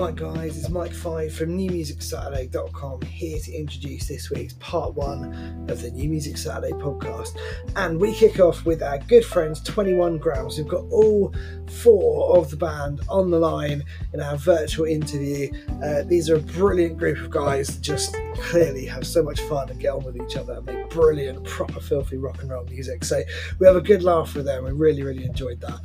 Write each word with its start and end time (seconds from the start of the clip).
Hi 0.00 0.12
guys, 0.12 0.56
it's 0.56 0.70
Mike 0.70 0.94
Five 0.94 1.34
from 1.34 1.58
NewMusicSaturday.com 1.58 3.02
here 3.02 3.38
to 3.38 3.52
introduce 3.52 4.08
this 4.08 4.30
week's 4.30 4.54
part 4.54 4.94
one 4.94 5.66
of 5.68 5.82
the 5.82 5.90
New 5.90 6.08
Music 6.08 6.38
Saturday 6.38 6.72
podcast. 6.72 7.38
And 7.76 8.00
we 8.00 8.14
kick 8.14 8.40
off 8.40 8.64
with 8.64 8.82
our 8.82 8.96
good 8.96 9.26
friends 9.26 9.60
21 9.60 10.16
Grams. 10.16 10.56
We've 10.56 10.66
got 10.66 10.86
all 10.90 11.34
four 11.68 12.34
of 12.38 12.48
the 12.48 12.56
band 12.56 13.02
on 13.10 13.30
the 13.30 13.38
line 13.38 13.84
in 14.14 14.22
our 14.22 14.38
virtual 14.38 14.86
interview. 14.86 15.52
Uh, 15.84 16.04
these 16.04 16.30
are 16.30 16.36
a 16.36 16.40
brilliant 16.40 16.96
group 16.96 17.18
of 17.18 17.28
guys 17.28 17.76
just 17.76 18.16
clearly 18.36 18.86
have 18.86 19.06
so 19.06 19.22
much 19.22 19.40
fun 19.42 19.68
and 19.70 19.80
get 19.80 19.92
on 19.92 20.04
with 20.04 20.16
each 20.16 20.36
other 20.36 20.54
and 20.54 20.66
make 20.66 20.90
brilliant, 20.90 21.44
proper, 21.44 21.80
filthy 21.80 22.16
rock 22.16 22.40
and 22.42 22.50
roll 22.50 22.64
music. 22.64 23.04
So 23.04 23.22
we 23.58 23.66
have 23.66 23.76
a 23.76 23.80
good 23.80 24.02
laugh 24.02 24.34
with 24.34 24.46
them. 24.46 24.64
We 24.64 24.72
really, 24.72 25.02
really 25.02 25.24
enjoyed 25.24 25.60
that 25.60 25.80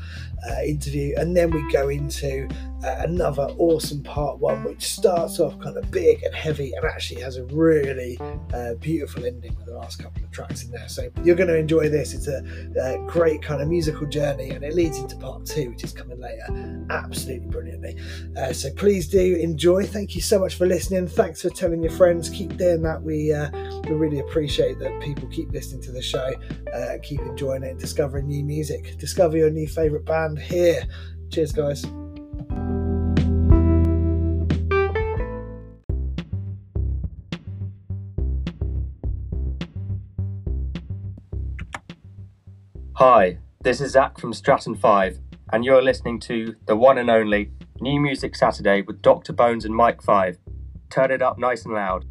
uh, 0.49 0.62
interview. 0.63 1.16
And 1.18 1.35
then 1.35 1.52
we 1.52 1.71
go 1.71 1.90
into 1.90 2.48
uh, 2.84 2.95
another 2.99 3.44
awesome 3.58 4.04
part 4.04 4.40
one, 4.40 4.63
which 4.63 4.84
starts 4.84 5.40
off 5.40 5.59
kind 5.59 5.77
of 5.77 5.90
big 5.91 6.21
and 6.23 6.34
heavy 6.34 6.73
and 6.73 6.85
actually 6.85 7.21
has 7.21 7.38
a 7.38 7.44
really 7.45 8.20
uh, 8.54 8.73
beautiful 8.76 9.26
ending 9.26 9.55
with 9.55 9.66
the 9.66 9.73
last 9.73 10.02
couple 10.02 10.23
of 10.23 10.32
tracks 10.32 10.63
in 10.63 10.71
there. 10.71 10.88
So 10.88 11.09
you're 11.23 11.35
going 11.35 11.49
to 11.49 11.57
enjoy 11.57 11.90
this. 11.90 12.13
It's 12.13 12.27
a, 12.27 12.43
a, 12.82 13.05
great 13.07 13.41
kind 13.41 13.62
of 13.62 13.68
musical 13.68 14.07
journey 14.07 14.49
and 14.49 14.63
it 14.63 14.73
leads 14.73 14.98
into 14.98 15.16
part 15.18 15.46
two, 15.46 15.70
which 15.70 15.84
is 15.84 15.93
coming 15.93 16.20
later, 16.20 16.85
absolutely 16.90 17.48
brilliantly. 17.48 17.98
Uh, 18.38 18.52
so 18.52 18.71
please 18.73 19.07
do 19.07 19.35
enjoy. 19.35 19.85
Thank 19.85 20.16
you 20.16 20.21
so 20.21 20.40
much 20.40 20.55
for 20.55 20.66
listening. 20.66 21.07
Thanks 21.07 21.41
for 21.41 21.49
telling 21.49 21.82
your 21.82 21.91
friends. 21.91 22.30
Keep 22.35 22.57
doing 22.57 22.81
that. 22.81 23.02
We 23.02 23.31
uh, 23.31 23.49
we 23.88 23.95
really 23.95 24.20
appreciate 24.20 24.77
that 24.80 24.99
people 24.99 25.26
keep 25.30 25.53
listening 25.53 25.81
to 25.84 25.93
the 25.93 26.02
show, 26.02 26.34
uh, 26.73 26.98
keep 27.02 27.21
enjoying 27.21 27.63
it, 27.63 27.80
discovering 27.80 28.27
new 28.27 28.43
music. 28.43 28.98
Discover 28.98 29.38
your 29.38 29.49
new 29.49 29.66
favourite 29.70 30.03
band 30.03 30.40
here. 30.40 30.84
Cheers, 31.31 31.53
guys. 31.53 31.85
Hi, 42.95 43.38
this 43.62 43.79
is 43.79 43.93
Zach 43.93 44.20
from 44.20 44.34
Stratton 44.34 44.76
5, 44.76 45.20
and 45.54 45.63
you're 45.63 45.82
listening 45.82 46.20
to 46.21 46.54
the 46.65 46.76
one 46.76 46.98
and 46.98 47.10
only 47.10 47.51
New 47.79 48.01
Music 48.01 48.35
Saturday 48.35 48.82
with 48.82 49.01
Dr. 49.01 49.32
Bones 49.32 49.63
and 49.63 49.73
Mike 49.73 50.01
5. 50.01 50.38
Turn 50.90 51.12
it 51.12 51.21
up 51.21 51.40
nice 51.40 51.63
and 51.63 51.73
loud. 51.73 52.04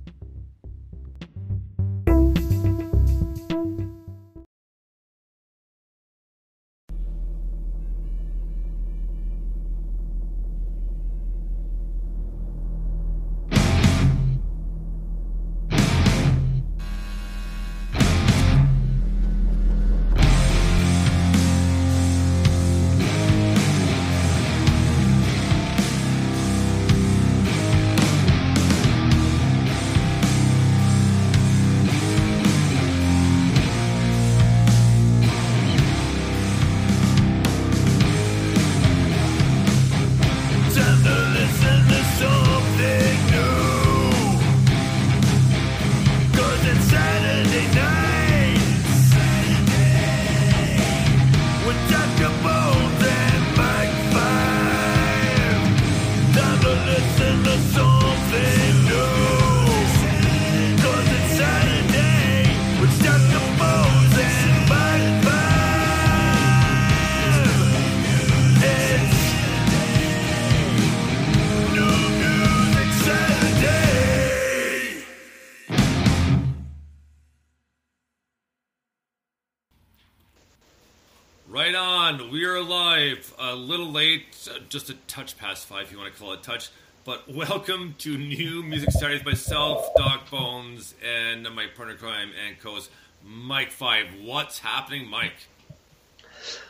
Just 84.68 84.90
a 84.90 84.94
touch 85.06 85.38
past 85.38 85.66
five, 85.66 85.82
if 85.82 85.92
you 85.92 85.98
want 85.98 86.12
to 86.12 86.18
call 86.18 86.32
it 86.32 86.42
touch. 86.42 86.70
But 87.04 87.28
welcome 87.32 87.94
to 87.98 88.18
New 88.18 88.62
Music 88.62 88.90
Saturdays. 88.90 89.24
Myself, 89.24 89.94
Doc 89.96 90.30
Bones, 90.30 90.94
and 91.04 91.42
my 91.54 91.66
partner 91.66 91.94
crime 91.94 92.30
and 92.46 92.58
co-host 92.60 92.90
Mike 93.24 93.70
Five. 93.70 94.06
What's 94.22 94.58
happening, 94.58 95.08
Mike? 95.08 95.46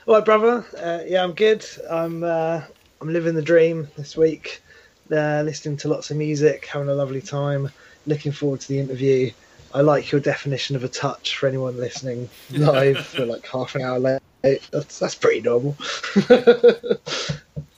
All 0.07 0.15
right, 0.15 0.25
brother. 0.25 0.65
Uh, 0.77 1.01
yeah, 1.07 1.25
I'm 1.25 1.33
good. 1.33 1.65
I'm 1.91 2.23
uh, 2.23 2.63
I'm 3.01 3.13
living 3.13 3.35
the 3.35 3.43
dream 3.43 3.89
this 3.97 4.17
week. 4.17 4.63
Uh, 5.11 5.43
listening 5.45 5.77
to 5.79 5.89
lots 5.89 6.11
of 6.11 6.17
music, 6.17 6.67
having 6.67 6.89
a 6.89 6.95
lovely 6.95 7.23
time. 7.23 7.71
Looking 8.07 8.33
forward 8.33 8.61
to 8.61 8.69
the 8.69 8.79
interview. 8.79 9.31
I 9.73 9.81
like 9.81 10.13
your 10.13 10.21
definition 10.21 10.77
of 10.77 10.85
a 10.85 10.89
touch 10.89 11.37
for 11.37 11.49
anyone 11.49 11.77
listening 11.77 12.29
live 12.51 13.07
for 13.07 13.25
like 13.25 13.47
half 13.47 13.75
an 13.75 13.83
hour 13.83 13.99
That's 14.45 14.99
that's 14.99 15.15
pretty 15.15 15.41
normal. 15.41 15.75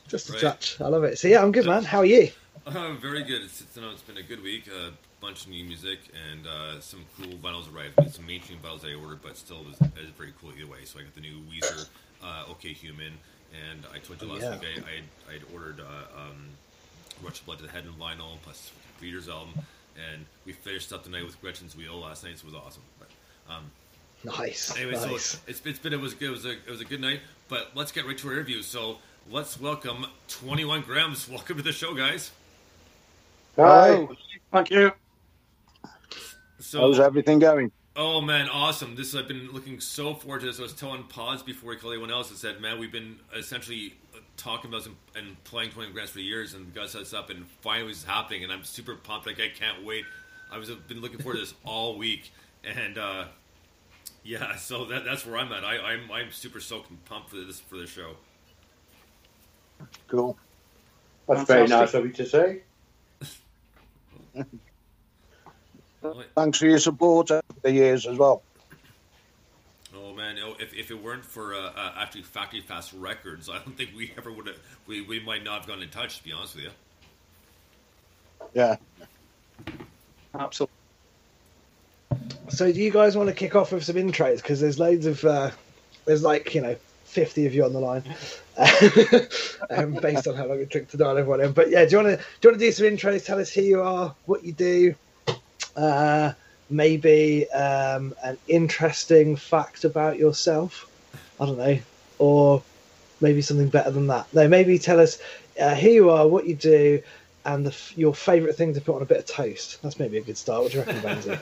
Just 0.08 0.30
right. 0.30 0.38
a 0.38 0.40
touch. 0.40 0.80
I 0.80 0.88
love 0.88 1.04
it. 1.04 1.18
So 1.18 1.28
yeah, 1.28 1.42
I'm 1.42 1.52
good, 1.52 1.66
man. 1.66 1.84
How 1.84 1.98
are 1.98 2.04
you? 2.04 2.30
Uh, 2.66 2.70
I'm 2.76 2.98
very 2.98 3.22
good. 3.22 3.42
It's, 3.42 3.60
it's, 3.60 3.76
it's 3.76 4.02
been 4.02 4.16
a 4.16 4.22
good 4.22 4.42
week. 4.42 4.66
A 4.68 4.90
bunch 5.20 5.44
of 5.44 5.50
new 5.50 5.64
music 5.64 5.98
and 6.30 6.46
uh, 6.46 6.80
some 6.80 7.04
cool 7.16 7.34
vinyls 7.34 7.72
arrived. 7.72 8.12
Some 8.12 8.26
mainstream 8.26 8.58
vinyls 8.58 8.84
I 8.84 8.94
ordered, 8.94 9.22
but 9.22 9.36
still 9.36 9.60
it 9.60 9.66
was, 9.66 9.80
it 9.80 10.02
was 10.02 10.10
very 10.18 10.32
cool 10.40 10.50
either 10.58 10.70
way. 10.70 10.84
So 10.84 10.98
I 10.98 11.02
got 11.02 11.14
the 11.14 11.20
new 11.20 11.40
Weezer, 11.50 11.86
uh, 12.22 12.50
OK 12.50 12.72
Human, 12.72 13.12
and 13.70 13.84
I 13.94 13.98
told 13.98 14.20
you 14.20 14.28
last 14.28 14.42
yeah. 14.42 14.58
week 14.58 14.62
I, 14.64 14.90
I, 14.90 14.94
had, 14.94 15.04
I 15.30 15.32
had 15.34 15.42
ordered 15.54 15.80
uh, 15.80 16.20
um, 16.20 16.48
Rush 17.22 17.40
Blood 17.40 17.58
to 17.58 17.64
the 17.64 17.70
Head 17.70 17.84
and 17.84 17.94
vinyl 17.98 18.38
plus 18.42 18.72
Breeders 18.98 19.28
album, 19.28 19.54
and 20.10 20.24
we 20.44 20.52
finished 20.52 20.92
up 20.92 21.04
the 21.04 21.10
night 21.10 21.24
with 21.24 21.40
Gretchen's 21.40 21.76
Wheel 21.76 22.00
last 22.00 22.24
night, 22.24 22.38
so 22.38 22.48
it 22.48 22.52
was 22.52 22.54
awesome. 22.54 22.82
But, 22.98 23.08
um, 23.52 23.70
nice. 24.24 24.76
Anyway, 24.76 24.92
nice. 24.92 25.02
so 25.02 25.14
it's, 25.14 25.40
it's, 25.46 25.62
it's 25.64 25.78
been 25.78 25.92
it 25.92 26.00
was 26.00 26.14
good. 26.14 26.28
It 26.28 26.32
was 26.32 26.44
a 26.44 26.52
it 26.52 26.70
was 26.70 26.80
a 26.80 26.84
good 26.84 27.00
night. 27.00 27.20
But 27.48 27.72
let's 27.74 27.92
get 27.92 28.06
right 28.06 28.18
to 28.18 28.28
our 28.28 28.34
interview. 28.34 28.62
So 28.62 28.98
let's 29.30 29.60
welcome 29.60 30.06
21 30.28 30.82
Grams. 30.82 31.28
Welcome 31.30 31.56
to 31.56 31.62
the 31.62 31.72
show, 31.72 31.94
guys. 31.94 32.32
Hi. 33.56 34.08
Thank 34.52 34.70
you. 34.70 34.92
So, 36.58 36.80
How's 36.80 37.00
everything 37.00 37.38
going? 37.38 37.70
Oh 37.98 38.20
man, 38.20 38.50
awesome! 38.50 38.94
This 38.94 39.14
I've 39.14 39.26
been 39.26 39.50
looking 39.52 39.80
so 39.80 40.12
forward 40.12 40.40
to 40.40 40.46
this. 40.46 40.58
I 40.58 40.62
was 40.62 40.74
telling 40.74 41.04
Pods 41.04 41.42
before 41.42 41.70
we 41.70 41.76
called 41.76 41.94
anyone 41.94 42.10
else. 42.10 42.30
I 42.30 42.34
said, 42.34 42.60
"Man, 42.60 42.78
we've 42.78 42.92
been 42.92 43.16
essentially 43.34 43.94
talking 44.36 44.68
about 44.68 44.84
and, 44.86 44.96
and 45.14 45.44
playing 45.44 45.70
20 45.70 45.92
grams 45.92 46.10
for 46.10 46.20
years, 46.20 46.52
and 46.52 46.74
got 46.74 46.90
set 46.90 47.12
up, 47.14 47.30
and 47.30 47.46
finally 47.62 47.92
it's 47.92 48.04
happening, 48.04 48.44
and 48.44 48.52
I'm 48.52 48.64
super 48.64 48.96
pumped. 48.96 49.26
Like 49.26 49.40
I 49.40 49.48
can't 49.48 49.82
wait. 49.84 50.04
I 50.52 50.58
was 50.58 50.70
been 50.70 51.00
looking 51.00 51.18
forward 51.18 51.36
to 51.36 51.40
this 51.40 51.54
all 51.64 51.96
week, 51.96 52.30
and 52.64 52.98
uh, 52.98 53.24
yeah, 54.26 54.56
so 54.56 54.84
that, 54.86 55.04
that's 55.04 55.24
where 55.24 55.38
I'm 55.38 55.52
at. 55.52 55.64
I, 55.64 55.78
I'm 55.78 56.10
I'm 56.10 56.32
super 56.32 56.58
stoked 56.60 56.90
and 56.90 57.04
pumped 57.04 57.30
for 57.30 57.36
this 57.36 57.60
for 57.60 57.76
the 57.76 57.86
show. 57.86 58.16
Cool. 60.08 60.36
That's 61.28 61.44
very 61.44 61.68
nice 61.68 61.94
of 61.94 62.04
you 62.04 62.12
to 62.12 62.26
say. 62.26 62.62
Thanks 66.34 66.58
for 66.58 66.66
your 66.66 66.78
support 66.78 67.30
over 67.30 67.42
the 67.62 67.72
years 67.72 68.06
as 68.06 68.16
well. 68.16 68.42
Oh 69.94 70.12
man, 70.12 70.36
if, 70.58 70.74
if 70.74 70.90
it 70.90 71.02
weren't 71.02 71.24
for 71.24 71.54
uh, 71.54 71.72
uh, 71.76 71.92
actually 71.96 72.22
Factory 72.22 72.60
Fast 72.60 72.92
Records, 72.92 73.48
I 73.48 73.58
don't 73.58 73.76
think 73.76 73.90
we 73.96 74.12
ever 74.16 74.32
would 74.32 74.46
have. 74.46 74.58
We, 74.86 75.00
we 75.02 75.20
might 75.20 75.44
not 75.44 75.60
have 75.60 75.68
gone 75.68 75.82
in 75.82 75.88
touch. 75.88 76.18
To 76.18 76.24
be 76.24 76.32
honest 76.32 76.56
with 76.56 76.64
you. 76.64 76.70
Yeah. 78.54 78.76
Absolutely. 80.34 80.75
So, 82.48 82.72
do 82.72 82.80
you 82.80 82.90
guys 82.90 83.16
want 83.16 83.28
to 83.28 83.34
kick 83.34 83.54
off 83.54 83.72
with 83.72 83.84
some 83.84 83.96
intros? 83.96 84.36
Because 84.36 84.60
there's 84.60 84.78
loads 84.78 85.06
of, 85.06 85.24
uh, 85.24 85.50
there's 86.04 86.22
like 86.22 86.54
you 86.54 86.60
know 86.62 86.76
50 87.04 87.46
of 87.46 87.54
you 87.54 87.64
on 87.64 87.72
the 87.72 87.80
line 87.80 88.02
um, 89.70 89.94
based 89.94 90.28
on 90.28 90.34
how 90.34 90.46
long 90.46 90.60
it 90.60 90.70
took 90.70 90.88
to 90.88 90.96
dial 90.96 91.16
everyone 91.16 91.40
in. 91.40 91.52
But 91.52 91.70
yeah, 91.70 91.84
do 91.84 91.90
you 91.92 92.04
want 92.04 92.18
to 92.18 92.24
do 92.40 92.48
you 92.48 92.50
want 92.50 92.60
to 92.60 92.66
do 92.66 92.72
some 92.72 92.86
intros? 92.86 93.24
Tell 93.24 93.38
us 93.38 93.50
who 93.50 93.62
you 93.62 93.82
are, 93.82 94.14
what 94.26 94.44
you 94.44 94.52
do, 94.52 94.94
uh, 95.76 96.32
maybe 96.68 97.48
um, 97.50 98.14
an 98.22 98.38
interesting 98.48 99.36
fact 99.36 99.84
about 99.84 100.18
yourself. 100.18 100.90
I 101.40 101.46
don't 101.46 101.58
know, 101.58 101.78
or 102.18 102.62
maybe 103.20 103.42
something 103.42 103.68
better 103.68 103.90
than 103.90 104.08
that. 104.08 104.32
No, 104.34 104.46
maybe 104.48 104.78
tell 104.78 105.00
us 105.00 105.18
uh, 105.60 105.74
who 105.74 105.88
you 105.88 106.10
are, 106.10 106.26
what 106.28 106.46
you 106.46 106.54
do, 106.54 107.02
and 107.44 107.66
the, 107.66 107.76
your 107.94 108.14
favourite 108.14 108.56
thing 108.56 108.74
to 108.74 108.80
put 108.80 108.96
on 108.96 109.02
a 109.02 109.06
bit 109.06 109.18
of 109.18 109.26
toast. 109.26 109.80
That's 109.82 109.98
maybe 109.98 110.18
a 110.18 110.22
good 110.22 110.36
start. 110.36 110.62
What 110.62 110.72
do 110.72 110.78
you 110.78 110.84
reckon, 110.84 111.00
Benzie? 111.00 111.40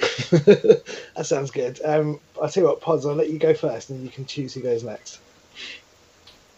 that 0.30 1.22
sounds 1.24 1.50
good. 1.50 1.80
Um, 1.84 2.20
I'll 2.40 2.48
tell 2.48 2.62
you 2.62 2.68
what, 2.68 2.80
Pods, 2.80 3.06
I'll 3.06 3.14
let 3.14 3.30
you 3.30 3.38
go 3.38 3.54
first 3.54 3.90
and 3.90 4.02
you 4.02 4.10
can 4.10 4.24
choose 4.26 4.54
who 4.54 4.60
goes 4.60 4.82
next. 4.82 5.20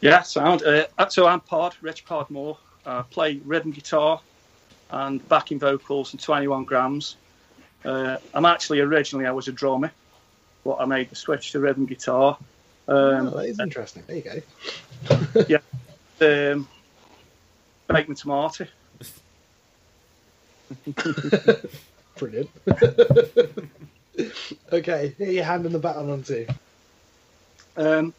Yeah, 0.00 0.23
sound. 0.23 0.62
Uh, 0.62 0.87
so 1.09 1.27
I'm 1.27 1.41
Pod, 1.41 1.77
Rich 1.81 2.05
Podmore. 2.05 2.59
I 2.85 3.03
play 3.03 3.41
rhythm 3.44 3.71
guitar 3.71 4.21
and 4.91 5.27
backing 5.29 5.59
vocals 5.59 6.12
and 6.12 6.21
21 6.21 6.65
grams. 6.65 7.17
Uh, 7.85 8.17
I'm 8.35 8.44
actually 8.44 8.81
originally 8.81 9.27
I 9.27 9.33
was 9.33 9.49
a 9.49 9.53
drummer, 9.53 9.93
but 10.65 10.77
I 10.81 10.85
made 10.85 11.11
the 11.11 11.17
switch 11.17 11.53
to 11.53 11.61
rhythm 11.61 11.87
guitar. 11.87 12.37
Um, 12.88 13.29
oh, 13.29 13.31
that 13.38 13.47
is 13.47 13.61
interesting. 13.61 14.03
There 14.06 14.17
you 14.17 14.23
go. 14.23 14.43
yeah, 15.49 16.53
um, 16.53 16.69
bacon 17.88 18.15
tomato. 18.15 18.67
Brilliant. 22.23 22.51
okay, 24.73 25.15
who 25.19 25.25
are 25.25 25.27
you 25.27 25.43
handing 25.43 25.73
the 25.73 25.81
baton 25.81 26.09
on 26.09 26.23
to? 26.23 26.47
Um, 27.77 28.15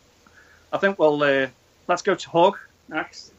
I 0.74 0.78
think 0.78 1.00
well, 1.00 1.24
uh, 1.24 1.48
let's 1.88 2.02
go 2.02 2.14
to 2.14 2.30
Hug 2.30 2.58
next. 2.90 3.32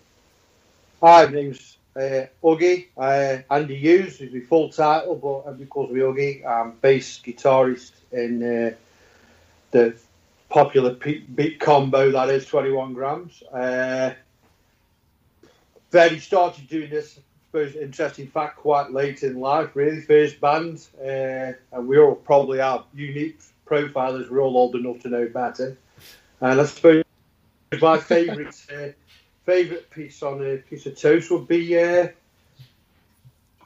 Hi, 1.03 1.27
my 1.27 1.33
name's 1.33 1.77
uh, 1.95 2.29
Uggy. 2.43 2.87
Uh, 2.97 3.43
Andy 3.51 3.77
Hughes 3.77 4.23
is 4.23 4.33
my 4.33 4.41
full 4.41 4.71
title, 4.71 5.17
but 5.17 5.51
everybody 5.51 5.67
calls 5.67 5.91
me 5.91 6.01
Uggy. 6.01 6.47
I'm 6.47 6.71
bass 6.81 7.21
guitarist 7.23 7.93
in 8.11 8.43
uh, 8.43 8.75
the 9.71 9.95
popular 10.49 10.95
beat 10.95 11.61
combo 11.61 12.11
that 12.11 12.31
is 12.31 12.47
21 12.47 12.95
grams. 12.95 13.43
Uh, 13.43 14.15
very 15.91 16.19
started 16.21 16.67
doing 16.69 16.89
this 16.89 17.19
suppose 17.55 17.77
interesting 17.77 18.27
fact 18.27 18.57
quite 18.57 18.93
late 18.93 19.23
in 19.23 19.39
life, 19.39 19.71
really. 19.75 20.01
First 20.01 20.41
band, 20.41 20.89
uh, 21.01 21.53
and 21.73 21.87
we 21.87 21.99
all 21.99 22.17
probably 22.17 22.61
are 22.61 22.85
unique 22.93 23.39
profilers. 23.65 24.29
We're 24.29 24.41
all 24.41 24.57
old 24.57 24.75
enough 24.75 25.01
to 25.03 25.09
know 25.09 25.29
better. 25.29 25.77
And 26.41 26.61
I 26.61 26.65
suppose 26.65 27.05
my 27.81 27.99
favourite 28.01 28.61
uh, 28.75 28.89
favourite 29.47 29.89
piece 29.91 30.21
on 30.23 30.45
a 30.45 30.57
piece 30.57 30.87
of 30.87 30.99
toast 30.99 31.31
would 31.31 31.47
be 31.47 31.79
uh, 31.79 32.09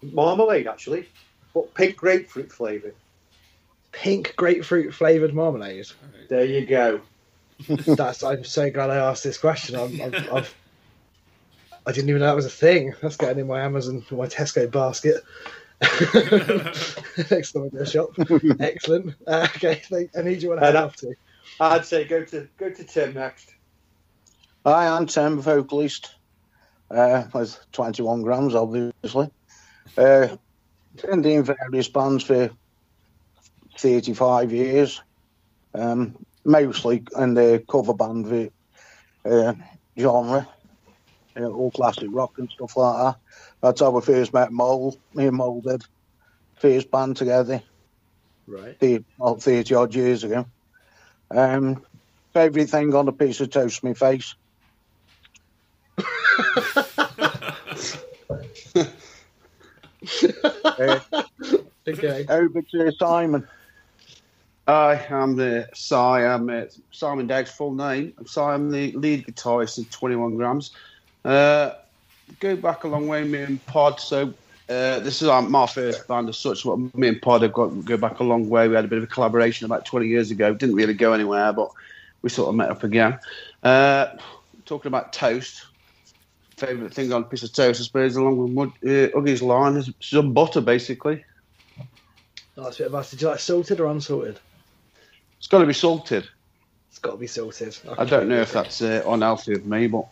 marmalade, 0.03 0.67
actually, 0.67 1.09
but 1.55 1.73
pink 1.73 1.97
grapefruit 1.97 2.53
flavour. 2.53 2.93
Pink 3.93 4.35
grapefruit 4.37 4.93
flavoured 4.93 5.33
marmalade. 5.33 5.87
There 6.29 6.45
you 6.45 6.67
go. 6.67 7.01
That's. 7.69 8.23
I'm 8.23 8.45
so 8.45 8.71
glad 8.71 8.91
I 8.91 8.97
asked 8.97 9.25
this 9.25 9.39
question. 9.39 9.77
I'm, 9.77 10.01
I've, 10.03 10.33
I've 10.33 10.55
I 11.89 11.93
didn't 11.93 12.11
even 12.11 12.21
know 12.21 12.27
that 12.27 12.37
was 12.37 12.45
a 12.45 12.51
thing. 12.51 12.95
That's 13.01 13.17
getting 13.17 13.39
in 13.39 13.47
my 13.47 13.63
Amazon, 13.63 14.05
my 14.11 14.27
Tesco 14.27 14.71
basket. 14.71 15.25
Next 17.31 17.53
time 17.53 17.65
I 17.65 17.69
go 17.75 17.85
shop. 17.87 18.11
Excellent. 18.61 19.15
Uh, 19.27 19.49
okay, 19.57 19.81
I 20.15 20.21
need 20.21 20.43
you 20.43 20.51
want 20.51 20.61
to 20.61 20.67
head 20.67 20.77
up 20.77 20.97
to. 20.97 21.15
I'd 21.59 21.87
say 21.87 22.05
go 22.05 22.27
to 22.27 22.47
go 22.59 22.69
to 22.69 22.85
Tim 22.85 23.15
next. 23.15 23.55
Hi, 24.67 24.87
I'm 24.87 25.07
Tim, 25.07 25.41
vocalist. 25.41 26.15
Uh, 26.91 27.25
with 27.33 27.59
21 27.73 28.21
grams, 28.21 28.55
obviously. 28.55 29.31
Uh, 29.97 30.37
been 31.01 31.25
in 31.25 31.43
various 31.43 31.89
bands 31.89 32.23
for 32.23 32.51
35 33.79 34.53
years. 34.53 35.01
Um, 35.73 36.23
mostly 36.45 37.05
in 37.19 37.33
the 37.33 37.65
cover 37.67 37.95
band 37.95 38.51
uh, 39.25 39.55
genre 39.99 40.47
you 41.39 41.45
know, 41.45 41.55
all 41.55 41.71
classic 41.71 42.09
rock 42.11 42.39
and 42.39 42.51
stuff 42.51 42.77
like 42.77 42.97
that. 42.97 43.17
That's 43.63 43.81
how 43.81 43.91
we 43.91 44.01
first 44.01 44.35
met 44.35 44.51
Mole. 44.51 44.99
Me 45.15 45.29
and 45.29 45.37
Mole 45.37 45.61
did 45.61 45.85
first 46.57 46.91
band 46.91 47.17
together. 47.17 47.63
Right. 48.49 48.79
The, 48.81 49.05
well, 49.19 49.37
30 49.37 49.75
odd 49.75 49.95
years 49.95 50.25
ago. 50.25 50.47
Um, 51.31 51.85
favourite 52.33 52.71
thing 52.71 52.93
on 52.95 53.07
a 53.07 53.13
piece 53.13 53.41
of 53.41 53.51
toast, 53.51 53.85
my 53.85 53.95
face. 53.95 54.35
uh, 60.65 61.01
okay. 61.89 62.27
Over 62.29 62.63
to 62.63 62.93
Simon. 62.99 63.47
Hi, 64.67 65.07
I'm 65.11 65.37
the 65.37 65.69
Si. 65.73 65.95
I'm 65.95 66.51
uh, 66.51 66.65
Simon 66.91 67.27
Dagg's 67.27 67.51
full 67.51 67.75
name. 67.75 68.13
I'm 68.19 68.27
Si. 68.27 68.41
I'm 68.41 68.71
the 68.71 68.93
lead 68.93 69.27
guitarist 69.27 69.79
of 69.79 69.89
21 69.91 70.35
Grams. 70.37 70.73
Uh, 71.29 71.75
go 72.41 72.57
back 72.57 72.85
a 72.85 72.89
long 72.89 73.07
way, 73.07 73.23
me 73.23 73.43
and 73.43 73.67
Pod. 73.67 74.01
So 74.01 74.33
uh, 74.71 74.99
this 75.01 75.21
is 75.21 75.29
my 75.29 75.67
first 75.67 76.09
band 76.09 76.31
as 76.31 76.39
such. 76.39 76.65
What 76.65 76.95
me 76.95 77.09
and 77.09 77.21
Pod 77.21 77.43
have 77.43 77.53
got 77.53 77.85
go 77.85 77.99
back 77.99 78.21
a 78.21 78.25
long 78.25 78.49
way. 78.49 78.67
We 78.67 78.75
had 78.75 78.87
a 78.87 78.89
bit 78.89 78.97
of 78.97 79.05
a 79.05 79.09
collaboration 79.09 79.67
about 79.67 79.85
20 79.85 80.09
years 80.09 80.31
ago. 80.31 80.55
Didn't 80.55 80.75
really 80.75 80.95
go 80.95 81.13
anywhere, 81.13 81.53
but 81.53 81.71
we 82.23 82.31
sort 82.31 82.49
of 82.49 82.55
met 82.55 82.71
up 82.71 82.83
again. 82.83 83.19
Uh, 83.63 84.07
talking 84.65 84.89
about 84.89 85.13
toast, 85.13 85.67
favourite 86.57 86.95
thing 86.95 87.13
on 87.13 87.21
a 87.21 87.25
piece 87.27 87.43
of 87.43 87.53
toast, 87.53 87.79
I 87.79 87.85
suppose, 87.85 88.17
along 88.17 88.39
with 88.39 88.51
Mud, 88.53 88.69
uh, 88.85 89.15
Uggy's 89.15 89.43
line, 89.43 89.77
is 89.77 89.91
some 90.01 90.33
butter, 90.33 90.63
basically. 90.63 91.27
That's 92.57 92.77
a 92.77 92.85
bit 92.85 92.87
of 92.87 92.95
us. 92.95 93.11
Did 93.11 93.21
you 93.21 93.29
like 93.29 93.41
salted 93.41 93.81
or 93.81 93.89
unsalted? 93.89 94.41
It's 95.37 95.47
got 95.47 95.59
to 95.59 95.67
be 95.67 95.75
salted. 95.75 96.27
It's 96.89 96.99
got 96.99 97.13
to 97.13 97.17
be 97.19 97.27
salted. 97.27 97.77
I, 97.87 98.03
I 98.03 98.05
don't 98.07 98.31
know 98.31 98.41
if 98.41 98.53
that's 98.53 98.81
uh, 98.81 99.03
unhealthy 99.07 99.53
of 99.53 99.67
me, 99.67 99.89
but 99.89 100.07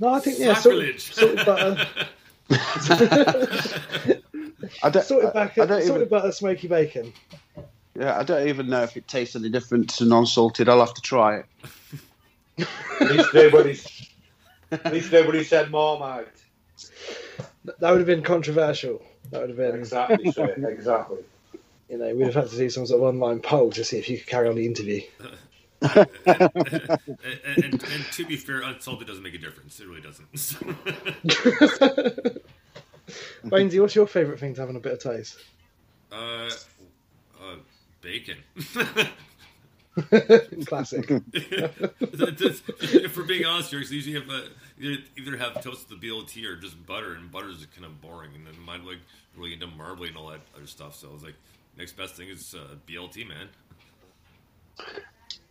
no, 0.00 0.08
I 0.08 0.20
think 0.20 0.38
yeah, 0.38 0.54
salt, 0.54 0.84
salted 0.98 1.46
butter. 1.46 1.86
I 4.82 4.90
don't, 4.90 5.04
salted, 5.04 5.32
back, 5.32 5.58
I 5.58 5.66
don't 5.66 5.82
salted 5.82 5.96
even, 5.96 6.08
butter, 6.08 6.32
smoky 6.32 6.68
bacon. 6.68 7.12
Yeah, 7.98 8.18
I 8.18 8.22
don't 8.22 8.48
even 8.48 8.68
know 8.68 8.82
if 8.82 8.96
it 8.96 9.08
tastes 9.08 9.36
any 9.36 9.48
different 9.48 9.90
to 9.96 10.04
non-salted. 10.04 10.68
I'll 10.68 10.80
have 10.80 10.94
to 10.94 11.00
try 11.00 11.38
it. 11.38 11.46
at 13.00 13.10
least 13.10 13.34
nobody, 13.34 13.78
at 14.72 14.92
least 14.92 15.12
nobody 15.12 15.44
said 15.44 15.70
Marmite. 15.70 16.28
That 17.64 17.90
would 17.90 17.98
have 17.98 18.06
been 18.06 18.22
controversial. 18.22 19.02
That 19.30 19.40
would 19.40 19.50
have 19.50 19.58
been 19.58 19.74
exactly, 19.74 20.30
sir, 20.32 20.54
exactly. 20.68 21.18
You 21.88 21.98
know, 21.98 22.14
we'd 22.14 22.26
have 22.26 22.34
had 22.34 22.48
to 22.48 22.56
do 22.56 22.70
some 22.70 22.86
sort 22.86 23.00
of 23.00 23.06
online 23.06 23.40
poll 23.40 23.70
to 23.72 23.84
see 23.84 23.98
if 23.98 24.08
you 24.08 24.18
could 24.18 24.26
carry 24.26 24.48
on 24.48 24.56
the 24.56 24.66
interview 24.66 25.02
and, 25.82 26.08
and, 26.24 27.74
and, 27.74 28.06
to 28.12 28.24
be 28.26 28.36
fair, 28.36 28.62
unsalted 28.62 29.06
doesn't 29.06 29.22
make 29.22 29.34
a 29.34 29.38
difference. 29.38 29.78
It 29.80 29.86
really 29.86 30.00
doesn't. 30.00 30.32
Bainesy, 33.44 33.80
what's 33.80 33.94
your 33.94 34.06
favourite 34.06 34.40
thing 34.40 34.54
to 34.54 34.60
have 34.60 34.70
on 34.70 34.76
a 34.76 34.80
bit 34.80 34.94
of 34.94 35.02
toast? 35.02 35.38
Uh, 36.10 36.48
uh 37.40 37.56
bacon. 38.00 38.38
Classic. 40.66 41.06
if 41.32 43.16
we're 43.16 43.24
being 43.24 43.46
honest, 43.46 43.72
you 43.72 43.78
usually 43.78 44.14
have 44.14 44.28
a, 44.28 44.48
either 45.16 45.38
have 45.38 45.62
toast 45.62 45.88
with 45.88 46.00
the 46.00 46.06
BLT 46.06 46.44
or 46.44 46.56
just 46.56 46.84
butter, 46.86 47.14
and 47.14 47.30
butter 47.30 47.48
is 47.48 47.66
kind 47.74 47.86
of 47.86 47.98
boring. 48.00 48.32
And 48.34 48.46
then 48.46 48.60
mine 48.60 48.84
like 48.84 48.98
really 49.36 49.54
into 49.54 49.66
marbling 49.66 50.10
and 50.10 50.18
all 50.18 50.28
that 50.28 50.40
other 50.54 50.66
stuff. 50.66 50.96
So 50.96 51.08
I 51.08 51.12
was 51.12 51.22
like, 51.22 51.36
next 51.78 51.96
best 51.96 52.14
thing 52.14 52.28
is 52.28 52.54
uh, 52.54 52.74
BLT, 52.86 53.26
man. 53.26 53.48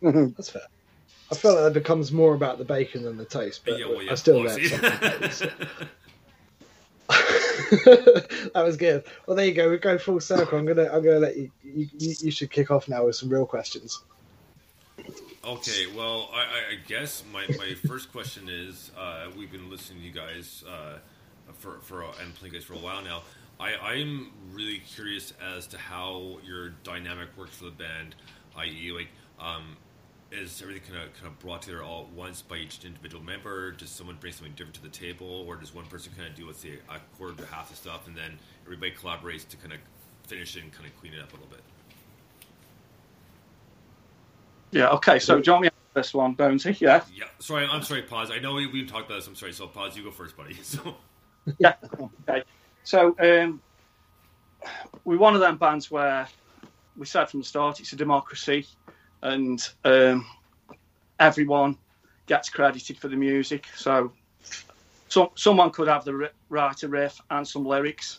That's 0.02 0.50
fair. 0.50 0.62
I 1.30 1.34
feel 1.34 1.54
like 1.54 1.70
it 1.70 1.74
becomes 1.74 2.12
more 2.12 2.34
about 2.34 2.58
the 2.58 2.64
bacon 2.64 3.02
than 3.02 3.16
the 3.16 3.24
taste, 3.24 3.62
but 3.64 3.78
yeah, 3.78 3.86
well, 3.86 4.02
yeah, 4.02 4.12
I 4.12 4.14
still 4.14 4.44
like 4.44 4.58
it. 4.58 4.70
that 8.54 8.62
was 8.64 8.76
good. 8.76 9.04
Well, 9.26 9.36
there 9.36 9.46
you 9.46 9.54
go. 9.54 9.70
We 9.70 9.78
go 9.78 9.98
full 9.98 10.20
circle. 10.20 10.58
I'm 10.58 10.66
gonna, 10.66 10.88
I'm 10.92 11.02
gonna 11.02 11.18
let 11.18 11.36
you, 11.36 11.50
you. 11.64 11.88
You 11.98 12.30
should 12.30 12.50
kick 12.50 12.70
off 12.70 12.88
now 12.88 13.06
with 13.06 13.16
some 13.16 13.28
real 13.28 13.46
questions. 13.46 14.02
Okay. 15.44 15.86
Well, 15.96 16.30
I, 16.32 16.40
I 16.40 16.78
guess 16.86 17.24
my, 17.32 17.44
my 17.58 17.74
first 17.86 18.12
question 18.12 18.48
is: 18.48 18.92
uh, 18.96 19.26
We've 19.36 19.50
been 19.50 19.68
listening 19.68 20.00
to 20.00 20.06
you 20.06 20.12
guys 20.12 20.62
uh, 20.68 20.98
for 21.54 21.78
for 21.82 22.04
and 22.22 22.34
playing 22.34 22.54
guys 22.54 22.64
for 22.64 22.74
a 22.74 22.78
while 22.78 23.02
now. 23.02 23.22
I, 23.58 23.74
I'm 23.76 24.30
really 24.52 24.78
curious 24.78 25.32
as 25.40 25.66
to 25.68 25.78
how 25.78 26.38
your 26.44 26.70
dynamic 26.84 27.28
works 27.36 27.56
for 27.56 27.64
the 27.64 27.70
band, 27.70 28.14
i.e., 28.58 28.92
like 28.92 29.08
um, 29.40 29.76
is 30.32 30.60
everything 30.60 30.82
kind 30.92 31.04
of 31.04 31.14
kind 31.14 31.26
of 31.26 31.38
brought 31.38 31.62
together 31.62 31.82
all 31.82 32.02
at 32.02 32.08
once 32.10 32.42
by 32.42 32.56
each 32.56 32.84
individual 32.84 33.22
member? 33.22 33.72
Does 33.72 33.90
someone 33.90 34.16
bring 34.20 34.32
something 34.32 34.54
different 34.54 34.74
to 34.76 34.82
the 34.82 34.88
table, 34.88 35.44
or 35.46 35.56
does 35.56 35.74
one 35.74 35.86
person 35.86 36.12
kind 36.16 36.28
of 36.28 36.34
do 36.34 36.46
let's 36.46 36.60
say 36.60 36.78
a 36.88 36.98
quarter 37.16 37.34
to 37.34 37.46
half 37.46 37.70
the 37.70 37.76
stuff, 37.76 38.06
and 38.06 38.16
then 38.16 38.38
everybody 38.64 38.92
collaborates 38.92 39.46
to 39.48 39.56
kind 39.56 39.72
of 39.72 39.78
finish 40.26 40.56
it 40.56 40.62
and 40.62 40.72
kind 40.72 40.86
of 40.86 40.98
clean 41.00 41.14
it 41.14 41.20
up 41.20 41.30
a 41.32 41.36
little 41.36 41.48
bit? 41.50 41.60
Yeah. 44.72 44.88
Okay. 44.90 45.18
So, 45.18 45.40
John, 45.40 45.62
me 45.62 45.70
this 45.94 46.12
one, 46.12 46.34
Bonesy. 46.34 46.78
Yeah. 46.80 47.02
Yeah. 47.14 47.24
Sorry, 47.38 47.66
I'm 47.70 47.82
sorry. 47.82 48.02
Pods. 48.02 48.30
I 48.30 48.38
know 48.38 48.54
we 48.54 48.66
we 48.66 48.84
talked 48.84 49.06
about 49.06 49.16
this. 49.16 49.26
I'm 49.28 49.36
sorry. 49.36 49.52
So, 49.52 49.66
Pods. 49.66 49.96
You 49.96 50.02
go 50.02 50.10
first, 50.10 50.36
buddy. 50.36 50.54
So. 50.62 50.96
yeah. 51.58 51.74
Okay. 52.28 52.42
So, 52.82 53.14
um, 53.20 53.60
we're 55.04 55.18
one 55.18 55.34
of 55.34 55.40
them 55.40 55.56
bands 55.56 55.90
where 55.90 56.26
we 56.96 57.06
said 57.06 57.26
from 57.26 57.40
the 57.40 57.46
start 57.46 57.78
it's 57.78 57.92
a 57.92 57.96
democracy 57.96 58.66
and 59.22 59.68
um, 59.84 60.26
everyone 61.18 61.76
gets 62.26 62.48
credited 62.48 62.98
for 62.98 63.08
the 63.08 63.16
music. 63.16 63.66
So 63.76 64.12
so, 65.08 65.32
someone 65.34 65.70
could 65.70 65.88
have 65.88 66.04
the 66.04 66.30
write 66.48 66.82
a 66.82 66.88
riff 66.88 67.20
and 67.30 67.46
some 67.46 67.64
lyrics, 67.64 68.18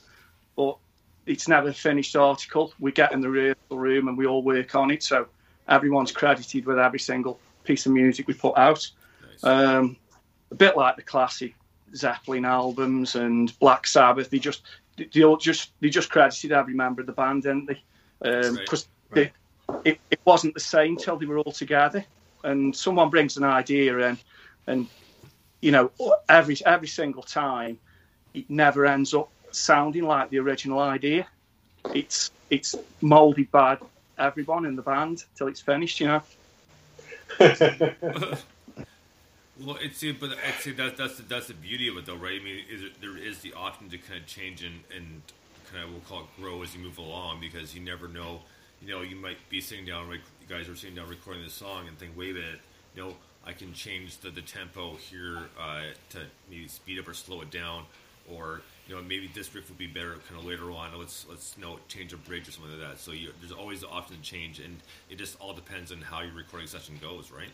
but 0.55 0.77
it's 1.25 1.47
never 1.47 1.69
a 1.69 1.73
finished 1.73 2.15
article. 2.15 2.73
We 2.79 2.91
get 2.91 3.11
in 3.11 3.21
the 3.21 3.29
rehearsal 3.29 3.77
room 3.77 4.07
and 4.07 4.17
we 4.17 4.25
all 4.25 4.41
work 4.41 4.73
on 4.75 4.91
it. 4.91 5.03
So 5.03 5.27
everyone's 5.67 6.11
credited 6.11 6.65
with 6.65 6.79
every 6.79 6.99
single 6.99 7.39
piece 7.65 7.85
of 7.85 7.91
music 7.91 8.27
we 8.27 8.33
put 8.33 8.57
out. 8.57 8.89
Nice. 9.29 9.43
Um, 9.43 9.97
a 10.51 10.55
bit 10.55 10.77
like 10.77 10.95
the 10.95 11.01
classic 11.01 11.55
Zeppelin 11.93 12.45
albums 12.45 13.15
and 13.15 13.57
Black 13.59 13.85
Sabbath. 13.85 14.29
They 14.29 14.39
just 14.39 14.61
they 14.95 15.23
all 15.23 15.37
just 15.37 15.71
they 15.81 15.89
just 15.89 16.09
credited 16.09 16.53
every 16.53 16.73
member 16.73 17.01
of 17.01 17.07
the 17.07 17.13
band, 17.13 17.43
didn't 17.43 17.65
they? 17.65 17.81
Because 18.21 18.83
um, 18.83 18.89
right. 19.11 19.31
It, 19.83 19.99
it 20.11 20.19
wasn't 20.25 20.53
the 20.53 20.59
same 20.59 20.97
till 20.97 21.17
they 21.17 21.25
were 21.25 21.39
all 21.39 21.51
together. 21.51 22.05
And 22.43 22.75
someone 22.75 23.09
brings 23.09 23.37
an 23.37 23.43
idea 23.43 23.97
in, 23.97 24.17
and 24.67 24.87
you 25.61 25.71
know 25.71 25.91
every 26.29 26.57
every 26.65 26.87
single 26.87 27.23
time, 27.23 27.79
it 28.33 28.49
never 28.49 28.85
ends 28.85 29.13
up 29.13 29.29
sounding 29.51 30.03
like 30.03 30.29
the 30.29 30.39
original 30.39 30.79
idea. 30.79 31.27
It's 31.93 32.31
it's 32.49 32.75
molded 33.01 33.51
by 33.51 33.77
everyone 34.17 34.65
in 34.65 34.75
the 34.75 34.81
band 34.81 35.23
till 35.35 35.47
it's 35.47 35.61
finished, 35.61 35.99
you 35.99 36.07
know. 36.07 36.21
well, 37.39 38.37
it's 39.81 40.03
but 40.19 40.31
I'd 40.45 40.59
say 40.59 40.71
that 40.71 40.97
that's 40.97 41.17
the, 41.17 41.23
that's 41.23 41.47
the 41.47 41.53
beauty 41.53 41.87
of 41.87 41.97
it, 41.97 42.05
though, 42.05 42.15
right? 42.15 42.39
I 42.39 42.43
mean, 42.43 42.63
is 42.69 42.83
it, 42.83 43.01
there 43.01 43.17
is 43.17 43.39
the 43.39 43.53
option 43.53 43.89
to 43.89 43.97
kind 43.97 44.19
of 44.19 44.27
change 44.27 44.63
and, 44.63 44.79
and 44.95 45.21
kind 45.71 45.83
of 45.83 45.91
we'll 45.91 46.01
call 46.01 46.21
it 46.21 46.41
grow 46.41 46.63
as 46.63 46.75
you 46.75 46.81
move 46.81 46.97
along 46.97 47.39
because 47.41 47.75
you 47.75 47.81
never 47.81 48.07
know. 48.07 48.41
You 48.81 48.93
know, 48.93 49.01
you 49.01 49.15
might 49.15 49.37
be 49.49 49.59
sitting 49.59 49.85
down, 49.85 50.09
you 50.09 50.19
guys 50.47 50.69
are 50.69 50.75
sitting 50.75 50.95
down 50.95 51.09
recording 51.09 51.43
this 51.43 51.53
song 51.53 51.87
and 51.87 51.97
think, 51.97 52.15
wait 52.15 52.31
a 52.31 52.33
minute, 52.35 52.59
you 52.95 53.03
know, 53.03 53.13
I 53.47 53.53
can 53.53 53.73
change 53.73 54.17
the, 54.17 54.29
the 54.29 54.41
tempo 54.41 54.95
here 54.95 55.39
uh, 55.57 55.83
to 56.09 56.19
maybe 56.49 56.67
speed 56.67 56.99
up 56.99 57.07
or 57.07 57.13
slow 57.13 57.41
it 57.41 57.49
down, 57.49 57.85
or 58.29 58.61
you 58.89 58.95
know 58.95 59.01
maybe 59.01 59.31
this 59.33 59.55
riff 59.55 59.69
would 59.69 59.77
be 59.77 59.87
better 59.87 60.15
kind 60.27 60.37
of 60.37 60.45
later 60.45 60.69
on. 60.71 60.89
Let's 60.99 61.25
let's 61.29 61.55
you 61.57 61.63
know 61.63 61.79
change 61.87 62.11
a 62.11 62.17
bridge 62.17 62.49
or 62.49 62.51
something 62.51 62.77
like 62.77 62.89
that. 62.89 62.99
So 62.99 63.11
you, 63.11 63.31
there's 63.39 63.53
always 63.53 63.85
often 63.85 64.21
change, 64.21 64.59
and 64.59 64.75
it 65.09 65.17
just 65.17 65.39
all 65.39 65.53
depends 65.53 65.93
on 65.93 66.01
how 66.01 66.21
your 66.21 66.33
recording 66.33 66.67
session 66.67 66.99
goes, 67.01 67.31
right? 67.31 67.47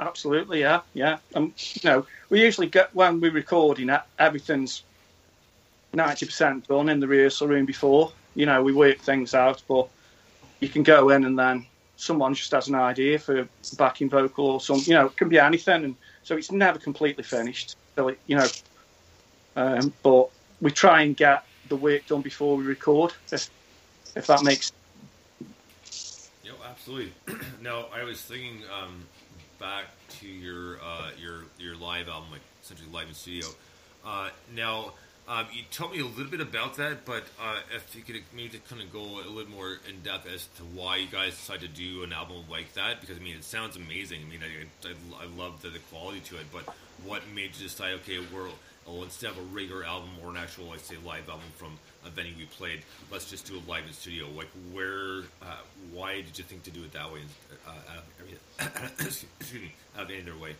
Absolutely, 0.00 0.60
yeah, 0.60 0.80
yeah. 0.94 1.18
Um, 1.36 1.54
you 1.74 1.88
know, 1.88 2.06
we 2.28 2.42
usually 2.42 2.66
get 2.66 2.92
when 2.92 3.20
we're 3.20 3.30
recording, 3.30 3.88
everything's 4.18 4.82
ninety 5.92 6.26
percent 6.26 6.66
done 6.66 6.88
in 6.88 6.98
the 6.98 7.06
rehearsal 7.06 7.46
room 7.46 7.66
before. 7.66 8.10
You 8.34 8.46
know, 8.46 8.62
we 8.62 8.72
work 8.72 8.98
things 8.98 9.34
out, 9.34 9.62
but 9.68 9.88
you 10.60 10.68
can 10.68 10.82
go 10.82 11.10
in 11.10 11.24
and 11.24 11.38
then 11.38 11.66
someone 11.96 12.34
just 12.34 12.50
has 12.52 12.68
an 12.68 12.74
idea 12.74 13.18
for 13.18 13.48
backing 13.76 14.10
vocal 14.10 14.46
or 14.46 14.60
some, 14.60 14.80
you 14.84 14.94
know, 14.94 15.06
it 15.06 15.16
can 15.16 15.28
be 15.28 15.38
anything, 15.38 15.84
and 15.84 15.96
so 16.22 16.36
it's 16.36 16.50
never 16.50 16.78
completely 16.78 17.22
finished. 17.22 17.76
So 17.96 18.08
it, 18.08 18.18
you 18.26 18.36
know, 18.36 18.46
um, 19.56 19.92
but 20.02 20.30
we 20.60 20.70
try 20.70 21.02
and 21.02 21.16
get 21.16 21.44
the 21.68 21.76
work 21.76 22.06
done 22.06 22.22
before 22.22 22.56
we 22.56 22.64
record, 22.64 23.12
if, 23.30 23.48
if 24.16 24.26
that 24.26 24.42
makes. 24.42 24.72
Yeah, 26.42 26.52
absolutely. 26.68 27.12
now 27.62 27.86
I 27.94 28.02
was 28.04 28.20
thinking 28.20 28.62
um, 28.72 29.04
back 29.58 29.86
to 30.20 30.26
your 30.26 30.78
uh, 30.82 31.10
your 31.20 31.44
your 31.58 31.76
live 31.76 32.08
album, 32.08 32.30
like 32.32 32.40
essentially 32.62 32.90
live 32.92 33.08
in 33.08 33.14
studio. 33.14 33.46
Uh, 34.04 34.30
now 34.54 34.92
um, 35.26 35.46
you 35.52 35.62
told 35.70 35.92
me 35.92 36.00
a 36.00 36.06
little 36.06 36.30
bit 36.30 36.40
about 36.40 36.76
that, 36.76 37.04
but 37.04 37.24
uh, 37.40 37.60
if 37.74 37.94
you 37.96 38.02
could 38.02 38.22
maybe 38.34 38.60
kind 38.68 38.82
of 38.82 38.92
go 38.92 39.00
a 39.00 39.28
little 39.28 39.50
more 39.50 39.78
in 39.88 40.00
depth 40.02 40.28
as 40.32 40.48
to 40.56 40.62
why 40.62 40.96
you 40.96 41.06
guys 41.06 41.32
decided 41.32 41.74
to 41.74 41.80
do 41.80 42.02
an 42.02 42.12
album 42.12 42.44
like 42.50 42.72
that, 42.74 43.00
because 43.00 43.16
I 43.16 43.20
mean 43.20 43.36
it 43.36 43.44
sounds 43.44 43.76
amazing. 43.76 44.20
I 44.26 44.30
mean 44.30 44.40
I, 44.42 44.88
I, 44.88 45.24
I 45.24 45.26
love 45.36 45.62
the, 45.62 45.70
the 45.70 45.78
quality 45.90 46.20
to 46.20 46.36
it, 46.36 46.46
but 46.52 46.62
what 47.04 47.22
made 47.34 47.56
you 47.56 47.64
decide? 47.66 47.94
Okay, 47.94 48.18
we're 48.32 48.48
oh, 48.86 49.02
instead 49.02 49.30
of 49.30 49.38
a 49.38 49.42
regular 49.42 49.84
album 49.84 50.10
or 50.22 50.30
an 50.30 50.36
actual, 50.36 50.66
like 50.66 50.80
say, 50.80 50.96
live 51.04 51.28
album 51.28 51.44
from 51.56 51.78
a 52.04 52.10
venue 52.10 52.34
we 52.38 52.44
played, 52.46 52.82
let's 53.10 53.28
just 53.28 53.46
do 53.46 53.54
a 53.54 53.62
live 53.70 53.86
in 53.86 53.92
studio. 53.92 54.26
Like, 54.36 54.48
where, 54.72 55.22
uh, 55.42 55.56
why 55.92 56.16
did 56.16 56.36
you 56.38 56.44
think 56.44 56.62
to 56.64 56.70
do 56.70 56.84
it 56.84 56.92
that 56.92 57.12
way? 57.12 57.20
Uh, 57.66 57.70
out 57.70 58.68
of, 58.68 59.00
excuse 59.00 59.62
me, 59.62 59.72
out 59.96 60.04
of 60.04 60.10
any 60.10 60.22
other 60.22 60.36
way? 60.36 60.54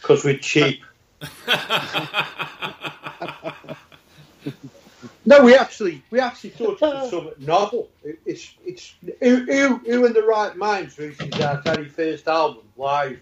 Because 0.00 0.24
we're 0.24 0.38
cheap. 0.38 0.82
no, 5.24 5.44
we 5.44 5.54
actually 5.54 6.02
we 6.10 6.20
actually 6.20 6.50
thought 6.50 6.74
it 6.74 6.80
was 6.80 7.10
something 7.10 7.32
novel. 7.38 7.88
It, 8.04 8.20
it's 8.26 8.54
it's 8.64 8.94
who, 9.20 9.44
who, 9.44 9.76
who 9.78 10.04
in 10.04 10.12
the 10.12 10.22
right 10.22 10.54
minds 10.56 10.98
releases 10.98 11.40
our 11.40 11.62
very 11.62 11.88
first 11.88 12.28
album 12.28 12.64
live 12.76 13.18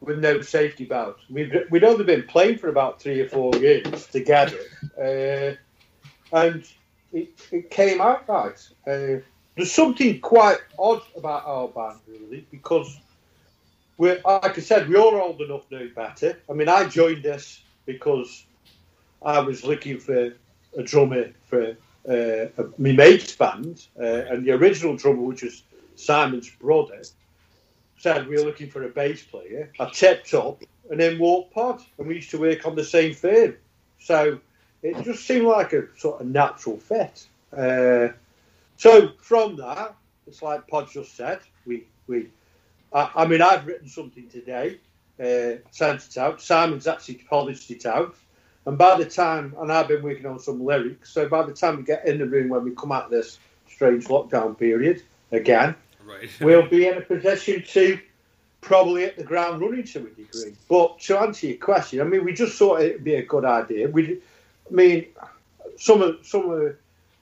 with 0.00 0.18
no 0.18 0.40
safety 0.40 0.84
belts. 0.84 1.22
We've 1.30 1.52
we'd 1.70 1.84
only 1.84 2.04
been 2.04 2.24
playing 2.24 2.58
for 2.58 2.68
about 2.68 3.00
three 3.00 3.20
or 3.20 3.28
four 3.28 3.54
years 3.56 4.06
together, 4.06 4.58
uh, 4.98 5.54
and 6.36 6.64
it, 7.12 7.28
it 7.50 7.70
came 7.70 8.00
out 8.00 8.28
right. 8.28 8.68
Uh, 8.86 9.20
there's 9.56 9.72
something 9.72 10.20
quite 10.20 10.58
odd 10.78 11.02
about 11.16 11.44
our 11.46 11.68
band, 11.68 11.98
really, 12.06 12.46
because 12.50 12.98
we're 13.98 14.20
like 14.24 14.56
I 14.56 14.60
said, 14.60 14.88
we're 14.88 14.98
all 14.98 15.14
old 15.20 15.40
enough 15.40 15.70
know 15.70 15.88
better. 15.94 16.38
I 16.48 16.52
mean, 16.54 16.68
I 16.68 16.88
joined 16.88 17.22
this 17.22 17.62
because 17.84 18.44
I 19.22 19.40
was 19.40 19.64
looking 19.64 19.98
for 19.98 20.32
a 20.76 20.82
drummer 20.82 21.30
for 21.46 21.76
uh, 22.08 22.46
my 22.78 22.92
mate's 22.92 23.34
band, 23.36 23.86
uh, 24.00 24.04
and 24.30 24.46
the 24.46 24.52
original 24.52 24.96
drummer, 24.96 25.22
which 25.22 25.42
was 25.42 25.62
Simon's 25.96 26.48
brother, 26.48 27.02
said 27.98 28.28
we 28.28 28.36
were 28.36 28.44
looking 28.44 28.70
for 28.70 28.84
a 28.84 28.88
bass 28.88 29.22
player. 29.22 29.70
I 29.78 29.90
tipped 29.90 30.32
up 30.32 30.62
and 30.90 30.98
then 30.98 31.18
walked 31.18 31.52
pod, 31.52 31.82
and 31.98 32.06
we 32.06 32.14
used 32.16 32.30
to 32.30 32.38
work 32.38 32.66
on 32.66 32.76
the 32.76 32.84
same 32.84 33.12
firm. 33.12 33.56
So 33.98 34.40
it 34.82 35.02
just 35.02 35.26
seemed 35.26 35.46
like 35.46 35.72
a 35.72 35.88
sort 35.98 36.20
of 36.20 36.28
natural 36.28 36.78
fit. 36.78 37.26
Uh, 37.56 38.08
so 38.76 39.10
from 39.20 39.56
that, 39.56 39.96
it's 40.26 40.42
like 40.42 40.66
Pod 40.68 40.88
just 40.90 41.16
said, 41.16 41.40
we 41.66 41.84
we. 42.06 42.28
I, 42.92 43.10
I 43.14 43.26
mean, 43.26 43.42
I've 43.42 43.66
written 43.66 43.88
something 43.88 44.28
today, 44.28 44.78
uh, 45.20 45.60
sent 45.70 46.06
it 46.06 46.16
out. 46.16 46.40
Simon's 46.40 46.86
actually 46.86 47.16
polished 47.16 47.70
it 47.70 47.86
out, 47.86 48.16
and 48.66 48.78
by 48.78 48.96
the 48.96 49.04
time, 49.04 49.54
and 49.58 49.72
I've 49.72 49.88
been 49.88 50.02
working 50.02 50.26
on 50.26 50.38
some 50.38 50.64
lyrics. 50.64 51.10
So 51.10 51.28
by 51.28 51.42
the 51.42 51.52
time 51.52 51.76
we 51.76 51.82
get 51.82 52.06
in 52.06 52.18
the 52.18 52.26
room 52.26 52.48
when 52.48 52.64
we 52.64 52.72
come 52.72 52.92
out 52.92 53.06
of 53.06 53.10
this 53.10 53.38
strange 53.66 54.06
lockdown 54.06 54.58
period 54.58 55.02
again, 55.32 55.74
Right. 56.08 56.30
we'll 56.40 56.68
be 56.68 56.86
in 56.86 56.96
a 56.96 57.02
position 57.02 57.62
to 57.62 57.98
probably 58.60 59.02
hit 59.02 59.16
the 59.16 59.24
ground 59.24 59.60
running 59.60 59.84
to 59.84 59.98
a 59.98 60.02
degree. 60.10 60.54
But 60.68 60.98
to 61.00 61.18
answer 61.18 61.48
your 61.48 61.58
question, 61.58 62.00
I 62.00 62.04
mean, 62.04 62.24
we 62.24 62.32
just 62.32 62.58
thought 62.58 62.80
it'd 62.80 63.04
be 63.04 63.14
a 63.16 63.22
good 63.22 63.44
idea. 63.44 63.88
We, 63.88 64.20
I 64.70 64.74
mean, 64.74 65.06
some 65.76 66.02
of 66.02 66.18
some 66.22 66.50
of 66.50 66.76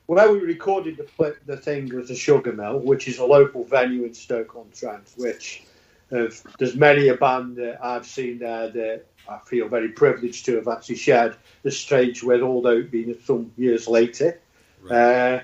where 0.06 0.30
we 0.30 0.38
recorded 0.40 0.96
the 0.96 1.36
the 1.46 1.56
thing 1.56 1.94
was 1.94 2.10
a 2.10 2.16
Sugar 2.16 2.52
Mill, 2.52 2.78
which 2.78 3.08
is 3.08 3.18
a 3.18 3.24
local 3.24 3.64
venue 3.64 4.04
in 4.04 4.14
Stoke 4.14 4.56
on 4.56 4.66
Trent. 4.74 5.12
Which 5.16 5.64
have, 6.10 6.40
there's 6.58 6.76
many 6.76 7.08
a 7.08 7.16
band 7.16 7.56
that 7.56 7.84
I've 7.84 8.06
seen 8.06 8.38
there 8.38 8.70
that 8.70 9.04
I 9.28 9.38
feel 9.44 9.68
very 9.68 9.88
privileged 9.88 10.44
to 10.46 10.56
have 10.56 10.68
actually 10.68 10.96
shared 10.96 11.36
the 11.62 11.70
stage 11.70 12.22
with, 12.22 12.42
although 12.42 12.78
it 12.78 12.90
being 12.90 13.16
some 13.24 13.52
years 13.56 13.88
later. 13.88 14.40
Right. 14.82 14.96
Uh, 14.96 15.40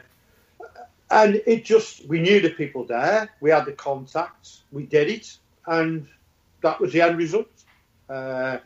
and 1.10 1.42
it 1.46 1.64
just 1.64 2.06
we 2.06 2.20
knew 2.20 2.40
the 2.40 2.50
people 2.50 2.84
there, 2.84 3.30
we 3.40 3.50
had 3.50 3.66
the 3.66 3.72
contacts, 3.72 4.62
we 4.72 4.86
did 4.86 5.10
it, 5.10 5.36
and 5.66 6.06
that 6.62 6.80
was 6.80 6.92
the 6.92 7.02
end 7.02 7.18
result. 7.18 7.50
Uh, 8.08 8.58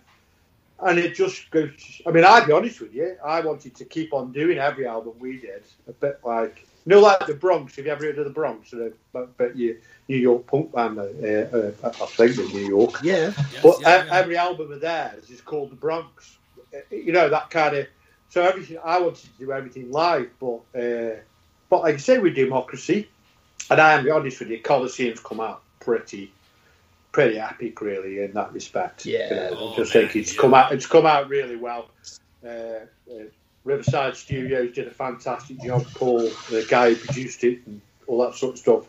and 0.80 0.98
it 0.98 1.14
just 1.14 1.50
goes. 1.50 2.02
I 2.06 2.10
mean, 2.10 2.24
I'll 2.24 2.46
be 2.46 2.52
honest 2.52 2.80
with 2.80 2.94
you. 2.94 3.16
I 3.24 3.40
wanted 3.40 3.74
to 3.76 3.84
keep 3.84 4.12
on 4.12 4.32
doing 4.32 4.58
every 4.58 4.86
album 4.86 5.14
we 5.18 5.38
did, 5.38 5.62
a 5.88 5.92
bit 5.92 6.20
like 6.24 6.66
you 6.86 6.90
know, 6.90 7.00
like 7.00 7.26
the 7.26 7.34
Bronx. 7.34 7.76
Have 7.76 7.86
you 7.86 7.92
ever 7.92 8.04
heard 8.04 8.18
of 8.18 8.24
the 8.24 8.30
Bronx? 8.30 8.72
But, 9.12 9.36
but 9.36 9.56
you, 9.56 9.80
New 10.08 10.16
York 10.16 10.46
punk 10.46 10.72
band, 10.72 10.98
uh, 10.98 11.02
uh, 11.02 11.72
I 11.82 11.90
think 11.90 12.38
in 12.38 12.48
New 12.48 12.68
York. 12.68 13.02
Yeah. 13.02 13.32
But 13.62 13.80
yeah, 13.80 14.04
yeah. 14.04 14.12
every 14.12 14.36
album 14.36 14.70
of 14.70 14.80
theirs 14.80 15.28
is 15.30 15.40
called 15.40 15.70
the 15.70 15.76
Bronx. 15.76 16.38
You 16.90 17.12
know 17.12 17.28
that 17.28 17.50
kind 17.50 17.76
of. 17.76 17.86
So 18.28 18.42
everything 18.42 18.78
I 18.84 19.00
wanted 19.00 19.24
to 19.24 19.38
do 19.38 19.52
everything 19.52 19.90
live, 19.90 20.30
but 20.38 20.60
uh, 20.78 21.16
but 21.68 21.82
like 21.82 21.94
I 21.94 21.98
say, 21.98 22.18
with 22.18 22.34
democracy, 22.34 23.08
and 23.70 23.80
I 23.80 23.94
am 23.94 24.04
be 24.04 24.10
honest 24.10 24.38
with 24.40 24.50
you, 24.50 24.60
Colosseum's 24.60 25.20
come 25.20 25.40
out 25.40 25.62
pretty 25.80 26.32
pretty 27.16 27.38
epic, 27.38 27.80
really, 27.80 28.22
in 28.22 28.32
that 28.32 28.52
respect. 28.52 29.06
Yeah, 29.06 29.30
you 29.30 29.36
know, 29.36 29.56
oh, 29.58 29.72
I 29.72 29.76
just 29.76 29.94
man, 29.94 30.04
think 30.04 30.16
it's 30.16 30.34
yeah. 30.34 30.40
come 30.42 30.52
out. 30.52 30.70
It's 30.70 30.86
come 30.86 31.06
out 31.06 31.30
really 31.30 31.56
well. 31.56 31.88
Uh, 32.44 32.50
uh, 33.10 33.24
Riverside 33.64 34.14
Studios 34.14 34.74
did 34.74 34.86
a 34.86 34.90
fantastic 34.90 35.58
job. 35.62 35.86
Paul, 35.94 36.28
the 36.50 36.66
guy 36.68 36.90
who 36.90 36.96
produced 36.96 37.42
it, 37.42 37.66
and 37.66 37.80
all 38.06 38.22
that 38.22 38.34
sort 38.34 38.52
of 38.52 38.58
stuff, 38.58 38.84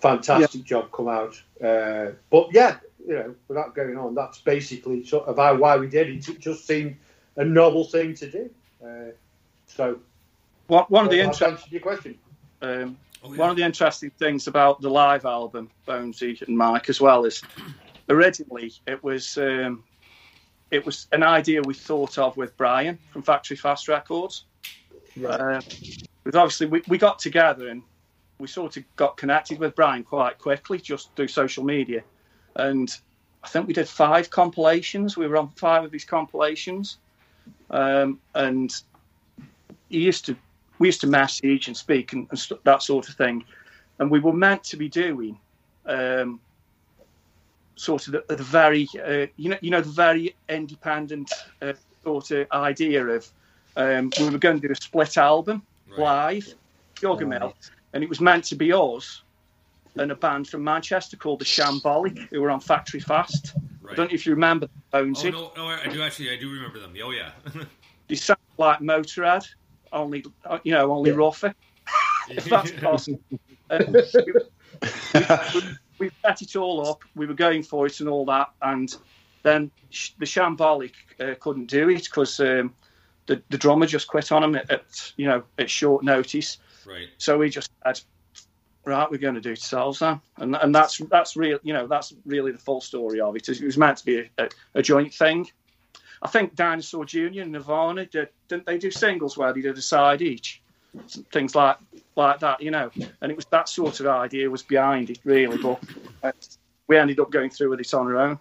fantastic 0.00 0.60
yeah. 0.60 0.66
job 0.66 0.92
come 0.92 1.08
out. 1.08 1.42
Uh, 1.64 2.12
but 2.28 2.48
yeah, 2.52 2.76
you 3.06 3.14
know, 3.14 3.34
without 3.48 3.74
going 3.74 3.96
on, 3.96 4.14
that's 4.14 4.36
basically 4.36 5.02
sort 5.06 5.26
of 5.26 5.38
how, 5.38 5.54
why 5.56 5.78
we 5.78 5.88
did 5.88 6.10
it. 6.10 6.28
It 6.28 6.38
just 6.38 6.66
seemed 6.66 6.96
a 7.36 7.44
novel 7.44 7.84
thing 7.84 8.14
to 8.16 8.30
do. 8.30 8.50
Uh, 8.84 9.12
so 9.66 9.98
one, 10.66 10.84
one 10.88 11.06
of 11.06 11.10
the 11.10 11.20
interesting 11.22 11.72
your 11.72 11.80
question. 11.80 12.18
Um, 12.60 12.98
oh, 13.26 13.32
yeah. 13.32 13.38
One 13.38 13.50
of 13.50 13.56
the 13.56 13.62
interesting 13.62 14.10
things 14.10 14.46
about 14.46 14.80
the 14.80 14.90
live 14.90 15.24
album, 15.24 15.70
Bonesy 15.86 16.40
and 16.46 16.56
Mike, 16.56 16.88
as 16.88 17.00
well, 17.00 17.24
is 17.24 17.42
originally 18.08 18.72
it 18.86 19.02
was 19.02 19.36
um, 19.38 19.84
it 20.70 20.84
was 20.84 21.06
an 21.12 21.22
idea 21.22 21.62
we 21.62 21.74
thought 21.74 22.18
of 22.18 22.36
with 22.36 22.56
Brian 22.56 22.98
from 23.10 23.22
Factory 23.22 23.56
Fast 23.56 23.88
Records. 23.88 24.44
Right. 25.16 25.40
Uh, 25.40 25.60
we've 26.24 26.34
obviously 26.34 26.66
we, 26.66 26.82
we 26.88 26.98
got 26.98 27.18
together 27.18 27.68
and 27.68 27.82
we 28.38 28.46
sort 28.46 28.76
of 28.76 28.84
got 28.96 29.16
connected 29.16 29.58
with 29.58 29.74
Brian 29.74 30.04
quite 30.04 30.38
quickly 30.38 30.78
just 30.78 31.14
through 31.16 31.28
social 31.28 31.64
media, 31.64 32.02
and 32.56 32.94
I 33.42 33.48
think 33.48 33.66
we 33.66 33.74
did 33.74 33.88
five 33.88 34.30
compilations. 34.30 35.16
We 35.16 35.26
were 35.26 35.36
on 35.36 35.50
five 35.56 35.84
of 35.84 35.90
these 35.90 36.04
compilations, 36.04 36.98
um, 37.70 38.20
and 38.34 38.72
he 39.88 40.00
used 40.00 40.26
to 40.26 40.36
we 40.78 40.88
used 40.88 41.00
to 41.02 41.06
message 41.06 41.68
and 41.68 41.76
speak 41.76 42.12
and, 42.12 42.26
and 42.30 42.38
st- 42.38 42.62
that 42.64 42.82
sort 42.82 43.08
of 43.08 43.14
thing, 43.14 43.44
and 43.98 44.10
we 44.10 44.20
were 44.20 44.32
meant 44.32 44.64
to 44.64 44.76
be 44.76 44.88
doing. 44.88 45.38
Um, 45.86 46.40
sort 47.76 48.06
of 48.08 48.14
the, 48.14 48.34
the 48.34 48.42
very 48.42 48.88
uh, 49.04 49.26
you 49.36 49.50
know 49.50 49.58
you 49.60 49.70
know 49.70 49.80
the 49.82 49.90
very 49.90 50.34
independent 50.48 51.30
uh, 51.62 51.74
sort 52.02 52.30
of 52.30 52.46
idea 52.52 53.04
of 53.04 53.30
um, 53.76 54.10
we 54.18 54.30
were 54.30 54.38
going 54.38 54.58
to 54.60 54.66
do 54.66 54.72
a 54.72 54.76
split 54.76 55.16
album 55.18 55.62
Right. 55.88 55.98
live 56.34 56.54
Sugar 56.98 57.26
Mill 57.26 57.54
and 57.92 58.02
it 58.02 58.08
was 58.08 58.20
meant 58.20 58.44
to 58.44 58.56
be 58.56 58.72
us 58.72 59.22
and 59.96 60.10
a 60.10 60.14
band 60.16 60.48
from 60.48 60.64
Manchester 60.64 61.16
called 61.18 61.38
the 61.40 61.44
Shambolic 61.44 62.28
who 62.30 62.40
were 62.40 62.50
on 62.50 62.60
Factory 62.60 62.98
Fast 63.00 63.54
I 63.88 63.94
don't 63.94 64.10
know 64.10 64.14
if 64.14 64.24
you 64.26 64.32
remember 64.32 64.68
Oh 64.94 65.04
Bonesy 65.04 65.30
no, 65.30 65.52
no, 65.56 65.66
I 65.68 65.86
do 65.88 66.02
actually. 66.02 66.30
I 66.30 66.36
do 66.36 66.50
remember 66.50 66.80
them. 66.80 66.94
Oh 67.04 67.10
yeah. 67.10 67.30
they 68.08 68.14
sound 68.14 68.38
like 68.58 68.80
Motorhead 68.80 69.46
only 69.92 70.24
uh, 70.44 70.58
you 70.64 70.72
know 70.72 70.92
only 70.92 71.10
Yeah. 71.10 71.16
rougher 71.16 71.54
if 72.30 72.44
that's 72.44 72.72
possible 72.72 73.20
And 73.70 73.96
we, 75.54 75.62
we 75.98 76.10
set 76.24 76.42
it 76.42 76.56
all 76.56 76.86
up. 76.88 77.02
We 77.14 77.26
were 77.26 77.34
going 77.34 77.62
for 77.62 77.86
it 77.86 78.00
and 78.00 78.08
all 78.08 78.24
that, 78.26 78.48
and 78.62 78.94
then 79.42 79.70
sh- 79.90 80.10
the 80.18 80.26
Shambolic 80.26 80.92
uh, 81.20 81.34
couldn't 81.40 81.66
do 81.66 81.88
it 81.90 82.04
because 82.04 82.38
um, 82.40 82.74
the 83.26 83.42
the 83.50 83.58
drummer 83.58 83.86
just 83.86 84.08
quit 84.08 84.30
on 84.32 84.44
him 84.44 84.54
at, 84.56 84.70
at 84.70 85.12
you 85.16 85.26
know 85.26 85.42
at 85.58 85.70
short 85.70 86.04
notice. 86.04 86.58
right. 86.84 87.08
So 87.18 87.38
we 87.38 87.50
just 87.50 87.68
said, 87.84 88.00
right, 88.84 89.10
we're 89.10 89.18
going 89.18 89.34
to 89.34 89.40
do 89.40 89.50
it 89.50 89.58
ourselves 89.58 89.98
then, 89.98 90.20
and 90.38 90.54
and 90.56 90.74
that's 90.74 90.98
that's 91.10 91.36
real. 91.36 91.58
You 91.62 91.72
know, 91.72 91.86
that's 91.86 92.12
really 92.24 92.52
the 92.52 92.58
full 92.58 92.80
story 92.80 93.20
of 93.20 93.34
it. 93.36 93.48
It 93.48 93.62
was 93.62 93.78
meant 93.78 93.98
to 93.98 94.04
be 94.04 94.18
a, 94.18 94.30
a, 94.44 94.48
a 94.76 94.82
joint 94.82 95.12
thing. 95.14 95.48
I 96.22 96.28
think 96.28 96.54
Dinosaur 96.54 97.04
Jr. 97.04 97.42
and 97.42 97.52
Nirvana 97.52 98.06
did, 98.06 98.28
didn't 98.48 98.66
they 98.66 98.78
do 98.78 98.90
singles 98.90 99.36
where 99.36 99.52
they 99.52 99.60
did 99.60 99.76
a 99.76 99.82
side 99.82 100.22
each, 100.22 100.62
things 101.32 101.54
like 101.54 101.76
like 102.16 102.40
that, 102.40 102.60
you 102.62 102.70
know. 102.70 102.90
And 103.20 103.30
it 103.30 103.36
was 103.36 103.46
that 103.46 103.68
sort 103.68 104.00
of 104.00 104.06
idea 104.06 104.50
was 104.50 104.62
behind 104.62 105.10
it 105.10 105.18
really, 105.24 105.58
but 105.58 105.80
uh, 106.22 106.32
we 106.86 106.96
ended 106.96 107.20
up 107.20 107.30
going 107.30 107.50
through 107.50 107.70
with 107.70 107.80
it 107.80 107.94
on 107.94 108.06
our 108.06 108.16
own. 108.16 108.38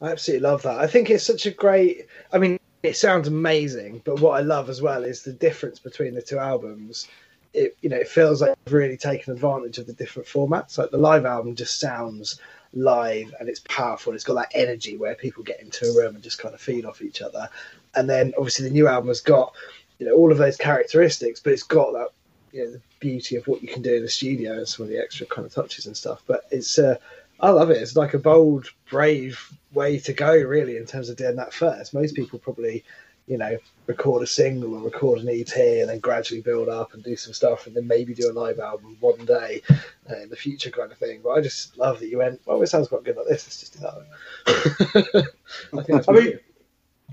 I 0.00 0.10
absolutely 0.10 0.48
love 0.48 0.62
that. 0.62 0.78
I 0.78 0.86
think 0.86 1.10
it's 1.10 1.26
such 1.26 1.46
a 1.46 1.50
great. 1.50 2.06
I 2.32 2.38
mean, 2.38 2.58
it 2.82 2.96
sounds 2.96 3.28
amazing, 3.28 4.02
but 4.04 4.20
what 4.20 4.38
I 4.38 4.42
love 4.42 4.70
as 4.70 4.80
well 4.80 5.04
is 5.04 5.22
the 5.22 5.32
difference 5.32 5.78
between 5.78 6.14
the 6.14 6.22
two 6.22 6.38
albums. 6.38 7.06
It 7.52 7.76
you 7.82 7.90
know 7.90 7.96
it 7.96 8.08
feels 8.08 8.40
like 8.40 8.56
they've 8.64 8.74
really 8.74 8.96
taken 8.96 9.32
advantage 9.32 9.78
of 9.78 9.86
the 9.86 9.92
different 9.92 10.28
formats. 10.28 10.78
Like 10.78 10.90
the 10.90 10.98
live 10.98 11.26
album 11.26 11.54
just 11.54 11.80
sounds 11.80 12.40
live 12.72 13.34
and 13.38 13.48
it's 13.48 13.60
powerful. 13.60 14.14
It's 14.14 14.24
got 14.24 14.34
that 14.34 14.52
energy 14.54 14.96
where 14.96 15.14
people 15.14 15.42
get 15.42 15.60
into 15.60 15.86
a 15.86 15.96
room 15.96 16.14
and 16.14 16.22
just 16.22 16.38
kind 16.38 16.54
of 16.54 16.60
feed 16.60 16.84
off 16.84 17.02
each 17.02 17.22
other. 17.22 17.48
And 17.94 18.08
then 18.08 18.32
obviously 18.36 18.68
the 18.68 18.72
new 18.72 18.86
album 18.86 19.08
has 19.08 19.20
got 19.20 19.52
you 19.98 20.06
know 20.06 20.14
all 20.14 20.32
of 20.32 20.38
those 20.38 20.56
characteristics, 20.56 21.40
but 21.40 21.52
it's 21.52 21.62
got 21.62 21.92
that 21.92 22.08
you 22.52 22.64
know 22.64 22.70
the 22.72 22.80
beauty 23.00 23.36
of 23.36 23.46
what 23.46 23.62
you 23.62 23.68
can 23.68 23.82
do 23.82 23.96
in 23.96 24.02
the 24.02 24.08
studio 24.08 24.58
and 24.58 24.68
some 24.68 24.84
of 24.84 24.90
the 24.90 24.98
extra 24.98 25.26
kind 25.26 25.46
of 25.46 25.52
touches 25.52 25.86
and 25.86 25.96
stuff. 25.96 26.22
But 26.26 26.44
it's 26.50 26.78
uh, 26.78 26.96
I 27.40 27.50
love 27.50 27.70
it. 27.70 27.80
It's 27.80 27.96
like 27.96 28.14
a 28.14 28.18
bold, 28.18 28.68
brave 28.90 29.50
way 29.72 29.98
to 30.00 30.12
go, 30.12 30.34
really, 30.34 30.76
in 30.76 30.86
terms 30.86 31.08
of 31.08 31.16
doing 31.16 31.36
that 31.36 31.54
first. 31.54 31.94
Most 31.94 32.14
people 32.14 32.38
probably, 32.38 32.84
you 33.26 33.38
know, 33.38 33.56
record 33.86 34.22
a 34.22 34.26
single 34.26 34.74
or 34.74 34.80
record 34.80 35.20
an 35.20 35.28
EP 35.28 35.56
and 35.56 35.88
then 35.88 35.98
gradually 35.98 36.40
build 36.40 36.68
up 36.68 36.94
and 36.94 37.02
do 37.02 37.16
some 37.16 37.32
stuff 37.32 37.66
and 37.66 37.76
then 37.76 37.86
maybe 37.86 38.14
do 38.14 38.30
a 38.30 38.32
live 38.32 38.58
album 38.58 38.96
one 39.00 39.24
day 39.24 39.62
uh, 40.10 40.16
in 40.16 40.28
the 40.28 40.36
future, 40.36 40.70
kind 40.70 40.90
of 40.90 40.98
thing. 40.98 41.20
But 41.22 41.30
I 41.30 41.40
just 41.40 41.76
love 41.78 42.00
that 42.00 42.08
you 42.08 42.18
went, 42.18 42.40
well, 42.44 42.62
it 42.62 42.66
sounds 42.66 42.88
quite 42.88 43.04
good 43.04 43.16
like 43.16 43.26
this. 43.26 43.46
Let's 43.46 43.60
just 43.60 43.72
do 43.74 43.80
that. 43.80 45.32
I 46.06 46.08
I 46.08 46.12
mean, 46.12 46.38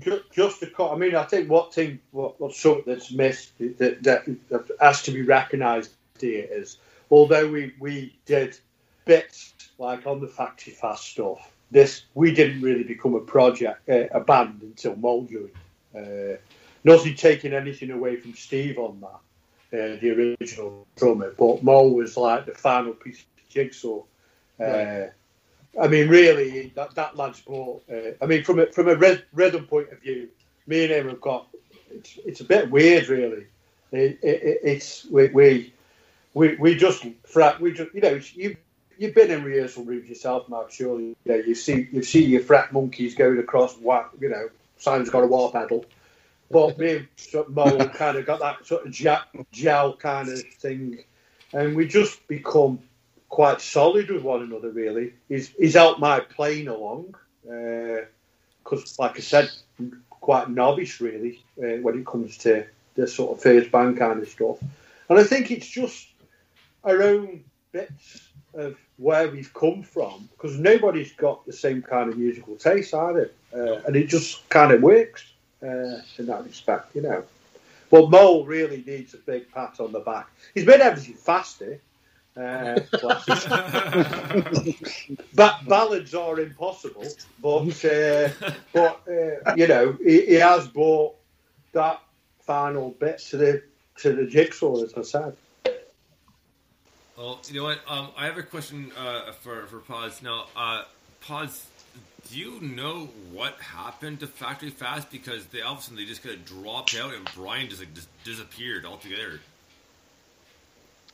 ju- 0.00 0.22
just 0.32 0.60
to 0.60 0.66
cut, 0.66 0.92
I 0.92 0.96
mean, 0.96 1.14
I 1.14 1.24
think 1.24 1.50
what 1.50 1.72
thing, 1.74 2.00
what, 2.10 2.40
what's 2.40 2.60
something 2.60 2.84
that's 2.86 3.12
missed 3.12 3.56
that, 3.58 4.02
that, 4.02 4.24
that 4.48 4.70
has 4.80 5.02
to 5.02 5.10
be 5.10 5.22
recognised 5.22 5.92
here 6.20 6.46
is, 6.50 6.78
although 7.10 7.48
we, 7.48 7.74
we 7.78 8.18
did 8.26 8.58
bits 9.04 9.54
like 9.78 10.06
on 10.06 10.20
the 10.20 10.28
factory 10.28 10.72
fast 10.72 11.04
stuff, 11.04 11.52
this 11.70 12.04
we 12.14 12.32
didn't 12.32 12.62
really 12.62 12.82
become 12.82 13.14
a 13.14 13.20
project, 13.20 13.88
uh, 13.88 14.06
a 14.12 14.20
band 14.20 14.60
until 14.62 14.94
joined. 14.96 15.50
Uh, 15.96 16.36
nothing 16.84 17.14
taking 17.14 17.52
anything 17.52 17.90
away 17.90 18.16
from 18.16 18.34
Steve 18.34 18.78
on 18.78 19.00
that, 19.00 19.08
uh, 19.78 20.00
the 20.00 20.36
original 20.40 20.86
drummer, 20.96 21.32
but 21.38 21.62
Mole 21.62 21.94
was 21.94 22.16
like 22.16 22.46
the 22.46 22.54
final 22.54 22.92
piece 22.92 23.20
of 23.20 23.48
jigsaw. 23.48 24.02
Uh, 24.60 25.06
I 25.80 25.86
mean, 25.86 26.08
really, 26.08 26.72
that, 26.74 26.94
that 26.94 27.16
lad's 27.16 27.40
brought. 27.40 27.82
Uh, 27.90 28.12
I 28.20 28.26
mean, 28.26 28.42
from 28.42 28.58
a 28.58 28.66
from 28.66 28.88
a 28.88 28.96
red, 28.96 29.24
rhythm 29.32 29.66
point 29.66 29.90
of 29.92 30.00
view, 30.00 30.28
me 30.66 30.84
and 30.84 30.92
him 30.92 31.08
have 31.08 31.20
got. 31.20 31.46
It's, 31.90 32.18
it's 32.24 32.40
a 32.40 32.44
bit 32.44 32.70
weird, 32.70 33.08
really. 33.08 33.46
It, 33.92 34.18
it, 34.22 34.60
it's 34.62 35.06
we, 35.06 35.28
we 35.28 35.72
we 36.34 36.56
we 36.56 36.74
just 36.74 37.04
frat. 37.24 37.60
We 37.60 37.72
just 37.72 37.94
you 37.94 38.00
know 38.00 38.20
you 38.34 38.56
you've 38.98 39.14
been 39.14 39.30
in 39.30 39.44
rehearsal 39.44 39.84
rooms 39.84 40.08
yourself, 40.08 40.48
Mark. 40.48 40.70
Surely 40.70 41.04
you 41.04 41.16
know 41.26 41.36
you 41.36 41.54
see 41.54 41.88
you 41.92 42.02
see 42.02 42.24
your 42.24 42.42
frat 42.42 42.72
monkeys 42.72 43.14
going 43.14 43.38
across. 43.38 43.76
What 43.76 44.10
you 44.20 44.28
know, 44.28 44.48
Simon's 44.78 45.10
got 45.10 45.24
a 45.24 45.26
wah 45.26 45.50
pedal. 45.50 45.84
But 46.50 46.78
me 46.78 47.06
and 47.34 47.48
Mo 47.48 47.88
kind 47.94 48.16
of 48.16 48.24
got 48.24 48.40
that 48.40 48.66
sort 48.66 48.86
of 48.86 48.92
gel, 48.92 49.22
gel 49.52 49.96
kind 49.96 50.28
of 50.28 50.40
thing, 50.54 51.04
and 51.52 51.76
we 51.76 51.86
just 51.86 52.26
become 52.26 52.78
quite 53.28 53.60
solid 53.60 54.10
with 54.10 54.22
one 54.22 54.42
another. 54.42 54.70
Really, 54.70 55.12
he's 55.28 55.48
he's 55.50 55.74
helped 55.74 56.00
my 56.00 56.20
playing 56.20 56.68
along 56.68 57.14
because, 57.42 58.98
like 58.98 59.16
I 59.16 59.20
said, 59.20 59.50
I'm 59.78 60.02
quite 60.08 60.48
novice 60.48 61.00
really 61.00 61.44
uh, 61.62 61.80
when 61.82 61.98
it 61.98 62.06
comes 62.06 62.38
to 62.38 62.66
the 62.94 63.06
sort 63.06 63.36
of 63.36 63.42
first 63.42 63.70
band 63.70 63.98
kind 63.98 64.20
of 64.20 64.28
stuff. 64.28 64.58
And 65.08 65.18
I 65.18 65.24
think 65.24 65.50
it's 65.50 65.68
just 65.68 66.06
our 66.84 67.02
own 67.02 67.44
bits 67.72 68.28
of 68.54 68.76
where 68.96 69.28
we've 69.28 69.52
come 69.54 69.82
from 69.82 70.28
because 70.32 70.58
nobody's 70.58 71.12
got 71.12 71.46
the 71.46 71.52
same 71.52 71.82
kind 71.82 72.10
of 72.10 72.18
musical 72.18 72.56
taste 72.56 72.92
either, 72.92 73.30
uh, 73.54 73.80
and 73.86 73.96
it 73.96 74.08
just 74.08 74.48
kind 74.48 74.72
of 74.72 74.82
works 74.82 75.32
uh, 75.62 76.00
in 76.18 76.26
that 76.26 76.44
respect, 76.44 76.94
you 76.94 77.02
know. 77.02 77.24
But 77.90 78.10
Mole 78.10 78.44
really 78.44 78.84
needs 78.86 79.14
a 79.14 79.18
big 79.18 79.50
pat 79.52 79.80
on 79.80 79.92
the 79.92 80.00
back. 80.00 80.28
He's 80.54 80.66
made 80.66 80.80
everything 80.80 81.14
faster. 81.14 81.80
Uh, 82.36 82.78
ba- 85.34 85.58
ballads 85.66 86.14
are 86.14 86.38
impossible, 86.38 87.06
but 87.42 87.84
uh, 87.84 88.28
but 88.72 89.00
uh, 89.08 89.54
you 89.56 89.66
know 89.66 89.96
he, 90.04 90.26
he 90.26 90.34
has 90.34 90.68
brought 90.68 91.16
that 91.72 92.00
final 92.40 92.90
bit 92.90 93.18
to 93.18 93.36
the 93.38 93.62
to 93.96 94.14
the 94.14 94.24
jigsaw, 94.24 94.84
as 94.84 94.94
I 94.94 95.02
said. 95.02 95.36
Well, 97.16 97.40
you 97.48 97.60
know 97.60 97.64
what? 97.64 97.80
Um, 97.88 98.10
I 98.16 98.26
have 98.26 98.38
a 98.38 98.44
question 98.44 98.92
uh, 98.96 99.32
for 99.32 99.66
for 99.66 99.80
Paz 99.80 100.22
now. 100.22 100.46
Uh, 100.54 100.84
Paz, 101.20 101.66
do 102.30 102.38
you 102.38 102.60
know 102.60 103.08
what 103.32 103.54
happened 103.60 104.20
to 104.20 104.26
Factory 104.26 104.70
Fast? 104.70 105.10
Because 105.10 105.46
they 105.46 105.62
all 105.62 105.74
of 105.74 105.78
a 105.78 105.82
sudden 105.82 105.96
they 105.96 106.04
just 106.04 106.22
kind 106.22 106.34
of 106.34 106.44
dropped 106.44 106.94
out, 106.96 107.14
and 107.14 107.28
Brian 107.34 107.68
just 107.68 107.80
like 107.80 107.88
disappeared 108.24 108.84
altogether. 108.84 109.40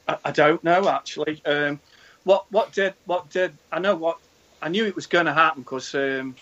I, 0.09 0.17
I 0.25 0.31
don't 0.33 0.63
know 0.65 0.89
actually. 0.89 1.41
Um, 1.45 1.81
what 2.25 2.51
what 2.51 2.73
did 2.73 2.95
what 3.07 3.31
did 3.31 3.57
I 3.71 3.79
know 3.79 3.95
what 3.95 4.19
I 4.63 4.69
knew 4.69 4.85
it 4.87 4.97
was 4.97 5.07
going 5.07 5.27
to 5.27 5.33
happen 5.35 5.63
because 5.63 5.95
um, 5.95 6.35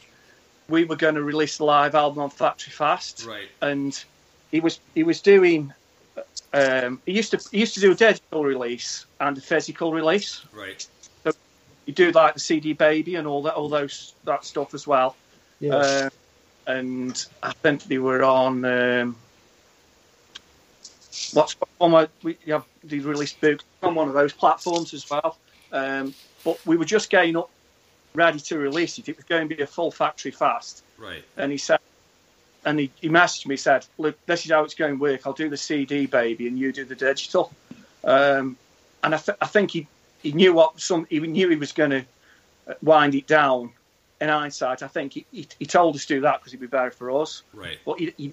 we 0.68 0.84
were 0.84 0.96
going 0.96 1.16
to 1.16 1.22
release 1.22 1.58
the 1.58 1.64
live 1.64 1.94
album 1.94 2.22
on 2.22 2.30
Factory 2.30 2.72
Fast, 2.72 3.26
Right. 3.26 3.48
and 3.60 4.02
he 4.50 4.60
was 4.60 4.80
he 4.94 5.02
was 5.02 5.20
doing. 5.20 5.72
Um, 6.54 7.00
he 7.06 7.12
used 7.12 7.30
to 7.32 7.48
he 7.50 7.60
used 7.60 7.74
to 7.74 7.80
do 7.80 7.92
a 7.92 7.94
digital 7.94 8.44
release 8.44 9.06
and 9.20 9.36
a 9.36 9.40
physical 9.40 9.92
release. 9.92 10.44
Right. 10.52 10.86
You 11.86 11.92
do 11.92 12.12
like 12.12 12.34
the 12.34 12.40
CD 12.40 12.72
Baby 12.74 13.16
and 13.16 13.26
all 13.26 13.42
that 13.42 13.54
all 13.54 13.68
those 13.68 14.14
that 14.24 14.44
stuff 14.44 14.74
as 14.74 14.86
well. 14.86 15.16
Yeah. 15.60 15.74
Uh, 15.74 16.10
and 16.66 17.26
I 17.42 17.52
think 17.52 17.84
they 17.84 17.98
were 17.98 18.22
on 18.22 18.64
um, 18.64 19.16
what's 21.32 21.56
on 21.80 21.90
my 21.90 22.08
we 22.22 22.36
have 22.46 22.64
they 22.84 22.98
released 22.98 23.40
books 23.40 23.64
on 23.82 23.94
one 23.94 24.08
of 24.08 24.14
those 24.14 24.32
platforms 24.32 24.94
as 24.94 25.08
well. 25.10 25.36
Um, 25.72 26.14
but 26.44 26.64
we 26.66 26.76
were 26.76 26.84
just 26.84 27.10
getting 27.10 27.36
up 27.36 27.50
ready 28.14 28.38
to 28.38 28.58
release 28.58 28.98
it. 28.98 29.08
It 29.08 29.16
was 29.16 29.24
going 29.24 29.48
to 29.48 29.54
be 29.56 29.62
a 29.62 29.66
full 29.66 29.90
factory 29.90 30.30
fast, 30.30 30.82
Right. 30.98 31.24
and 31.36 31.50
he 31.50 31.56
said, 31.58 31.78
and 32.64 32.78
he, 32.78 32.90
he 33.00 33.08
messaged 33.08 33.46
me 33.46 33.56
said, 33.56 33.86
"Look, 33.98 34.16
this 34.26 34.44
is 34.44 34.50
how 34.50 34.62
it's 34.64 34.74
going 34.74 34.94
to 34.96 35.00
work. 35.00 35.26
I'll 35.26 35.32
do 35.32 35.48
the 35.48 35.56
CD 35.56 36.06
baby, 36.06 36.46
and 36.46 36.58
you 36.58 36.72
do 36.72 36.84
the 36.84 36.94
digital." 36.94 37.52
Um, 38.04 38.56
and 39.02 39.14
I, 39.14 39.18
th- 39.18 39.38
I 39.40 39.46
think 39.46 39.70
he 39.72 39.86
he 40.22 40.32
knew 40.32 40.52
what 40.54 40.80
some 40.80 41.06
he 41.10 41.20
knew 41.20 41.48
he 41.48 41.56
was 41.56 41.72
going 41.72 41.90
to 41.90 42.04
uh, 42.68 42.74
wind 42.82 43.14
it 43.14 43.26
down 43.26 43.72
in 44.22 44.28
hindsight, 44.28 44.82
I 44.82 44.86
think 44.86 45.14
he, 45.14 45.26
he, 45.32 45.48
he 45.58 45.66
told 45.66 45.96
us 45.96 46.06
to 46.06 46.14
do 46.14 46.20
that 46.20 46.38
because 46.38 46.52
it'd 46.52 46.60
be 46.60 46.68
better 46.68 46.92
for 46.92 47.10
us. 47.20 47.42
Right. 47.52 47.78
But 47.84 47.98
he, 47.98 48.14
he, 48.16 48.32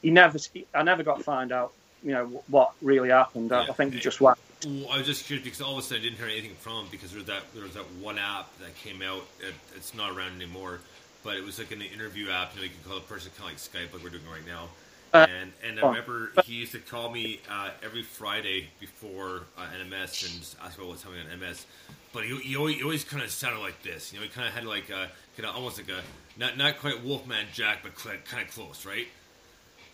he 0.00 0.10
never, 0.10 0.38
I 0.72 0.84
never 0.84 1.02
got 1.02 1.18
to 1.18 1.24
find 1.24 1.50
out, 1.50 1.72
you 2.04 2.12
know, 2.12 2.26
what 2.46 2.72
really 2.80 3.08
happened. 3.08 3.52
I, 3.52 3.64
Yeah. 3.64 3.70
I 3.70 3.72
think 3.72 3.94
he 3.94 4.00
just 4.00 4.20
went. 4.20 4.38
I 4.64 4.96
was 4.96 5.06
just 5.06 5.26
curious 5.26 5.44
because 5.44 5.60
all 5.60 5.72
of 5.72 5.78
a 5.78 5.82
sudden 5.82 6.02
I 6.02 6.04
didn't 6.04 6.18
hear 6.18 6.28
anything 6.28 6.54
from 6.54 6.84
him 6.84 6.86
because 6.90 7.10
there 7.10 7.18
was 7.18 7.26
that 7.26 7.42
there 7.52 7.64
was 7.64 7.74
that 7.74 7.84
one 8.00 8.16
app 8.16 8.48
that 8.60 8.74
came 8.76 9.02
out. 9.02 9.26
It, 9.40 9.54
it's 9.74 9.92
not 9.92 10.16
around 10.16 10.36
anymore, 10.36 10.78
but 11.24 11.36
it 11.36 11.44
was 11.44 11.58
like 11.58 11.72
an 11.72 11.82
interview 11.82 12.30
app. 12.30 12.54
You 12.54 12.60
know, 12.60 12.64
you 12.64 12.70
can 12.70 12.88
call 12.88 12.98
a 12.98 13.00
person 13.00 13.32
kind 13.36 13.52
of 13.52 13.56
like 13.56 13.90
Skype, 13.90 13.92
like 13.92 14.04
we're 14.04 14.10
doing 14.10 14.22
right 14.30 14.46
now. 14.46 14.68
Uh, 15.14 15.26
and 15.30 15.52
and 15.62 15.78
I 15.78 15.82
oh. 15.82 15.88
remember 15.90 16.32
he 16.44 16.54
used 16.54 16.72
to 16.72 16.80
call 16.80 17.10
me 17.10 17.40
uh, 17.48 17.70
every 17.84 18.02
Friday 18.02 18.68
before 18.80 19.42
uh, 19.56 19.66
NMS 19.80 20.26
and 20.26 20.66
ask 20.66 20.76
about 20.76 20.88
what's 20.88 21.04
happening 21.04 21.26
on 21.32 21.38
MS. 21.40 21.66
But 22.12 22.24
he, 22.24 22.36
he 22.38 22.56
always, 22.56 22.82
always 22.82 23.04
kind 23.04 23.22
of 23.22 23.30
sounded 23.30 23.60
like 23.60 23.82
this. 23.82 24.12
You 24.12 24.18
know, 24.18 24.24
he 24.24 24.30
kind 24.30 24.48
of 24.48 24.54
had 24.54 24.64
like 24.64 24.90
a 24.90 25.10
kind 25.36 25.48
of 25.48 25.54
almost 25.54 25.78
like 25.78 25.88
a 25.88 26.02
not 26.38 26.58
not 26.58 26.78
quite 26.80 27.04
Wolfman 27.04 27.46
Jack, 27.52 27.78
but 27.84 27.94
kind 27.94 28.18
of 28.42 28.52
close, 28.52 28.84
right? 28.84 29.06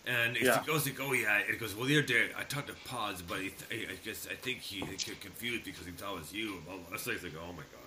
And 0.07 0.35
if 0.35 0.43
Yeah. 0.43 0.59
he 0.59 0.65
goes 0.65 0.85
like, 0.87 0.99
oh 0.99 1.13
yeah, 1.13 1.39
it 1.39 1.59
goes. 1.59 1.75
Well, 1.75 1.85
the 1.85 1.99
other 1.99 2.07
day 2.07 2.29
I 2.35 2.43
talked 2.43 2.67
to 2.67 2.73
Paz, 2.85 3.21
but 3.21 3.39
he 3.39 3.51
th- 3.51 3.89
I 3.89 3.93
guess 4.03 4.27
I 4.29 4.35
think 4.35 4.59
he 4.59 4.79
got 4.79 5.19
confused 5.21 5.65
because 5.65 5.85
he 5.85 5.91
thought 5.91 6.15
it 6.15 6.19
was 6.19 6.33
you. 6.33 6.61
Blah, 6.65 6.77
blah. 6.77 6.85
I 6.89 6.93
was 6.93 7.07
like, 7.07 7.33
oh 7.37 7.53
my 7.53 7.63
god. 7.71 7.80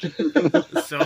so, 0.84 0.98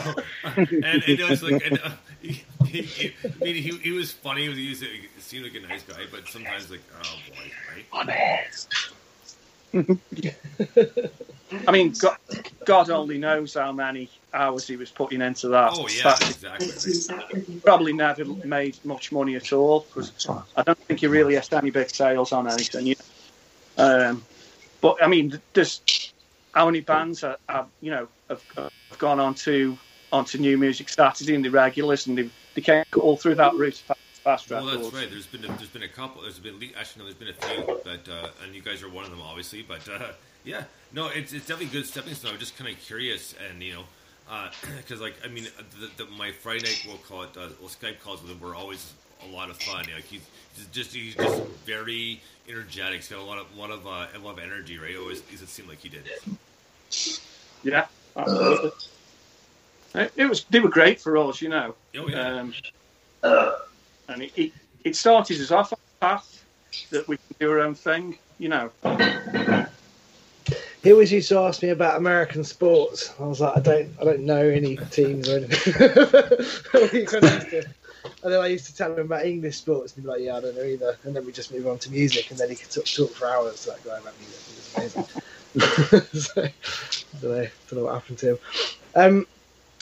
and, 0.44 0.84
and 0.84 1.02
it 1.08 1.28
was 1.28 1.42
like, 1.42 1.64
and, 1.66 1.80
uh, 1.82 1.90
he, 2.20 2.44
he, 2.66 2.82
he, 2.82 3.14
I 3.24 3.44
mean, 3.44 3.54
he, 3.56 3.70
he 3.78 3.92
was 3.92 4.12
funny. 4.12 4.42
He, 4.42 4.48
was, 4.48 4.58
he, 4.58 4.68
was, 4.68 4.80
he 4.80 5.08
seemed 5.18 5.44
like 5.44 5.54
a 5.54 5.66
nice 5.66 5.82
guy, 5.82 6.04
but 6.10 6.28
sometimes 6.28 6.70
like, 6.70 6.80
oh 7.02 7.18
boy, 7.28 7.50
right? 7.70 8.46
I 11.66 11.72
mean, 11.72 11.92
God, 11.98 12.16
God 12.64 12.90
only 12.90 13.18
knows 13.18 13.54
how 13.54 13.72
many 13.72 14.08
hours 14.32 14.66
he 14.66 14.76
was 14.76 14.90
putting 14.90 15.20
into 15.20 15.48
that. 15.48 15.72
Oh 15.74 15.88
yeah, 15.88 16.14
That- 16.14 16.30
exactly. 16.30 17.14
Right. 17.14 17.62
probably 17.64 17.92
never 17.92 18.24
made 18.24 18.78
much 18.84 19.12
money 19.12 19.34
at 19.34 19.52
all 19.52 19.80
because 19.80 20.12
I 20.56 20.62
don't 20.62 20.78
think 20.78 21.00
he 21.00 21.06
really 21.06 21.34
has 21.34 21.52
any 21.52 21.70
big 21.70 21.90
sales 21.90 22.32
on 22.32 22.48
anything. 22.48 22.86
You 22.86 22.94
know? 23.78 24.10
um, 24.10 24.24
but 24.80 25.02
I 25.02 25.06
mean, 25.06 25.40
there's 25.52 25.80
how 26.52 26.66
many 26.66 26.80
bands 26.80 27.24
are, 27.24 27.38
are 27.48 27.66
you 27.80 27.90
know 27.90 28.08
have, 28.28 28.70
have 28.94 29.00
gone 29.00 29.20
on 29.20 29.34
to 29.34 29.76
onto 30.12 30.38
New 30.38 30.56
Music 30.56 30.88
Saturday 30.88 31.34
and 31.34 31.44
the 31.44 31.50
regulars 31.50 32.06
and 32.06 32.16
they, 32.16 32.30
they 32.54 32.60
came 32.60 32.84
all 33.00 33.16
through 33.16 33.34
that 33.34 33.54
route 33.56 33.74
fast, 33.74 33.98
fast 34.22 34.50
Well, 34.50 34.66
that's 34.66 34.94
right. 34.94 35.10
There's 35.10 35.26
been 35.26 35.44
a, 35.44 35.48
there's 35.48 35.68
been 35.68 35.82
a 35.82 35.88
couple. 35.88 36.22
There's 36.22 36.38
been 36.38 36.54
actually 36.78 37.02
no, 37.02 37.10
there's 37.10 37.14
been 37.14 37.28
a 37.28 37.64
few, 37.64 37.80
but 37.84 38.08
uh, 38.08 38.28
and 38.44 38.54
you 38.54 38.62
guys 38.62 38.82
are 38.82 38.88
one 38.88 39.04
of 39.04 39.10
them, 39.10 39.20
obviously. 39.20 39.62
But 39.62 39.88
uh, 39.88 40.12
yeah, 40.44 40.64
no, 40.92 41.08
it's 41.08 41.32
it's 41.32 41.46
definitely 41.46 41.76
good 41.76 41.86
stepping 41.86 42.14
stone. 42.14 42.32
I'm 42.32 42.38
just 42.38 42.56
kind 42.56 42.70
of 42.70 42.80
curious, 42.80 43.34
and 43.50 43.60
you 43.60 43.74
know, 43.74 43.84
because 44.76 45.00
like 45.00 45.16
I 45.24 45.28
mean, 45.28 45.48
the, 45.80 46.04
the, 46.04 46.10
my 46.12 46.30
Friday 46.30 46.64
night 46.64 46.84
we'll 46.86 46.98
call 46.98 47.24
it, 47.24 47.30
uh, 47.36 47.48
well, 47.60 47.68
Skype 47.68 48.00
calls 48.00 48.22
with 48.22 48.30
him 48.30 48.40
were 48.40 48.54
always 48.54 48.92
a 49.28 49.34
lot 49.34 49.50
of 49.50 49.56
fun. 49.56 49.86
Like 49.92 50.04
he's, 50.04 50.22
he's 50.54 50.66
just 50.68 50.94
he's 50.94 51.16
just 51.16 51.42
very 51.66 52.20
energetic. 52.48 53.00
He's 53.00 53.08
got 53.08 53.18
a 53.18 53.22
lot 53.22 53.38
of 53.38 53.56
lot 53.56 53.70
of 53.70 53.84
uh, 53.86 54.06
a 54.14 54.18
lot 54.20 54.38
of 54.38 54.44
energy, 54.44 54.78
right? 54.78 54.96
Always, 54.96 55.20
it 55.32 55.48
seemed 55.48 55.68
like 55.68 55.80
he 55.80 55.88
did. 55.88 56.04
Yeah, 57.64 57.86
absolutely. 58.16 58.70
It, 59.94 60.12
it 60.16 60.26
was 60.26 60.44
they 60.44 60.60
were 60.60 60.68
great 60.68 61.00
for 61.00 61.16
us, 61.16 61.40
you 61.40 61.48
know. 61.48 61.74
Oh 61.96 62.08
yeah. 62.08 62.40
Um, 62.40 62.54
and 64.08 64.22
it, 64.22 64.32
it, 64.36 64.52
it 64.84 64.96
started 64.96 65.40
us 65.40 65.50
off 65.50 65.72
a 65.72 65.76
path 66.00 66.44
that 66.90 67.06
we 67.08 67.16
can 67.16 67.36
do 67.40 67.50
our 67.50 67.60
own 67.60 67.74
thing, 67.74 68.18
you 68.38 68.48
know. 68.48 68.70
He 70.82 70.92
always 70.92 71.10
used 71.10 71.30
to 71.30 71.38
ask 71.38 71.62
me 71.62 71.70
about 71.70 71.96
American 71.96 72.44
sports. 72.44 73.14
I 73.18 73.22
was 73.24 73.40
like, 73.40 73.56
I 73.56 73.60
don't, 73.60 73.88
I 74.00 74.04
don't 74.04 74.20
know 74.20 74.46
any 74.46 74.76
teams 74.76 75.28
or 75.30 75.38
anything. 75.38 75.72
He 76.90 77.06
kind 77.06 77.24
of 77.24 77.32
used 77.32 77.50
to- 77.50 77.66
and 78.22 78.32
then 78.32 78.40
I 78.40 78.48
used 78.48 78.66
to 78.66 78.74
tell 78.76 78.92
him 78.92 79.06
about 79.06 79.24
English 79.24 79.56
sports, 79.56 79.94
and 79.94 80.02
he'd 80.02 80.06
be 80.06 80.12
like, 80.12 80.20
"Yeah, 80.22 80.36
I 80.36 80.40
don't 80.40 80.54
know 80.56 80.62
either." 80.62 80.98
And 81.04 81.16
then 81.16 81.24
we 81.24 81.32
just 81.32 81.50
move 81.52 81.66
on 81.66 81.78
to 81.78 81.90
music, 81.90 82.30
and 82.30 82.38
then 82.38 82.50
he 82.50 82.56
could 82.56 82.70
talk, 82.70 82.84
talk 82.84 83.10
for 83.14 83.26
hours 83.26 83.64
that 83.64 83.82
guy 83.82 83.98
about 83.98 84.12
music. 84.18 84.36
It 84.76 84.84
was 84.84 84.96
amazing. 84.96 85.22
So, 85.60 86.42
I 86.42 86.52
don't 87.20 87.22
know, 87.22 87.46
don't 87.68 87.72
know 87.72 87.84
what 87.84 87.94
happened 87.94 88.18
to 88.18 88.30
him. 88.30 88.38
Um, 88.94 89.26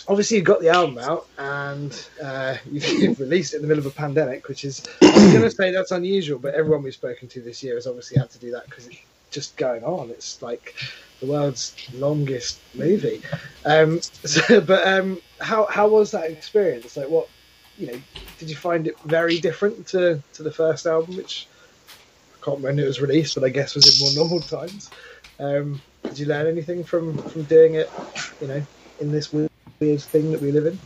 obviously, 0.08 0.38
you 0.38 0.42
got 0.42 0.60
the 0.60 0.68
album 0.68 0.98
out, 0.98 1.26
and 1.38 2.08
uh, 2.22 2.56
you've, 2.70 3.18
released 3.20 3.54
it 3.54 3.56
in 3.56 3.62
the 3.62 3.68
middle 3.68 3.84
of 3.84 3.92
a 3.92 3.94
pandemic, 3.94 4.48
which 4.48 4.64
is 4.64 4.82
I'm 5.00 5.32
going 5.32 5.42
to 5.42 5.50
say 5.50 5.70
that's 5.70 5.90
unusual, 5.90 6.38
but 6.38 6.54
everyone 6.54 6.82
we've 6.82 6.94
spoken 6.94 7.28
to 7.28 7.40
this 7.40 7.62
year 7.62 7.74
has 7.74 7.86
obviously 7.86 8.18
had 8.18 8.30
to 8.30 8.38
do 8.38 8.50
that 8.52 8.64
because 8.66 8.86
it's 8.86 8.98
just 9.30 9.56
going 9.56 9.84
on. 9.84 10.10
It's 10.10 10.42
like 10.42 10.74
the 11.20 11.26
world's 11.26 11.74
longest 11.94 12.60
movie. 12.74 13.22
Um, 13.64 14.00
so, 14.24 14.60
but 14.60 14.86
um, 14.86 15.20
how 15.40 15.66
how 15.66 15.88
was 15.88 16.10
that 16.12 16.30
experience? 16.30 16.96
Like, 16.96 17.08
what 17.08 17.28
you 17.78 17.88
know, 17.88 18.00
did 18.38 18.50
you 18.50 18.56
find 18.56 18.86
it 18.86 18.98
very 19.00 19.38
different 19.38 19.86
to 19.88 20.22
to 20.34 20.42
the 20.42 20.52
first 20.52 20.86
album, 20.86 21.16
which 21.16 21.48
I 22.34 22.44
can't 22.44 22.58
remember 22.58 22.68
when 22.68 22.78
it 22.80 22.86
was 22.86 23.00
released, 23.00 23.34
but 23.34 23.44
I 23.44 23.48
guess 23.48 23.74
was 23.74 24.00
in 24.00 24.04
more 24.04 24.28
normal 24.28 24.40
times. 24.40 24.90
Um, 25.42 25.80
did 26.04 26.18
you 26.20 26.26
learn 26.26 26.46
anything 26.46 26.84
from 26.84 27.18
from 27.18 27.42
doing 27.44 27.74
it? 27.74 27.90
You 28.40 28.46
know, 28.46 28.62
in 29.00 29.10
this 29.10 29.32
weird, 29.32 29.50
weird 29.80 30.00
thing 30.00 30.30
that 30.32 30.40
we 30.40 30.52
live 30.52 30.66
in. 30.66 30.78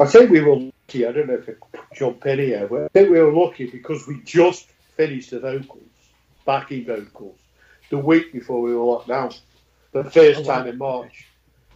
I 0.00 0.06
think 0.06 0.30
we 0.30 0.40
were 0.40 0.56
lucky. 0.56 1.06
I 1.06 1.12
don't 1.12 1.28
know 1.28 1.34
if 1.34 1.48
I 1.48 1.52
could 1.52 1.80
jump 1.94 2.26
in 2.26 2.38
here, 2.40 2.66
but 2.68 2.84
I 2.84 2.88
think 2.88 3.10
we 3.10 3.20
were 3.20 3.32
lucky 3.32 3.70
because 3.70 4.06
we 4.08 4.20
just 4.24 4.66
finished 4.96 5.30
the 5.30 5.40
vocals, 5.40 5.84
backing 6.44 6.84
vocals, 6.84 7.38
the 7.90 7.98
week 7.98 8.32
before 8.32 8.60
we 8.60 8.74
were 8.74 8.84
locked 8.84 9.08
down, 9.08 9.32
the 9.92 10.04
first 10.04 10.40
Oh, 10.40 10.42
wow. 10.42 10.56
time 10.58 10.66
in 10.66 10.78
March. 10.78 11.26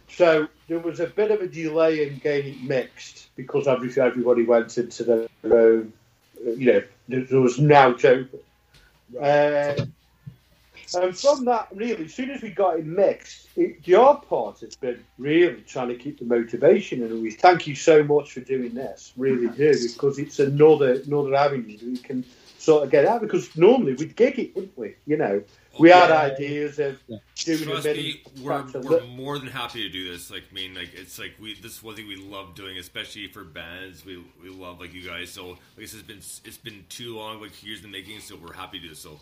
So 0.09 0.47
there 0.67 0.79
was 0.79 0.99
a 0.99 1.07
bit 1.07 1.31
of 1.31 1.39
a 1.41 1.47
delay 1.47 2.05
in 2.07 2.17
getting 2.17 2.55
it 2.55 2.61
mixed 2.63 3.33
because 3.37 3.67
obviously 3.67 4.01
everybody 4.01 4.43
went 4.43 4.77
into 4.77 5.03
their 5.05 5.27
own, 5.45 5.93
you 6.43 6.73
know, 6.73 6.83
there 7.29 7.39
was 7.39 7.57
now 7.57 7.87
open. 7.95 8.29
Uh, 9.19 9.85
and 10.95 11.17
from 11.17 11.45
that, 11.45 11.67
really, 11.73 12.05
as 12.05 12.13
soon 12.13 12.31
as 12.31 12.41
we 12.41 12.49
got 12.49 12.79
it 12.79 12.85
mixed, 12.85 13.47
it, 13.55 13.83
the 13.83 13.93
hard 13.93 14.23
part 14.23 14.59
has 14.59 14.75
been 14.75 15.03
really 15.17 15.61
trying 15.61 15.89
to 15.89 15.95
keep 15.95 16.19
the 16.19 16.25
motivation. 16.25 17.03
And 17.03 17.21
we 17.21 17.31
thank 17.31 17.67
you 17.67 17.75
so 17.75 18.03
much 18.03 18.33
for 18.33 18.41
doing 18.41 18.73
this, 18.73 19.13
really 19.15 19.47
do, 19.47 19.73
because 19.93 20.19
it's 20.19 20.39
another 20.39 21.01
another 21.05 21.35
avenue 21.35 21.77
that 21.77 21.87
we 21.87 21.97
can 21.97 22.25
sort 22.57 22.83
of 22.83 22.91
get 22.91 23.05
out. 23.05 23.21
Because 23.21 23.55
normally 23.55 23.93
we'd 23.93 24.15
gig 24.15 24.39
it, 24.39 24.55
wouldn't 24.55 24.77
we? 24.77 24.95
You 25.05 25.17
know, 25.17 25.43
we 25.79 25.89
had 25.89 26.11
ideas 26.11 26.79
of 26.79 26.99
doing 27.35 27.61
a 27.61 27.65
Trust 27.65 27.83
bit 27.83 27.97
me, 27.97 28.21
we're, 28.41 28.63
we're 28.81 29.05
more 29.05 29.39
than 29.39 29.47
happy 29.47 29.83
to 29.83 29.89
do 29.89 30.11
this. 30.11 30.29
Like, 30.29 30.43
I 30.51 30.53
mean, 30.53 30.73
like 30.73 30.93
it's 30.93 31.17
like 31.17 31.35
we 31.39 31.55
this 31.55 31.77
is 31.77 31.83
one 31.83 31.95
thing 31.95 32.07
we 32.07 32.17
love 32.17 32.55
doing, 32.55 32.77
especially 32.77 33.27
for 33.27 33.43
bands. 33.43 34.05
We 34.05 34.23
we 34.41 34.49
love 34.49 34.79
like 34.79 34.93
you 34.93 35.07
guys. 35.07 35.29
So, 35.31 35.49
like 35.49 35.59
this 35.77 35.93
has 35.93 36.03
been 36.03 36.17
it's 36.17 36.57
been 36.57 36.85
too 36.89 37.17
long, 37.17 37.41
like 37.41 37.63
years 37.63 37.83
in 37.83 37.91
the 37.91 37.97
making. 37.97 38.19
So 38.19 38.35
we're 38.35 38.53
happy 38.53 38.79
to 38.79 38.83
do 38.83 38.89
this. 38.89 38.99
so. 38.99 39.19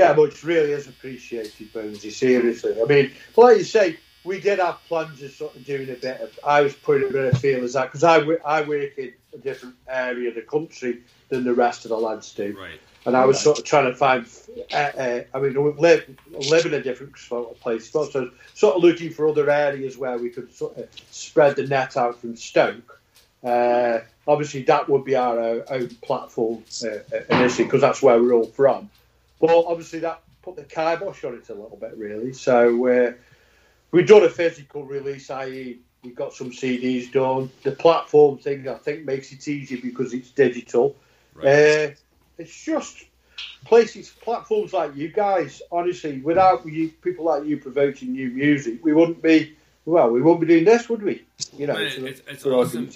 Yeah, 0.00 0.12
but 0.14 0.30
it 0.32 0.42
really 0.42 0.72
is 0.72 0.88
appreciated, 0.88 1.72
Bonesy, 1.72 2.10
seriously. 2.10 2.80
I 2.80 2.84
mean, 2.84 3.12
like 3.36 3.58
you 3.58 3.64
say, 3.64 3.98
we 4.24 4.40
did 4.40 4.58
have 4.58 4.78
plans 4.88 5.22
of 5.22 5.30
sort 5.32 5.56
of 5.56 5.64
doing 5.64 5.88
a 5.90 5.94
bit 5.94 6.20
of, 6.20 6.38
I 6.44 6.60
was 6.60 6.74
putting 6.74 7.08
a 7.08 7.12
bit 7.12 7.32
of 7.32 7.40
feelers 7.40 7.76
out, 7.76 7.88
because 7.92 8.04
I, 8.04 8.18
I 8.44 8.62
work 8.62 8.98
in 8.98 9.12
a 9.32 9.38
different 9.38 9.76
area 9.88 10.28
of 10.28 10.34
the 10.34 10.42
country 10.42 11.02
than 11.28 11.44
the 11.44 11.54
rest 11.54 11.84
of 11.84 11.90
the 11.90 11.96
lads 11.96 12.34
do. 12.34 12.56
Right. 12.58 12.80
And 13.06 13.16
I 13.16 13.24
was 13.24 13.40
sort 13.40 13.58
of 13.58 13.64
trying 13.64 13.86
to 13.86 13.96
find, 13.96 14.26
uh, 14.72 14.76
uh, 14.76 15.22
I 15.32 15.38
mean, 15.40 15.62
we 15.62 15.72
live, 15.72 16.04
live 16.50 16.66
in 16.66 16.74
a 16.74 16.82
different 16.82 17.16
sort 17.16 17.50
of 17.50 17.60
place, 17.60 17.90
so 17.90 18.04
sort 18.54 18.76
of 18.76 18.82
looking 18.82 19.10
for 19.10 19.26
other 19.26 19.48
areas 19.48 19.96
where 19.96 20.18
we 20.18 20.28
could 20.28 20.52
sort 20.54 20.76
of 20.76 20.86
spread 21.10 21.56
the 21.56 21.66
net 21.66 21.96
out 21.96 22.20
from 22.20 22.36
Stoke. 22.36 23.00
Uh, 23.42 24.00
obviously, 24.28 24.62
that 24.64 24.86
would 24.90 25.04
be 25.04 25.16
our 25.16 25.40
uh, 25.40 25.60
own 25.70 25.88
platform 26.02 26.62
uh, 26.84 27.18
initially, 27.30 27.64
because 27.64 27.80
that's 27.80 28.02
where 28.02 28.22
we're 28.22 28.34
all 28.34 28.44
from. 28.44 28.90
But 29.40 29.50
obviously, 29.66 30.00
that 30.00 30.22
put 30.42 30.56
the 30.56 30.64
kibosh 30.64 31.24
on 31.24 31.34
it 31.34 31.48
a 31.48 31.54
little 31.54 31.78
bit, 31.80 31.96
really. 31.96 32.32
So 32.32 32.86
uh, 32.86 33.12
we've 33.90 34.06
done 34.06 34.24
a 34.24 34.28
physical 34.28 34.84
release, 34.84 35.30
i.e., 35.30 35.78
we've 36.02 36.14
got 36.14 36.32
some 36.34 36.50
CDs 36.50 37.10
done. 37.12 37.50
The 37.62 37.72
platform 37.72 38.38
thing, 38.38 38.68
I 38.68 38.74
think, 38.74 39.04
makes 39.04 39.32
it 39.32 39.46
easier 39.48 39.78
because 39.82 40.12
it's 40.14 40.30
digital. 40.30 40.96
Right. 41.34 41.46
Uh, 41.46 41.90
it's 42.38 42.64
just 42.64 43.04
places, 43.64 44.10
platforms 44.10 44.72
like 44.72 44.94
you 44.96 45.08
guys. 45.08 45.62
Honestly, 45.72 46.18
without 46.20 46.66
you, 46.66 46.88
people 47.02 47.24
like 47.26 47.44
you 47.44 47.56
promoting 47.58 48.12
new 48.12 48.30
music, 48.30 48.84
we 48.84 48.92
wouldn't 48.92 49.22
be. 49.22 49.56
Well, 49.86 50.10
we 50.10 50.20
wouldn't 50.20 50.42
be 50.42 50.46
doing 50.46 50.64
this, 50.64 50.88
would 50.90 51.02
we? 51.02 51.24
You 51.56 51.66
know, 51.66 51.74
it's- 51.80 52.20
it's 52.28 52.42
for 52.42 52.52
awesome. 52.52 52.90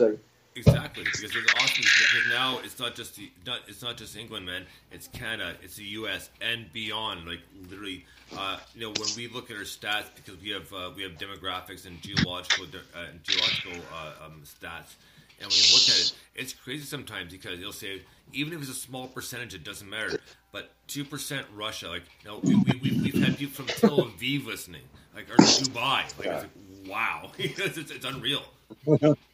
Exactly, 0.57 1.03
because 1.03 1.23
it's 1.35 1.55
awesome. 1.55 1.83
Because 1.83 2.29
now 2.31 2.59
it's 2.63 2.79
not 2.79 2.95
just 2.95 3.17
the, 3.17 3.31
not 3.45 3.61
it's 3.67 3.83
not 3.83 3.97
just 3.97 4.17
England, 4.17 4.47
man. 4.47 4.65
It's 4.93 5.09
Canada, 5.09 5.57
it's 5.63 5.77
the 5.77 5.85
U.S. 5.85 6.31
and 6.41 6.73
beyond. 6.73 7.27
Like 7.27 7.41
literally, 7.69 8.05
uh, 8.37 8.59
you 8.75 8.83
know, 8.83 8.93
when 8.97 9.09
we 9.17 9.27
look 9.29 9.51
at 9.51 9.57
our 9.57 9.65
stats, 9.65 10.07
because 10.15 10.41
we 10.41 10.51
have 10.51 10.73
uh, 10.73 10.91
we 10.97 11.03
have 11.03 11.13
demographics 11.13 11.87
and 11.87 12.01
geological 12.01 12.67
uh, 12.67 13.07
and 13.11 13.23
geological 13.25 13.73
uh, 13.93 14.27
um, 14.27 14.43
stats, 14.45 14.95
and 15.41 15.49
when 15.49 15.57
you 15.57 15.73
look 15.75 15.89
at 15.89 15.99
it, 16.01 16.13
it's 16.37 16.53
crazy 16.53 16.85
sometimes 16.85 17.33
because 17.33 17.59
you'll 17.59 17.73
say 17.73 18.03
even 18.33 18.53
if 18.53 18.61
it's 18.61 18.71
a 18.71 18.75
small 18.75 19.09
percentage, 19.09 19.55
it 19.55 19.65
doesn't 19.65 19.91
matter. 19.91 20.21
But 20.53 20.71
two 20.87 21.05
percent 21.05 21.47
Russia, 21.53 21.89
like 21.89 22.05
you 22.23 22.31
know, 22.31 22.39
we, 22.45 22.55
we, 22.55 22.81
we 22.81 23.01
we've 23.01 23.25
had 23.25 23.37
people 23.37 23.65
from 23.65 23.67
Tel 23.67 24.07
Aviv 24.07 24.47
listening, 24.47 24.83
like 25.17 25.29
or 25.31 25.37
Dubai, 25.37 26.17
like 26.17 26.27
it's 26.29 26.43
like 26.45 26.51
wow, 26.87 27.33
it's, 27.39 27.77
it's, 27.77 27.91
it's 27.91 28.05
unreal. 28.07 28.45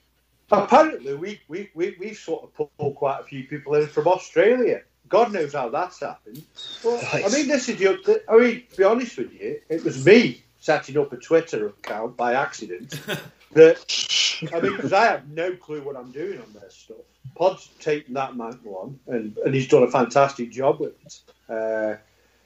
Apparently, 0.51 1.15
we, 1.15 1.41
we, 1.49 1.71
we, 1.75 1.97
we've 1.99 2.17
sort 2.17 2.45
of 2.45 2.71
pulled 2.79 2.97
quite 2.97 3.21
a 3.21 3.25
few 3.25 3.45
people 3.45 3.75
in 3.75 3.87
from 3.87 4.09
Australia. 4.09 4.83
God 5.09 5.33
knows 5.33 5.53
how 5.53 5.69
that's 5.69 6.01
happened. 6.01 6.43
But, 6.83 7.05
I 7.13 7.29
mean, 7.29 7.49
this 7.49 7.69
is 7.69 7.79
the. 7.79 8.23
I 8.29 8.37
mean, 8.37 8.63
to 8.71 8.77
be 8.77 8.85
honest 8.85 9.19
with 9.19 9.33
you, 9.33 9.61
it 9.69 9.85
was 9.85 10.05
me 10.05 10.43
setting 10.61 10.97
up 10.99 11.13
a 11.13 11.17
Twitter 11.17 11.67
account 11.67 12.17
by 12.17 12.35
accident. 12.35 12.91
that 13.53 14.51
I 14.53 14.61
mean, 14.61 14.77
because 14.77 14.93
I 14.93 15.05
have 15.07 15.29
no 15.29 15.55
clue 15.57 15.83
what 15.83 15.97
I'm 15.97 16.13
doing 16.13 16.41
on 16.41 16.53
their 16.53 16.71
stuff. 16.71 16.97
Pod's 17.35 17.67
taken 17.81 18.15
that 18.15 18.37
mantle 18.37 18.77
on, 18.77 19.01
and, 19.07 19.37
and 19.39 19.55
he's 19.55 19.69
done 19.69 19.83
a 19.83 19.91
fantastic 19.91 20.51
job 20.51 20.81
with 20.81 20.95
it. 21.05 21.21
Uh, 21.49 21.97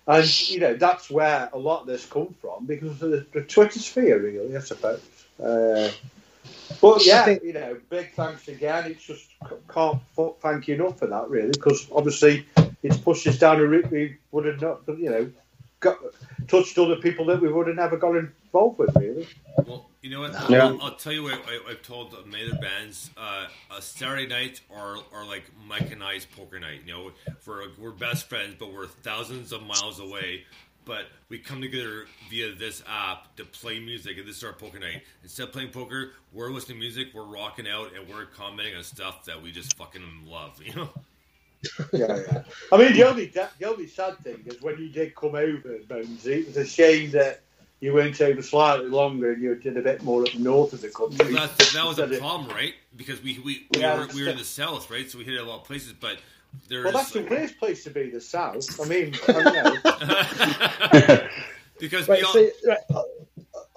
and 0.06 0.50
you 0.50 0.60
know 0.60 0.74
that's 0.74 1.10
where 1.10 1.48
a 1.52 1.58
lot 1.58 1.82
of 1.82 1.86
this 1.86 2.04
come 2.04 2.34
from 2.40 2.66
because 2.66 2.90
of 3.02 3.10
the, 3.10 3.26
the 3.32 3.42
Twitter 3.42 3.78
sphere, 3.78 4.20
really, 4.20 4.56
I 4.56 4.60
suppose. 4.60 5.02
Uh, 5.42 5.90
but 6.80 7.04
yeah, 7.04 7.24
think- 7.24 7.42
you 7.42 7.52
know, 7.52 7.78
big 7.90 8.12
thanks 8.14 8.48
again. 8.48 8.90
It's 8.90 9.04
just 9.04 9.28
can't 9.72 10.00
thank 10.40 10.68
you 10.68 10.74
enough 10.74 10.98
for 10.98 11.06
that, 11.06 11.28
really, 11.28 11.50
because 11.50 11.86
obviously 11.92 12.46
it's 12.82 12.96
pushed 12.96 13.26
us 13.26 13.38
down 13.38 13.60
a 13.60 13.64
route 13.66 13.90
we 13.90 14.16
would 14.32 14.44
have 14.46 14.60
not, 14.60 14.82
you 14.98 15.10
know, 15.10 15.30
got 15.80 15.98
touched 16.48 16.78
other 16.78 16.96
people 16.96 17.26
that 17.26 17.40
we 17.40 17.52
would 17.52 17.66
have 17.66 17.76
never 17.76 17.96
got 17.96 18.16
involved 18.16 18.78
with, 18.78 18.94
really. 18.96 19.28
Well, 19.66 19.88
you 20.02 20.10
know 20.10 20.20
what? 20.20 20.50
Yeah. 20.50 20.66
I'll, 20.66 20.82
I'll 20.82 20.96
tell 20.96 21.12
you 21.12 21.22
what 21.22 21.40
I, 21.46 21.70
I've 21.70 21.82
told 21.82 22.14
many 22.26 22.50
other 22.50 22.60
bands. 22.60 23.10
Uh, 23.16 23.46
a 23.74 23.80
Saturday 23.80 24.26
night 24.26 24.60
are, 24.74 24.96
are 25.12 25.24
like 25.26 25.44
Mike 25.66 25.92
and 25.92 26.02
I's 26.02 26.26
poker 26.26 26.58
night. 26.58 26.80
You 26.84 26.92
know, 26.92 27.10
for 27.40 27.62
we're 27.78 27.90
best 27.90 28.28
friends, 28.28 28.56
but 28.58 28.72
we're 28.72 28.86
thousands 28.86 29.52
of 29.52 29.62
miles 29.62 30.00
away. 30.00 30.44
But 30.84 31.06
we 31.28 31.38
come 31.38 31.60
together 31.60 32.06
via 32.30 32.54
this 32.54 32.82
app 32.86 33.34
to 33.36 33.44
play 33.44 33.80
music, 33.80 34.18
and 34.18 34.26
this 34.28 34.38
is 34.38 34.44
our 34.44 34.52
poker 34.52 34.78
night. 34.78 35.02
Instead 35.22 35.44
of 35.44 35.52
playing 35.52 35.70
poker, 35.70 36.12
we're 36.32 36.50
listening 36.50 36.78
to 36.78 36.84
music, 36.84 37.08
we're 37.14 37.24
rocking 37.24 37.66
out, 37.68 37.92
and 37.94 38.08
we're 38.08 38.26
commenting 38.26 38.76
on 38.76 38.82
stuff 38.84 39.24
that 39.24 39.42
we 39.42 39.52
just 39.52 39.76
fucking 39.76 40.02
love. 40.26 40.60
You 40.62 40.74
know? 40.74 40.88
Yeah, 41.94 42.20
yeah. 42.30 42.42
I 42.70 42.76
mean, 42.76 42.92
the 42.92 43.04
only 43.04 43.24
the 43.24 43.48
only 43.66 43.86
sad 43.86 44.18
thing 44.18 44.42
is 44.44 44.60
when 44.60 44.78
you 44.78 44.90
did 44.90 45.14
come 45.14 45.34
over, 45.34 45.78
Bonesy, 45.88 46.40
it 46.40 46.46
was 46.48 46.58
a 46.58 46.66
shame 46.66 47.10
that 47.12 47.40
you 47.80 47.92
went 47.92 48.20
over 48.20 48.40
slightly 48.42 48.88
longer 48.88 49.32
and 49.32 49.42
you 49.42 49.54
did 49.54 49.76
a 49.76 49.82
bit 49.82 50.02
more 50.02 50.22
up 50.22 50.34
north 50.36 50.72
of 50.72 50.80
the 50.80 50.88
country. 50.88 51.34
That, 51.34 51.56
that 51.58 51.84
was 51.84 51.98
a 51.98 52.06
problem, 52.18 52.48
right? 52.48 52.74
Because 52.96 53.22
we 53.22 53.38
we, 53.44 53.66
we, 53.72 53.80
Yeah, 53.80 53.98
were, 53.98 54.08
we 54.14 54.22
were 54.24 54.30
in 54.30 54.38
the 54.38 54.44
south, 54.44 54.90
right? 54.90 55.10
So 55.10 55.18
we 55.18 55.24
hit 55.24 55.40
a 55.40 55.42
lot 55.44 55.60
of 55.60 55.64
places, 55.64 55.92
but 55.92 56.18
there's 56.68 56.84
Well, 56.84 56.92
that's 56.92 57.10
the 57.12 57.22
worst 57.22 57.58
place 57.58 57.84
to 57.84 57.90
be, 57.90 58.10
the 58.10 58.20
south. 58.20 58.80
I 58.80 58.84
mean, 58.86 59.14
I 59.28 59.32
don't 59.32 59.44
know. 59.54 61.28
because 61.78 62.08
Right, 62.08 62.18
we 62.20 62.24
all, 62.24 62.32
so 62.32 62.48
right, 62.66 62.78
uh, 62.94 63.02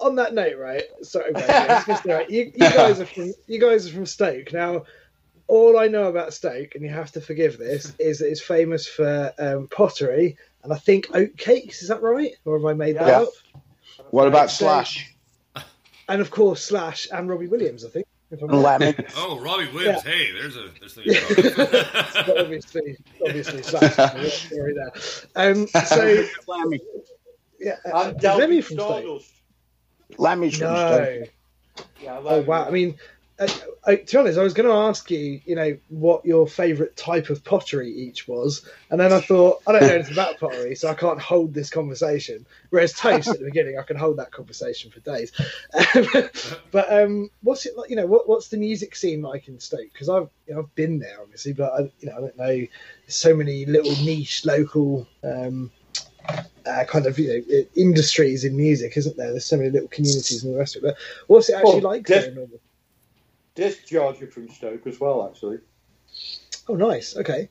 on 0.00 0.14
that 0.16 0.34
note, 0.34 0.56
right? 0.58 0.84
Sorry, 1.02 1.32
Brady, 1.32 1.48
I 1.48 1.74
was 1.76 1.84
gonna 1.84 2.02
say, 2.02 2.14
right, 2.14 2.30
you, 2.30 2.44
you 2.54 2.70
guys 2.70 3.00
are 3.00 3.06
from 3.06 3.32
you 3.46 3.60
guys 3.60 3.86
are 3.88 3.92
from 3.92 4.06
Stoke. 4.06 4.52
Now, 4.52 4.84
all 5.48 5.78
I 5.78 5.88
know 5.88 6.04
about 6.08 6.32
Stoke, 6.34 6.74
and 6.74 6.84
you 6.84 6.90
have 6.90 7.10
to 7.12 7.20
forgive 7.20 7.58
this, 7.58 7.94
is 7.98 8.18
that 8.20 8.28
it's 8.30 8.40
famous 8.42 8.86
for 8.86 9.32
um, 9.38 9.68
pottery 9.68 10.36
and 10.62 10.72
I 10.72 10.76
think 10.76 11.08
oat 11.14 11.36
cakes. 11.36 11.82
Is 11.82 11.88
that 11.88 12.02
right, 12.02 12.32
or 12.44 12.58
have 12.58 12.66
I 12.66 12.74
made 12.74 12.96
that 12.96 13.06
Yeah. 13.08 13.20
up? 13.22 13.28
What 14.10 14.26
about 14.28 14.50
So- 14.50 14.64
Slash? 14.66 15.14
And 16.10 16.22
of 16.22 16.30
course, 16.30 16.62
Slash 16.64 17.06
and 17.12 17.28
Robbie 17.28 17.48
Williams. 17.48 17.84
I 17.84 17.88
think. 17.90 18.06
If 18.30 18.42
I'm 18.42 18.50
And 18.50 19.06
oh 19.16 19.40
Robbie 19.40 19.70
Williams, 19.72 20.02
hey, 20.02 20.32
there's 20.32 20.56
a 20.56 20.68
there's 20.78 20.94
something. 20.94 21.14
Yeah. 21.14 22.22
But 22.26 22.38
obviously, 22.40 22.96
obviously, 23.24 23.62
sorry 23.62 23.86
is 23.88 24.48
the 24.50 24.74
there. 24.74 25.50
Um, 25.50 25.66
so 25.66 26.24
Lemmy. 26.46 26.80
yeah, 27.60 27.76
uh, 27.86 28.08
And 28.08 28.16
is 28.16 28.22
Lemmy 28.22 28.22
Delvin 28.22 28.62
from 28.62 28.76
Stoke? 28.76 29.02
Stardust. 29.02 29.32
Lemmy's 30.18 30.58
from 30.58 30.76
Stoke. 30.76 31.20
No. 31.20 31.24
Yeah, 32.02 32.20
Oh 32.24 32.42
wow! 32.42 32.64
I 32.66 32.70
mean, 32.70 32.96
uh, 33.38 33.46
to 33.46 33.96
be 33.96 34.16
honest, 34.16 34.38
I 34.38 34.42
was 34.42 34.52
going 34.52 34.68
to 34.68 34.74
ask 34.74 35.10
you, 35.10 35.40
you 35.44 35.54
know, 35.54 35.76
what 35.88 36.24
your 36.24 36.48
favourite 36.48 36.96
type 36.96 37.30
of 37.30 37.44
pottery 37.44 37.90
each 37.90 38.26
was, 38.26 38.68
and 38.90 39.00
then 39.00 39.12
I 39.12 39.20
thought 39.20 39.62
I 39.66 39.72
don't 39.72 39.82
know 39.82 39.94
anything 39.94 40.12
about 40.14 40.38
pottery, 40.40 40.74
so 40.74 40.88
I 40.88 40.94
can't 40.94 41.20
hold 41.20 41.54
this 41.54 41.70
conversation. 41.70 42.46
Whereas 42.70 42.92
toast 42.92 43.28
at 43.28 43.38
the 43.38 43.44
beginning, 43.44 43.78
I 43.78 43.82
can 43.82 43.96
hold 43.96 44.16
that 44.16 44.32
conversation 44.32 44.90
for 44.90 45.00
days. 45.00 45.30
but 46.72 46.92
um, 46.92 47.30
what's 47.42 47.64
it 47.64 47.76
like? 47.76 47.90
You 47.90 47.96
know, 47.96 48.06
what, 48.06 48.28
what's 48.28 48.48
the 48.48 48.56
music 48.56 48.96
scene 48.96 49.22
like 49.22 49.46
in 49.46 49.60
Stoke? 49.60 49.92
Because 49.92 50.08
I've 50.08 50.28
you 50.48 50.54
know, 50.54 50.60
I've 50.60 50.74
been 50.74 50.98
there, 50.98 51.18
obviously, 51.20 51.52
but 51.52 51.72
I, 51.72 51.80
you 52.00 52.08
know, 52.08 52.16
I 52.16 52.20
don't 52.20 52.36
know. 52.36 52.56
There's 52.56 52.68
so 53.06 53.36
many 53.36 53.66
little 53.66 53.92
niche 54.04 54.44
local. 54.44 55.06
Um, 55.22 55.70
uh, 56.66 56.84
kind 56.84 57.06
of 57.06 57.18
you 57.18 57.28
know 57.48 57.64
industries 57.74 58.44
in 58.44 58.56
music, 58.56 58.96
isn't 58.96 59.16
there? 59.16 59.30
There's 59.30 59.46
so 59.46 59.56
many 59.56 59.70
little 59.70 59.88
communities 59.88 60.44
and 60.44 60.54
the 60.54 60.58
rest 60.58 60.76
of 60.76 60.84
it. 60.84 60.88
But 60.88 60.96
what's 61.28 61.48
it 61.48 61.54
actually 61.54 61.80
Well, 61.80 61.92
like 61.92 62.04
def- 62.04 62.34
Normal? 63.58 64.30
From 64.30 64.48
Stoke 64.48 64.86
as 64.86 65.00
well, 65.00 65.28
actually. 65.28 65.58
Oh, 66.68 66.74
nice. 66.74 67.16
Okay. 67.16 67.48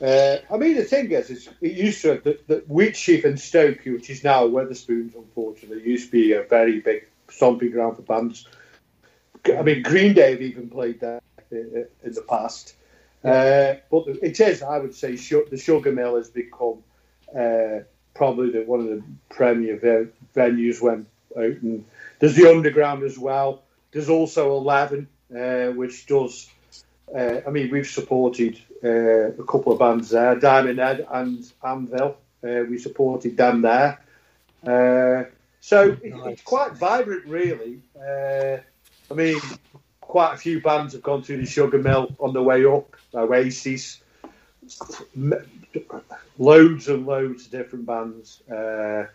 Uh, 0.00 0.36
I 0.52 0.56
mean, 0.56 0.76
the 0.76 0.84
thing 0.84 1.10
is, 1.10 1.30
is 1.30 1.48
it 1.60 1.72
used 1.72 2.02
to 2.02 2.20
the, 2.22 2.38
the 2.46 2.60
Wheatsheaf 2.68 3.24
and 3.24 3.38
Stoke, 3.38 3.84
which 3.84 4.10
is 4.10 4.22
now 4.22 4.46
Wetherspoons, 4.46 5.14
unfortunately, 5.14 5.82
used 5.88 6.06
to 6.06 6.12
be 6.12 6.32
a 6.32 6.42
very 6.42 6.80
big 6.80 7.08
stomping 7.28 7.72
ground 7.72 7.96
for 7.96 8.02
bands. 8.02 8.46
I 9.46 9.62
mean, 9.62 9.82
Green 9.82 10.14
Day 10.14 10.32
have 10.32 10.42
even 10.42 10.68
played 10.68 11.00
there 11.00 11.20
in, 11.50 11.86
in 12.04 12.12
the 12.12 12.22
past. 12.22 12.74
Uh, 13.24 13.74
but 13.90 14.06
it 14.22 14.38
is, 14.38 14.62
I 14.62 14.78
would 14.78 14.94
say, 14.94 15.16
the 15.16 15.58
Sugar 15.58 15.92
Mill 15.92 16.16
has 16.16 16.30
become 16.30 16.84
uh, 17.36 17.80
probably 18.14 18.50
the, 18.50 18.62
one 18.64 18.80
of 18.80 18.86
the 18.86 19.02
premier 19.28 19.76
ve- 19.76 20.12
venues 20.34 20.80
when 20.80 21.06
out. 21.36 21.62
And 21.62 21.84
there's 22.18 22.36
the 22.36 22.48
Underground 22.48 23.02
as 23.02 23.18
well. 23.18 23.62
There's 23.92 24.08
also 24.08 24.56
Eleven, 24.56 25.08
uh, 25.36 25.66
which 25.72 26.06
does. 26.06 26.50
Uh, 27.14 27.40
I 27.46 27.50
mean, 27.50 27.70
we've 27.70 27.86
supported 27.86 28.60
uh, 28.84 29.30
a 29.32 29.44
couple 29.44 29.72
of 29.72 29.78
bands 29.78 30.10
there, 30.10 30.36
Diamond 30.36 30.78
Head 30.78 31.06
and 31.10 31.50
Anvil. 31.64 32.16
Uh, 32.44 32.64
we 32.68 32.78
supported 32.78 33.36
them 33.36 33.62
there. 33.62 34.00
Uh, 34.66 35.24
so 35.60 35.90
it, 35.90 36.00
it's 36.02 36.42
quite 36.42 36.76
vibrant, 36.76 37.26
really. 37.26 37.80
Uh, 37.96 38.58
I 39.10 39.14
mean, 39.14 39.40
quite 40.00 40.34
a 40.34 40.36
few 40.36 40.60
bands 40.60 40.92
have 40.92 41.02
gone 41.02 41.22
through 41.22 41.38
the 41.38 41.46
Sugar 41.46 41.78
Mill 41.78 42.14
on 42.20 42.32
the 42.32 42.42
way 42.42 42.64
up. 42.64 42.94
Oasis, 43.14 44.00
loads 46.38 46.88
and 46.88 47.06
loads 47.06 47.46
of 47.46 47.50
different 47.50 47.86
bands. 47.86 48.42
Uh, 48.50 49.06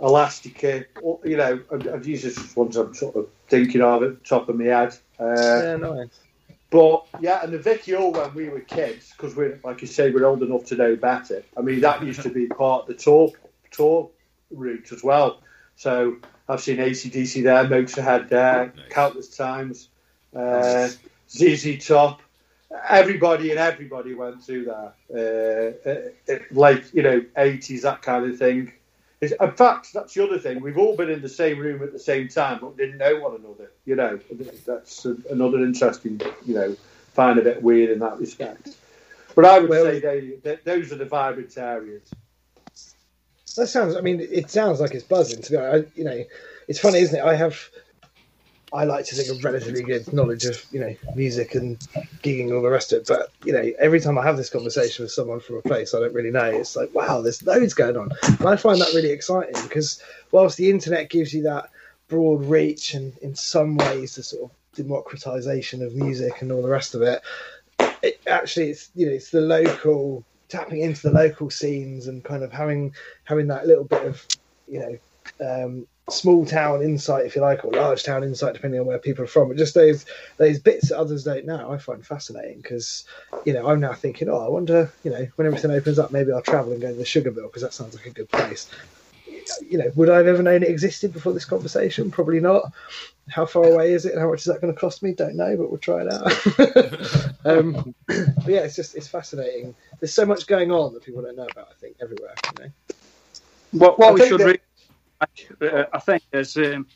Elastica, 0.00 0.84
you 1.24 1.36
know, 1.36 1.56
these 1.98 2.24
are 2.26 2.30
just 2.30 2.56
ones 2.56 2.76
I'm 2.76 2.94
sort 2.94 3.16
of 3.16 3.28
thinking 3.48 3.80
of 3.80 4.02
at 4.02 4.18
the 4.18 4.28
top 4.28 4.48
of 4.48 4.56
my 4.56 4.64
head. 4.64 4.96
Uh, 5.18 5.24
yeah, 5.62 5.76
nice. 5.76 6.08
but 6.70 7.06
yeah, 7.20 7.42
and 7.42 7.52
the 7.52 7.58
Vicky 7.58 7.94
when 7.94 8.34
we 8.34 8.48
were 8.48 8.60
kids, 8.60 9.12
because 9.16 9.34
we're 9.36 9.58
like 9.64 9.80
you 9.80 9.86
say, 9.86 10.10
we're 10.10 10.26
old 10.26 10.42
enough 10.42 10.64
to 10.66 10.76
know 10.76 10.96
better. 10.96 11.42
I 11.56 11.60
mean, 11.62 11.80
that 11.80 12.02
used 12.02 12.22
to 12.22 12.30
be 12.30 12.46
part 12.62 12.82
of 12.82 12.88
the 12.88 12.94
tour 12.94 13.32
tour 13.70 14.10
route 14.50 14.92
as 14.92 15.02
well. 15.02 15.40
So 15.76 16.16
I've 16.48 16.60
seen 16.60 16.78
ACDC 16.78 17.42
there, 17.42 17.64
Motorhead 17.64 18.28
there, 18.28 18.72
Nice. 18.76 18.86
countless 18.90 19.36
times. 19.36 19.88
Uh, 20.34 20.88
ZZ 21.30 21.86
Top, 21.86 22.20
everybody 22.88 23.50
and 23.50 23.58
everybody 23.58 24.14
went 24.14 24.42
through 24.42 24.64
there. 24.66 24.92
Uh, 25.12 25.88
uh, 25.88 26.10
it- 26.26 26.52
like 26.52 26.92
you 26.94 27.02
know, 27.02 27.24
eighties 27.36 27.82
that 27.82 28.02
kind 28.02 28.30
of 28.30 28.38
thing. 28.38 28.72
In 29.22 29.52
fact, 29.52 29.94
that's 29.94 30.12
the 30.12 30.24
other 30.24 30.38
thing. 30.38 30.60
We've 30.60 30.76
all 30.76 30.94
been 30.94 31.08
in 31.10 31.22
the 31.22 31.28
same 31.28 31.58
room 31.58 31.82
at 31.82 31.92
the 31.92 31.98
same 31.98 32.28
time, 32.28 32.58
but 32.60 32.76
didn't 32.76 32.98
know 32.98 33.18
one 33.20 33.34
another. 33.34 33.70
You 33.86 33.96
know, 33.96 34.20
that's 34.66 35.06
a, 35.06 35.16
another 35.30 35.58
interesting. 35.64 36.20
You 36.44 36.54
know, 36.54 36.76
find 37.14 37.38
a 37.38 37.42
bit 37.42 37.62
weird 37.62 37.90
in 37.90 38.00
that 38.00 38.18
respect. 38.18 38.76
But 39.34 39.46
I 39.46 39.58
would 39.58 39.70
Well- 39.70 39.84
say 39.84 40.00
they, 40.00 40.20
they, 40.42 40.58
those 40.64 40.92
are 40.92 40.96
the 40.96 41.06
vibrant 41.06 41.56
areas. 41.56 42.02
That 43.56 43.68
sounds. 43.68 43.96
I 43.96 44.02
mean, 44.02 44.20
it 44.20 44.50
sounds 44.50 44.80
like 44.80 44.92
it's 44.92 45.04
buzzing. 45.04 45.40
To 45.40 45.50
be 45.50 45.56
honest, 45.56 45.88
I, 45.88 45.98
you 45.98 46.04
know, 46.04 46.24
it's 46.68 46.78
funny, 46.78 46.98
isn't 46.98 47.18
it? 47.18 47.24
I 47.24 47.34
have. 47.34 47.58
I 48.72 48.84
like 48.84 49.04
to 49.06 49.14
think 49.14 49.28
of 49.28 49.44
relatively 49.44 49.82
good 49.82 50.12
knowledge 50.12 50.44
of 50.44 50.64
you 50.72 50.80
know 50.80 50.94
music 51.14 51.54
and 51.54 51.78
gigging 52.22 52.44
and 52.44 52.52
all 52.52 52.62
the 52.62 52.70
rest 52.70 52.92
of 52.92 53.00
it. 53.00 53.06
But 53.06 53.30
you 53.44 53.52
know, 53.52 53.72
every 53.78 54.00
time 54.00 54.18
I 54.18 54.24
have 54.24 54.36
this 54.36 54.50
conversation 54.50 55.04
with 55.04 55.12
someone 55.12 55.40
from 55.40 55.56
a 55.56 55.62
place 55.62 55.94
I 55.94 56.00
don't 56.00 56.14
really 56.14 56.30
know, 56.30 56.46
it's 56.46 56.74
like 56.74 56.92
wow, 56.94 57.20
there's 57.20 57.42
loads 57.44 57.74
going 57.74 57.96
on, 57.96 58.10
and 58.22 58.46
I 58.46 58.56
find 58.56 58.80
that 58.80 58.92
really 58.94 59.10
exciting 59.10 59.60
because 59.62 60.02
whilst 60.32 60.56
the 60.56 60.70
internet 60.70 61.10
gives 61.10 61.32
you 61.32 61.44
that 61.44 61.70
broad 62.08 62.44
reach 62.44 62.94
and 62.94 63.16
in 63.18 63.34
some 63.34 63.76
ways 63.76 64.16
the 64.16 64.22
sort 64.22 64.50
of 64.50 64.50
democratization 64.74 65.82
of 65.82 65.94
music 65.94 66.42
and 66.42 66.52
all 66.52 66.62
the 66.62 66.68
rest 66.68 66.94
of 66.94 67.02
it, 67.02 67.22
it 68.02 68.20
actually 68.26 68.70
it's 68.70 68.90
you 68.94 69.06
know 69.06 69.12
it's 69.12 69.30
the 69.30 69.40
local 69.40 70.24
tapping 70.48 70.80
into 70.80 71.02
the 71.02 71.14
local 71.14 71.50
scenes 71.50 72.08
and 72.08 72.24
kind 72.24 72.42
of 72.42 72.52
having 72.52 72.94
having 73.24 73.46
that 73.46 73.66
little 73.66 73.84
bit 73.84 74.04
of 74.06 74.26
you 74.68 74.80
know 74.80 75.64
um, 75.64 75.86
small 76.08 76.46
town 76.46 76.82
insight, 76.82 77.26
if 77.26 77.34
you 77.34 77.42
like, 77.42 77.64
or 77.64 77.72
large 77.72 78.04
town 78.04 78.22
insight, 78.22 78.54
depending 78.54 78.80
on 78.80 78.86
where 78.86 78.98
people 78.98 79.24
are 79.24 79.28
from. 79.28 79.48
But 79.48 79.56
just 79.56 79.74
those 79.74 80.06
those 80.36 80.58
bits 80.58 80.88
that 80.88 80.98
others 80.98 81.24
don't 81.24 81.44
know, 81.46 81.70
I 81.70 81.78
find 81.78 82.04
fascinating 82.06 82.60
because 82.60 83.04
you 83.44 83.52
know 83.52 83.66
I'm 83.66 83.80
now 83.80 83.94
thinking, 83.94 84.28
oh, 84.28 84.44
I 84.44 84.48
wonder, 84.48 84.92
you 85.02 85.10
know, 85.10 85.26
when 85.36 85.46
everything 85.46 85.70
opens 85.70 85.98
up, 85.98 86.12
maybe 86.12 86.32
I'll 86.32 86.42
travel 86.42 86.72
and 86.72 86.80
go 86.80 86.88
to 86.88 86.94
the 86.94 87.04
Sugar 87.04 87.32
Mill 87.32 87.46
because 87.46 87.62
that 87.62 87.74
sounds 87.74 87.94
like 87.94 88.06
a 88.06 88.10
good 88.10 88.30
place. 88.30 88.70
you 89.68 89.78
know, 89.78 89.90
would 89.96 90.10
I 90.10 90.18
have 90.18 90.26
ever 90.26 90.42
known 90.42 90.62
it 90.62 90.68
existed 90.68 91.12
before 91.12 91.32
this 91.32 91.44
conversation? 91.44 92.10
Probably 92.10 92.40
not. 92.40 92.72
How 93.28 93.44
far 93.44 93.64
away 93.64 93.92
is 93.92 94.06
it? 94.06 94.12
And 94.12 94.20
how 94.20 94.30
much 94.30 94.40
is 94.40 94.44
that 94.44 94.60
going 94.60 94.72
to 94.72 94.78
cost 94.78 95.02
me? 95.02 95.12
Don't 95.12 95.34
know, 95.34 95.56
but 95.56 95.68
we'll 95.68 95.78
try 95.78 96.02
it 96.02 96.12
out. 96.12 97.34
um, 97.44 97.94
but 98.06 98.46
yeah, 98.46 98.60
it's 98.60 98.76
just 98.76 98.94
it's 98.94 99.08
fascinating. 99.08 99.74
There's 99.98 100.14
so 100.14 100.24
much 100.24 100.46
going 100.46 100.70
on 100.70 100.94
that 100.94 101.02
people 101.02 101.22
don't 101.22 101.36
know 101.36 101.48
about. 101.50 101.68
I 101.70 101.74
think 101.80 101.96
everywhere. 102.00 102.34
You 102.44 102.64
know? 102.64 102.70
What, 103.72 103.98
what 103.98 104.10
I 104.10 104.12
we 104.12 104.28
should 104.28 104.40
that- 104.40 104.60
I 105.20 105.98
think, 105.98 106.22
is 106.32 106.56
um, 106.56 106.86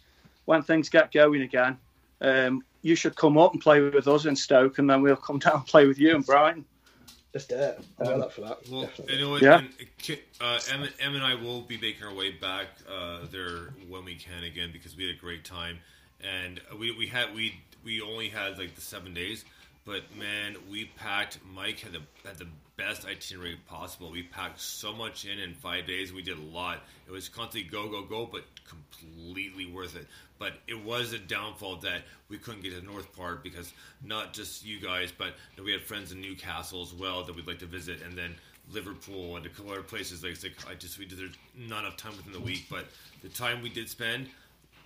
when 0.45 0.63
things 0.63 0.89
get 0.89 1.13
going 1.13 1.43
again, 1.43 1.79
um, 2.21 2.63
you 2.83 2.95
should 2.95 3.17
come 3.17 3.39
up 3.39 3.53
and 3.53 3.63
play 3.63 3.81
with 3.81 4.09
us 4.09 4.27
in 4.27 4.37
Stoke, 4.37 4.79
and 4.79 4.89
then 4.89 5.03
we'll 5.03 5.17
come 5.17 5.39
down 5.39 5.57
and 5.57 5.67
play 5.67 5.87
with 5.87 5.99
you 5.99 6.15
in 6.15 6.23
Brighton. 6.23 6.65
Just 7.33 7.49
do 7.49 7.55
it. 7.57 7.81
I'm 8.01 8.07
well 8.07 8.23
up 8.25 8.33
for 8.33 8.41
that. 8.41 8.59
Well, 8.69 8.83
Definitely. 8.83 9.15
you 9.15 9.21
know 9.21 9.31
what? 9.31 9.43
Yeah. 9.43 9.59
and, 9.59 10.19
Uh, 10.41 10.59
em, 10.73 10.89
em 10.99 11.15
and 11.15 11.23
I 11.23 11.35
will 11.35 11.61
be 11.61 11.79
making 11.79 12.05
our 12.05 12.13
way 12.13 12.33
back 12.33 12.67
uh, 12.91 13.21
there 13.31 13.73
when 13.89 14.05
we 14.05 14.17
can 14.17 14.43
again 14.43 14.71
because 14.73 14.97
we 14.97 15.07
had 15.07 15.15
a 15.15 15.19
great 15.19 15.45
time, 15.45 15.79
and 16.21 16.61
we 16.79 16.91
we 16.91 17.07
had 17.07 17.33
we 17.35 17.61
we 17.85 18.01
only 18.01 18.29
had 18.29 18.59
like 18.59 18.75
the 18.75 18.81
seven 18.81 19.15
days, 19.15 19.45
but 19.91 20.17
man, 20.17 20.55
we 20.71 20.85
packed. 20.85 21.39
Mike 21.53 21.81
had 21.81 21.91
the 21.91 22.03
had 22.25 22.39
the 22.39 22.47
best 22.77 23.05
itinerary 23.05 23.59
possible. 23.67 24.13
We 24.13 24.23
packed 24.23 24.61
so 24.61 24.95
much 24.95 25.25
in 25.25 25.41
in 25.41 25.53
five 25.53 25.89
days. 25.89 26.13
We 26.13 26.23
did 26.23 26.39
a 26.39 26.43
lot. 26.43 26.79
It 27.09 27.11
was 27.11 27.29
constantly 27.29 27.69
go 27.69 27.89
go 27.89 28.03
go, 28.03 28.25
but 28.25 28.45
completely 28.69 29.67
worth 29.67 29.97
it. 29.97 30.07
But 30.39 30.53
it 30.69 30.85
was 30.85 31.13
a 31.13 31.19
downfall 31.19 31.79
that 31.79 32.03
we 32.29 32.39
couldn't 32.39 32.63
get 32.63 32.73
to 32.75 32.81
the 32.81 32.87
north 32.87 33.13
part 33.17 33.43
because 33.43 33.73
not 34.05 34.33
just 34.33 34.65
you 34.65 34.81
guys, 34.81 35.11
but 35.11 35.27
you 35.27 35.59
know, 35.59 35.65
we 35.65 35.73
had 35.73 35.83
friends 35.83 36.13
in 36.13 36.21
Newcastle 36.21 36.83
as 36.83 36.95
well 36.95 37.25
that 37.25 37.35
we'd 37.35 37.49
like 37.49 37.59
to 37.59 37.67
visit, 37.67 38.01
and 38.03 38.17
then 38.17 38.37
Liverpool 38.71 39.37
and 39.37 39.45
a 39.45 39.49
couple 39.49 39.73
other 39.73 39.83
places. 39.83 40.23
Like, 40.23 40.41
like 40.45 40.71
I 40.71 40.75
just 40.75 41.01
we 41.01 41.05
did 41.05 41.19
there's 41.19 41.37
not 41.59 41.81
enough 41.81 41.97
time 41.97 42.17
within 42.17 42.33
the 42.33 42.41
week, 42.41 42.67
but 42.71 42.85
the 43.23 43.29
time 43.29 43.61
we 43.61 43.71
did 43.71 43.89
spend, 43.89 44.29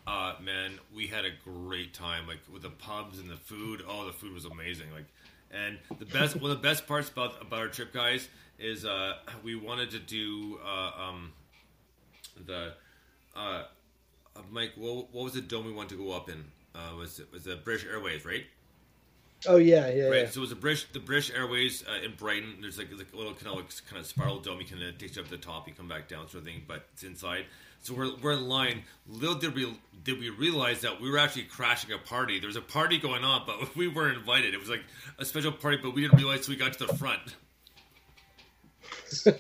uh, 0.07 0.35
man, 0.43 0.79
we 0.95 1.07
had 1.07 1.25
a 1.25 1.31
great 1.45 1.95
time. 1.95 2.27
Like 2.27 2.41
with 2.53 2.63
the 2.63 2.71
pubs 2.71 3.19
and 3.19 3.29
the 3.31 3.37
food. 3.37 3.83
Oh, 3.89 4.07
the 4.07 4.13
food 4.13 4.33
was 4.35 4.45
amazing. 4.45 4.87
Like, 4.93 5.07
and 5.51 5.79
the 5.99 6.07
best 6.07 6.37
one 6.37 6.51
of 6.51 6.57
the 6.57 6.63
best 6.63 6.87
parts 6.87 7.09
about 7.09 7.41
about 7.41 7.61
our 7.61 7.69
trip, 7.69 7.93
guys, 7.93 8.29
is 8.59 8.85
uh, 8.85 9.15
we 9.43 9.55
wanted 9.55 9.91
to 9.93 9.99
do 9.99 10.59
uh, 10.65 10.91
um, 11.09 11.33
the 12.47 12.73
uh, 13.37 13.63
uh, 14.37 14.41
Mike. 14.51 14.73
What, 14.77 15.13
what 15.13 15.25
was 15.25 15.33
the 15.35 15.41
dome 15.41 15.65
we 15.67 15.73
wanted 15.73 15.91
to 15.97 16.05
go 16.05 16.13
up 16.13 16.29
in? 16.29 16.45
Uh, 16.75 16.97
was 16.97 17.21
it 17.21 17.33
was 17.33 17.45
the 17.45 17.57
British 17.57 17.87
Airways, 17.87 18.25
right? 18.25 18.45
Oh 19.47 19.57
yeah, 19.57 19.89
yeah, 19.91 20.05
Right. 20.09 20.21
yeah. 20.23 20.31
So 20.31 20.39
it 20.39 20.41
was 20.41 20.51
the 20.51 20.57
British, 20.57 20.87
the 20.93 21.01
British 21.01 21.31
Airways 21.31 21.85
uh, 21.87 22.03
in 22.05 22.15
Brighton. 22.15 22.57
There's 22.63 22.79
like, 22.79 22.91
like 22.97 23.13
a 23.13 23.17
little 23.17 23.35
kind 23.35 23.49
of 23.49 23.57
like, 23.57 23.87
kind 23.87 24.01
of 24.01 24.07
spiral 24.07 24.39
dome. 24.41 24.59
You 24.59 24.67
can 24.67 24.83
uh, 24.83 24.93
take 24.99 25.15
you 25.17 25.23
up 25.23 25.29
to 25.29 25.37
the 25.37 25.43
top, 25.43 25.69
you 25.69 25.75
come 25.75 25.87
back 25.89 26.09
down, 26.09 26.29
sort 26.29 26.43
of 26.43 26.45
thing. 26.45 26.63
But 26.67 26.87
it's 26.95 27.03
inside. 27.05 27.45
So 27.85 27.93
we're, 27.93 28.17
we're 28.23 28.33
in 28.33 28.49
line. 28.49 28.83
Little 29.07 29.35
did 29.35 29.55
we 29.55 29.79
did 30.05 30.19
we 30.19 30.31
realize 30.31 30.81
that 30.81 31.03
we 31.03 31.11
were 31.11 31.19
actually 31.19 31.43
crashing 31.43 31.93
a 31.93 31.99
party. 31.99 32.41
There 32.41 32.47
was 32.47 32.57
a 32.57 32.63
party 32.63 32.97
going 32.97 33.25
on, 33.25 33.43
but 33.47 33.77
we 33.77 33.89
weren't 33.89 34.17
invited. 34.17 34.55
It 34.55 34.61
was 34.61 34.71
like 34.71 34.85
a 35.19 35.25
special 35.25 35.53
party, 35.53 35.79
but 35.83 35.95
we 35.95 36.01
didn't 36.01 36.17
realize. 36.17 36.47
So 36.47 36.53
we 36.53 36.57
got 36.57 36.73
to 36.73 36.87
the 36.87 36.95
front. 36.95 37.37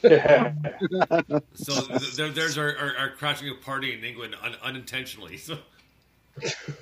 Yeah. 0.02 0.52
So 1.54 1.86
th- 1.86 2.16
there, 2.16 2.28
there's 2.28 2.58
our, 2.58 2.76
our, 2.76 2.96
our 2.96 3.10
crashing 3.10 3.48
a 3.48 3.54
party 3.54 3.94
in 3.94 4.04
England 4.04 4.36
un, 4.42 4.54
unintentionally. 4.62 5.38
So 5.38 5.58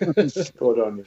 Good 0.01 0.79
on 0.81 0.99
you. 0.99 1.07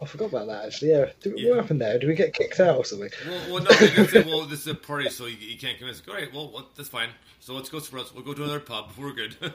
I 0.00 0.04
forgot 0.04 0.26
about 0.26 0.46
that 0.48 0.66
actually. 0.66 0.90
Yeah. 0.90 1.06
Did, 1.20 1.38
Yeah. 1.38 1.50
What 1.50 1.60
happened 1.60 1.80
there? 1.80 1.98
Did 1.98 2.06
we 2.06 2.14
get 2.14 2.34
kicked 2.34 2.60
out 2.60 2.76
or 2.76 2.84
something? 2.84 3.08
Well, 3.26 3.54
well 3.54 3.64
no, 3.64 3.70
they 3.70 4.06
say, 4.06 4.22
well, 4.24 4.44
this 4.44 4.60
is 4.60 4.66
a 4.66 4.74
party, 4.74 5.08
so 5.08 5.24
you, 5.24 5.36
you 5.38 5.56
can't 5.58 5.78
come 5.78 5.88
in. 5.88 5.94
It's 5.94 6.06
like, 6.06 6.14
all 6.14 6.22
right, 6.22 6.32
well, 6.34 6.50
well, 6.52 6.68
that's 6.76 6.90
fine. 6.90 7.08
So 7.40 7.54
let's 7.54 7.70
go 7.70 7.78
somewhere 7.78 8.02
else. 8.02 8.12
We'll 8.14 8.24
go 8.24 8.34
to 8.34 8.44
another 8.44 8.60
pub. 8.60 8.90
We're 8.98 9.12
good. 9.12 9.36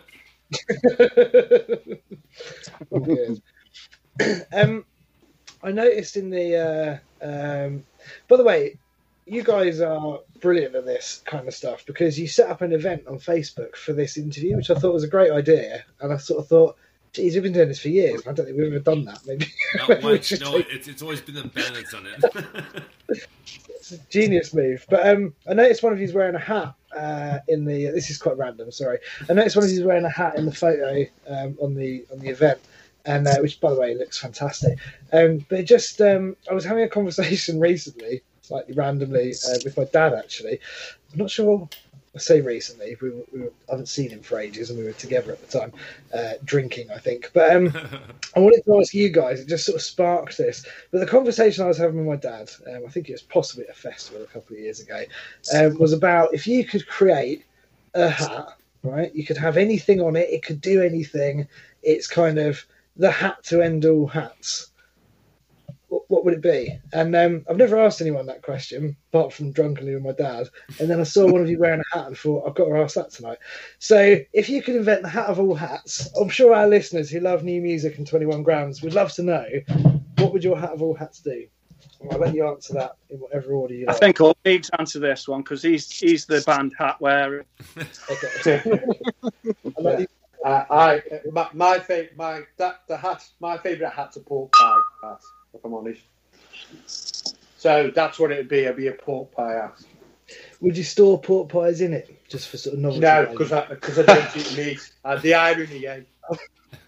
Um, 4.53 4.85
I 5.63 5.71
noticed 5.71 6.17
in 6.17 6.29
the. 6.29 7.01
Uh, 7.23 7.25
um, 7.25 7.83
by 8.27 8.37
the 8.37 8.43
way, 8.43 8.77
you 9.25 9.43
guys 9.43 9.79
are 9.79 10.19
brilliant 10.41 10.75
at 10.75 10.85
this 10.85 11.21
kind 11.25 11.47
of 11.47 11.53
stuff 11.53 11.85
because 11.85 12.19
you 12.19 12.27
set 12.27 12.49
up 12.49 12.61
an 12.61 12.73
event 12.73 13.07
on 13.07 13.19
Facebook 13.19 13.75
for 13.75 13.93
this 13.93 14.17
interview, 14.17 14.55
which 14.57 14.69
I 14.69 14.75
thought 14.75 14.93
was 14.93 15.03
a 15.03 15.07
great 15.07 15.31
idea, 15.31 15.85
and 16.01 16.11
I 16.11 16.17
sort 16.17 16.41
of 16.41 16.47
thought, 16.47 16.75
geez, 17.13 17.33
we've 17.35 17.43
been 17.43 17.53
doing 17.53 17.67
this 17.69 17.79
for 17.79 17.89
years. 17.89 18.21
I 18.27 18.33
don't 18.33 18.45
think 18.45 18.57
we've 18.57 18.67
ever 18.67 18.79
done 18.79 19.05
that. 19.05 19.19
Maybe, 19.25 19.45
Not 19.75 20.03
maybe 20.03 20.21
should 20.23 20.41
No, 20.41 20.57
take- 20.57 20.71
it's, 20.71 20.87
it's 20.87 21.01
always 21.01 21.21
been 21.21 21.35
the 21.35 21.43
band 21.47 21.75
that's 21.75 21.91
done 21.91 22.07
it. 22.07 22.83
It's 23.81 23.91
a 23.93 23.97
genius 24.11 24.53
move. 24.53 24.85
But 24.91 25.07
um, 25.07 25.33
I 25.49 25.55
noticed 25.55 25.81
one 25.81 25.91
of 25.91 25.99
you's 25.99 26.13
wearing 26.13 26.35
a 26.35 26.39
hat 26.39 26.75
uh, 26.95 27.39
in 27.47 27.65
the. 27.65 27.85
This 27.87 28.09
is 28.09 28.17
quite 28.17 28.37
random. 28.37 28.71
Sorry. 28.71 28.99
I 29.29 29.33
noticed 29.33 29.55
one 29.55 29.65
of 29.65 29.71
you's 29.71 29.83
wearing 29.83 30.05
a 30.05 30.09
hat 30.09 30.35
in 30.37 30.45
the 30.45 30.53
photo 30.53 31.05
um, 31.27 31.57
on 31.61 31.75
the 31.75 32.05
on 32.11 32.19
the 32.19 32.29
event, 32.29 32.59
and 33.05 33.27
uh, 33.27 33.37
which, 33.39 33.59
by 33.59 33.73
the 33.73 33.79
way, 33.79 33.95
looks 33.95 34.19
fantastic. 34.19 34.77
Um, 35.13 35.45
but 35.49 35.65
just, 35.65 36.01
um, 36.01 36.35
I 36.49 36.53
was 36.53 36.65
having 36.65 36.83
a 36.83 36.89
conversation 36.89 37.59
recently, 37.71 38.21
slightly 38.41 38.73
randomly, 38.73 39.33
uh, 39.47 39.57
with 39.63 39.77
my 39.77 39.85
dad. 39.85 40.13
Actually, 40.13 40.59
I'm 41.11 41.19
not 41.19 41.31
sure. 41.31 41.67
I 42.13 42.19
say 42.19 42.41
recently. 42.41 42.97
We, 43.01 43.09
were, 43.09 43.23
we 43.31 43.39
were, 43.41 43.53
I 43.69 43.71
haven't 43.71 43.87
seen 43.87 44.09
him 44.09 44.21
for 44.21 44.37
ages, 44.39 44.69
and 44.69 44.77
we 44.77 44.85
were 44.85 44.91
together 44.93 45.31
at 45.31 45.41
the 45.47 45.59
time, 45.59 45.71
uh, 46.13 46.33
drinking, 46.43 46.91
I 46.91 46.97
think. 46.97 47.31
But 47.33 47.55
um, 47.55 47.73
I 48.35 48.39
wanted 48.39 48.63
to 48.65 48.79
ask 48.79 48.93
you 48.93 49.09
guys. 49.09 49.39
It 49.39 49.47
just 49.47 49.65
sort 49.65 49.77
of 49.77 49.81
sparked 49.81 50.37
this. 50.37 50.65
But 50.91 50.99
the 50.99 51.05
conversation 51.05 51.63
I 51.63 51.67
was 51.67 51.77
having 51.77 52.05
with 52.05 52.07
my 52.07 52.29
dad, 52.29 52.51
um, 52.67 52.83
I 52.85 52.89
think 52.91 53.07
it 53.07 53.13
was 53.13 53.21
possibly 53.21 53.63
at 53.65 53.71
a 53.71 53.79
festival 53.79 54.23
a 54.23 54.27
couple 54.27 54.55
of 54.55 54.61
years 54.61 54.81
ago, 54.81 55.03
um, 55.55 55.77
was 55.79 55.93
about 55.93 56.33
if 56.33 56.47
you 56.47 56.65
could 56.65 56.85
create 56.85 57.45
a 57.93 58.09
hat, 58.09 58.57
right? 58.83 59.13
You 59.15 59.25
could 59.25 59.37
have 59.37 59.55
anything 59.55 60.01
on 60.01 60.17
it. 60.17 60.29
It 60.29 60.43
could 60.43 60.59
do 60.59 60.81
anything. 60.81 61.47
It's 61.81 62.07
kind 62.07 62.39
of 62.39 62.65
the 62.97 63.11
hat 63.11 63.43
to 63.45 63.61
end 63.61 63.85
all 63.85 64.07
hats. 64.07 64.70
What, 65.91 66.03
what 66.07 66.23
would 66.23 66.33
it 66.35 66.41
be? 66.41 66.79
And 66.93 67.13
um, 67.17 67.43
I've 67.49 67.57
never 67.57 67.77
asked 67.77 67.99
anyone 67.99 68.25
that 68.27 68.43
question, 68.43 68.95
apart 69.11 69.33
from 69.33 69.51
drunkenly 69.51 69.93
with 69.93 70.03
my 70.03 70.13
dad. 70.13 70.47
And 70.79 70.89
then 70.89 71.01
I 71.01 71.03
saw 71.03 71.29
one 71.29 71.41
of 71.41 71.49
you 71.49 71.59
wearing 71.59 71.81
a 71.93 71.97
hat 71.97 72.07
and 72.07 72.17
thought, 72.17 72.47
I've 72.47 72.55
got 72.55 72.65
to 72.69 72.77
ask 72.77 72.95
that 72.95 73.11
tonight. 73.11 73.39
So, 73.79 74.17
if 74.31 74.47
you 74.47 74.63
could 74.63 74.77
invent 74.77 75.01
the 75.01 75.09
hat 75.09 75.25
of 75.27 75.37
all 75.37 75.53
hats, 75.53 76.09
I'm 76.17 76.29
sure 76.29 76.55
our 76.55 76.65
listeners 76.67 77.09
who 77.09 77.19
love 77.19 77.43
new 77.43 77.61
music 77.61 77.97
and 77.97 78.07
21 78.07 78.41
grams 78.43 78.81
would 78.81 78.93
love 78.93 79.11
to 79.15 79.23
know 79.23 79.45
what 80.19 80.31
would 80.31 80.43
your 80.45 80.57
hat 80.57 80.71
of 80.71 80.81
all 80.81 80.93
hats 80.95 81.19
do? 81.19 81.45
I'll 82.09 82.19
let 82.19 82.33
you 82.33 82.47
answer 82.47 82.73
that 82.75 82.93
in 83.09 83.17
whatever 83.19 83.51
order 83.51 83.73
you 83.73 83.85
I 83.87 83.91
like. 83.91 83.99
think 83.99 84.21
I'll 84.21 84.37
need 84.45 84.63
to 84.63 84.79
answer 84.79 84.99
this 84.99 85.27
one 85.27 85.41
because 85.41 85.61
he's 85.61 85.91
he's 85.91 86.25
the 86.25 86.41
band 86.45 86.73
hat 86.77 87.01
wearer. 87.01 87.45
Okay. 88.09 88.61
I'll 89.77 89.83
let 89.83 89.99
you- 89.99 90.07
Uh, 90.43 90.63
I 90.71 91.03
my, 91.31 91.47
my 91.53 91.77
favorite 91.79 92.15
my 92.17 92.41
that 92.57 92.81
the 92.87 92.97
hat 92.97 93.23
my 93.39 93.57
favorite 93.57 93.91
hat's 93.91 94.15
a 94.15 94.21
pork 94.21 94.51
pie 94.53 94.79
hat. 95.03 95.21
If 95.53 95.63
I'm 95.65 95.73
honest. 95.73 96.01
So 97.57 97.91
that's 97.93 98.17
what 98.19 98.31
it'd 98.31 98.47
be. 98.47 98.59
It'd 98.59 98.77
be 98.77 98.87
a 98.87 98.93
pork 98.93 99.31
pie 99.33 99.53
hat. 99.53 99.75
Would 100.61 100.77
you 100.77 100.83
store 100.83 101.19
pork 101.19 101.49
pies 101.49 101.81
in 101.81 101.93
it 101.93 102.27
just 102.29 102.47
for 102.49 102.57
sort 102.57 102.75
of 102.75 102.79
novelty? 102.79 103.01
No, 103.01 103.23
value? 103.25 103.37
because 103.37 103.51
I 103.51 103.67
because 103.67 103.99
I 103.99 104.03
don't 104.03 104.37
eat 104.37 104.57
meat. 104.57 104.93
Uh, 105.03 105.15
the 105.15 105.33
irony, 105.33 105.87
eh? 105.87 106.01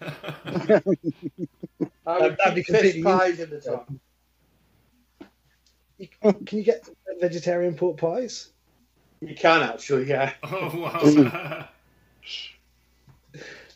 I 2.06 2.18
would 2.20 2.36
That'd 2.36 2.54
be 2.54 2.62
keep 2.62 2.76
fish 2.76 2.92
completely 2.92 3.02
pies 3.02 3.40
in 3.40 3.50
the 3.50 3.60
top. 3.60 3.90
Can 6.46 6.58
you 6.58 6.62
get 6.64 6.88
vegetarian 7.20 7.74
pork 7.74 7.96
pies? 7.96 8.50
You 9.20 9.34
can 9.34 9.62
actually, 9.62 10.08
yeah. 10.08 10.32
oh, 10.44 10.70
wow. 10.76 11.68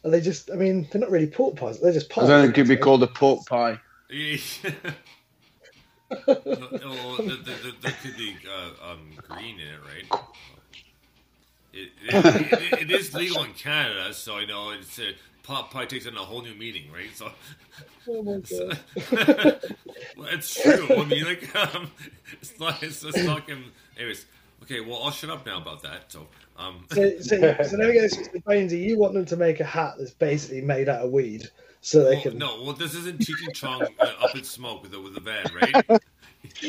Are 0.04 0.10
they 0.10 0.20
just? 0.20 0.50
I 0.50 0.54
mean, 0.54 0.88
they're 0.90 1.00
not 1.00 1.10
really 1.10 1.26
pork 1.26 1.56
pies. 1.56 1.80
They're 1.80 1.92
just 1.92 2.12
I 2.12 2.14
pies. 2.14 2.28
don't 2.28 2.42
think 2.42 2.58
it'd 2.58 2.68
be 2.68 2.76
called 2.76 3.02
a 3.02 3.08
pork 3.08 3.46
pie. 3.46 3.80
Yeah. 4.10 4.36
well, 6.26 7.16
the, 7.16 7.38
the, 7.44 7.52
the, 7.52 7.74
there 7.82 7.94
could 8.02 8.16
be 8.16 8.36
uh, 8.48 8.92
um, 8.92 9.10
green 9.28 9.60
in 9.60 9.68
it, 9.68 9.80
right? 9.84 10.22
It, 11.72 11.90
it, 12.02 12.52
it, 12.62 12.80
it 12.82 12.90
is 12.90 13.14
legal 13.14 13.44
in 13.44 13.52
Canada, 13.52 14.14
so 14.14 14.36
I 14.36 14.46
know 14.46 14.70
it's 14.70 14.98
uh, 14.98 15.12
pot 15.42 15.70
pie 15.70 15.84
takes 15.84 16.06
on 16.06 16.16
a 16.16 16.20
whole 16.20 16.42
new 16.42 16.54
meaning, 16.54 16.90
right? 16.92 17.14
So 17.14 17.30
Oh 18.08 18.22
my 18.22 18.38
god. 18.50 18.78
well, 20.16 20.28
it's 20.30 20.54
true. 20.62 20.88
I 20.90 21.04
mean, 21.04 21.24
like, 21.24 21.54
um, 21.74 21.90
it's 22.40 22.58
not. 22.58 22.82
It's 22.82 23.02
just 23.02 23.24
talking. 23.26 23.64
Anyways, 23.96 24.26
okay. 24.62 24.80
Well, 24.80 25.02
I'll 25.02 25.10
shut 25.10 25.30
up 25.30 25.44
now 25.44 25.60
about 25.60 25.82
that. 25.82 26.10
So, 26.10 26.26
um, 26.56 26.84
So, 26.90 27.18
so, 27.20 27.36
so 27.62 27.76
let 27.76 27.88
me 27.88 27.92
get 27.92 28.02
this 28.02 28.16
to 28.16 28.40
Bonesy. 28.40 28.82
You 28.82 28.98
want 28.98 29.14
them 29.14 29.26
to 29.26 29.36
make 29.36 29.60
a 29.60 29.64
hat 29.64 29.94
that's 29.98 30.12
basically 30.12 30.62
made 30.62 30.88
out 30.88 31.04
of 31.04 31.10
weed, 31.10 31.50
so 31.80 32.04
they 32.04 32.14
well, 32.14 32.22
can. 32.22 32.38
no. 32.38 32.62
Well, 32.62 32.74
this 32.74 32.94
isn't 32.94 33.20
Cheech 33.20 33.46
and 33.46 33.54
Chong 33.54 33.82
uh, 34.00 34.12
up 34.20 34.34
in 34.34 34.44
smoke 34.44 34.82
with 34.82 34.92
the 34.92 35.00
with 35.00 35.14
the 35.14 35.20
van, 35.20 35.46
right? 35.54 36.00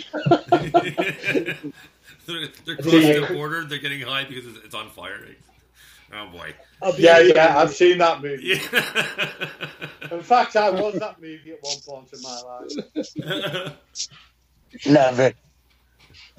they're, 2.26 2.48
they're 2.66 2.78
crossing 2.78 3.22
the 3.22 3.28
border. 3.34 3.66
They're 3.66 3.80
getting 3.80 4.02
high 4.02 4.26
because 4.26 4.48
it's, 4.48 4.58
it's 4.66 4.76
on 4.76 4.90
fire. 4.90 5.26
Oh 6.14 6.28
boy. 6.28 6.54
I'll 6.82 7.00
Yeah, 7.00 7.20
yeah, 7.20 7.58
I've 7.58 7.74
seen 7.74 7.98
that 8.00 8.22
movie. 8.22 8.44
Yeah. 8.44 8.60
In 10.12 10.24
fact, 10.24 10.56
I 10.56 10.70
was 10.70 10.96
that 10.96 11.22
movie 11.22 11.52
at 11.52 11.62
one 11.62 11.78
point 11.86 12.10
in 12.14 12.22
my 12.22 12.42
life. 12.42 12.72
Never. 14.86 15.34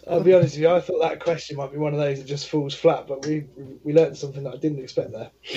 I'll 0.09 0.23
be 0.23 0.35
honest 0.35 0.55
with 0.55 0.63
you. 0.63 0.71
I 0.71 0.81
thought 0.81 1.01
that 1.01 1.21
question 1.21 1.57
might 1.57 1.73
be 1.73 1.79
one 1.79 1.93
of 1.93 1.99
those 1.99 2.19
that 2.19 2.27
just 2.27 2.49
falls 2.49 2.75
flat, 2.75 3.07
but 3.07 3.27
we 3.27 3.47
we 3.85 3.93
learned 3.93 4.17
something 4.17 4.43
that 4.45 4.55
I 4.55 4.57
didn't 4.57 4.81
expect 4.81 5.13
there. 5.13 5.31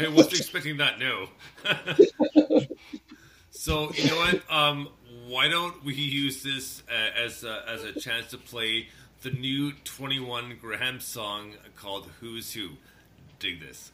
I 0.00 0.08
wasn't 0.08 0.38
expecting 0.38 0.76
that. 0.78 0.98
No. 0.98 1.28
so 3.50 3.92
you 3.92 4.08
know 4.08 4.16
what? 4.16 4.42
Um, 4.50 4.88
why 5.26 5.48
don't 5.48 5.84
we 5.84 5.94
use 5.94 6.42
this 6.42 6.82
uh, 6.90 7.18
as 7.24 7.44
a, 7.44 7.62
as 7.68 7.84
a 7.84 7.98
chance 7.98 8.30
to 8.30 8.38
play 8.38 8.88
the 9.22 9.30
new 9.30 9.72
Twenty 9.84 10.18
One 10.20 10.56
Grams 10.60 11.04
song 11.04 11.54
called 11.76 12.08
"Who's 12.20 12.52
Who"? 12.54 12.70
Dig 13.38 13.60
this. 13.60 13.92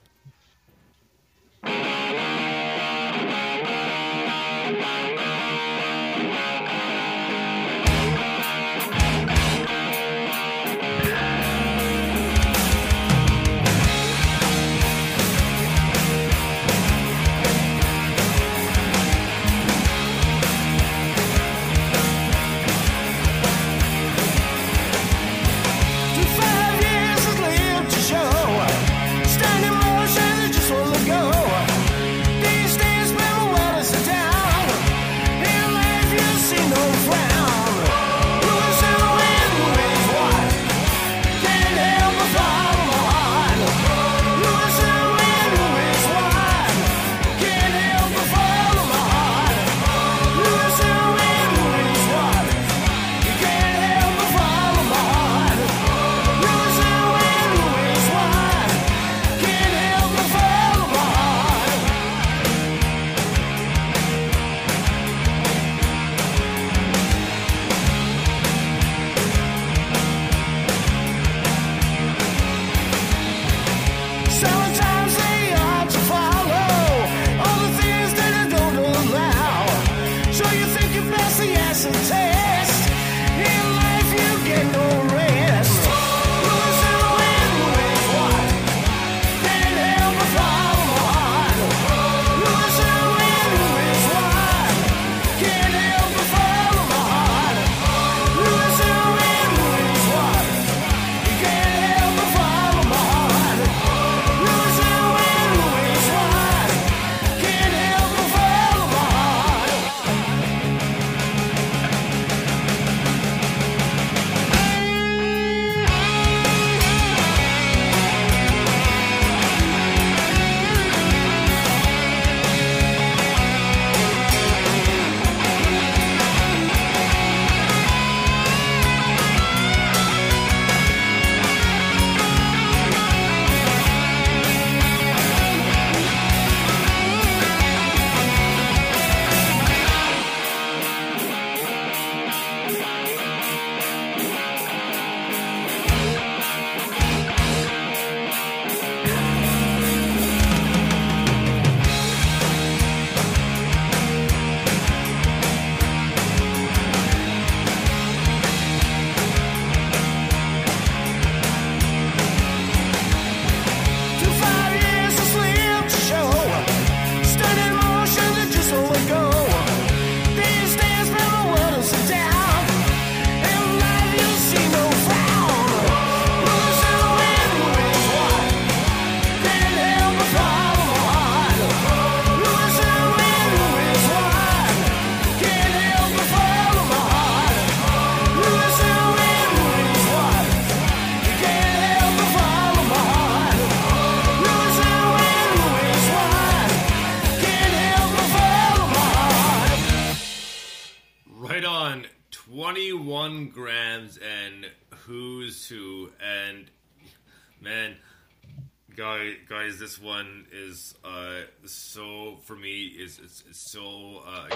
Is 212.96 213.20
it's, 213.22 213.44
it's 213.48 213.70
so 213.70 214.22
uh, 214.26 214.48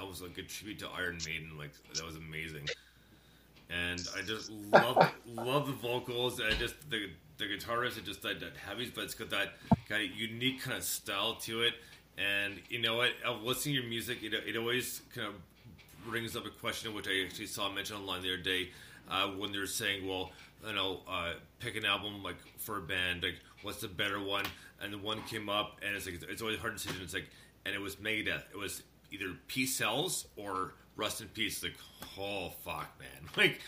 almost 0.00 0.22
like 0.22 0.38
a 0.38 0.42
tribute 0.42 0.78
to 0.80 0.88
Iron 0.96 1.18
Maiden. 1.26 1.50
Like 1.58 1.70
that 1.94 2.04
was 2.04 2.16
amazing, 2.16 2.68
and 3.70 4.00
I 4.16 4.22
just 4.22 4.50
love 4.50 5.10
love 5.26 5.66
the 5.66 5.72
vocals 5.72 6.40
and 6.40 6.56
just 6.58 6.74
the 6.90 7.10
the 7.38 7.44
guitarist. 7.44 7.98
It 7.98 8.04
just 8.04 8.22
that, 8.22 8.40
that 8.40 8.52
but 8.94 9.04
it's 9.04 9.14
got 9.14 9.30
that 9.30 9.54
kind 9.88 10.02
of 10.08 10.16
unique 10.16 10.62
kind 10.62 10.76
of 10.76 10.84
style 10.84 11.34
to 11.42 11.62
it. 11.62 11.74
And 12.18 12.54
you 12.70 12.80
know 12.80 12.96
what? 12.96 13.10
Listening 13.42 13.74
to 13.74 13.80
your 13.82 13.90
music, 13.90 14.22
it, 14.22 14.32
it 14.32 14.56
always 14.56 15.02
kind 15.14 15.28
of 15.28 15.34
brings 16.06 16.36
up 16.36 16.46
a 16.46 16.50
question 16.50 16.94
which 16.94 17.08
I 17.08 17.24
actually 17.24 17.46
saw 17.46 17.70
mentioned 17.70 18.00
online 18.00 18.22
the 18.22 18.32
other 18.34 18.42
day 18.42 18.70
uh, 19.10 19.28
when 19.28 19.52
they're 19.52 19.66
saying, 19.66 20.06
well, 20.06 20.30
you 20.66 20.72
know, 20.72 21.00
uh, 21.08 21.32
pick 21.60 21.76
an 21.76 21.84
album 21.84 22.22
like 22.22 22.36
for 22.58 22.78
a 22.78 22.80
band, 22.80 23.22
like 23.22 23.36
what's 23.62 23.80
the 23.80 23.88
better 23.88 24.20
one? 24.20 24.44
And 24.80 24.92
the 24.92 24.98
one 24.98 25.22
came 25.22 25.48
up, 25.48 25.78
and 25.84 25.96
it's 25.96 26.06
like 26.06 26.20
it's 26.28 26.42
always 26.42 26.58
hard 26.58 26.74
decision. 26.74 27.00
It's 27.02 27.14
like, 27.14 27.28
and 27.66 27.74
it 27.74 27.80
was 27.80 27.96
Megadeth. 27.96 28.44
It 28.52 28.58
was 28.58 28.82
either 29.10 29.32
Peace 29.48 29.76
Sells 29.76 30.26
or 30.36 30.72
Rust 30.96 31.20
in 31.20 31.28
Peace. 31.28 31.62
Like, 31.62 31.76
oh 32.18 32.52
fuck, 32.64 32.88
man, 32.98 33.30
like. 33.36 33.60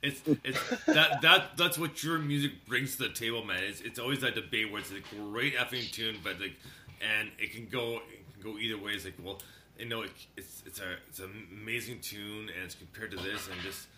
It's 0.00 0.20
it's 0.44 0.60
that 0.86 1.22
that 1.22 1.56
that's 1.56 1.76
what 1.76 2.04
your 2.04 2.20
music 2.20 2.64
brings 2.68 2.96
to 2.98 3.04
the 3.04 3.08
table, 3.08 3.44
man. 3.44 3.64
It's 3.64 3.80
it's 3.80 3.98
always 3.98 4.20
that 4.20 4.36
debate 4.36 4.70
where 4.70 4.80
it's 4.80 4.92
a 4.92 5.00
great 5.16 5.56
effing 5.56 5.90
tune, 5.90 6.18
but 6.22 6.40
like, 6.40 6.54
and 7.00 7.32
it 7.36 7.52
can 7.52 7.66
go 7.66 7.96
it 7.96 8.32
can 8.40 8.52
go 8.52 8.58
either 8.60 8.80
way. 8.80 8.92
It's 8.92 9.04
like, 9.04 9.14
well, 9.20 9.40
you 9.76 9.86
know, 9.86 10.02
it, 10.02 10.12
it's 10.36 10.62
it's 10.66 10.78
a 10.78 10.84
it's 11.08 11.18
an 11.18 11.30
amazing 11.52 11.98
tune, 11.98 12.48
and 12.54 12.64
it's 12.64 12.76
compared 12.76 13.10
to 13.10 13.16
this, 13.16 13.48
and 13.48 13.60
just 13.60 13.88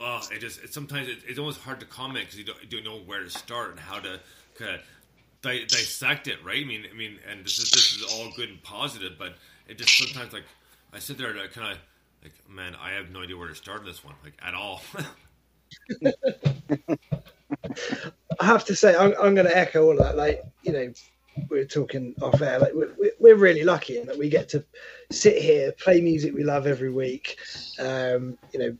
oh, 0.00 0.20
it 0.32 0.40
just 0.40 0.62
it, 0.62 0.72
sometimes 0.72 1.08
it, 1.08 1.18
it's 1.26 1.38
almost 1.38 1.60
hard 1.60 1.80
to 1.80 1.86
comment 1.86 2.24
because 2.24 2.38
you 2.38 2.44
don't, 2.44 2.62
you 2.62 2.68
don't 2.68 2.84
know 2.84 3.00
where 3.00 3.22
to 3.22 3.30
start 3.30 3.70
and 3.70 3.80
how 3.80 3.98
to 3.98 4.20
kind 4.58 4.76
of 4.76 4.80
di- 5.44 5.66
dissect 5.66 6.28
it, 6.28 6.38
right? 6.44 6.62
I 6.62 6.66
mean, 6.66 6.84
I 6.90 6.96
mean, 6.96 7.18
and 7.30 7.44
this 7.44 7.58
is 7.58 7.70
this 7.70 7.96
is 7.96 8.02
all 8.12 8.30
good 8.36 8.48
and 8.48 8.62
positive, 8.62 9.12
but 9.18 9.36
it 9.68 9.78
just 9.78 9.96
sometimes 9.96 10.32
like 10.32 10.44
I 10.92 10.98
sit 10.98 11.18
there 11.18 11.30
and 11.30 11.40
I 11.40 11.46
kind 11.48 11.72
of 11.72 11.78
Like, 12.22 12.32
man, 12.48 12.74
I 12.80 12.92
have 12.92 13.10
no 13.10 13.22
idea 13.22 13.36
where 13.36 13.48
to 13.48 13.54
start 13.54 13.84
this 13.84 14.02
one, 14.04 14.14
like 14.24 14.34
at 14.42 14.54
all. 14.54 14.82
I 18.40 18.44
have 18.46 18.64
to 18.66 18.74
say, 18.76 18.96
I'm, 18.96 19.14
I'm 19.20 19.34
going 19.34 19.46
to 19.46 19.56
echo 19.56 19.86
all 19.86 19.96
that. 19.98 20.16
Like, 20.16 20.42
you 20.62 20.72
know, 20.72 20.92
we 21.50 21.60
are 21.60 21.66
talking 21.66 22.14
off 22.22 22.40
air. 22.40 22.58
Like, 22.58 22.72
we're, 22.74 23.10
we're 23.18 23.36
really 23.36 23.64
lucky 23.64 23.98
in 23.98 24.06
that 24.06 24.18
we 24.18 24.28
get 24.28 24.48
to 24.50 24.64
sit 25.10 25.42
here, 25.42 25.72
play 25.72 26.00
music 26.00 26.34
we 26.34 26.44
love 26.44 26.66
every 26.66 26.90
week. 26.90 27.36
Um, 27.78 28.38
you 28.52 28.58
know, 28.60 28.76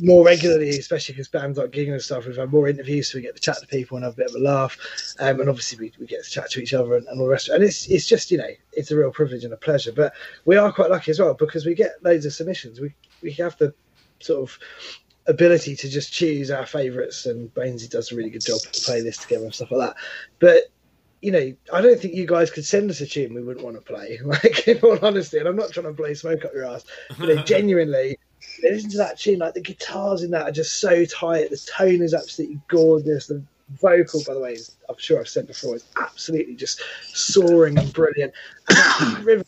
more 0.00 0.24
regularly, 0.24 0.70
especially 0.70 1.14
because 1.14 1.28
bands 1.28 1.58
like 1.58 1.70
gigging 1.70 1.92
and 1.92 2.02
stuff. 2.02 2.26
We've 2.26 2.36
had 2.36 2.52
more 2.52 2.68
interviews, 2.68 3.10
so 3.10 3.18
we 3.18 3.22
get 3.22 3.34
to 3.36 3.42
chat 3.42 3.58
to 3.60 3.66
people 3.66 3.96
and 3.96 4.04
have 4.04 4.14
a 4.14 4.16
bit 4.16 4.30
of 4.30 4.34
a 4.34 4.38
laugh. 4.38 4.76
Um, 5.18 5.40
and 5.40 5.48
obviously, 5.48 5.78
we, 5.78 5.92
we 5.98 6.06
get 6.06 6.24
to 6.24 6.30
chat 6.30 6.50
to 6.50 6.60
each 6.60 6.74
other 6.74 6.96
and, 6.96 7.06
and 7.06 7.18
all 7.20 7.26
the 7.26 7.32
rest. 7.32 7.48
And 7.48 7.62
it's 7.62 7.86
it's 7.88 8.06
just 8.06 8.30
you 8.30 8.38
know, 8.38 8.50
it's 8.72 8.90
a 8.90 8.96
real 8.96 9.10
privilege 9.10 9.44
and 9.44 9.52
a 9.52 9.56
pleasure. 9.56 9.92
But 9.92 10.12
we 10.44 10.56
are 10.56 10.72
quite 10.72 10.90
lucky 10.90 11.10
as 11.10 11.20
well 11.20 11.34
because 11.34 11.66
we 11.66 11.74
get 11.74 12.02
loads 12.02 12.26
of 12.26 12.32
submissions. 12.32 12.80
We 12.80 12.94
we 13.22 13.32
have 13.32 13.56
the 13.58 13.74
sort 14.20 14.42
of 14.42 14.58
ability 15.26 15.76
to 15.76 15.88
just 15.88 16.12
choose 16.12 16.50
our 16.50 16.66
favourites, 16.66 17.26
and 17.26 17.52
Bainesy 17.54 17.88
does 17.88 18.12
a 18.12 18.16
really 18.16 18.30
good 18.30 18.44
job 18.44 18.60
to 18.60 18.80
play 18.82 19.00
this 19.00 19.18
together 19.18 19.44
and 19.44 19.54
stuff 19.54 19.70
like 19.70 19.88
that. 19.88 19.96
But 20.38 20.64
you 21.20 21.32
know, 21.32 21.52
I 21.72 21.80
don't 21.80 22.00
think 22.00 22.14
you 22.14 22.26
guys 22.26 22.50
could 22.50 22.64
send 22.64 22.90
us 22.90 23.00
a 23.00 23.06
tune 23.06 23.34
we 23.34 23.42
wouldn't 23.42 23.64
want 23.64 23.76
to 23.76 23.82
play. 23.82 24.18
Like 24.24 24.68
in 24.68 24.78
all 24.80 24.98
honesty, 25.02 25.38
and 25.38 25.48
I'm 25.48 25.56
not 25.56 25.72
trying 25.72 25.86
to 25.86 25.92
blow 25.92 26.12
smoke 26.14 26.44
up 26.44 26.54
your 26.54 26.66
ass, 26.66 26.84
but 27.18 27.28
you 27.68 28.18
Listen 28.62 28.90
to 28.90 28.96
that 28.98 29.18
tune, 29.18 29.38
like 29.38 29.54
the 29.54 29.60
guitars 29.60 30.22
in 30.22 30.30
that 30.32 30.48
are 30.48 30.52
just 30.52 30.80
so 30.80 31.04
tight. 31.04 31.50
The 31.50 31.56
tone 31.56 32.02
is 32.02 32.14
absolutely 32.14 32.60
gorgeous. 32.68 33.26
The 33.26 33.42
vocal, 33.80 34.22
by 34.26 34.34
the 34.34 34.40
way, 34.40 34.52
is, 34.52 34.76
I'm 34.88 34.98
sure 34.98 35.20
I've 35.20 35.28
said 35.28 35.46
before, 35.46 35.76
is 35.76 35.86
absolutely 36.00 36.56
just 36.56 36.82
soaring 37.12 37.78
and 37.78 37.92
brilliant. 37.92 38.32
And 39.26 39.44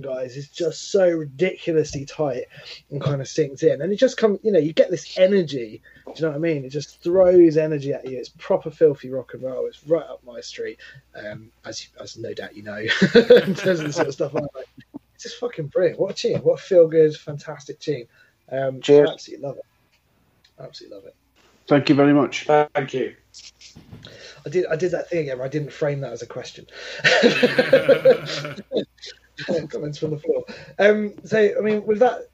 guys 0.00 0.36
is 0.36 0.48
just 0.48 0.90
so 0.90 1.08
ridiculously 1.08 2.04
tight 2.04 2.44
and 2.90 3.00
kind 3.00 3.20
of 3.20 3.28
sinks 3.28 3.62
in. 3.62 3.82
And 3.82 3.92
it 3.92 3.96
just 3.96 4.16
comes 4.16 4.38
you 4.42 4.52
know 4.52 4.58
you 4.58 4.72
get 4.72 4.90
this 4.90 5.16
energy. 5.18 5.82
Do 6.06 6.12
you 6.16 6.22
know 6.22 6.28
what 6.30 6.36
i 6.36 6.38
mean? 6.38 6.64
It 6.64 6.70
just 6.70 7.02
throws 7.02 7.56
energy 7.56 7.92
at 7.92 8.08
you. 8.08 8.18
It's 8.18 8.30
proper 8.30 8.70
filthy 8.70 9.10
rock 9.10 9.34
and 9.34 9.42
roll. 9.42 9.66
It's 9.66 9.86
right 9.86 10.06
up 10.06 10.22
my 10.24 10.40
street. 10.40 10.78
Um 11.14 11.50
as 11.64 11.88
as 12.00 12.16
no 12.16 12.34
doubt 12.34 12.56
you 12.56 12.62
know 12.62 12.78
in 13.14 13.54
terms 13.54 13.80
of 13.80 13.86
the 13.86 13.92
sort 13.92 14.08
of 14.08 14.14
stuff 14.14 14.34
i 14.34 14.40
like. 14.40 14.68
It's 15.14 15.24
just 15.24 15.40
fucking 15.40 15.66
brilliant. 15.66 16.00
What 16.00 16.12
a 16.12 16.14
tune 16.14 16.40
what 16.42 16.60
a 16.60 16.62
feel 16.62 16.88
good 16.88 17.14
fantastic 17.16 17.78
tune 17.78 18.06
um 18.50 18.80
Cheers. 18.80 19.08
I 19.08 19.12
absolutely 19.12 19.46
love 19.46 19.56
it 19.56 19.64
absolutely 20.58 20.96
love 20.96 21.06
it 21.06 21.14
Thank 21.70 21.88
you 21.88 21.94
very 21.94 22.12
much. 22.12 22.46
Thank 22.46 22.94
you. 22.94 23.14
I 24.44 24.48
did. 24.48 24.66
I 24.66 24.74
did 24.74 24.90
that 24.90 25.08
thing 25.08 25.20
again. 25.20 25.38
Where 25.38 25.46
I 25.46 25.48
didn't 25.48 25.72
frame 25.72 26.00
that 26.00 26.12
as 26.12 26.20
a 26.20 26.26
question. 26.26 26.66
Comments 29.68 29.96
from 29.96 30.10
the 30.10 30.18
floor. 30.18 30.44
Um, 30.80 31.14
so, 31.24 31.54
I 31.56 31.60
mean, 31.60 31.86
with 31.86 32.00
that, 32.00 32.28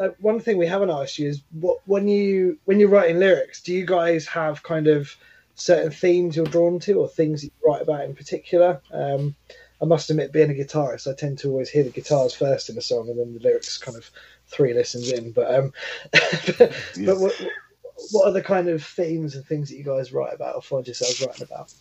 uh, 0.00 0.08
one 0.20 0.40
thing 0.40 0.56
we 0.56 0.66
haven't 0.66 0.88
asked 0.88 1.18
you 1.18 1.28
is 1.28 1.42
what 1.60 1.80
when 1.84 2.08
you 2.08 2.58
when 2.64 2.80
you're 2.80 2.88
writing 2.88 3.18
lyrics, 3.18 3.60
do 3.60 3.74
you 3.74 3.84
guys 3.84 4.26
have 4.26 4.62
kind 4.62 4.86
of 4.86 5.14
certain 5.54 5.90
themes 5.90 6.34
you're 6.34 6.46
drawn 6.46 6.80
to, 6.80 6.94
or 6.94 7.08
things 7.08 7.42
that 7.42 7.48
you 7.48 7.70
write 7.70 7.82
about 7.82 8.04
in 8.04 8.14
particular? 8.14 8.80
Um, 8.90 9.34
I 9.82 9.84
must 9.84 10.08
admit, 10.08 10.32
being 10.32 10.50
a 10.50 10.54
guitarist, 10.54 11.10
I 11.10 11.14
tend 11.14 11.40
to 11.40 11.50
always 11.50 11.68
hear 11.68 11.82
the 11.84 11.90
guitars 11.90 12.32
first 12.32 12.70
in 12.70 12.78
a 12.78 12.80
song, 12.80 13.10
and 13.10 13.18
then 13.18 13.34
the 13.34 13.40
lyrics 13.40 13.76
kind 13.76 13.98
of 13.98 14.10
three 14.52 14.74
listens 14.74 15.10
in. 15.10 15.32
But 15.32 15.54
um, 15.54 15.72
but, 16.12 16.72
but 17.04 17.20
what, 17.20 17.46
what 18.10 18.28
are 18.28 18.32
the 18.32 18.42
kind 18.42 18.68
of 18.68 18.84
themes 18.84 19.34
and 19.34 19.44
things 19.44 19.70
that 19.70 19.76
you 19.76 19.84
guys 19.84 20.12
write 20.12 20.34
about 20.34 20.54
or 20.56 20.62
find 20.62 20.86
yourselves 20.86 21.20
writing 21.20 21.44
about? 21.44 21.72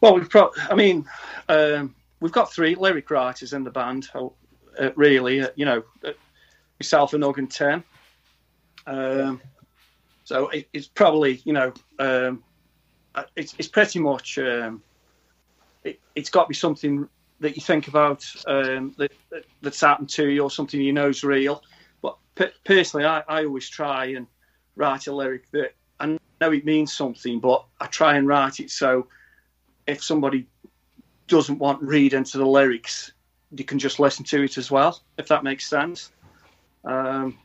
Well, 0.00 0.14
we've 0.14 0.30
pro- 0.30 0.52
I 0.70 0.74
mean, 0.74 1.06
um, 1.48 1.94
we've 2.20 2.32
got 2.32 2.52
three 2.52 2.74
lyric 2.74 3.10
writers 3.10 3.52
in 3.52 3.64
the 3.64 3.70
band. 3.70 4.08
uh, 4.14 4.28
Uh, 4.78 4.92
really, 4.94 5.40
uh, 5.40 5.48
you 5.56 5.64
know, 5.64 5.82
uh, 6.04 6.12
myself 6.78 7.12
and 7.12 7.24
Ugg 7.24 7.50
Ten. 7.50 7.82
Um, 8.86 9.40
so 10.22 10.48
it, 10.50 10.68
it's 10.72 10.86
probably, 10.86 11.42
you 11.44 11.52
know, 11.52 11.72
um, 11.98 12.44
uh, 13.16 13.24
it's, 13.34 13.54
it's 13.58 13.66
pretty 13.66 13.98
much. 13.98 14.38
Um, 14.38 14.82
it, 15.82 15.98
it's 16.14 16.30
got 16.30 16.44
to 16.44 16.48
be 16.48 16.54
something 16.54 17.08
that 17.40 17.56
you 17.56 17.62
think 17.62 17.88
about 17.88 18.24
um, 18.46 18.94
that, 18.98 19.12
that 19.30 19.44
that's 19.62 19.80
happened 19.80 20.08
to 20.10 20.28
you 20.28 20.42
or 20.42 20.50
something 20.50 20.80
you 20.80 20.92
know 20.92 21.08
is 21.08 21.22
real. 21.22 21.62
But 22.02 22.16
per- 22.34 22.52
personally, 22.64 23.06
I, 23.06 23.22
I 23.28 23.44
always 23.44 23.68
try 23.68 24.06
and 24.06 24.26
write 24.76 25.06
a 25.06 25.14
lyric 25.14 25.50
that 25.52 25.74
I 26.00 26.18
know 26.40 26.52
it 26.52 26.64
means 26.64 26.92
something, 26.92 27.40
but 27.40 27.64
I 27.80 27.86
try 27.86 28.16
and 28.16 28.26
write 28.26 28.60
it 28.60 28.70
so 28.70 29.06
if 29.86 30.02
somebody 30.02 30.46
doesn't 31.26 31.58
want 31.58 31.82
read 31.82 32.12
into 32.14 32.38
the 32.38 32.46
lyrics, 32.46 33.12
you 33.56 33.64
can 33.64 33.78
just 33.78 33.98
listen 33.98 34.24
to 34.26 34.42
it 34.42 34.58
as 34.58 34.70
well, 34.70 35.00
if 35.16 35.28
that 35.28 35.44
makes 35.44 35.68
sense. 35.68 36.10
Um, 36.84 37.38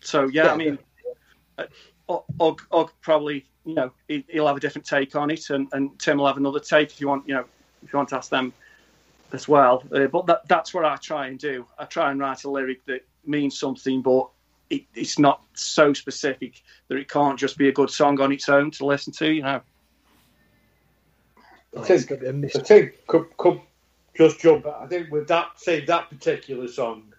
so 0.00 0.26
yeah, 0.28 0.52
I 0.52 0.56
mean, 0.56 0.78
uh, 1.58 1.66
Ugg, 2.40 2.62
Ugg 2.72 2.92
probably 3.00 3.44
you 3.64 3.74
know 3.74 3.92
he, 4.08 4.24
he'll 4.28 4.46
have 4.46 4.56
a 4.56 4.60
different 4.60 4.86
take 4.86 5.16
on 5.16 5.30
it, 5.30 5.50
and, 5.50 5.68
and 5.72 5.98
Tim 5.98 6.18
will 6.18 6.26
have 6.26 6.36
another 6.36 6.60
take 6.60 6.90
if 6.90 7.00
you 7.00 7.08
want 7.08 7.28
you 7.28 7.34
know 7.34 7.44
if 7.82 7.92
you 7.92 7.96
want 7.96 8.08
to 8.10 8.16
ask 8.16 8.30
them 8.30 8.52
as 9.32 9.48
well. 9.48 9.82
Uh, 9.92 10.06
but 10.06 10.26
that, 10.26 10.48
that's 10.48 10.72
what 10.74 10.84
I 10.84 10.96
try 10.96 11.26
and 11.26 11.38
do. 11.38 11.66
I 11.78 11.84
try 11.84 12.10
and 12.10 12.20
write 12.20 12.44
a 12.44 12.50
lyric 12.50 12.84
that 12.86 13.06
means 13.24 13.58
something, 13.58 14.02
but 14.02 14.28
it, 14.70 14.82
it's 14.94 15.18
not 15.18 15.42
so 15.54 15.92
specific 15.92 16.62
that 16.88 16.96
it 16.96 17.08
can't 17.08 17.38
just 17.38 17.58
be 17.58 17.68
a 17.68 17.72
good 17.72 17.90
song 17.90 18.20
on 18.20 18.32
its 18.32 18.48
own 18.48 18.70
to 18.72 18.86
listen 18.86 19.12
to. 19.14 19.30
You 19.30 19.42
know. 19.42 19.60
I 21.76 21.78
It's 21.80 21.88
think, 21.88 22.08
gonna 22.08 22.20
be 22.20 22.26
a 22.26 22.30
I 22.30 22.32
mystery. 22.32 22.62
think 22.62 23.06
could, 23.06 23.36
could 23.36 23.60
just 24.16 24.40
jump. 24.40 24.66
I 24.66 24.86
think 24.86 25.10
with 25.10 25.28
that, 25.28 25.58
say 25.60 25.84
that 25.84 26.08
particular 26.08 26.68
song, 26.68 27.12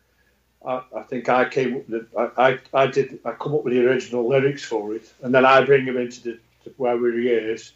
I, 0.65 0.81
I 0.95 1.03
think 1.03 1.29
I 1.29 1.47
came 1.47 1.77
up 1.77 1.89
with. 1.89 2.07
I, 2.17 2.49
I 2.73 2.83
I 2.83 2.87
did. 2.87 3.19
I 3.23 3.31
come 3.33 3.53
up 3.53 3.63
with 3.63 3.73
the 3.73 3.85
original 3.85 4.27
lyrics 4.27 4.63
for 4.63 4.95
it, 4.95 5.13
and 5.21 5.33
then 5.33 5.45
I 5.45 5.63
bring 5.63 5.85
them 5.85 5.97
into 5.97 6.21
the 6.23 6.39
to 6.63 6.73
where 6.77 6.97
we 6.97 7.09
rehearse. 7.09 7.73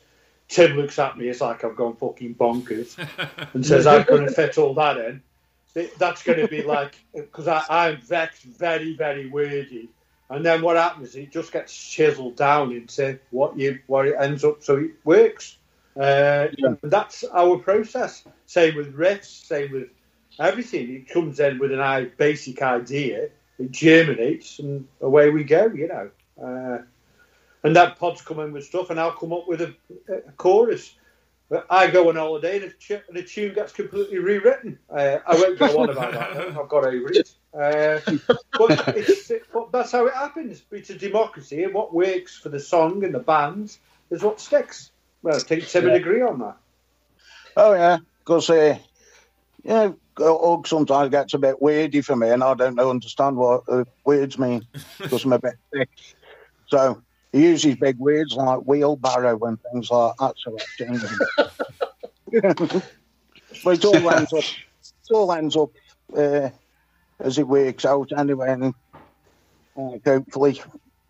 Tim 0.51 0.75
looks 0.75 0.99
at 0.99 1.17
me, 1.17 1.29
it's 1.29 1.39
like 1.39 1.63
I've 1.63 1.77
gone 1.77 1.95
fucking 1.95 2.35
bonkers, 2.35 2.97
and 3.53 3.65
says 3.65 3.87
I'm 3.87 4.03
going 4.03 4.25
to 4.25 4.31
fit 4.31 4.57
all 4.57 4.73
that 4.73 4.97
in. 4.97 5.23
That's 5.97 6.23
going 6.23 6.39
to 6.39 6.47
be 6.49 6.61
like 6.61 6.93
because 7.15 7.47
I'm 7.47 8.01
vexed, 8.01 8.43
very, 8.43 8.93
very 8.93 9.29
wordy. 9.29 9.87
And 10.29 10.45
then 10.45 10.61
what 10.61 10.75
happens? 10.75 11.15
It 11.15 11.31
just 11.31 11.53
gets 11.53 11.73
chiseled 11.73 12.35
down 12.35 12.73
into 12.73 13.17
what 13.29 13.57
you 13.57 13.79
what 13.87 14.07
it 14.07 14.15
ends 14.19 14.43
up, 14.43 14.61
so 14.61 14.75
it 14.75 14.91
works. 15.05 15.55
Uh, 15.95 16.47
and 16.57 16.77
That's 16.83 17.23
our 17.33 17.57
process. 17.57 18.25
Same 18.45 18.75
with 18.75 18.93
riffs, 18.93 19.45
same 19.45 19.71
with 19.71 19.87
everything. 20.37 20.93
It 20.93 21.09
comes 21.09 21.39
in 21.39 21.59
with 21.59 21.71
an 21.71 22.11
basic 22.17 22.61
idea, 22.61 23.29
it 23.57 23.71
germinates, 23.71 24.59
and 24.59 24.85
away 24.99 25.29
we 25.29 25.45
go. 25.45 25.67
You 25.67 25.87
know. 25.87 26.09
Uh, 26.41 26.83
and 27.63 27.75
that 27.75 27.97
Pods 27.99 28.21
come 28.21 28.39
in 28.39 28.51
with 28.51 28.65
stuff, 28.65 28.89
and 28.89 28.99
I'll 28.99 29.11
come 29.11 29.33
up 29.33 29.47
with 29.47 29.61
a, 29.61 29.73
a 30.09 30.31
chorus. 30.33 30.95
I 31.69 31.87
go 31.87 32.07
on 32.07 32.15
holiday, 32.15 32.61
and 32.61 32.71
the, 32.71 32.75
ch- 32.75 33.03
the 33.11 33.23
tune 33.23 33.53
gets 33.53 33.73
completely 33.73 34.19
rewritten. 34.19 34.79
Uh, 34.89 35.17
I 35.27 35.35
won't 35.35 35.59
go 35.59 35.81
on 35.81 35.89
about 35.89 36.13
that. 36.13 36.37
I've 36.57 36.69
got 36.69 36.85
over 36.85 37.11
it. 37.11 37.29
Uh, 37.53 37.99
but, 38.57 38.95
it's, 38.95 39.31
but 39.51 39.71
that's 39.73 39.91
how 39.91 40.05
it 40.05 40.13
happens. 40.13 40.63
It's 40.71 40.89
a 40.91 40.97
democracy, 40.97 41.63
and 41.63 41.73
what 41.73 41.93
works 41.93 42.37
for 42.37 42.49
the 42.49 42.59
song 42.59 43.03
and 43.03 43.13
the 43.13 43.19
band 43.19 43.77
is 44.09 44.23
what 44.23 44.39
sticks. 44.39 44.91
Well, 45.23 45.35
I 45.35 45.39
think 45.39 45.67
Tim 45.67 45.83
would 45.83 45.93
agree 45.93 46.21
on 46.21 46.39
that. 46.39 46.57
Oh 47.57 47.73
yeah, 47.73 47.97
because 48.19 48.49
uh, 48.49 48.77
yeah, 49.63 49.91
Ugg 50.19 50.67
sometimes 50.67 51.11
gets 51.11 51.33
a 51.33 51.37
bit 51.37 51.59
weirdy 51.59 52.03
for 52.03 52.15
me, 52.15 52.29
and 52.29 52.43
I 52.43 52.53
don't 52.53 52.75
know 52.75 52.89
understand 52.89 53.35
what 53.35 53.63
uh, 53.67 53.83
words 54.05 54.39
mean 54.39 54.65
because 54.99 55.25
I'm 55.25 55.33
a 55.33 55.39
bit 55.39 55.55
thick. 55.73 55.89
So 56.67 57.01
he 57.31 57.43
uses 57.43 57.75
big 57.75 57.97
words 57.97 58.35
like 58.35 58.59
wheelbarrow 58.59 59.39
and 59.45 59.57
things 59.71 59.89
like 59.89 60.15
that. 60.17 60.35
So 60.43 60.57
that 60.79 61.31
but 63.63 63.77
it 63.77 63.85
all 63.85 64.09
ends 64.09 64.33
up, 64.33 64.43
it 64.43 65.13
all 65.13 65.31
ends 65.31 65.55
up 65.55 65.71
uh, 66.15 66.49
as 67.19 67.37
it 67.37 67.47
works 67.47 67.85
out 67.85 68.11
anyway, 68.17 68.51
and 68.51 68.73
uh, 69.77 69.97
hopefully 70.05 70.61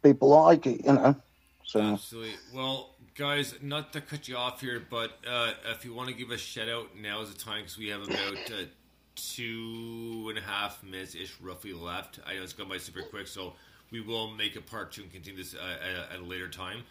people 0.04 0.30
like 0.30 0.68
it, 0.68 0.86
you 0.86 0.94
know. 0.94 1.16
So 1.64 1.82
Absolutely. 1.82 2.34
Well, 2.54 2.96
guys, 3.16 3.56
not 3.62 3.94
to 3.94 4.02
cut 4.02 4.28
you 4.28 4.36
off 4.36 4.62
here, 4.62 4.82
but 4.90 5.20
uh, 5.28 5.54
if 5.72 5.86
you 5.86 5.94
want 5.94 6.10
to 6.10 6.16
give 6.16 6.32
a 6.32 6.38
shout 6.38 6.70
out, 6.70 6.98
now 7.00 7.22
is 7.22 7.34
the 7.34 7.40
time 7.40 7.62
because 7.62 7.78
we 7.78 7.88
have 7.90 8.02
about 8.02 8.52
uh, 8.52 8.66
two 9.16 10.28
and 10.30 10.38
a 10.38 10.42
half 10.42 10.84
minutes 10.84 11.16
ish 11.16 11.40
roughly 11.42 11.74
left. 11.74 12.20
I 12.26 12.36
know 12.36 12.44
it's 12.44 12.54
gone 12.54 12.70
by 12.70 12.78
super 12.78 13.04
quick, 13.04 13.28
so 13.28 13.54
we 13.92 14.02
will 14.02 14.30
make 14.32 14.56
a 14.56 14.62
part 14.62 14.92
two 14.92 15.04
and 15.04 15.12
continue 15.12 15.44
this 15.44 15.54
uh, 15.54 15.78
at, 16.10 16.16
at 16.16 16.20
a 16.22 16.24
later 16.24 16.48
time. 16.48 16.84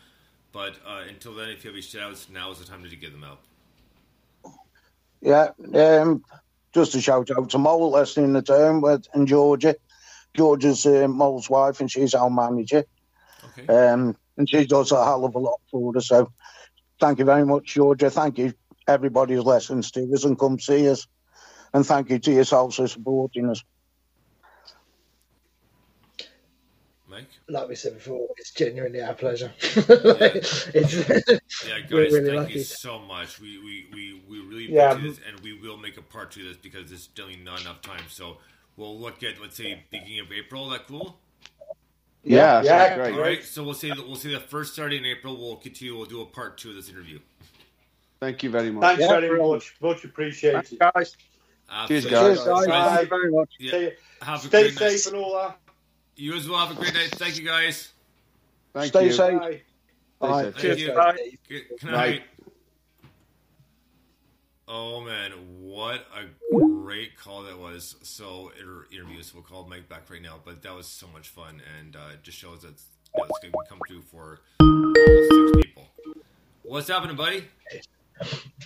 But 0.53 0.75
uh, 0.87 1.03
until 1.09 1.35
then, 1.35 1.49
if 1.51 1.65
you 1.65 1.71
have 1.71 1.75
any 1.75 1.83
shout 1.83 2.11
outs, 2.11 2.29
now 2.31 2.51
is 2.51 2.59
the 2.59 2.65
time 2.65 2.83
to 2.83 2.97
give 2.97 3.13
them 3.13 3.25
out. 3.25 3.41
Yeah, 5.21 5.51
um, 5.75 6.25
just 6.73 6.95
a 6.95 7.01
shout 7.01 7.31
out 7.31 7.51
to 7.51 7.59
Mole 7.59 7.91
listening 7.91 8.37
at 8.37 8.49
home 8.49 8.81
with 8.81 9.07
and 9.15 9.27
Georgia. 9.27 9.77
Georgia's 10.35 10.87
uh, 10.87 11.09
Mole's 11.09 11.51
wife, 11.51 11.81
and 11.81 11.91
she's 11.91 12.15
our 12.15 12.31
manager. 12.31 12.85
Okay. 13.59 13.67
Um, 13.73 14.17
and 14.37 14.49
she 14.49 14.65
does 14.65 14.93
a 14.93 15.05
hell 15.05 15.25
of 15.25 15.35
a 15.35 15.39
lot 15.39 15.61
for 15.71 15.97
us. 15.97 16.09
So 16.09 16.33
thank 17.01 17.19
you 17.19 17.25
very 17.25 17.45
much, 17.45 17.75
Georgia. 17.75 18.11
Thank 18.11 18.39
you, 18.39 18.55
everybody 18.87 19.35
who 19.35 19.43
listens 19.43 19.91
to 19.93 20.03
us 20.15 20.25
and 20.25 20.39
come 20.39 20.59
see 20.59 20.89
us. 20.89 21.07
And 21.75 21.85
thank 21.85 22.11
you 22.11 22.19
to 22.19 22.33
yourselves 22.33 22.77
for 22.77 22.89
supporting 22.89 23.51
us. 23.51 23.63
Mike? 27.21 27.29
like 27.49 27.69
we 27.69 27.75
said 27.75 27.95
before, 27.95 28.29
it's 28.37 28.51
genuinely 28.53 29.01
our 29.03 29.15
pleasure. 29.15 29.53
it's, 30.35 30.67
Yeah, 31.67 31.79
guys, 31.81 31.91
We're 31.91 31.99
really 32.11 32.21
thank 32.29 32.41
lucky. 32.41 32.53
you 32.55 32.63
so 32.65 32.99
much. 32.99 33.41
We 33.41 33.59
we, 33.59 33.87
we, 33.93 34.23
we 34.29 34.41
really 34.47 34.73
Yeah. 34.73 34.91
appreciate 34.93 35.17
this, 35.17 35.21
and 35.29 35.41
we 35.41 35.59
will 35.61 35.77
make 35.77 35.97
a 35.97 36.03
part 36.03 36.31
two 36.33 36.41
of 36.43 36.47
this 36.49 36.57
because 36.57 36.89
there's 36.91 37.07
generally 37.09 37.39
not 37.45 37.61
enough 37.61 37.83
time. 37.83 38.03
So 38.09 38.39
we'll 38.77 38.99
look 38.99 39.23
at 39.23 39.41
let's 39.41 39.57
say 39.57 39.83
beginning 39.91 40.21
of 40.21 40.33
April. 40.33 40.69
That 40.71 40.87
cool? 40.87 41.19
Yeah, 42.23 42.63
Yeah, 42.63 42.87
sounds 42.89 42.97
great. 43.01 43.15
All 43.15 43.21
right. 43.21 43.43
So 43.45 43.65
we'll 43.65 43.75
say 43.75 43.89
that 43.89 44.07
we'll 44.07 44.17
say 44.17 44.33
the 44.33 44.41
first 44.41 44.75
Saturday 44.75 44.99
in 44.99 45.07
April. 45.07 45.37
We'll 45.39 45.57
continue. 45.57 45.97
We'll 45.97 46.07
do 46.07 46.21
a 46.21 46.27
part 46.27 46.59
two 46.59 46.71
of 46.71 46.77
this 46.77 46.89
interview. 46.91 47.19
Thank 48.21 48.43
you 48.43 48.51
very 48.51 48.71
much. 48.71 48.83
Thanks 48.83 49.01
Yeah, 49.01 49.21
very 49.21 49.41
much. 49.43 49.75
Much 49.81 50.05
appreciated. 50.05 50.67
Thanks, 50.67 50.93
guys. 50.95 51.17
Cheers, 51.89 52.05
guys. 52.07 52.37
Cheers, 52.37 52.45
guys. 52.45 52.67
Bye. 52.67 52.89
Thank 52.97 53.01
you 53.03 53.09
very 53.09 53.31
much. 53.31 53.51
Yeah. 53.59 53.69
Stay, 53.71 53.95
Have 54.21 54.45
a 54.45 54.49
stay 54.49 54.63
great 54.73 54.81
night. 54.81 54.91
safe 54.91 55.07
and 55.15 55.23
all 55.23 55.33
that. 55.39 55.59
You 56.21 56.35
as 56.35 56.47
well. 56.47 56.67
Have 56.67 56.77
a 56.77 56.79
great 56.79 56.93
night. 56.93 57.09
Thank 57.13 57.39
you, 57.39 57.47
guys. 57.47 57.93
Thank 58.75 58.89
Stay 58.89 59.07
you. 59.07 59.13
safe. 59.13 59.41
Bye. 59.41 59.63
Bye. 60.19 60.43
safe. 60.43 60.55
Thank 60.57 60.79
you. 60.79 60.93
Bye. 60.93 61.17
Good 61.49 61.63
good 61.81 61.91
night. 61.91 62.23
Oh 64.69 65.01
man, 65.01 65.33
what 65.63 66.07
a 66.15 66.27
great 66.55 67.17
call 67.17 67.45
that 67.45 67.59
was! 67.59 67.97
So 68.03 68.53
inter- 68.61 68.87
interviews, 68.93 69.33
we'll 69.33 69.43
call 69.43 69.67
Mike 69.67 69.89
back 69.89 70.11
right 70.11 70.21
now, 70.21 70.37
but 70.45 70.63
that 70.63 70.75
was 70.75 70.87
so 70.87 71.07
much 71.09 71.31
fun, 71.31 71.63
and 71.79 71.97
uh, 71.97 72.13
it 72.13 72.23
just 72.23 72.37
shows 72.37 72.61
that 72.61 72.75
you 73.15 73.23
know, 73.23 73.27
it's 73.31 73.39
going 73.39 73.53
to 73.53 73.69
come 73.69 73.81
through 73.89 74.03
for 74.03 74.41
six 74.61 75.67
people. 75.67 75.89
What's 76.65 76.89
happening, 76.89 77.17
buddy? 77.17 77.45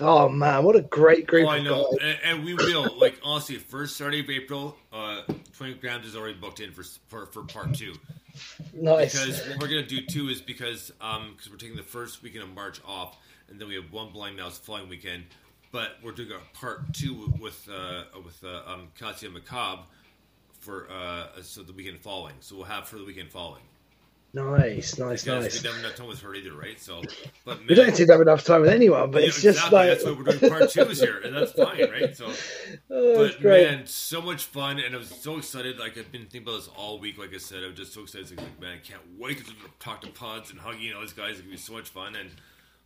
Oh 0.01 0.29
man, 0.29 0.65
what 0.65 0.77
a 0.77 0.83
great 0.83 1.27
group 1.27 1.47
Oh, 1.47 1.51
I 1.51 1.61
know, 1.63 1.97
and, 2.03 2.19
and 2.25 2.45
we 2.45 2.55
will. 2.55 2.99
Like 2.99 3.21
honestly, 3.23 3.57
first 3.57 3.97
Saturday 3.97 4.21
of 4.21 4.31
April, 4.31 4.77
uh, 4.93 5.23
twenty 5.57 5.75
grams 5.75 6.07
is 6.07 6.17
already 6.17 6.35
booked 6.35 6.61
in 6.61 6.73
for 6.73 6.85
for, 7.07 7.27
for 7.27 7.43
part 7.45 7.75
two. 7.75 7.95
Nice. 8.73 9.13
Because 9.13 9.47
what 9.49 9.61
we're 9.61 9.69
gonna 9.69 9.87
do 9.87 10.05
too 10.07 10.29
is 10.29 10.41
because 10.41 10.93
um 11.01 11.35
because 11.37 11.51
we're 11.51 11.57
taking 11.57 11.77
the 11.77 11.83
first 11.83 12.23
weekend 12.23 12.43
of 12.45 12.55
March 12.55 12.81
off, 12.87 13.17
and 13.49 13.61
then 13.61 13.69
we 13.69 13.75
have 13.75 13.93
one 13.93 14.11
blind 14.11 14.37
mouse 14.37 14.59
following 14.59 14.89
weekend, 14.89 15.25
but 15.71 15.99
we're 16.03 16.13
doing 16.13 16.33
a 16.33 16.59
part 16.59 16.93
two 16.93 17.33
with 17.41 17.69
uh 17.73 18.05
with 18.25 18.43
uh, 18.45 18.63
um 18.67 18.89
Katya 18.99 19.31
Macabre 19.31 19.83
for 20.59 20.89
uh 20.91 21.41
so 21.43 21.63
the 21.63 21.73
weekend 21.73 22.01
following. 22.01 22.35
So 22.41 22.57
we'll 22.57 22.65
have 22.65 22.89
for 22.89 22.99
the 22.99 23.05
weekend 23.05 23.31
following. 23.31 23.63
Nice, 24.35 24.99
nice, 24.99 25.23
Because 25.23 25.45
nice. 25.45 25.63
we 25.63 25.69
never 25.69 25.79
enough 25.79 25.95
time 25.95 26.09
with 26.09 26.21
her 26.23 26.35
either, 26.35 26.53
right? 26.53 26.81
So, 26.81 27.03
but 27.45 27.61
We 27.69 27.77
don't 27.77 27.95
seem 27.95 28.07
to 28.09 28.13
have 28.15 28.21
enough 28.21 28.43
time 28.45 28.63
with 28.63 28.71
anyone, 28.71 29.13
but 29.13 29.23
Yeah, 29.23 29.29
it's 29.29 29.41
just 29.41 29.59
exactly. 29.59 29.79
like 29.79 29.89
that's 29.91 30.05
why 30.05 30.11
we're 30.13 30.25
doing 30.39 30.51
part 30.53 30.71
twos 30.71 31.01
here, 31.01 31.19
and 31.19 31.37
that's 31.37 31.53
fine, 31.63 31.89
right? 31.91 32.17
So, 32.17 32.33
oh, 32.91 33.17
but 33.29 33.41
great. 33.41 33.71
man, 33.71 33.87
so 33.87 34.21
much 34.21 34.45
fun, 34.45 34.81
and 34.81 34.93
I 34.93 34.99
was 34.99 35.09
so 35.09 35.39
excited. 35.39 35.79
Like 35.79 35.97
I've 35.97 36.11
been 36.11 36.23
thinking 36.23 36.43
about 36.43 36.57
this 36.57 36.69
all 36.77 36.99
week. 36.99 37.17
Like 37.17 37.33
I 37.33 37.39
said, 37.39 37.63
I'm 37.63 37.77
just 37.77 37.95
so 37.95 38.03
excited. 38.03 38.37
Like, 38.37 38.61
man, 38.61 38.79
I 38.83 38.87
can't 38.87 39.01
wait 39.19 39.39
to 39.47 39.53
talk 39.79 40.01
to 40.01 40.09
Pods 40.09 40.51
and 40.51 40.59
Huggy 40.59 40.89
and 40.89 40.95
all 40.97 41.03
these 41.03 41.13
guys. 41.13 41.33
It's 41.33 41.41
gonna 41.43 41.53
be 41.53 41.57
so 41.57 41.73
much 41.75 41.91
fun, 41.91 42.17
and 42.17 42.31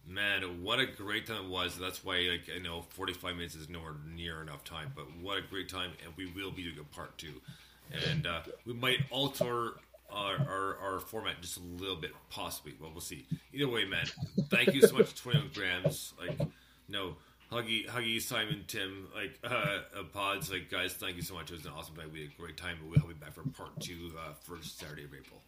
man, 0.07 0.63
what 0.63 0.81
a 0.81 0.87
great 0.87 1.27
time 1.27 1.47
it 1.47 1.51
was. 1.51 1.79
That's 1.79 2.05
why, 2.05 2.29
like, 2.31 2.55
I 2.55 2.59
know 2.59 2.83
45 2.91 3.37
minutes 3.37 3.55
is 3.55 3.71
nowhere 3.71 3.95
near 4.15 4.43
enough 4.43 4.65
time, 4.65 4.93
but 4.95 5.07
what 5.23 5.39
a 5.39 5.43
great 5.43 5.71
time, 5.71 5.93
and 6.05 6.13
we 6.19 6.27
will 6.27 6.51
be 6.51 6.63
doing 6.65 6.79
a 6.79 6.95
part 6.95 7.17
two, 7.17 7.41
and 8.11 8.27
uh, 8.27 8.41
we 8.67 8.75
might 8.75 8.99
alter. 9.11 9.73
Our, 10.11 10.37
our, 10.37 10.79
our 10.83 11.01
format 11.01 11.41
just 11.43 11.59
a 11.59 11.61
little 11.61 11.97
bit, 11.97 12.13
possibly. 12.31 12.75
Well, 12.81 12.91
we'll 12.91 13.01
see. 13.01 13.27
Either 13.53 13.69
way, 13.69 13.85
man, 13.85 14.07
thank 14.49 14.75
you 14.75 14.81
so 14.83 14.97
much, 14.97 15.15
21 15.15 15.51
grams. 15.55 16.15
Like, 16.19 16.39
no, 16.89 17.17
Huggy, 17.51 17.89
Huggy, 17.89 18.21
Simon, 18.21 18.65
Tim, 18.67 19.09
like 19.15 19.39
uh, 19.43 19.79
uh, 19.99 20.03
Pods, 20.13 20.53
like 20.53 20.71
guys, 20.71 20.93
thank 20.93 21.17
you 21.17 21.23
so 21.23 21.33
much. 21.33 21.51
It 21.51 21.55
was 21.55 21.65
an 21.65 21.73
awesome 21.77 21.97
night. 21.97 22.13
We 22.13 22.21
had 22.21 22.31
a 22.31 22.41
great 22.41 22.59
time. 22.59 22.77
We'll 22.87 23.01
be 23.07 23.15
back 23.15 23.33
for 23.33 23.43
part 23.43 23.81
two 23.81 24.13
uh, 24.19 24.35
first 24.43 24.79
Saturday 24.79 25.05
of 25.05 25.15
April. 25.15 25.41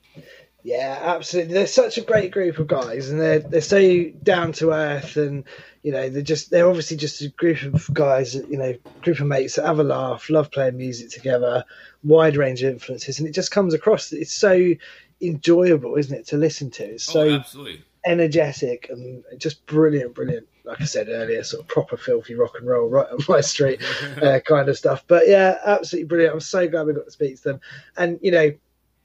Yeah, 0.62 0.98
absolutely. 0.98 1.53
They're 1.53 1.66
such 1.66 1.98
a 1.98 2.03
great 2.03 2.30
group 2.30 2.59
of 2.59 2.66
guys, 2.66 3.11
and 3.11 3.20
they're 3.20 3.40
they're 3.40 3.61
so 3.61 4.05
down 4.22 4.53
to 4.55 4.70
earth, 4.72 5.18
and 5.18 5.44
you 5.82 5.92
know 5.92 6.09
they're 6.09 6.22
just 6.22 6.51
they're 6.51 6.68
obviously 6.68 6.96
just 6.96 7.20
a 7.20 7.28
group 7.28 7.62
of 7.62 7.92
guys, 7.92 8.34
you 8.34 8.57
know, 8.57 8.74
group 9.03 9.20
of 9.20 9.26
mates 9.26 9.57
that 9.57 9.66
have 9.66 9.78
a 9.78 9.84
laugh, 9.84 10.30
love 10.30 10.51
playing 10.51 10.78
music 10.78 11.11
together, 11.11 11.66
wide 12.03 12.38
range 12.38 12.62
of 12.62 12.72
influences, 12.72 13.18
and 13.18 13.28
it 13.28 13.32
just 13.32 13.51
comes 13.51 13.74
across. 13.74 14.11
It's 14.12 14.32
so 14.32 14.72
enjoyable, 15.20 15.96
isn't 15.96 16.16
it, 16.16 16.26
to 16.28 16.38
listen 16.38 16.70
to? 16.70 16.84
It's 16.84 17.05
so 17.05 17.28
oh, 17.28 17.34
absolutely. 17.34 17.84
energetic 18.07 18.88
and 18.88 19.22
just 19.36 19.66
brilliant, 19.66 20.14
brilliant. 20.14 20.46
Like 20.70 20.80
I 20.80 20.84
said 20.84 21.08
earlier, 21.08 21.42
sort 21.42 21.62
of 21.62 21.68
proper 21.68 21.96
filthy 21.96 22.34
rock 22.36 22.54
and 22.56 22.66
roll 22.66 22.88
right 22.88 23.08
on 23.10 23.18
my 23.28 23.40
street 23.40 23.82
uh, 24.22 24.38
kind 24.46 24.68
of 24.68 24.78
stuff. 24.78 25.04
But 25.08 25.26
yeah, 25.26 25.58
absolutely 25.64 26.06
brilliant. 26.06 26.34
I'm 26.34 26.40
so 26.40 26.68
glad 26.68 26.86
we 26.86 26.92
got 26.92 27.06
to 27.06 27.10
speak 27.10 27.36
to 27.38 27.42
them. 27.42 27.60
And 27.96 28.20
you 28.22 28.30
know, 28.30 28.52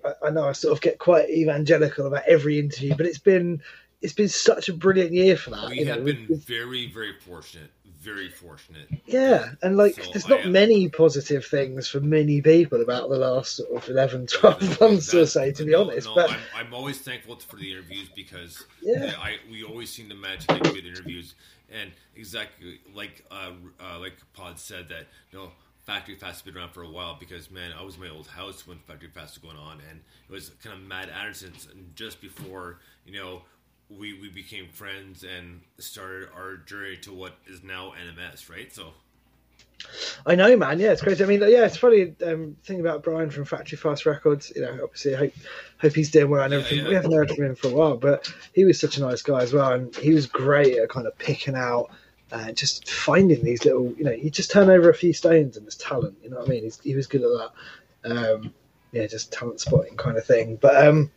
I, 0.05 0.27
I 0.27 0.29
know 0.29 0.47
I 0.47 0.51
sort 0.51 0.73
of 0.73 0.81
get 0.81 0.99
quite 0.99 1.29
evangelical 1.29 2.05
about 2.05 2.23
every 2.27 2.59
interview, 2.59 2.95
but 2.95 3.07
it's 3.07 3.17
been 3.17 3.63
it's 4.01 4.13
been 4.13 4.29
such 4.29 4.69
a 4.69 4.73
brilliant 4.73 5.11
year 5.11 5.35
for 5.35 5.49
that. 5.49 5.69
We 5.69 5.83
have 5.85 5.99
know, 5.99 6.05
been 6.05 6.27
very, 6.29 6.87
very 6.87 7.13
fortunate. 7.13 7.71
Very 8.05 8.29
fortunate. 8.29 8.87
yeah, 9.07 9.53
and 9.63 9.75
like 9.77 9.95
So 9.95 10.11
there's 10.11 10.27
not 10.29 10.45
many 10.47 10.87
positive 10.89 11.43
things 11.45 11.87
for 11.87 11.99
many 11.99 12.41
people 12.41 12.81
about 12.81 13.09
the 13.09 13.17
last 13.17 13.55
sort 13.57 13.71
of 13.71 13.89
11, 13.89 14.27
12 14.27 14.79
months 14.79 15.13
or 15.13 15.25
so, 15.25 15.51
to 15.51 15.65
be 15.65 15.71
no, 15.71 15.81
honest. 15.89 16.07
no, 16.07 16.15
but 16.15 16.29
I'm, 16.31 16.39
I'm 16.55 16.73
always 16.73 16.99
thankful 16.99 17.35
for 17.37 17.55
the 17.55 17.71
interviews 17.71 18.09
because 18.15 18.63
Yeah. 18.81 19.13
I 19.19 19.37
we 19.51 19.63
always 19.63 19.89
seem 19.91 20.07
to 20.09 20.15
manage 20.15 20.45
to 20.47 20.59
get 20.59 20.73
good 20.73 20.85
interviews, 20.85 21.33
and 21.71 21.91
exactly 22.15 22.79
like 22.93 23.25
uh, 23.31 23.51
uh, 23.83 23.99
like 23.99 24.13
Pod 24.33 24.59
said 24.59 24.87
that 24.89 25.07
you 25.31 25.39
know 25.39 25.51
Factory 25.85 26.15
Fest 26.15 26.33
has 26.33 26.41
been 26.43 26.57
around 26.57 26.71
for 26.73 26.83
a 26.83 26.89
while 26.89 27.17
because 27.19 27.49
man, 27.51 27.71
I 27.77 27.83
was 27.83 27.95
in 27.95 28.01
my 28.01 28.09
old 28.09 28.27
house 28.27 28.67
when 28.67 28.77
Factory 28.87 29.09
Fest 29.09 29.41
was 29.41 29.51
going 29.51 29.57
on, 29.61 29.79
and 29.89 29.99
it 30.29 30.31
was 30.31 30.51
kind 30.63 30.75
of 30.77 30.81
Mad 30.83 31.09
Anderson's, 31.09 31.67
just 31.95 32.21
before 32.21 32.79
you 33.05 33.19
know. 33.19 33.41
We, 33.89 34.13
we 34.19 34.29
became 34.29 34.67
friends 34.69 35.23
and 35.23 35.61
started 35.77 36.29
our 36.35 36.57
journey 36.57 36.97
to 36.97 37.13
what 37.13 37.35
is 37.47 37.63
now 37.63 37.93
NMS, 37.93 38.49
right? 38.49 38.73
So 38.73 38.93
I 40.25 40.35
know, 40.35 40.55
man. 40.57 40.79
Yeah, 40.79 40.91
it's 40.91 41.01
crazy. 41.01 41.23
I 41.23 41.27
mean, 41.27 41.41
yeah, 41.41 41.65
it's 41.65 41.77
funny. 41.77 42.15
Um, 42.25 42.57
thing 42.63 42.79
about 42.79 43.03
Brian 43.03 43.29
from 43.29 43.45
Factory 43.45 43.77
Fest 43.77 44.05
Records. 44.05 44.51
You 44.55 44.63
know, 44.63 44.79
obviously, 44.83 45.15
I 45.15 45.19
hope 45.19 45.33
hope 45.79 45.93
he's 45.93 46.09
doing 46.11 46.29
well 46.31 46.43
and 46.43 46.53
Yeah, 46.53 46.59
everything. 46.59 46.79
yeah. 46.79 46.89
We 46.89 46.95
haven't 46.95 47.11
heard 47.11 47.29
from 47.29 47.45
him 47.45 47.55
for 47.55 47.67
a 47.67 47.71
while, 47.71 47.97
but 47.97 48.31
he 48.53 48.65
was 48.65 48.79
such 48.79 48.97
a 48.97 49.01
nice 49.01 49.21
guy 49.21 49.41
as 49.43 49.53
well, 49.53 49.73
and 49.73 49.95
he 49.95 50.13
was 50.13 50.25
great 50.25 50.77
at 50.77 50.89
kind 50.89 51.05
of 51.07 51.17
picking 51.17 51.55
out. 51.55 51.91
Uh, 52.31 52.51
just 52.53 52.89
finding 52.89 53.43
these 53.43 53.63
little, 53.65 53.93
you 53.95 54.03
know, 54.03 54.11
you 54.11 54.31
just 54.31 54.49
turn 54.49 54.67
over 54.69 54.89
a 54.89 54.93
few 54.95 55.13
stones 55.13 55.57
and 55.57 55.65
there's 55.65 55.75
talent. 55.75 56.17
You 56.23 56.31
know 56.31 56.37
what 56.37 56.47
I 56.47 56.49
mean? 56.49 56.63
He's, 56.63 56.79
he 56.81 56.95
was 56.95 57.05
good 57.05 57.21
at 57.21 57.29
that. 58.03 58.11
Um, 58.33 58.53
yeah, 58.91 59.05
just 59.05 59.31
talent 59.31 59.59
spotting 59.59 59.95
kind 59.95 60.17
of 60.17 60.25
thing. 60.25 60.55
But 60.59 60.87
um, 60.87 61.11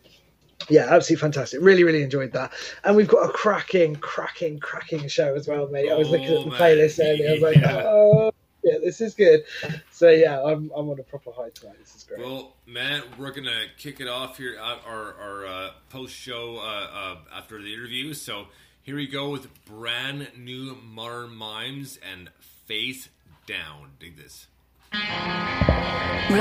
yeah, 0.68 0.86
absolutely 0.90 1.20
fantastic. 1.20 1.60
Really, 1.62 1.84
really 1.84 2.02
enjoyed 2.02 2.32
that. 2.32 2.52
And 2.84 2.96
we've 2.96 3.08
got 3.08 3.28
a 3.28 3.32
cracking, 3.32 3.96
cracking, 3.96 4.58
cracking 4.58 5.06
show 5.08 5.34
as 5.34 5.46
well, 5.48 5.68
mate. 5.68 5.90
I 5.90 5.94
was 5.94 6.10
looking 6.10 6.28
Oh, 6.30 6.38
at 6.38 6.44
the 6.44 6.50
man. 6.50 6.60
playlist 6.60 7.00
earlier. 7.04 7.28
I 7.28 7.32
was 7.34 7.42
like, 7.42 7.56
Yeah. 7.60 7.82
oh, 7.86 8.32
yeah, 8.64 8.78
this 8.82 9.00
is 9.00 9.14
good. 9.14 9.44
So 9.92 10.10
yeah, 10.10 10.42
I'm 10.42 10.70
I'm 10.76 10.90
on 10.90 10.98
a 10.98 11.02
proper 11.04 11.30
high 11.32 11.50
tonight. 11.54 11.76
This 11.78 11.94
is 11.94 12.04
great. 12.04 12.20
Well, 12.20 12.54
man, 12.66 13.02
we're 13.16 13.30
gonna 13.30 13.64
kick 13.78 14.00
it 14.00 14.08
off 14.08 14.36
here 14.36 14.56
at 14.58 14.80
our 14.86 15.14
our 15.14 15.46
uh, 15.46 15.70
post 15.90 16.14
show 16.14 16.58
uh, 16.58 16.86
uh, 16.92 17.16
after 17.34 17.62
the 17.62 17.72
interview. 17.72 18.12
So 18.14 18.46
here 18.82 18.96
we 18.96 19.06
go 19.06 19.30
with 19.30 19.48
brand 19.64 20.28
new 20.36 20.76
modern 20.84 21.34
mimes 21.34 21.98
and 22.12 22.30
face 22.66 23.08
down. 23.46 23.92
Dig 24.00 24.16
this. 24.16 24.48
Rushing 24.90 26.38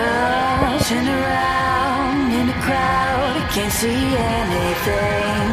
around 1.07 2.31
in 2.31 2.47
the 2.47 2.53
crowd, 2.63 3.35
I 3.35 3.47
can't 3.51 3.73
see 3.73 3.89
anything 3.91 5.51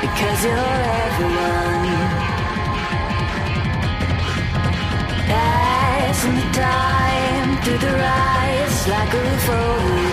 because 0.00 0.44
you're 0.44 0.82
everyone. 1.02 1.82
Passing 5.26 6.36
the 6.36 6.46
time 6.52 7.62
through 7.62 7.78
the 7.78 7.92
riots 7.92 8.86
like 8.86 9.14
a 9.14 9.38
photograph, 9.46 10.11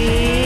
Feeling 0.00 0.39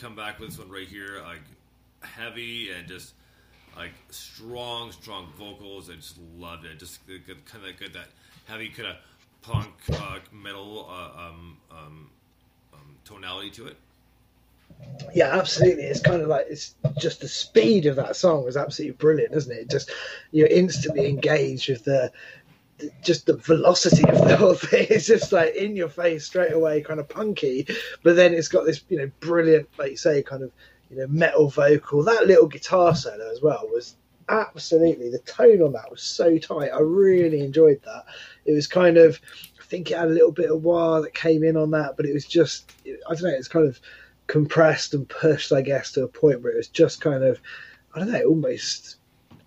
perfect 0.00 0.16
comeback 0.16 0.38
with 0.40 0.50
this 0.50 0.58
one 0.58 0.70
right 0.70 0.88
here. 0.88 1.22
Like 1.24 1.42
heavy 2.02 2.70
and 2.70 2.88
just 2.88 3.14
like 3.76 3.92
strong, 4.10 4.92
strong 4.92 5.28
vocals. 5.38 5.90
I 5.90 5.94
just 5.94 6.18
loved 6.36 6.64
it. 6.64 6.78
Just 6.78 7.00
kind 7.06 7.66
of 7.66 7.76
good 7.78 7.92
that 7.94 8.08
heavy 8.46 8.68
kind 8.68 8.88
of 8.88 8.96
punk 9.42 9.72
uh, 9.92 10.18
metal 10.32 10.88
uh, 10.90 11.20
um, 11.20 11.56
um, 11.70 12.10
um, 12.74 12.96
tonality 13.04 13.50
to 13.50 13.68
it. 13.68 13.76
Yeah, 15.14 15.36
absolutely. 15.36 15.84
It's 15.84 16.00
kind 16.00 16.22
of 16.22 16.28
like 16.28 16.46
it's 16.48 16.74
just 16.98 17.20
the 17.20 17.28
speed 17.28 17.86
of 17.86 17.96
that 17.96 18.16
song 18.16 18.44
was 18.44 18.56
absolutely 18.56 18.96
brilliant, 18.96 19.34
isn't 19.34 19.52
it? 19.52 19.70
Just 19.70 19.90
you're 20.30 20.46
instantly 20.46 21.08
engaged 21.08 21.68
with 21.68 21.84
the 21.84 21.90
the- 21.92 22.12
just 23.02 23.26
the 23.26 23.36
velocity 23.36 24.08
of 24.08 24.26
the 24.26 24.36
whole 24.36 24.54
thing. 24.54 24.86
It's 24.90 25.06
just 25.06 25.32
like 25.32 25.54
in 25.54 25.76
your 25.76 25.88
face 25.88 26.26
straight 26.26 26.52
away, 26.52 26.82
kind 26.82 27.00
of 27.00 27.08
punky, 27.08 27.66
but 28.02 28.16
then 28.16 28.34
it's 28.34 28.48
got 28.48 28.66
this 28.66 28.82
you 28.88 28.98
know 28.98 29.10
brilliant, 29.20 29.68
like 29.78 29.92
you 29.92 29.96
say, 29.96 30.22
kind 30.22 30.42
of 30.42 30.50
you 30.90 30.98
know 30.98 31.06
metal 31.08 31.48
vocal. 31.48 32.02
That 32.04 32.26
little 32.26 32.46
guitar 32.46 32.94
solo 32.94 33.30
as 33.30 33.42
well 33.42 33.68
was 33.72 33.96
absolutely 34.28 35.10
the 35.10 35.18
tone 35.20 35.60
on 35.62 35.72
that 35.72 35.90
was 35.90 36.02
so 36.02 36.38
tight. 36.38 36.70
I 36.70 36.80
really 36.80 37.40
enjoyed 37.40 37.80
that. 37.84 38.04
It 38.44 38.52
was 38.52 38.66
kind 38.66 38.96
of 38.96 39.20
I 39.58 39.64
think 39.64 39.90
it 39.90 39.98
had 39.98 40.08
a 40.08 40.12
little 40.12 40.32
bit 40.32 40.50
of 40.50 40.62
wah 40.62 41.00
that 41.00 41.14
came 41.14 41.44
in 41.44 41.56
on 41.56 41.70
that, 41.72 41.96
but 41.96 42.06
it 42.06 42.14
was 42.14 42.26
just 42.26 42.72
I 42.86 43.14
don't 43.14 43.22
know. 43.24 43.30
It's 43.30 43.48
kind 43.48 43.66
of 43.66 43.80
compressed 44.30 44.94
and 44.94 45.08
pushed, 45.08 45.52
I 45.52 45.60
guess, 45.60 45.90
to 45.92 46.04
a 46.04 46.08
point 46.08 46.40
where 46.40 46.52
it 46.52 46.56
was 46.56 46.68
just 46.68 47.00
kind 47.00 47.24
of, 47.24 47.40
I 47.92 47.98
don't 47.98 48.12
know, 48.12 48.22
almost, 48.22 48.96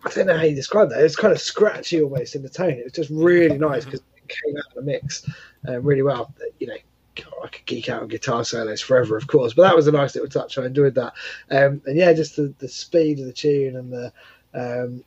I 0.06 0.10
don't 0.10 0.28
know 0.28 0.38
how 0.38 0.44
you 0.44 0.56
describe 0.56 0.90
that. 0.90 1.00
It 1.00 1.04
was 1.04 1.16
kind 1.16 1.34
of 1.34 1.40
scratchy 1.40 2.02
almost 2.02 2.36
in 2.36 2.44
the 2.44 2.50
tone. 2.50 2.72
It 2.72 2.84
was 2.84 2.94
just 2.94 3.10
really 3.10 3.58
nice 3.58 3.86
because 3.86 4.02
it 4.02 4.28
came 4.28 4.58
out 4.58 4.66
of 4.68 4.76
the 4.76 4.82
mix 4.82 5.28
uh, 5.68 5.80
really 5.82 6.02
well. 6.02 6.34
You 6.60 6.68
know, 6.68 6.78
God, 7.16 7.34
I 7.44 7.48
could 7.48 7.66
geek 7.66 7.90
out 7.90 8.02
on 8.02 8.08
guitar 8.08 8.44
solos 8.44 8.82
forever, 8.82 9.16
of 9.18 9.28
course, 9.28 9.54
but 9.54 9.64
that 9.64 9.76
was 9.76 9.88
a 9.88 9.92
nice 9.92 10.16
little 10.16 10.30
touch. 10.30 10.58
I 10.58 10.66
enjoyed 10.66 10.96
that. 10.96 11.14
Um, 11.50 11.82
and 11.86 11.96
yeah, 11.96 12.14
just 12.14 12.36
the, 12.36 12.54
the 12.60 12.68
speed 12.68 13.20
of 13.20 13.26
the 13.26 13.34
tune 13.34 13.76
and 13.76 13.92
the, 13.92 14.14
um, 14.54 15.04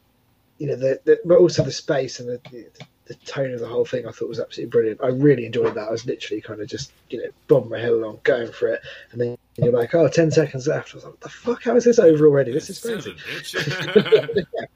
you 0.58 0.68
know, 0.68 0.76
the, 0.76 1.00
the 1.04 1.20
but 1.24 1.38
also 1.38 1.62
the 1.62 1.72
space 1.72 2.20
and 2.20 2.28
the, 2.28 2.40
the 2.50 2.66
the 3.06 3.14
tone 3.14 3.52
of 3.52 3.60
the 3.60 3.68
whole 3.68 3.84
thing 3.84 4.06
I 4.06 4.10
thought 4.10 4.28
was 4.28 4.40
absolutely 4.40 4.70
brilliant. 4.70 5.00
I 5.02 5.08
really 5.08 5.46
enjoyed 5.46 5.74
that. 5.74 5.88
I 5.88 5.90
was 5.92 6.06
literally 6.06 6.40
kind 6.40 6.60
of 6.60 6.66
just, 6.66 6.92
you 7.08 7.22
know, 7.22 7.30
bobbing 7.46 7.70
my 7.70 7.78
head 7.78 7.92
along, 7.92 8.20
going 8.24 8.50
for 8.50 8.66
it. 8.66 8.80
And 9.12 9.20
then 9.20 9.38
you're 9.56 9.72
like, 9.72 9.94
oh, 9.94 10.08
10 10.08 10.32
seconds 10.32 10.66
left. 10.66 10.92
I 10.92 10.96
was 10.96 11.04
like, 11.04 11.12
what 11.12 11.20
the 11.20 11.28
fuck? 11.28 11.62
How 11.62 11.76
is 11.76 11.84
this 11.84 12.00
over 12.00 12.26
already? 12.26 12.52
This 12.52 12.68
is 12.68 12.80
crazy. 12.80 13.14
bitch. 13.14 14.46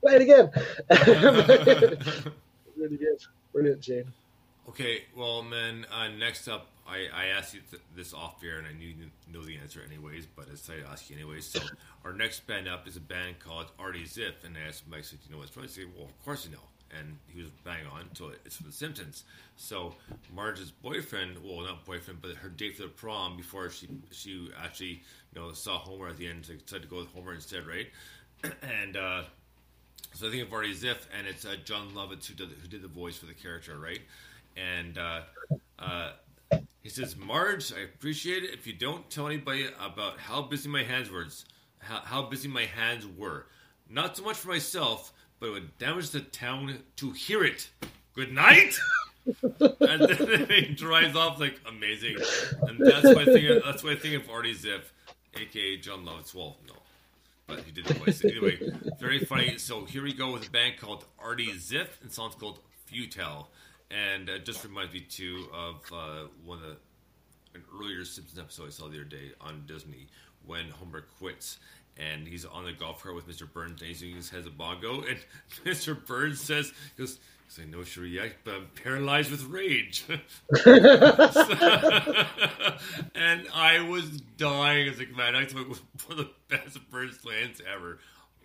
Play 0.00 0.16
it 0.16 0.22
again. 0.22 0.50
really 2.76 2.96
good. 2.96 3.18
Brilliant 3.52 3.82
tune. 3.82 4.12
Okay, 4.68 5.02
well, 5.16 5.42
man. 5.42 5.84
Uh, 5.92 6.08
next 6.08 6.48
up, 6.48 6.68
I, 6.86 7.08
I 7.14 7.26
asked 7.26 7.54
you 7.54 7.60
th- 7.70 7.82
this 7.94 8.14
off 8.14 8.36
air, 8.44 8.58
and 8.58 8.66
I 8.66 8.72
knew 8.72 8.86
you 8.86 9.10
know 9.32 9.44
the 9.44 9.56
answer 9.58 9.80
anyways, 9.86 10.26
but 10.26 10.46
I 10.48 10.52
decided 10.52 10.84
to 10.84 10.90
ask 10.90 11.10
you 11.10 11.16
anyways. 11.16 11.46
So, 11.46 11.60
our 12.04 12.12
next 12.12 12.46
band 12.46 12.68
up 12.68 12.86
is 12.88 12.96
a 12.96 13.00
band 13.00 13.40
called 13.40 13.66
Artie 13.78 14.04
Ziff, 14.04 14.44
and 14.44 14.56
I 14.56 14.68
asked 14.68 14.84
Mike, 14.88 15.04
said, 15.04 15.18
"You 15.26 15.32
know 15.32 15.38
what's 15.38 15.50
from?" 15.50 15.64
I 15.64 15.66
said, 15.66 15.84
"Well, 15.96 16.06
of 16.06 16.24
course 16.24 16.44
you 16.46 16.52
know." 16.52 16.62
And 16.98 17.18
he 17.28 17.40
was 17.40 17.50
bang 17.62 17.86
on. 17.86 18.08
So 18.14 18.32
it's 18.44 18.56
from 18.56 18.66
The 18.66 18.72
Simpsons. 18.72 19.22
So 19.56 19.94
Marge's 20.34 20.72
boyfriend, 20.72 21.36
well, 21.44 21.60
not 21.60 21.84
boyfriend, 21.86 22.20
but 22.20 22.34
her 22.34 22.48
date 22.48 22.76
for 22.76 22.82
the 22.82 22.88
prom 22.88 23.36
before 23.36 23.70
she 23.70 23.88
she 24.10 24.48
actually 24.60 25.02
you 25.32 25.40
know 25.40 25.52
saw 25.52 25.78
Homer 25.78 26.08
at 26.08 26.16
the 26.16 26.26
end, 26.26 26.46
so 26.46 26.54
decided 26.54 26.82
to 26.82 26.88
go 26.88 26.96
with 26.96 27.12
Homer 27.12 27.34
instead, 27.34 27.66
right? 27.66 27.88
and 28.62 28.96
uh, 28.96 29.22
so 30.12 30.28
I 30.28 30.30
think 30.30 30.42
of 30.42 30.52
Artie 30.52 30.74
Ziff, 30.74 30.98
and 31.16 31.26
it's 31.26 31.44
uh, 31.44 31.56
Jon 31.64 31.90
Lovitz 31.90 32.26
who 32.26 32.34
did 32.34 32.50
who 32.60 32.68
did 32.68 32.82
the 32.82 32.88
voice 32.88 33.16
for 33.16 33.26
the 33.26 33.34
character, 33.34 33.78
right? 33.78 34.00
And 34.56 34.98
uh, 34.98 35.20
uh, 35.78 36.12
he 36.82 36.88
says, 36.88 37.16
"Marge, 37.16 37.72
I 37.72 37.80
appreciate 37.80 38.44
it 38.44 38.52
if 38.52 38.66
you 38.66 38.72
don't 38.72 39.08
tell 39.10 39.26
anybody 39.26 39.66
about 39.80 40.18
how 40.18 40.42
busy 40.42 40.68
my 40.68 40.82
hands 40.82 41.10
were, 41.10 41.26
how, 41.78 42.00
how 42.00 42.22
busy 42.22 42.48
my 42.48 42.64
hands 42.64 43.06
were. 43.06 43.46
Not 43.88 44.16
so 44.16 44.22
much 44.22 44.36
for 44.36 44.48
myself, 44.48 45.12
but 45.38 45.46
it 45.46 45.50
would 45.50 45.78
damage 45.78 46.10
the 46.10 46.20
town 46.20 46.78
to 46.96 47.10
hear 47.12 47.44
it. 47.44 47.68
Good 48.14 48.32
night." 48.32 48.78
and 49.42 50.02
then 50.08 50.46
he 50.50 50.74
drives 50.74 51.14
off 51.16 51.38
like 51.38 51.60
amazing, 51.68 52.16
and 52.62 52.78
that's 52.78 53.14
why 53.14 53.22
I 53.22 53.24
think 53.26 53.64
that's 53.64 53.84
why 53.84 53.92
I 53.92 53.96
think 53.96 54.22
of 54.22 54.30
Artie 54.30 54.54
Ziff, 54.54 54.82
aka 55.36 55.76
Jon 55.76 56.04
Lovitz. 56.04 56.34
Well, 56.34 56.56
no, 56.66 56.74
but 57.50 57.64
he 57.64 57.72
did 57.72 57.84
the 57.86 57.94
voice 57.94 58.24
anyway. 58.24 58.58
Very 58.98 59.18
funny. 59.20 59.58
So 59.58 59.84
here 59.84 60.02
we 60.02 60.12
go 60.12 60.32
with 60.32 60.46
a 60.48 60.50
band 60.50 60.78
called 60.78 61.04
Artie 61.18 61.52
Ziff, 61.52 62.00
and 62.02 62.12
song's 62.12 62.34
called 62.34 62.60
Futile, 62.86 63.50
and 63.90 64.28
it 64.28 64.44
just 64.44 64.64
reminds 64.64 64.92
me 64.92 65.00
too 65.00 65.46
of 65.52 65.76
uh, 65.92 66.28
one 66.44 66.58
of 66.58 66.64
the 66.64 66.76
an 67.52 67.64
earlier 67.76 68.04
Simpsons 68.04 68.38
episode 68.38 68.68
I 68.68 68.70
saw 68.70 68.88
the 68.88 68.94
other 68.94 69.04
day 69.04 69.32
on 69.40 69.64
Disney 69.66 70.06
when 70.46 70.70
Homer 70.70 71.04
quits. 71.18 71.58
And 71.98 72.26
he's 72.26 72.44
on 72.46 72.64
the 72.64 72.72
golf 72.72 73.02
cart 73.02 73.14
with 73.14 73.28
Mr. 73.28 73.50
Burns, 73.50 73.80
and 73.80 73.88
he's 73.88 74.00
using 74.02 74.16
his 74.16 74.30
head 74.30 74.40
as 74.40 74.46
a 74.46 74.50
bongo. 74.50 75.02
And 75.02 75.18
Mr. 75.64 76.06
Burns 76.06 76.40
says, 76.40 76.72
he 76.96 77.02
goes, 77.02 77.18
like, 77.58 77.68
no, 77.68 77.82
sure, 77.82 78.06
yeah, 78.06 78.28
but 78.44 78.54
I'm 78.54 78.68
paralyzed 78.82 79.30
with 79.30 79.44
rage. 79.44 80.04
and 80.08 80.18
I 83.52 83.86
was 83.88 84.08
dying. 84.36 84.86
I 84.86 84.90
was 84.90 84.98
like, 84.98 85.16
man, 85.16 85.34
that's 85.34 85.52
one 85.54 85.66
of 86.10 86.16
the 86.16 86.30
best 86.48 86.78
Burns 86.90 87.24
lines 87.24 87.60
ever. 87.72 87.98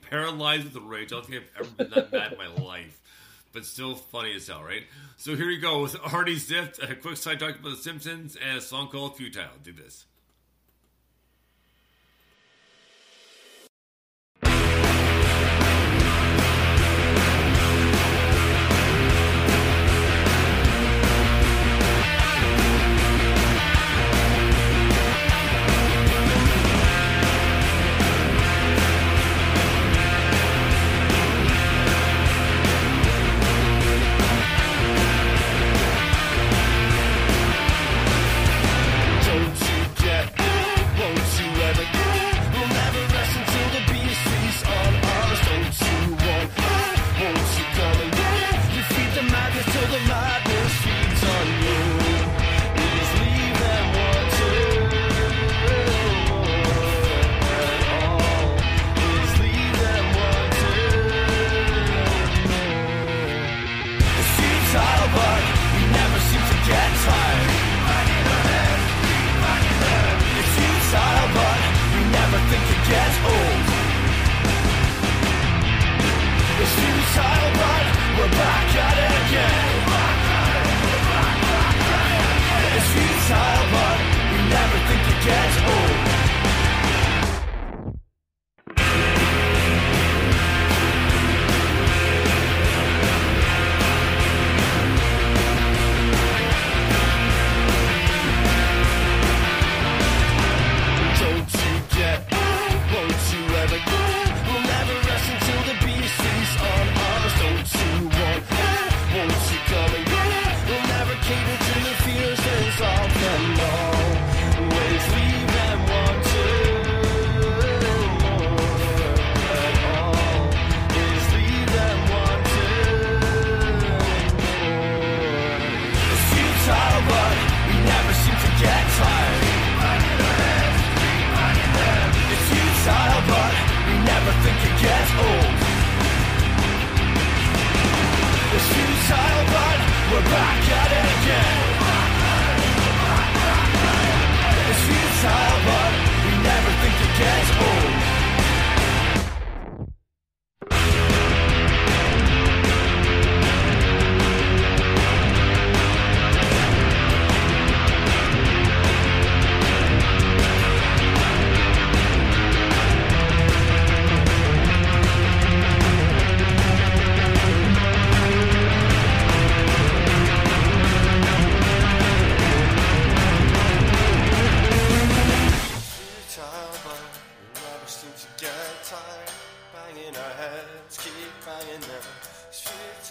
Paralyzed 0.10 0.74
with 0.74 0.84
rage. 0.84 1.12
I 1.12 1.16
don't 1.16 1.26
think 1.26 1.44
I've 1.44 1.52
ever 1.60 1.70
been 1.72 1.90
that 1.92 2.12
mad 2.12 2.32
in 2.34 2.38
my 2.38 2.48
life. 2.64 3.00
But 3.54 3.66
still 3.66 3.96
funny 3.96 4.36
as 4.36 4.48
hell, 4.48 4.64
right? 4.64 4.84
So 5.18 5.36
here 5.36 5.50
you 5.50 5.62
go 5.62 5.82
with 5.82 5.96
Artie 6.12 6.36
Ziff, 6.36 6.82
a 6.84 6.96
quick 6.96 7.18
side 7.18 7.40
talk 7.40 7.58
about 7.60 7.70
The 7.70 7.78
Simpsons, 7.78 8.36
and 8.36 8.58
a 8.58 8.62
song 8.62 8.90
called 8.90 9.16
Futile. 9.18 9.46
Do 9.64 9.72
this. 9.72 10.06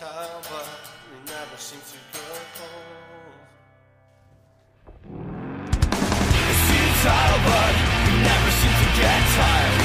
time, 0.05 0.43
but 0.53 0.69
we 1.09 1.17
never 1.33 1.57
seem 1.57 1.81
to 1.81 1.99
go 2.13 2.29
home. 2.61 3.41
It's 6.51 6.63
futile, 6.69 7.39
but 7.49 7.75
we 8.05 8.13
never 8.29 8.51
seem 8.61 8.75
to 8.83 8.89
get 9.01 9.21
tired. 9.39 9.81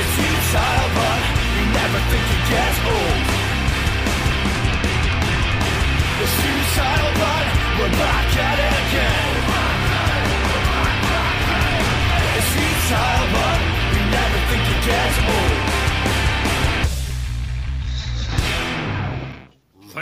It 0.00 0.10
but 0.98 1.20
we 1.54 1.64
never 1.78 2.00
old. 2.94 3.26
It's 6.22 6.34
but 7.22 7.46
we're 7.78 7.94
back 8.04 8.30
at 8.48 8.58
it 8.66 8.74
again. 8.84 9.34
It's 12.38 12.50
futile, 12.54 13.26
but 13.34 13.58
we 13.92 14.00
never 14.18 14.40
old. 15.34 15.53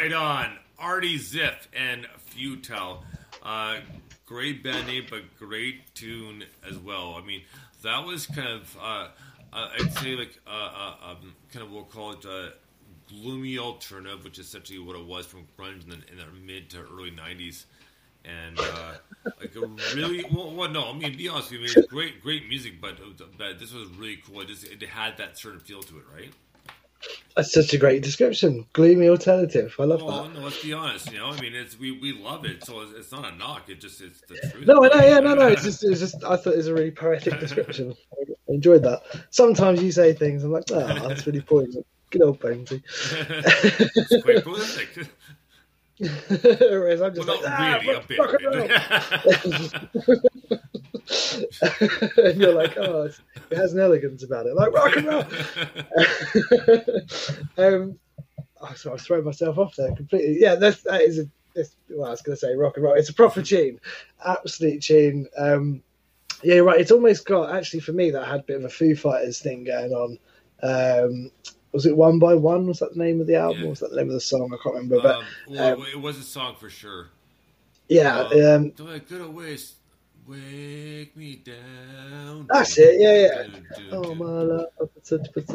Right 0.03 0.13
on. 0.13 0.59
Artie 0.81 1.17
Ziff 1.17 1.69
and 1.73 2.09
Futile. 2.19 3.05
Uh, 3.41 3.77
great 4.27 4.65
band 4.65 4.89
name, 4.89 5.07
but 5.09 5.21
great 5.39 5.95
tune 5.95 6.43
as 6.69 6.77
well. 6.77 7.15
I 7.17 7.25
mean, 7.25 7.43
that 7.85 8.05
was 8.05 8.27
kind 8.27 8.49
of, 8.49 8.77
uh, 8.83 9.07
uh, 9.53 9.69
I'd 9.79 9.93
say, 9.93 10.17
like, 10.17 10.41
uh, 10.45 10.51
uh, 10.51 11.11
um, 11.11 11.37
kind 11.53 11.65
of, 11.65 11.71
we'll 11.71 11.85
call 11.85 12.15
it 12.15 12.27
uh, 12.27 12.49
gloomy 13.09 13.59
alternative, 13.61 14.25
which 14.25 14.41
is 14.41 14.49
essentially 14.49 14.81
what 14.81 14.97
it 14.97 15.07
was 15.07 15.25
from 15.25 15.47
grunge 15.57 15.85
in 15.85 15.91
the, 15.91 15.95
in 16.11 16.19
the 16.19 16.27
mid 16.45 16.69
to 16.71 16.81
early 16.81 17.13
90s. 17.13 17.67
And, 18.25 18.59
like, 18.59 19.55
a 19.55 19.95
really, 19.95 20.25
well, 20.33 20.53
well, 20.53 20.69
no, 20.69 20.91
I 20.91 20.95
mean, 20.95 21.17
be 21.17 21.29
honest 21.29 21.53
with 21.53 21.61
you, 21.61 21.69
I 21.69 21.77
mean, 21.77 21.87
great, 21.89 22.23
great 22.25 22.49
music, 22.49 22.81
but, 22.81 22.99
but 23.39 23.61
this 23.61 23.73
was 23.73 23.89
really 23.91 24.17
cool. 24.27 24.41
It, 24.41 24.49
just, 24.49 24.65
it 24.65 24.83
had 24.83 25.19
that 25.19 25.39
certain 25.39 25.61
feel 25.61 25.81
to 25.81 25.99
it, 25.99 26.05
right? 26.13 26.33
That's 27.37 27.53
such 27.53 27.73
a 27.73 27.79
great 27.79 28.03
description. 28.03 28.67
Gloomy 28.75 29.09
alternative. 29.09 29.75
I 29.79 29.85
love 29.85 30.03
Well, 30.03 30.25
that. 30.25 30.35
no, 30.35 30.41
let's 30.41 30.63
be 30.63 30.73
honest. 30.73 31.11
You 31.11 31.19
know, 31.19 31.31
I 31.31 31.41
mean, 31.41 31.55
it's 31.55 31.79
we, 31.79 31.93
we 31.93 32.13
love 32.13 32.45
it, 32.45 32.65
so 32.65 32.81
it's, 32.81 32.93
it's 32.93 33.13
not 33.13 33.33
a 33.33 33.35
knock. 33.37 33.69
It 33.71 33.81
just 33.81 34.01
it's 34.01 34.21
the 34.23 34.37
truth. 34.51 34.67
No, 34.67 34.85
I 34.85 34.89
know. 34.89 35.05
Yeah, 35.07 35.21
no, 35.21 35.35
no. 35.35 35.47
It's 35.49 35.63
just, 35.63 35.83
it's 35.83 36.01
just. 36.01 36.23
I 36.25 36.37
thought 36.37 36.53
it 36.55 36.59
was 36.59 36.67
a 36.67 36.75
really 36.75 36.91
poetic 36.91 37.41
description. 37.41 37.95
I 38.21 38.53
enjoyed 38.53 38.83
that. 38.83 39.03
Sometimes 39.31 39.83
you 39.83 39.93
say 39.93 40.13
things, 40.13 40.45
I'm 40.45 40.53
like, 40.53 40.65
oh, 40.73 41.09
that's 41.09 41.27
really 41.27 41.41
poignant. 41.41 41.87
Good 42.11 42.23
old 42.23 42.41
Bonesy. 42.41 42.83
it's 43.97 44.23
quite 44.23 44.43
prolific. 44.43 45.09
Whereas 46.43 47.01
I'm 47.03 47.15
just 47.15 47.29
Well, 47.29 47.43
like, 47.43 47.51
ah, 47.51 47.79
really, 47.81 47.89
a 47.89 47.95
rock- 47.99 48.09
bit. 48.09 48.19
rock 48.19 48.35
and 48.35 50.11
roll. 50.11 50.23
and 52.27 52.41
you're 52.41 52.55
like, 52.55 52.77
oh, 52.77 53.11
it 53.51 53.57
has 53.57 53.73
an 53.73 53.81
elegance 53.81 54.23
about 54.25 54.47
it, 54.47 54.55
like 54.55 54.73
rock 54.73 54.97
and 54.97 55.07
roll. 55.07 55.25
um, 57.59 57.99
oh, 58.61 58.73
so 58.75 58.93
I 58.95 58.97
throwing 58.97 59.25
myself 59.25 59.59
off 59.59 59.77
there 59.77 59.95
completely. 59.95 60.39
Yeah, 60.41 60.55
that's, 60.57 60.83
that 60.83 61.03
is 61.03 61.19
a. 61.21 61.25
It's, 61.55 61.77
well, 61.91 62.07
I 62.07 62.11
was 62.13 62.23
going 62.23 62.35
to 62.35 62.41
say 62.41 62.55
rock 62.55 62.77
and 62.77 62.85
roll. 62.85 62.95
It's 62.95 63.11
a 63.11 63.15
proper 63.15 63.43
tune, 63.43 63.79
absolute 64.25 64.83
tune. 64.83 65.29
Um, 65.37 65.83
yeah, 66.43 66.55
you're 66.57 66.65
right. 66.65 66.81
It's 66.81 66.91
almost 66.91 67.27
got 67.27 67.55
actually 67.55 67.81
for 67.81 67.93
me 67.93 68.11
that 68.11 68.27
had 68.27 68.41
a 68.41 68.45
bit 68.45 68.57
of 68.57 68.65
a 68.65 68.71
Foo 68.71 68.97
Fighters 68.97 69.39
thing 69.41 69.65
going 69.65 69.93
on. 69.93 70.19
Um, 70.63 71.31
was 71.73 71.87
it 71.87 71.97
One 71.97 72.19
by 72.19 72.35
One? 72.35 72.67
Was 72.67 72.81
that 72.81 72.95
the 72.95 73.03
name 73.03 73.21
of 73.21 73.27
the 73.27 73.37
album? 73.37 73.63
Yeah. 73.63 73.69
Was 73.71 73.81
that 73.81 73.91
the 73.91 73.97
name 73.97 74.09
of 74.09 74.15
the 74.15 74.21
song? 74.21 74.53
I 74.53 74.63
can't 74.63 74.75
remember. 74.75 75.01
But 75.01 75.17
um, 75.17 75.25
well, 75.49 75.73
um, 75.75 75.87
it 75.93 76.01
was 76.01 76.19
a 76.19 76.23
song 76.23 76.57
for 76.57 76.71
sure. 76.71 77.09
yeah, 77.89 78.21
Uh, 78.21 78.57
um, 78.57 78.71
do 78.71 78.93
I 78.93 78.99
to 78.99 79.29
waste? 79.29 79.77
Wake 80.25 81.17
me 81.17 81.43
down. 81.45 82.47
That's 82.49 82.79
it, 82.79 83.01
yeah, 83.01 83.23
yeah. 83.27 83.43
Do, 83.77 83.83
do, 83.83 83.89
Oh 83.91 84.15
my 84.15 84.25
love, 84.25 84.67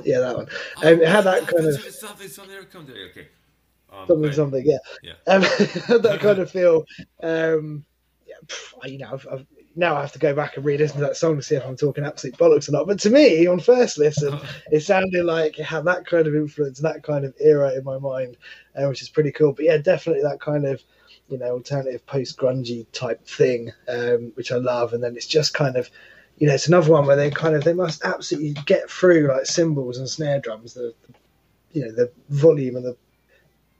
yeah, 0.03 0.19
that 0.19 0.35
one. 0.35 0.47
Um, 0.83 1.01
it 1.01 1.07
had 1.07 1.21
that 1.21 1.47
kind 1.47 1.67
of 1.67 1.75
Something, 1.75 2.27
something. 2.27 2.57
Come 2.69 2.85
there. 2.85 3.05
Okay. 3.11 3.27
Um, 3.89 4.07
something, 4.07 4.33
something, 4.33 4.65
yeah. 4.65 4.77
Yeah. 5.01 5.13
Um, 5.25 5.41
that 6.01 6.19
kind 6.21 6.39
of 6.39 6.51
feel. 6.57 6.83
Um, 7.23 7.85
yeah, 8.27 8.35
pff, 8.45 8.91
you 8.91 8.97
know, 8.97 9.09
I've, 9.13 9.27
I've, 9.31 9.45
now 9.77 9.95
I 9.95 10.01
have 10.01 10.11
to 10.13 10.19
go 10.19 10.33
back 10.33 10.57
and 10.57 10.65
re-listen 10.65 10.97
to 10.97 11.03
that 11.03 11.15
song 11.15 11.35
to 11.35 11.43
see 11.43 11.55
if 11.55 11.65
I'm 11.65 11.77
talking 11.77 12.03
absolute 12.03 12.37
bollocks 12.37 12.67
or 12.67 12.71
not. 12.71 12.87
But 12.87 12.99
to 13.01 13.11
me, 13.11 13.45
on 13.45 13.59
first 13.59 13.97
listen, 13.97 14.39
it 14.71 14.81
sounded 14.81 15.23
like 15.23 15.59
it 15.59 15.63
had 15.63 15.85
that 15.85 16.05
kind 16.05 16.25
of 16.25 16.35
influence, 16.35 16.79
that 16.79 17.03
kind 17.03 17.23
of 17.23 17.35
era 17.39 17.73
in 17.75 17.83
my 17.83 17.99
mind, 17.99 18.37
uh, 18.75 18.87
which 18.87 19.03
is 19.03 19.09
pretty 19.09 19.31
cool. 19.31 19.53
But 19.53 19.65
yeah, 19.65 19.77
definitely 19.77 20.23
that 20.23 20.41
kind 20.41 20.65
of 20.65 20.81
you 21.29 21.37
know 21.37 21.51
alternative 21.51 22.05
post 22.07 22.37
grungy 22.37 22.87
type 22.91 23.25
thing, 23.27 23.71
um, 23.87 24.31
which 24.33 24.51
I 24.51 24.57
love. 24.57 24.93
And 24.93 25.03
then 25.03 25.15
it's 25.15 25.27
just 25.27 25.53
kind 25.53 25.75
of 25.75 25.89
you 26.37 26.47
know 26.47 26.55
it's 26.55 26.67
another 26.67 26.91
one 26.91 27.05
where 27.05 27.15
they 27.15 27.29
kind 27.29 27.55
of 27.55 27.63
they 27.63 27.73
must 27.73 28.03
absolutely 28.03 28.53
get 28.65 28.89
through 28.89 29.27
like 29.27 29.45
cymbals 29.45 29.99
and 29.99 30.09
snare 30.09 30.39
drums, 30.39 30.73
the 30.73 30.93
you 31.71 31.85
know 31.85 31.91
the 31.91 32.11
volume 32.29 32.75
and 32.77 32.85
the 32.85 32.97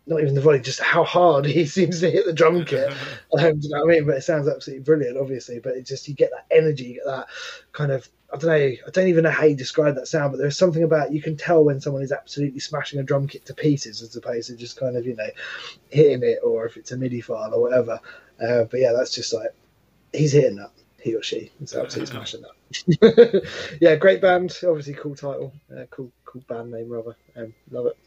not 0.08 0.22
even 0.22 0.36
the 0.36 0.42
volume, 0.42 0.64
just 0.64 0.80
how 0.80 1.04
hard 1.04 1.46
he 1.58 1.66
seems 1.66 2.00
to 2.00 2.10
hit 2.10 2.26
the 2.26 2.34
drum 2.34 2.66
kit. 2.66 2.94
Um, 3.38 3.60
do 3.60 3.68
you 3.68 3.76
know 3.76 3.82
what 3.82 3.92
I 3.92 3.96
mean? 3.96 4.06
But 4.06 4.16
it 4.16 4.22
sounds 4.22 4.48
absolutely 4.48 4.84
brilliant, 4.84 5.18
obviously. 5.18 5.60
But 5.60 5.76
it 5.76 5.86
just 5.86 6.08
you 6.08 6.16
get 6.16 6.32
that 6.32 6.46
energy, 6.50 6.86
you 6.86 6.94
get 6.96 7.06
that 7.06 7.28
kind 7.74 7.92
of 7.92 8.10
I 8.34 8.38
don't 8.38 8.50
know. 8.50 8.56
I 8.56 8.90
don't 8.92 9.08
even 9.08 9.24
know 9.24 9.32
how 9.32 9.46
you 9.46 9.56
describe 9.56 9.96
that 9.96 10.08
sound, 10.08 10.32
but 10.32 10.38
there's 10.38 10.58
something 10.58 10.84
about 10.84 11.14
you 11.14 11.22
can 11.22 11.38
tell 11.38 11.64
when 11.64 11.80
someone 11.80 12.04
is 12.04 12.12
absolutely 12.12 12.60
smashing 12.60 13.00
a 13.00 13.04
drum 13.04 13.28
kit 13.28 13.46
to 13.46 13.54
pieces, 13.54 14.02
as 14.02 14.16
opposed 14.16 14.50
to 14.50 14.58
just 14.58 14.78
kind 14.78 14.98
of 14.98 15.06
you 15.06 15.16
know 15.16 15.30
hitting 15.90 16.24
it, 16.24 16.40
or 16.44 16.66
if 16.66 16.76
it's 16.76 16.92
a 16.92 16.98
MIDI 16.98 17.22
file 17.22 17.54
or 17.54 17.62
whatever. 17.62 18.00
Uh, 18.42 18.66
but 18.66 18.80
yeah, 18.80 18.92
that's 18.92 19.14
just 19.14 19.34
like 19.34 19.52
he's 20.14 20.34
hitting 20.34 20.58
that. 20.58 20.72
He 21.00 21.16
or 21.16 21.24
she 21.24 21.52
is 21.62 21.74
absolutely 21.74 22.12
smashing 22.14 22.42
that. 22.42 23.78
yeah, 23.80 23.96
great 23.96 24.22
band. 24.22 24.58
Obviously, 24.68 24.94
cool 24.96 25.16
title. 25.16 25.54
Uh, 25.72 25.86
cool, 25.90 26.12
cool 26.26 26.44
band 26.50 26.72
name, 26.72 26.90
rather. 26.90 27.16
Um, 27.38 27.54
love 27.72 27.86
it. 27.86 27.98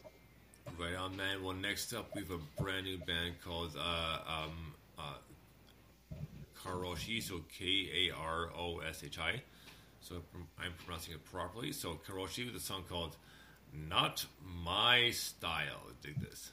Right 0.81 0.95
on, 0.95 1.15
man. 1.15 1.43
Well, 1.43 1.53
next 1.53 1.93
up, 1.93 2.09
we 2.15 2.21
have 2.21 2.31
a 2.31 2.39
brand 2.59 2.87
new 2.87 2.97
band 2.97 3.35
called 3.45 3.75
uh, 3.77 4.17
um, 4.27 4.73
uh, 4.97 6.15
Karoshi, 6.59 7.21
so 7.21 7.41
K 7.55 8.09
A 8.09 8.15
R 8.15 8.49
O 8.57 8.79
S 8.79 9.03
H 9.05 9.19
I. 9.19 9.43
So 9.99 10.15
I'm 10.57 10.71
pronouncing 10.83 11.13
it 11.13 11.23
properly. 11.23 11.71
So 11.71 11.99
Karoshi 12.07 12.47
with 12.47 12.55
a 12.55 12.59
song 12.59 12.83
called 12.89 13.15
Not 13.71 14.25
My 14.43 15.11
Style. 15.11 15.83
Dig 16.01 16.19
this. 16.19 16.49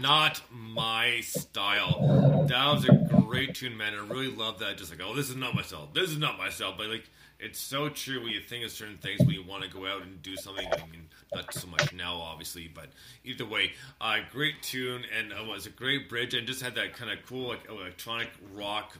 Not 0.00 0.42
My 0.50 1.20
Style. 1.20 2.46
That 2.48 2.72
was 2.72 2.84
a 2.88 2.92
great 3.22 3.54
tune, 3.54 3.76
man. 3.76 3.94
I 3.94 4.06
really 4.06 4.30
love 4.30 4.58
that. 4.60 4.78
Just 4.78 4.90
like, 4.90 5.00
oh, 5.04 5.14
this 5.14 5.28
is 5.28 5.36
not 5.36 5.54
myself. 5.54 5.92
This 5.94 6.10
is 6.10 6.18
not 6.18 6.38
myself. 6.38 6.76
But 6.78 6.88
like, 6.88 7.08
it's 7.40 7.58
so 7.58 7.88
true 7.88 8.22
when 8.22 8.32
you 8.32 8.40
think 8.40 8.64
of 8.64 8.70
certain 8.70 8.96
things 8.98 9.20
when 9.20 9.30
you 9.30 9.42
want 9.42 9.64
to 9.64 9.70
go 9.70 9.86
out 9.86 10.02
and 10.02 10.22
do 10.22 10.36
something. 10.36 10.66
I 10.66 10.76
mean, 10.90 11.08
not 11.34 11.52
so 11.52 11.66
much 11.68 11.92
now, 11.92 12.16
obviously, 12.16 12.70
but 12.72 12.86
either 13.24 13.46
way, 13.46 13.72
uh, 14.00 14.18
great 14.30 14.62
tune 14.62 15.02
and 15.16 15.32
uh, 15.32 15.44
was 15.44 15.66
a 15.66 15.70
great 15.70 16.08
bridge 16.08 16.34
and 16.34 16.46
just 16.46 16.62
had 16.62 16.74
that 16.76 16.94
kind 16.94 17.10
of 17.10 17.24
cool 17.26 17.48
like 17.48 17.68
electronic 17.68 18.30
rock 18.54 18.96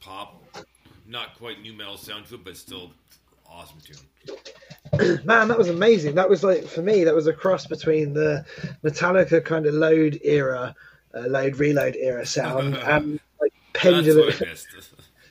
pop, 0.00 0.42
not 1.06 1.36
quite 1.38 1.62
nu 1.62 1.72
metal 1.72 1.96
sound 1.96 2.26
to 2.26 2.34
it, 2.34 2.44
but 2.44 2.56
still 2.56 2.92
awesome 3.50 3.78
tune. 3.80 3.96
Man, 5.24 5.48
that 5.48 5.58
was 5.58 5.68
amazing. 5.68 6.14
That 6.14 6.28
was 6.28 6.42
like 6.42 6.64
for 6.64 6.82
me, 6.82 7.04
that 7.04 7.14
was 7.14 7.26
a 7.26 7.32
cross 7.32 7.66
between 7.66 8.14
the 8.14 8.44
Metallica 8.82 9.44
kind 9.44 9.66
of 9.66 9.74
load 9.74 10.18
era, 10.22 10.74
uh, 11.14 11.26
load 11.28 11.56
reload 11.56 11.96
era 11.96 12.24
sound, 12.24 12.76
and 12.78 13.20
like 13.40 13.52
pendulum, 13.74 14.32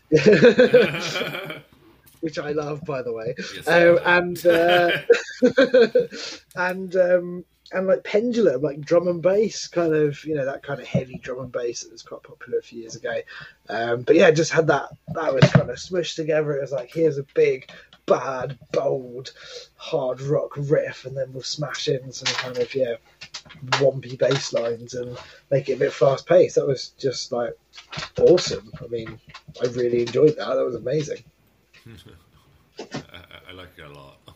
which 2.21 2.39
I 2.39 2.51
love, 2.51 2.81
by 2.85 3.01
the 3.01 3.11
way, 3.13 3.33
Yes, 3.37 3.67
uh, 3.67 3.99
and 4.05 4.45
uh, 4.45 4.91
and 6.55 6.95
um, 6.95 7.45
and 7.71 7.87
like 7.87 8.03
pendulum, 8.03 8.61
like 8.61 8.79
drum 8.81 9.07
and 9.07 9.21
bass, 9.21 9.67
kind 9.67 9.93
of 9.93 10.23
you 10.23 10.35
know 10.35 10.45
that 10.45 10.63
kind 10.63 10.79
of 10.79 10.87
heavy 10.87 11.17
drum 11.17 11.39
and 11.39 11.51
bass 11.51 11.83
that 11.83 11.91
was 11.91 12.01
quite 12.01 12.23
popular 12.23 12.59
a 12.59 12.61
few 12.61 12.81
years 12.81 12.95
ago. 12.95 13.15
Um, 13.69 14.03
but 14.03 14.15
yeah, 14.15 14.31
just 14.31 14.51
had 14.51 14.67
that 14.67 14.89
that 15.13 15.33
was 15.33 15.43
kind 15.51 15.69
of 15.69 15.75
smushed 15.75 16.15
together. 16.15 16.53
It 16.53 16.61
was 16.61 16.71
like 16.71 16.91
here's 16.93 17.17
a 17.17 17.25
big, 17.35 17.69
bad, 18.07 18.57
bold, 18.71 19.31
hard 19.75 20.19
rock 20.21 20.53
riff, 20.57 21.05
and 21.05 21.15
then 21.15 21.31
we'll 21.31 21.43
smash 21.43 21.87
in 21.87 22.11
some 22.11 22.33
kind 22.35 22.57
of 22.57 22.73
yeah, 22.73 22.95
wompy 23.73 24.17
bass 24.17 24.53
lines 24.53 24.95
and 24.95 25.15
make 25.51 25.69
it 25.69 25.73
a 25.73 25.77
bit 25.77 25.93
fast 25.93 26.25
paced. 26.25 26.55
That 26.55 26.65
was 26.67 26.89
just 26.97 27.31
like 27.31 27.53
awesome. 28.19 28.71
I 28.83 28.87
mean, 28.87 29.19
I 29.61 29.67
really 29.67 30.01
enjoyed 30.01 30.35
that. 30.37 30.55
That 30.55 30.65
was 30.65 30.75
amazing. 30.75 31.23
I, 32.79 32.81
I- 33.49 33.53
like 33.53 33.69
it 33.77 33.83
a 33.85 33.89
lot. 33.89 34.17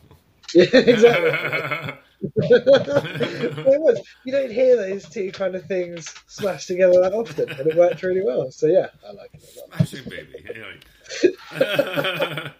Yeah, 0.54 0.64
exactly. 0.74 1.30
it 2.36 3.80
was. 3.80 4.02
You 4.24 4.32
don't 4.32 4.50
hear 4.52 4.76
those 4.76 5.08
two 5.08 5.32
kind 5.32 5.54
of 5.54 5.64
things 5.64 6.14
smashed 6.26 6.68
together 6.68 7.00
that 7.00 7.14
often, 7.14 7.48
and 7.50 7.66
it 7.66 7.74
worked 7.74 8.02
really 8.02 8.22
well. 8.22 8.50
So 8.50 8.66
yeah, 8.66 8.88
I 9.08 9.12
like 9.12 9.30
it 9.32 9.42
a 9.42 9.60
lot. 9.60 9.88
Smashing 9.88 10.10
baby. 10.10 10.44
Anyway. 11.54 12.52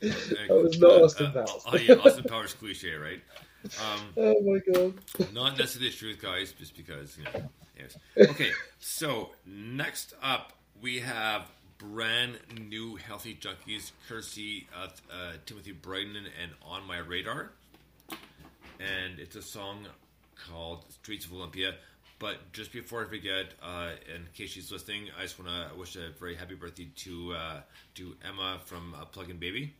That 0.00 0.48
was 0.50 0.78
not 0.78 1.02
Austin 1.02 1.32
Powers. 1.32 1.62
Oh 1.66 1.76
yeah, 1.76 1.94
Austin 1.94 2.24
Powers 2.24 2.54
cliche, 2.54 2.94
right? 2.94 3.20
Um, 3.64 4.00
Oh 4.16 4.40
my 4.42 4.58
god. 4.72 4.94
not 5.32 5.58
necessarily 5.58 5.90
the 5.90 5.96
truth, 5.96 6.22
guys, 6.22 6.52
just 6.52 6.76
because 6.76 7.16
you 7.18 7.24
know. 7.24 7.48
Yes. 7.78 7.96
Okay, 8.30 8.50
so 8.78 9.30
next 9.46 10.14
up 10.22 10.52
we 10.82 11.00
have 11.00 11.50
brand 11.78 12.38
new 12.68 12.96
Healthy 12.96 13.38
Junkies, 13.40 13.92
courtesy 14.08 14.66
of 14.82 14.90
uh, 15.10 15.32
Timothy 15.46 15.72
Brighton 15.72 16.16
and 16.16 16.52
On 16.66 16.86
My 16.86 16.98
Radar, 16.98 17.50
and 18.78 19.18
it's 19.18 19.36
a 19.36 19.42
song 19.42 19.86
called 20.48 20.84
"Streets 20.92 21.26
of 21.26 21.32
Olympia." 21.34 21.74
But 22.18 22.52
just 22.52 22.70
before 22.70 23.02
I 23.02 23.08
forget, 23.08 23.46
uh, 23.62 23.92
in 24.14 24.26
case 24.34 24.50
she's 24.50 24.70
listening, 24.70 25.08
I 25.18 25.22
just 25.22 25.38
want 25.42 25.50
to 25.50 25.78
wish 25.78 25.96
a 25.96 26.10
very 26.18 26.34
happy 26.34 26.54
birthday 26.54 26.88
to 26.96 27.32
uh, 27.34 27.60
to 27.94 28.14
Emma 28.26 28.58
from 28.66 28.94
uh, 28.94 29.04
Plug 29.06 29.30
and 29.30 29.40
Baby. 29.40 29.74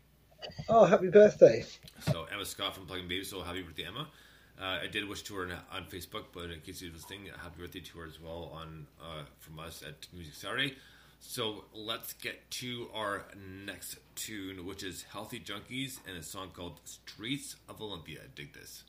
Oh, 0.69 0.85
happy 0.85 1.09
birthday. 1.09 1.65
So 2.01 2.25
Emma 2.31 2.45
Scott 2.45 2.75
from 2.75 2.85
Plug 2.85 2.99
and 2.99 3.09
Baby. 3.09 3.23
So 3.23 3.41
happy 3.41 3.61
birthday, 3.61 3.85
Emma. 3.85 4.07
Uh, 4.61 4.79
I 4.83 4.87
did 4.87 5.07
wish 5.07 5.23
to 5.23 5.35
her 5.35 5.43
on, 5.45 5.51
on 5.71 5.85
Facebook, 5.85 6.25
but 6.33 6.51
in 6.51 6.59
case 6.61 6.81
you're 6.81 6.93
listening, 6.93 7.25
happy 7.41 7.61
birthday 7.61 7.79
to 7.79 7.99
her 7.99 8.05
as 8.05 8.19
well 8.21 8.51
on 8.53 8.87
uh, 9.01 9.23
from 9.39 9.59
us 9.59 9.81
at 9.81 10.07
Music 10.13 10.33
Saturday. 10.33 10.75
So 11.19 11.65
let's 11.73 12.13
get 12.13 12.49
to 12.51 12.87
our 12.93 13.25
next 13.65 13.97
tune, 14.15 14.65
which 14.65 14.83
is 14.83 15.03
Healthy 15.03 15.39
Junkies 15.41 15.99
and 16.07 16.17
a 16.17 16.23
song 16.23 16.49
called 16.53 16.79
Streets 16.83 17.55
of 17.69 17.81
Olympia. 17.81 18.21
Dig 18.35 18.53
this. 18.53 18.83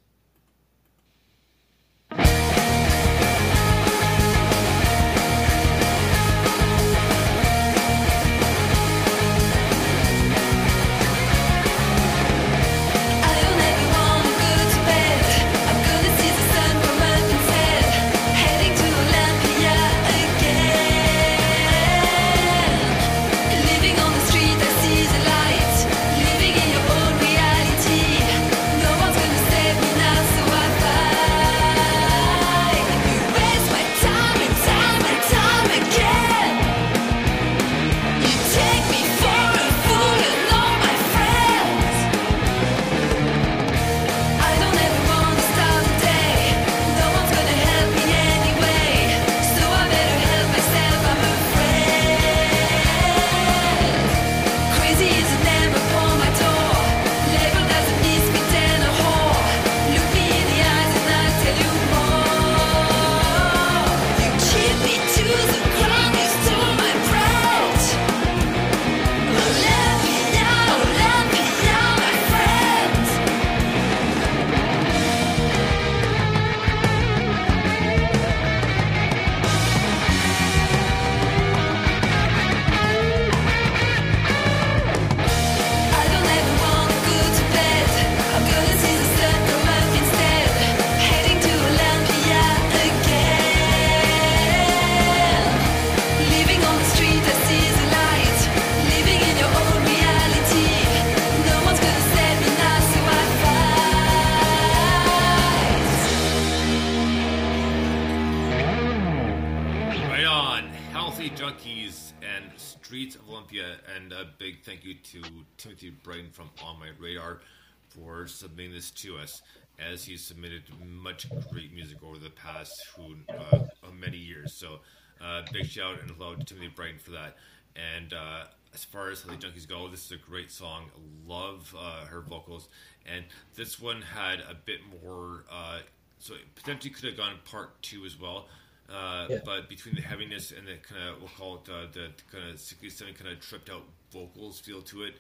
This 130.03 130.11
is 130.11 130.25
a 130.27 130.31
great 130.31 130.51
song. 130.51 130.87
Love 131.27 131.75
uh, 131.79 132.07
her 132.07 132.21
vocals, 132.23 132.69
and 133.07 133.25
this 133.55 133.81
one 133.81 134.03
had 134.03 134.41
a 134.41 134.55
bit 134.65 134.81
more. 135.03 135.45
Uh, 135.51 135.79
so 136.19 136.35
it 136.35 136.55
potentially 136.57 136.91
could 136.91 137.05
have 137.05 137.17
gone 137.17 137.35
part 137.45 137.81
two 137.83 138.05
as 138.05 138.19
well. 138.19 138.49
Uh, 138.91 139.27
Yeah. 139.31 139.39
But 139.45 139.69
between 139.69 139.95
the 139.95 140.03
heaviness 140.03 140.51
and 140.51 140.67
the 140.67 140.77
kind 140.77 141.09
of 141.09 141.21
we'll 141.21 141.31
call 141.39 141.57
it 141.65 141.71
uh, 141.71 141.87
the 141.93 142.11
kind 142.33 142.51
of 142.51 142.59
67 142.59 143.15
kind 143.15 143.31
of 143.31 143.41
tripped 143.41 143.71
out 143.71 143.85
vocals 144.13 144.59
feel 144.59 144.83
to 144.83 145.05
it, 145.05 145.15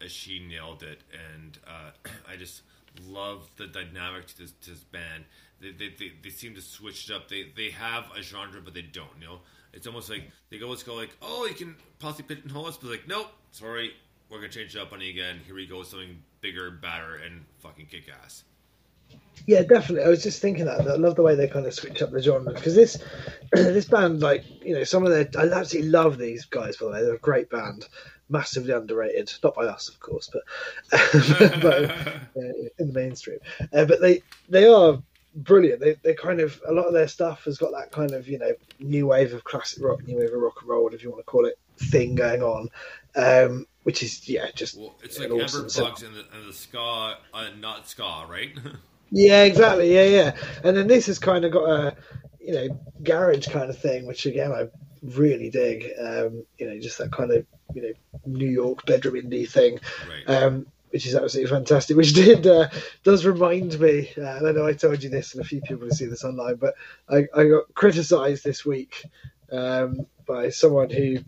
uh, 0.00 0.06
she 0.08 0.38
nailed 0.48 0.82
it, 0.82 1.02
and 1.12 1.58
uh, 1.66 1.90
I 2.30 2.36
just 2.36 2.62
love 3.06 3.48
the 3.56 3.66
dynamic 3.66 4.26
to 4.28 4.38
this, 4.38 4.52
to 4.62 4.70
this 4.70 4.80
band. 4.84 5.24
They, 5.60 5.72
they, 5.72 5.88
they, 5.98 6.12
they 6.22 6.30
seem 6.30 6.54
to 6.54 6.62
switch 6.62 7.08
it 7.10 7.14
up. 7.14 7.28
They 7.28 7.52
they 7.54 7.70
have 7.70 8.06
a 8.16 8.22
genre, 8.22 8.60
but 8.64 8.72
they 8.72 8.82
don't. 8.82 9.08
You 9.20 9.26
know, 9.26 9.38
it's 9.74 9.86
almost 9.86 10.08
like 10.08 10.30
they 10.50 10.60
always 10.62 10.82
go 10.82 10.94
like, 10.94 11.14
oh, 11.20 11.46
you 11.46 11.54
can 11.54 11.76
possibly 11.98 12.34
pigeonhole 12.34 12.66
us, 12.66 12.78
but 12.78 12.90
like, 12.90 13.06
nope, 13.06 13.28
sorry, 13.52 13.92
we're 14.32 14.38
gonna 14.38 14.48
change 14.48 14.74
it 14.74 14.80
up 14.80 14.92
on 14.92 15.00
you 15.02 15.10
again. 15.10 15.40
Here 15.44 15.54
we 15.54 15.66
go, 15.66 15.80
with 15.80 15.88
something 15.88 16.22
bigger, 16.40 16.70
badder, 16.70 17.16
and 17.16 17.44
fucking 17.60 17.86
kick 17.86 18.10
ass. 18.24 18.44
Yeah, 19.46 19.62
definitely. 19.62 20.04
I 20.04 20.08
was 20.08 20.22
just 20.22 20.40
thinking 20.40 20.64
that. 20.64 20.80
I 20.80 20.94
love 20.94 21.16
the 21.16 21.22
way 21.22 21.34
they 21.34 21.48
kind 21.48 21.66
of 21.66 21.74
switch 21.74 22.00
up 22.00 22.12
the 22.12 22.22
genre 22.22 22.54
because 22.54 22.74
this 22.74 22.96
this 23.52 23.84
band, 23.84 24.20
like 24.20 24.44
you 24.64 24.74
know, 24.74 24.84
some 24.84 25.04
of 25.04 25.10
their 25.10 25.28
I 25.38 25.52
absolutely 25.52 25.90
love 25.90 26.16
these 26.16 26.46
guys. 26.46 26.78
By 26.78 26.86
the 26.86 26.92
way, 26.92 27.02
they're 27.02 27.14
a 27.14 27.18
great 27.18 27.50
band, 27.50 27.86
massively 28.30 28.72
underrated. 28.72 29.30
Not 29.44 29.54
by 29.54 29.66
us, 29.66 29.88
of 29.88 30.00
course, 30.00 30.30
but, 30.32 30.42
but 31.60 31.90
uh, 31.90 32.12
in 32.78 32.86
the 32.86 32.92
mainstream. 32.92 33.38
Uh, 33.72 33.84
but 33.84 34.00
they 34.00 34.22
they 34.48 34.66
are 34.66 35.02
brilliant. 35.34 35.80
They 35.80 35.96
they 36.02 36.14
kind 36.14 36.40
of 36.40 36.58
a 36.66 36.72
lot 36.72 36.86
of 36.86 36.94
their 36.94 37.08
stuff 37.08 37.44
has 37.44 37.58
got 37.58 37.72
that 37.72 37.90
kind 37.90 38.12
of 38.12 38.28
you 38.28 38.38
know 38.38 38.52
new 38.80 39.08
wave 39.08 39.34
of 39.34 39.44
classic 39.44 39.82
rock, 39.82 40.02
new 40.06 40.18
wave 40.18 40.32
of 40.32 40.40
rock 40.40 40.60
and 40.60 40.70
roll, 40.70 40.84
whatever 40.84 41.02
you 41.02 41.10
want 41.10 41.20
to 41.20 41.30
call 41.30 41.44
it, 41.44 41.58
thing 41.76 42.14
going 42.14 42.42
on. 42.42 42.68
Um, 43.14 43.66
which 43.82 44.02
is 44.02 44.28
yeah, 44.28 44.46
just 44.54 44.76
Well, 44.76 44.94
it's 45.02 45.18
like 45.18 45.30
awesome 45.30 45.68
sound. 45.68 45.90
Bugs 45.90 46.02
and 46.02 46.14
the, 46.14 46.24
and 46.34 46.48
the 46.48 46.52
ska, 46.52 47.16
uh, 47.34 47.48
not 47.60 47.88
ska, 47.88 48.26
right? 48.28 48.50
Yeah, 49.14 49.44
exactly. 49.44 49.94
Yeah, 49.94 50.04
yeah. 50.04 50.36
And 50.64 50.74
then 50.74 50.86
this 50.86 51.06
has 51.06 51.18
kind 51.18 51.44
of 51.44 51.52
got 51.52 51.68
a, 51.68 51.96
you 52.40 52.54
know, 52.54 52.80
garage 53.02 53.46
kind 53.46 53.68
of 53.68 53.76
thing, 53.78 54.06
which 54.06 54.24
again 54.24 54.52
I 54.52 54.68
really 55.02 55.50
dig. 55.50 55.90
Um, 56.00 56.44
you 56.58 56.68
know, 56.68 56.80
just 56.80 56.96
that 56.98 57.12
kind 57.12 57.30
of 57.30 57.44
you 57.74 57.82
know 57.82 57.92
New 58.24 58.48
York 58.48 58.86
bedroom 58.86 59.14
indie 59.14 59.48
thing, 59.48 59.80
right. 60.08 60.42
um, 60.42 60.66
which 60.90 61.06
is 61.06 61.14
absolutely 61.14 61.50
fantastic. 61.50 61.96
Which 61.96 62.14
did 62.14 62.46
uh, 62.46 62.68
does 63.04 63.26
remind 63.26 63.78
me. 63.78 64.10
Uh, 64.16 64.46
I 64.46 64.52
know 64.52 64.66
I 64.66 64.72
told 64.72 65.02
you 65.02 65.10
this, 65.10 65.34
and 65.34 65.44
a 65.44 65.46
few 65.46 65.60
people 65.60 65.86
have 65.86 65.96
seen 65.96 66.10
this 66.10 66.24
online, 66.24 66.56
but 66.56 66.74
I, 67.08 67.26
I 67.36 67.48
got 67.48 67.74
criticised 67.74 68.44
this 68.44 68.64
week 68.64 69.04
um, 69.50 70.06
by 70.26 70.48
someone 70.48 70.88
who 70.88 71.18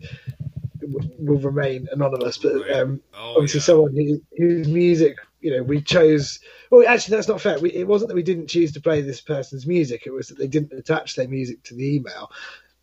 w- 0.91 1.11
will 1.19 1.39
remain 1.39 1.87
anonymous, 1.91 2.37
but 2.37 2.71
um, 2.75 3.01
oh, 3.13 3.35
obviously 3.35 3.59
yeah. 3.59 3.63
someone 3.63 3.95
who, 3.95 4.21
whose 4.37 4.67
music 4.67 5.17
you 5.41 5.55
know 5.55 5.61
we 5.61 5.79
chose 5.79 6.39
well 6.71 6.87
actually 6.87 7.15
that's 7.15 7.27
not 7.27 7.41
fair. 7.41 7.59
We, 7.59 7.71
it 7.71 7.87
wasn't 7.87 8.09
that 8.09 8.15
we 8.15 8.23
didn't 8.23 8.47
choose 8.47 8.71
to 8.73 8.81
play 8.81 9.01
this 9.01 9.21
person's 9.21 9.67
music. 9.67 10.03
It 10.05 10.11
was 10.11 10.29
that 10.29 10.37
they 10.37 10.47
didn't 10.47 10.73
attach 10.73 11.15
their 11.15 11.27
music 11.27 11.63
to 11.63 11.75
the 11.75 11.95
email 11.95 12.31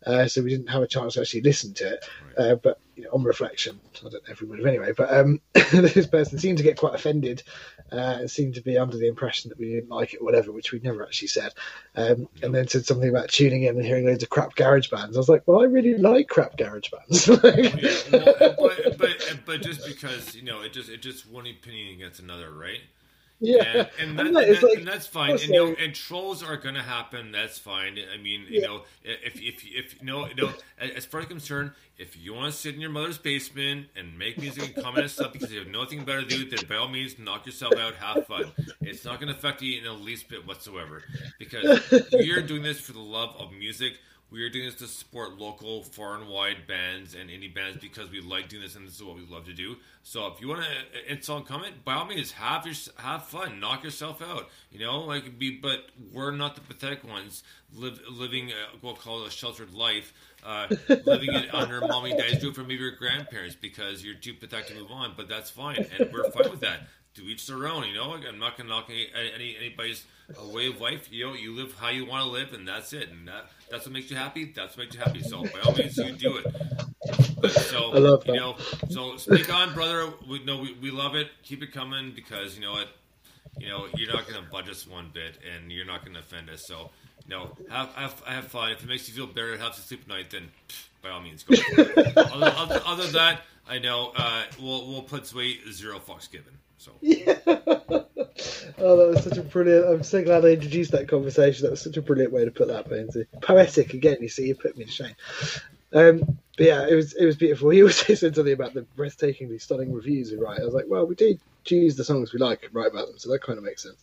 uh, 0.05 0.27
so 0.27 0.41
we 0.41 0.49
didn't 0.49 0.69
have 0.69 0.81
a 0.83 0.87
chance 0.87 1.13
to 1.15 1.21
actually 1.21 1.41
listen 1.41 1.73
to 1.73 1.93
it. 1.93 2.05
Uh, 2.37 2.55
but 2.55 2.79
you 2.95 3.03
know, 3.03 3.09
on 3.13 3.23
reflection 3.23 3.79
i 3.95 4.03
don't 4.03 4.13
know 4.13 4.19
if 4.31 4.39
we 4.41 4.45
would 4.47 4.59
have 4.59 4.67
anyway 4.67 4.91
but 4.95 5.11
um, 5.11 5.39
this 5.53 6.05
person 6.05 6.37
seemed 6.37 6.59
to 6.59 6.63
get 6.63 6.77
quite 6.77 6.93
offended 6.93 7.41
uh, 7.91 8.17
and 8.19 8.29
seemed 8.29 8.53
to 8.53 8.61
be 8.61 8.77
under 8.77 8.97
the 8.97 9.07
impression 9.07 9.49
that 9.49 9.57
we 9.57 9.69
didn't 9.73 9.89
like 9.89 10.13
it 10.13 10.21
or 10.21 10.25
whatever 10.25 10.51
which 10.51 10.71
we 10.71 10.79
never 10.79 11.03
actually 11.03 11.27
said. 11.27 11.51
Um, 11.95 12.27
and 12.43 12.53
then 12.53 12.67
said 12.67 12.85
something 12.85 13.09
about 13.09 13.29
tuning 13.29 13.63
in 13.63 13.75
and 13.77 13.85
hearing 13.85 14.05
loads 14.05 14.21
of 14.23 14.29
crap 14.29 14.55
garage 14.55 14.89
bands. 14.89 15.15
I 15.17 15.19
was 15.19 15.29
like 15.29 15.43
well 15.47 15.61
i 15.61 15.65
really 15.65 15.97
like 15.97 16.27
crap 16.27 16.55
garage 16.57 16.89
bands. 16.91 17.27
Like- 17.43 17.81
Yeah, 18.11 18.55
well, 18.59 18.71
but, 18.85 18.97
but 18.97 19.39
but 19.45 19.61
just 19.61 19.85
because 19.85 20.35
you 20.35 20.43
know 20.43 20.61
it 20.61 20.73
just 20.73 20.89
it 20.89 21.01
just 21.01 21.27
one 21.29 21.47
opinion 21.47 21.95
against 21.95 22.19
another, 22.19 22.51
right? 22.51 22.81
Yeah 23.43 23.87
and, 23.99 24.19
and, 24.19 24.35
that, 24.35 24.47
it's 24.49 24.61
that- 24.61 24.67
like- 24.69 24.77
and 24.79 24.87
that's 24.87 25.05
fine. 25.07 25.31
And, 25.31 25.41
you 25.41 25.53
know, 25.53 25.75
and 25.79 25.93
trolls 25.93 26.41
are 26.41 26.57
going 26.57 26.75
to 26.75 26.81
happen. 26.81 27.31
That's 27.31 27.59
fine. 27.59 27.97
I 28.13 28.17
mean, 28.21 28.45
you 28.49 28.61
Yeah. 28.61 28.67
know, 28.67 28.81
if 29.03 29.35
if 29.41 29.63
if 29.65 29.99
you 29.99 30.05
know, 30.07 30.27
you 30.27 30.35
know, 30.35 30.53
as 30.79 31.05
far 31.05 31.19
as 31.19 31.25
I'm 31.25 31.29
concerned, 31.31 31.71
if 31.97 32.17
you 32.17 32.33
want 32.33 32.51
to 32.53 32.57
sit 32.57 32.73
in 32.73 32.81
your 32.81 32.89
mother's 32.89 33.17
basement 33.17 33.87
and 33.95 34.17
make 34.17 34.37
music 34.39 34.73
and 34.75 34.83
comment 34.83 34.99
and 35.03 35.11
stuff 35.11 35.33
because 35.33 35.51
you 35.51 35.59
have 35.59 35.67
nothing 35.67 36.03
better 36.05 36.21
to 36.23 36.27
do, 36.27 36.49
then 36.49 36.65
by 36.67 36.75
all 36.75 36.87
means, 36.87 37.19
knock 37.19 37.45
yourself 37.45 37.75
out, 37.77 37.95
have 37.95 38.25
fun. 38.27 38.51
It's 38.81 39.05
not 39.05 39.19
going 39.19 39.31
to 39.31 39.37
affect 39.37 39.61
you 39.61 39.77
in 39.77 39.83
the 39.83 39.93
least 39.93 40.29
bit 40.29 40.47
whatsoever 40.47 41.03
because 41.37 41.81
you're 42.11 42.41
doing 42.41 42.63
this 42.63 42.79
for 42.79 42.93
the 42.93 42.99
love 42.99 43.35
of 43.37 43.51
music. 43.51 43.99
We 44.33 44.41
are 44.41 44.49
doing 44.49 44.65
this 44.65 44.73
to 44.75 44.87
support 44.87 45.37
local, 45.37 45.83
far 45.83 46.15
and 46.15 46.27
wide 46.27 46.65
bands 46.67 47.13
and 47.13 47.29
indie 47.29 47.53
bands 47.53 47.77
because 47.79 48.09
we 48.09 48.19
like 48.19 48.49
doing 48.49 48.63
this 48.63 48.75
and 48.75 48.87
this 48.87 48.95
is 48.95 49.03
what 49.03 49.15
we 49.15 49.21
love 49.29 49.45
to 49.45 49.53
do. 49.53 49.75
So 50.01 50.25
if 50.25 50.41
you 50.41 50.47
want 50.47 50.63
to 50.63 51.11
install 51.11 51.37
and 51.37 51.45
comment, 51.45 51.85
by 51.85 51.93
all 51.93 52.05
means, 52.05 52.31
have 52.31 52.65
your 52.65 52.73
have 52.97 53.25
fun, 53.25 53.59
knock 53.59 53.83
yourself 53.83 54.23
out. 54.23 54.49
You 54.71 54.79
know, 54.79 55.01
like 55.01 55.37
be, 55.37 55.51
but 55.51 55.85
we're 56.11 56.31
not 56.31 56.55
the 56.55 56.61
pathetic 56.61 57.03
ones 57.03 57.43
live, 57.75 58.01
living 58.09 58.49
uh, 58.49 58.75
we'll 58.81 58.95
call 58.95 59.21
it 59.21 59.27
a 59.27 59.31
sheltered 59.31 59.75
life, 59.75 60.13
uh, 60.43 60.65
living 61.05 61.31
it 61.31 61.53
under 61.53 61.81
mommy 61.87 62.09
and 62.09 62.19
daddy's 62.19 62.43
roof 62.43 62.57
or 62.57 62.63
maybe 62.63 62.81
your 62.81 62.95
grandparents 62.95 63.55
because 63.55 64.03
you're 64.03 64.15
too 64.15 64.33
pathetic 64.33 64.65
to 64.65 64.73
move 64.73 64.89
on. 64.89 65.13
But 65.15 65.29
that's 65.29 65.51
fine, 65.51 65.85
and 65.99 66.11
we're 66.11 66.31
fine 66.31 66.49
with 66.49 66.61
that. 66.61 66.87
To 67.17 67.21
each 67.21 67.45
their 67.45 67.67
own, 67.67 67.83
you 67.87 67.93
know. 67.93 68.09
Like, 68.09 68.25
I'm 68.27 68.39
not 68.39 68.57
gonna 68.57 68.69
knock 68.69 68.89
any, 68.89 69.07
any 69.13 69.55
anybody's 69.55 70.03
uh, 70.35 70.47
way 70.47 70.65
of 70.65 70.81
life. 70.81 71.11
You 71.11 71.27
know, 71.27 71.33
you 71.35 71.53
live 71.53 71.75
how 71.75 71.89
you 71.89 72.07
want 72.07 72.23
to 72.23 72.29
live, 72.31 72.53
and 72.53 72.67
that's 72.67 72.91
it. 72.91 73.09
And 73.11 73.27
that, 73.27 73.51
that's 73.73 73.85
what 73.85 73.93
makes 73.93 74.11
you 74.11 74.17
happy. 74.17 74.53
That's 74.55 74.77
what 74.77 74.83
makes 74.83 74.95
you 74.95 75.01
happy. 75.01 75.23
So 75.23 75.43
by 75.43 75.59
all 75.65 75.73
means, 75.73 75.97
you 75.97 76.11
do 76.11 76.37
it. 76.37 76.45
But, 77.41 77.51
so 77.51 77.91
I 77.91 77.97
love 77.97 78.23
you 78.27 78.35
know, 78.35 78.55
so 78.89 79.17
speak 79.17 79.51
on, 79.51 79.73
brother. 79.73 80.13
We 80.29 80.43
no, 80.43 80.59
we, 80.59 80.73
we 80.79 80.91
love 80.91 81.15
it. 81.15 81.29
Keep 81.41 81.63
it 81.63 81.73
coming 81.73 82.13
because 82.15 82.55
you 82.55 82.61
know 82.61 82.73
what, 82.73 82.89
you 83.57 83.69
know 83.69 83.87
you're 83.95 84.13
not 84.13 84.27
going 84.27 84.41
to 84.41 84.49
budge 84.49 84.69
us 84.69 84.87
one 84.87 85.09
bit, 85.11 85.39
and 85.55 85.71
you're 85.71 85.87
not 85.87 86.05
going 86.05 86.13
to 86.13 86.19
offend 86.19 86.51
us. 86.51 86.67
So 86.67 86.91
no, 87.27 87.57
have, 87.69 87.91
have 87.95 88.21
have 88.25 88.45
fun. 88.45 88.71
If 88.71 88.83
it 88.83 88.87
makes 88.87 89.07
you 89.07 89.15
feel 89.15 89.25
better, 89.25 89.53
it 89.53 89.59
helps 89.59 89.77
you 89.77 89.83
sleep 89.83 90.01
at 90.03 90.07
night, 90.07 90.29
then 90.29 90.51
by 91.01 91.09
all 91.09 91.21
means, 91.21 91.41
go. 91.41 91.55
For 91.55 91.81
it. 91.81 92.17
other, 92.17 92.53
other, 92.55 92.81
other 92.85 93.03
than 93.03 93.13
that, 93.13 93.41
I 93.67 93.79
know 93.79 94.13
uh, 94.15 94.43
we'll 94.61 94.87
we'll 94.87 95.01
put 95.01 95.25
sway 95.25 95.57
zero 95.71 95.97
fucks 95.97 96.29
given. 96.29 96.53
So 96.77 96.91
oh, 98.77 98.97
that 98.97 99.07
was 99.09 99.23
such 99.23 99.37
a 99.37 99.43
brilliant. 99.43 99.87
I'm 99.87 100.03
so 100.03 100.23
glad 100.23 100.45
I 100.45 100.49
introduced 100.49 100.91
that 100.91 101.07
conversation. 101.07 101.63
That 101.63 101.71
was 101.71 101.81
such 101.81 101.97
a 101.97 102.01
brilliant 102.01 102.33
way 102.33 102.45
to 102.45 102.51
put 102.51 102.67
that, 102.67 102.89
Pansy. 102.89 103.25
Poetic 103.41 103.93
again. 103.93 104.17
You 104.21 104.29
see, 104.29 104.47
you 104.47 104.55
put 104.55 104.77
me 104.77 104.85
to 104.85 104.91
shame. 104.91 105.15
Um, 105.93 106.39
but 106.57 106.65
yeah, 106.65 106.87
it 106.87 106.95
was 106.95 107.13
it 107.13 107.25
was 107.25 107.35
beautiful. 107.35 107.69
He 107.69 107.83
also 107.83 108.13
said 108.15 108.35
something 108.35 108.53
about 108.53 108.73
the 108.73 108.85
breathtakingly 108.97 109.61
stunning 109.61 109.93
reviews 109.93 110.31
we 110.31 110.37
write. 110.37 110.59
I 110.59 110.65
was 110.65 110.73
like, 110.73 110.85
well, 110.87 111.05
we 111.05 111.15
do 111.15 111.37
choose 111.63 111.95
the 111.95 112.03
songs 112.03 112.33
we 112.33 112.39
like 112.39 112.63
and 112.63 112.73
write 112.73 112.91
about 112.91 113.07
them, 113.07 113.17
so 113.17 113.31
that 113.31 113.41
kind 113.41 113.57
of 113.57 113.63
makes 113.63 113.83
sense. 113.83 113.97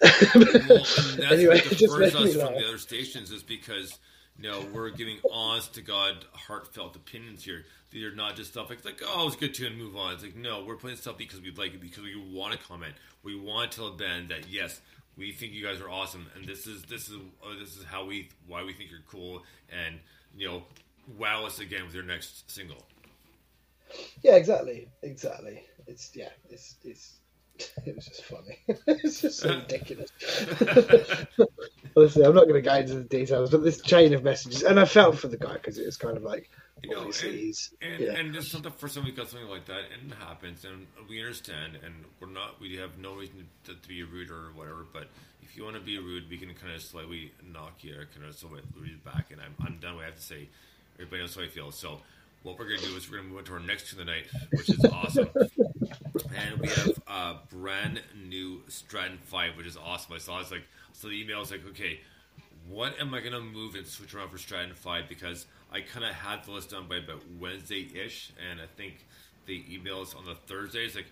well, 0.34 1.30
anyway, 1.30 1.58
it 1.58 1.76
just 1.76 1.98
made 1.98 2.14
me 2.14 2.24
us 2.24 2.32
from 2.32 2.40
laugh. 2.40 2.58
the 2.58 2.68
other 2.68 2.78
stations 2.78 3.30
is 3.30 3.42
because 3.42 3.98
know 4.38 4.64
we're 4.72 4.90
giving 4.90 5.18
honest 5.30 5.74
to 5.74 5.82
God, 5.82 6.24
heartfelt 6.32 6.96
opinions 6.96 7.44
here. 7.44 7.64
These 7.90 8.04
are 8.04 8.14
not 8.14 8.36
just 8.36 8.50
stuff 8.50 8.70
like 8.70 8.84
like 8.84 9.00
oh 9.06 9.26
it's 9.26 9.36
good 9.36 9.54
tune, 9.54 9.78
move 9.78 9.96
on. 9.96 10.14
It's 10.14 10.22
like 10.22 10.36
no, 10.36 10.64
we're 10.64 10.76
playing 10.76 10.96
stuff 10.96 11.16
because 11.16 11.40
we 11.40 11.50
like 11.52 11.74
it 11.74 11.80
because 11.80 12.02
we 12.02 12.16
want 12.16 12.52
to 12.52 12.58
comment. 12.58 12.94
We 13.22 13.38
want 13.38 13.70
to 13.70 13.76
tell 13.76 13.90
band 13.92 14.28
that 14.28 14.48
yes, 14.48 14.80
we 15.16 15.32
think 15.32 15.52
you 15.52 15.64
guys 15.64 15.80
are 15.80 15.88
awesome, 15.88 16.26
and 16.34 16.44
this 16.44 16.66
is 16.66 16.82
this 16.82 17.08
is 17.08 17.16
uh, 17.44 17.58
this 17.58 17.76
is 17.76 17.84
how 17.84 18.04
we 18.04 18.28
why 18.46 18.64
we 18.64 18.72
think 18.72 18.90
you're 18.90 19.00
cool, 19.08 19.42
and 19.70 19.98
you 20.36 20.48
know 20.48 20.62
wow 21.18 21.44
us 21.44 21.60
again 21.60 21.84
with 21.84 21.94
your 21.94 22.04
next 22.04 22.50
single. 22.50 22.84
Yeah, 24.22 24.34
exactly, 24.34 24.88
exactly. 25.02 25.64
It's 25.86 26.10
yeah, 26.14 26.30
it's 26.50 26.76
it's 26.84 27.18
it 27.86 27.94
was 27.94 28.06
just 28.06 28.24
funny. 28.24 28.58
it's 28.86 29.20
just 29.20 29.38
so 29.38 29.48
ridiculous. 29.54 30.10
Honestly, 31.96 32.24
I'm 32.24 32.34
not 32.34 32.48
going 32.48 32.54
to 32.54 32.62
go 32.62 32.74
into 32.74 32.94
the 32.94 33.04
details, 33.04 33.50
but 33.50 33.62
this 33.62 33.80
chain 33.80 34.12
of 34.12 34.24
messages, 34.24 34.62
and 34.62 34.80
I 34.80 34.84
felt 34.84 35.18
for 35.18 35.28
the 35.28 35.36
guy 35.36 35.54
because 35.54 35.78
it 35.78 35.86
was 35.86 35.96
kind 35.96 36.16
of 36.16 36.24
like 36.24 36.50
You 36.82 36.90
know, 36.90 36.98
obviously 36.98 37.28
and, 37.28 37.38
he's 37.38 37.74
and, 37.80 38.00
yeah. 38.00 38.12
and 38.12 38.34
just 38.34 38.50
something 38.50 38.72
for 38.72 38.88
somebody 38.88 39.14
who 39.14 39.22
got 39.22 39.30
something 39.30 39.48
like 39.48 39.66
that, 39.66 39.82
and 39.92 40.10
it 40.10 40.18
happens, 40.18 40.64
and 40.64 40.86
we 41.08 41.20
understand, 41.20 41.78
and 41.84 41.94
we're 42.20 42.28
not, 42.28 42.60
we 42.60 42.76
have 42.76 42.98
no 42.98 43.14
reason 43.14 43.46
to, 43.64 43.74
to 43.74 43.88
be 43.88 44.02
rude 44.02 44.30
or 44.30 44.50
whatever. 44.54 44.84
But 44.92 45.08
if 45.42 45.56
you 45.56 45.62
want 45.62 45.76
to 45.76 45.82
be 45.82 45.98
rude, 45.98 46.28
we 46.28 46.36
can 46.38 46.52
kind 46.54 46.74
of 46.74 46.82
slightly 46.82 47.32
knock 47.52 47.84
you, 47.84 47.94
or 47.94 48.06
kind 48.06 48.26
of 48.28 48.34
slightly 48.34 48.62
rude 48.76 49.04
back, 49.04 49.30
and 49.30 49.40
I'm, 49.40 49.54
I'm 49.64 49.78
done. 49.78 49.94
What 49.94 50.02
I 50.02 50.06
have 50.06 50.16
to 50.16 50.22
say, 50.22 50.48
everybody 50.96 51.22
knows 51.22 51.36
how 51.36 51.42
I 51.42 51.48
feel. 51.48 51.70
So 51.70 52.00
what 52.42 52.58
we're 52.58 52.66
gonna 52.66 52.88
do 52.88 52.96
is 52.96 53.10
we're 53.10 53.18
gonna 53.18 53.28
move 53.28 53.38
on 53.38 53.44
to 53.44 53.52
our 53.54 53.60
next 53.60 53.90
tune 53.90 54.00
of 54.00 54.06
the 54.06 54.12
night, 54.12 54.26
which 54.50 54.68
is 54.68 54.84
awesome. 54.86 55.28
And 56.36 56.60
we 56.60 56.68
have 56.68 57.02
a 57.06 57.34
brand 57.50 58.02
new 58.28 58.62
Stratton 58.68 59.18
Five, 59.18 59.56
which 59.56 59.66
is 59.66 59.76
awesome. 59.76 60.14
I 60.14 60.18
saw 60.18 60.40
it's 60.40 60.50
like 60.50 60.66
so 60.92 61.08
the 61.08 61.20
email 61.20 61.40
was 61.40 61.50
like, 61.50 61.66
okay, 61.70 62.00
what 62.68 62.98
am 63.00 63.14
I 63.14 63.20
gonna 63.20 63.40
move 63.40 63.74
and 63.74 63.86
switch 63.86 64.14
around 64.14 64.30
for 64.30 64.38
Stratton 64.38 64.74
Five 64.74 65.08
because 65.08 65.46
I 65.72 65.80
kind 65.80 66.04
of 66.04 66.12
had 66.12 66.44
the 66.44 66.52
list 66.52 66.70
done 66.70 66.86
by 66.88 66.96
about 66.96 67.22
Wednesday 67.40 67.88
ish, 67.94 68.32
and 68.50 68.60
I 68.60 68.66
think 68.76 69.04
the 69.46 69.62
emails 69.64 70.16
on 70.16 70.24
the 70.24 70.34
Thursday 70.34 70.86
is 70.86 70.94
like, 70.94 71.06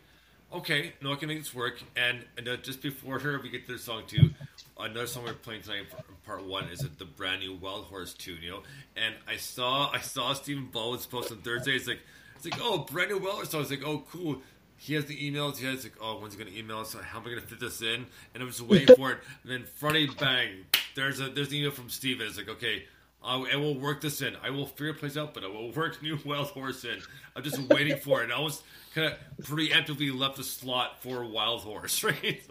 okay, 0.53 0.93
no, 1.03 1.13
I 1.13 1.17
can 1.17 1.29
make 1.29 1.39
this 1.39 1.55
work. 1.55 1.83
And, 1.97 2.25
and 2.37 2.49
uh, 2.49 2.57
just 2.57 2.83
before 2.83 3.19
here, 3.19 3.41
we 3.43 3.49
get 3.49 3.67
to 3.67 3.73
the 3.73 3.79
song 3.79 4.05
too. 4.07 4.31
Another 4.79 5.07
song 5.07 5.25
we're 5.25 5.35
playing 5.35 5.63
tonight, 5.63 5.87
part 6.27 6.45
one, 6.45 6.65
is 6.65 6.81
the 6.81 7.05
brand 7.05 7.41
new 7.41 7.55
Wild 7.55 7.85
Horse 7.87 8.15
tune, 8.15 8.39
you 8.43 8.51
know. 8.51 8.63
And 8.97 9.15
I 9.29 9.37
saw 9.37 9.91
I 9.91 10.01
saw 10.01 10.33
Stephen 10.33 10.69
Baldwin's 10.73 11.07
post 11.07 11.31
on 11.31 11.39
Thursday. 11.39 11.73
It's 11.73 11.87
like 11.87 12.01
it's 12.37 12.45
like 12.45 12.59
oh, 12.61 12.79
brand 12.79 13.11
new 13.11 13.19
Wild 13.19 13.35
Horse 13.35 13.51
song. 13.51 13.59
I 13.59 13.63
was 13.63 13.71
like 13.71 13.85
oh, 13.85 14.03
cool. 14.11 14.43
He 14.83 14.95
has 14.95 15.05
the 15.05 15.17
emails. 15.17 15.59
He 15.59 15.67
has 15.67 15.85
like, 15.85 15.95
oh, 16.01 16.19
when's 16.19 16.35
he 16.35 16.43
gonna 16.43 16.57
email 16.57 16.81
us? 16.81 16.93
How 16.93 17.21
am 17.21 17.25
I 17.25 17.29
gonna 17.29 17.43
fit 17.43 17.61
this 17.61 17.83
in? 17.83 18.05
And 18.35 18.43
I'm 18.43 18.49
just 18.49 18.61
waiting 18.69 18.97
for 18.97 19.13
it. 19.13 19.19
And 19.45 19.53
then 19.53 19.65
Friday, 19.77 20.09
bang! 20.19 20.65
There's 20.97 21.21
a 21.21 21.29
there's 21.29 21.51
an 21.51 21.55
email 21.55 21.71
from 21.71 21.89
Steven. 21.89 22.27
It's 22.27 22.37
like, 22.37 22.49
okay, 22.49 22.83
I, 23.23 23.37
I 23.53 23.57
will 23.57 23.79
work 23.79 24.01
this 24.01 24.23
in. 24.23 24.35
I 24.43 24.51
will 24.51 24.67
figure 24.67 24.91
a 24.91 24.95
place 24.95 25.17
out, 25.17 25.35
but 25.35 25.45
I 25.45 25.47
will 25.47 25.71
work 25.71 26.03
new 26.03 26.19
Wild 26.25 26.49
Horse 26.49 26.85
in. 26.85 26.99
I'm 27.37 27.45
just 27.45 27.61
waiting 27.61 27.97
for 27.97 28.23
it. 28.23 28.25
And 28.25 28.33
I 28.33 28.41
was 28.41 28.61
kind 28.93 29.07
of 29.07 29.47
preemptively 29.47 30.13
left 30.13 30.41
a 30.41 30.45
slot 30.45 31.01
for 31.01 31.25
Wild 31.25 31.61
Horse, 31.61 32.03
right? 32.05 32.43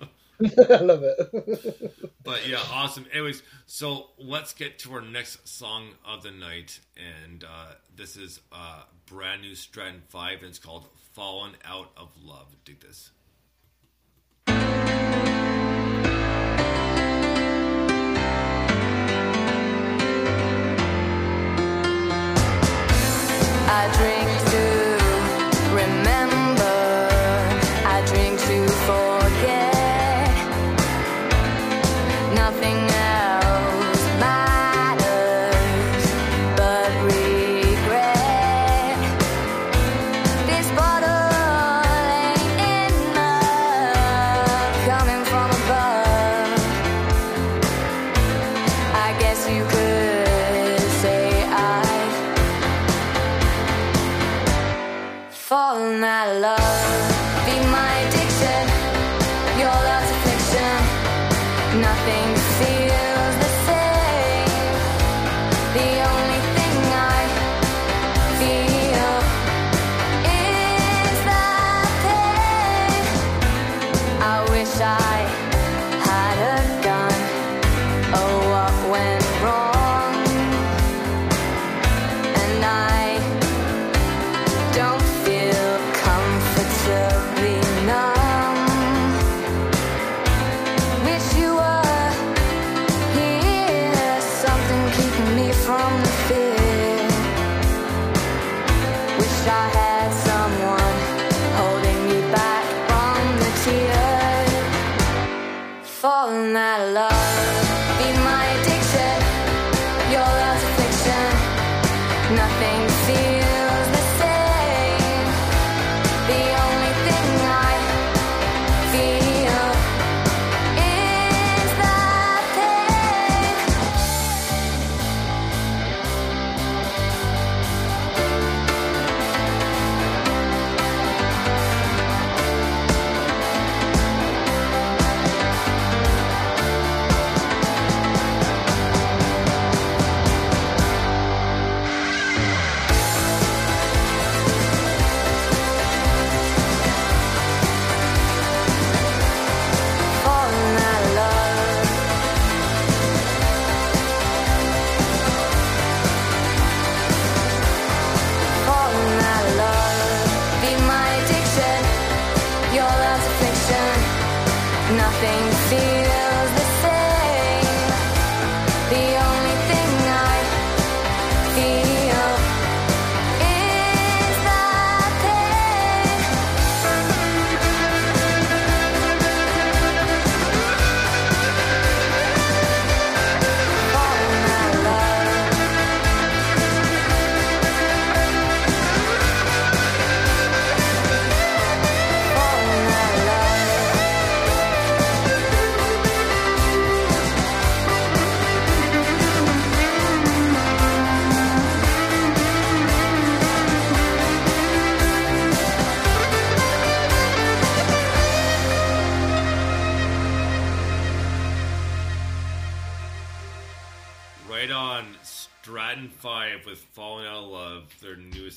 I 0.41 0.78
love 0.78 1.03
it. 1.03 2.14
But 2.24 2.48
yeah, 2.48 2.62
awesome. 2.72 3.08
Anyways, 3.12 3.44
so 3.66 4.12
let's 4.18 4.53
get 4.53 4.80
to 4.80 4.94
our 4.94 5.02
next 5.02 5.45
song 5.49 5.90
of 6.06 6.24
the 6.24 6.32
night, 6.32 6.80
and 6.95 7.44
uh, 7.44 7.74
this 7.94 8.16
is 8.16 8.40
uh, 8.53 8.84
brand 9.06 9.41
new 9.41 9.53
Stratton 9.53 10.02
Five, 10.08 10.40
and 10.40 10.48
it's 10.48 10.60
called 10.60 10.88
fallen 11.13 11.55
out 11.65 11.91
of 11.97 12.09
love. 12.23 12.55
Do 12.65 12.73
this. 12.79 13.11
I 23.67 23.88
drink 23.97 24.27
to 24.51 24.70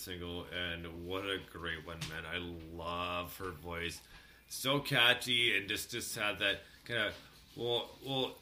single, 0.05 0.47
and 0.53 0.87
what 1.07 1.25
a 1.25 1.39
great 1.53 1.87
one, 1.87 1.99
man. 2.11 2.25
I 2.31 2.39
love 2.77 3.37
her 3.39 3.51
voice. 3.51 4.01
So 4.49 4.79
catchy 4.79 5.57
and 5.57 5.69
just 5.69 5.91
just 5.91 6.17
had 6.17 6.39
that 6.41 6.61
kind 6.85 7.01
of 7.01 7.15
well 7.57 7.91
well 8.07 8.37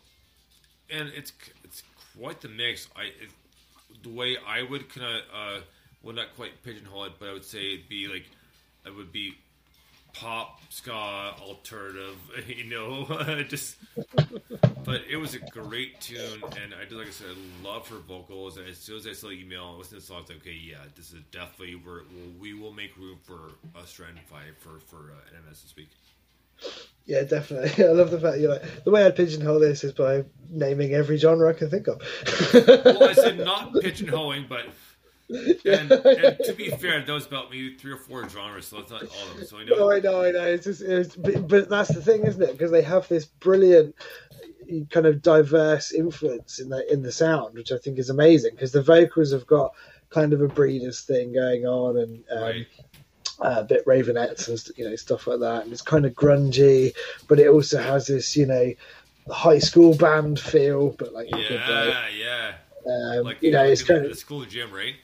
and 0.90 1.08
it's 1.14 1.32
it's 1.64 1.82
quite 2.18 2.40
the 2.40 2.48
mix. 2.48 2.88
I 2.96 3.04
it, 3.04 3.30
the 4.02 4.10
way 4.10 4.36
I 4.46 4.62
would 4.62 4.92
kind 4.92 5.06
of 5.06 5.22
uh 5.34 5.60
well 6.02 6.14
not 6.14 6.34
quite 6.36 6.62
pigeonhole 6.62 7.04
it, 7.04 7.12
but 7.18 7.28
I 7.28 7.32
would 7.32 7.44
say 7.44 7.74
it'd 7.74 7.88
be 7.88 8.08
like 8.08 8.26
it 8.84 8.94
would 8.94 9.12
be 9.12 9.34
pop 10.12 10.60
ska 10.70 10.92
alternative, 11.40 12.16
you 12.46 12.64
know, 12.64 13.42
just 13.48 13.76
but 14.84 15.02
it 15.08 15.16
was 15.16 15.34
a 15.34 15.38
great 15.38 16.00
tune, 16.00 16.42
and 16.62 16.74
I 16.74 16.84
do 16.88 16.98
like 16.98 17.08
I 17.08 17.10
said, 17.10 17.28
I 17.30 17.66
love 17.66 17.88
her 17.88 17.98
vocals. 17.98 18.56
And 18.56 18.68
as 18.68 18.78
soon 18.78 18.96
as 18.96 19.06
I 19.06 19.12
saw 19.12 19.28
the 19.28 19.40
email 19.40 19.70
and 19.70 19.78
listened 19.78 20.00
to 20.00 20.06
the 20.06 20.06
song, 20.06 20.18
I 20.18 20.20
was 20.20 20.28
like, 20.30 20.38
okay, 20.38 20.58
yeah, 20.62 20.76
this 20.96 21.12
is 21.12 21.20
definitely 21.30 21.74
where 21.76 22.02
well, 22.12 22.32
we 22.40 22.54
will 22.54 22.72
make 22.72 22.96
room 22.96 23.18
for 23.22 23.52
a 23.80 23.86
Stratton 23.86 24.20
Five 24.26 24.56
for 24.58 24.78
for 24.80 25.12
uh, 25.12 25.50
NMS 25.50 25.62
to 25.62 25.68
speak. 25.68 25.88
Yeah, 27.06 27.22
definitely. 27.24 27.84
I 27.84 27.88
love 27.88 28.10
the 28.10 28.20
fact 28.20 28.38
you're 28.38 28.50
like 28.50 28.84
the 28.84 28.90
way 28.90 29.04
I'd 29.04 29.16
pigeonhole 29.16 29.60
this 29.60 29.82
is 29.84 29.92
by 29.92 30.24
naming 30.48 30.94
every 30.94 31.16
genre 31.16 31.50
I 31.50 31.52
can 31.52 31.70
think 31.70 31.88
of. 31.88 32.00
Well, 32.54 33.08
I 33.08 33.12
said 33.14 33.38
not 33.38 33.72
pigeonholing, 33.72 34.48
but 34.48 34.66
and, 35.64 35.90
and 35.92 36.38
to 36.44 36.54
be 36.56 36.68
fair, 36.70 37.00
those 37.02 37.26
about 37.26 37.50
maybe 37.50 37.74
three 37.74 37.92
or 37.92 37.96
four 37.96 38.28
genres, 38.28 38.66
so 38.66 38.78
it's 38.78 38.90
not 38.90 39.02
all 39.02 39.30
of 39.30 39.36
them. 39.38 39.46
So 39.46 39.58
I 39.58 39.64
know. 39.64 39.76
No, 39.76 39.90
I 39.92 40.00
know, 40.00 40.22
I 40.22 40.30
know. 40.30 40.44
It's 40.44 40.64
just, 40.64 40.82
it's, 40.82 41.16
but, 41.16 41.48
but 41.48 41.68
that's 41.68 41.94
the 41.94 42.02
thing, 42.02 42.24
isn't 42.26 42.42
it? 42.42 42.52
Because 42.52 42.70
they 42.70 42.82
have 42.82 43.08
this 43.08 43.24
brilliant 43.24 43.94
kind 44.90 45.06
of 45.06 45.22
diverse 45.22 45.92
influence 45.92 46.58
in 46.58 46.68
the 46.68 46.90
in 46.92 47.02
the 47.02 47.12
sound, 47.12 47.54
which 47.54 47.72
I 47.72 47.78
think 47.78 47.98
is 47.98 48.10
amazing. 48.10 48.52
Because 48.54 48.72
the 48.72 48.82
vocals 48.82 49.32
have 49.32 49.46
got 49.46 49.72
kind 50.10 50.32
of 50.32 50.42
a 50.42 50.48
breeders 50.48 51.00
thing 51.00 51.32
going 51.32 51.66
on, 51.66 51.96
and 51.98 52.24
um, 52.30 52.42
Right. 52.42 52.66
uh, 53.40 53.60
a 53.60 53.64
bit 53.64 53.86
Raveonettes 53.86 54.48
and 54.48 54.78
you 54.78 54.88
know 54.88 54.96
stuff 54.96 55.26
like 55.26 55.40
that. 55.40 55.62
And 55.64 55.72
it's 55.72 55.82
kind 55.82 56.04
of 56.04 56.12
grungy, 56.12 56.92
but 57.28 57.38
it 57.38 57.48
also 57.48 57.80
has 57.80 58.06
this 58.06 58.36
you 58.36 58.46
know 58.46 58.72
high 59.30 59.58
school 59.60 59.94
band 59.96 60.38
feel, 60.38 60.90
but 60.98 61.12
like 61.12 61.28
in 61.28 61.34
a 61.38 61.48
good 61.48 61.60
way. 61.60 61.88
Yeah, 61.88 62.08
yeah. 62.08 62.52
Um, 62.84 63.24
Like 63.24 63.42
you 63.42 63.52
know, 63.52 63.64
it's 63.64 63.82
the, 63.82 63.94
kind 63.94 64.04
the 64.04 64.10
of 64.10 64.18
school 64.18 64.44
gym, 64.44 64.72
right? 64.72 64.94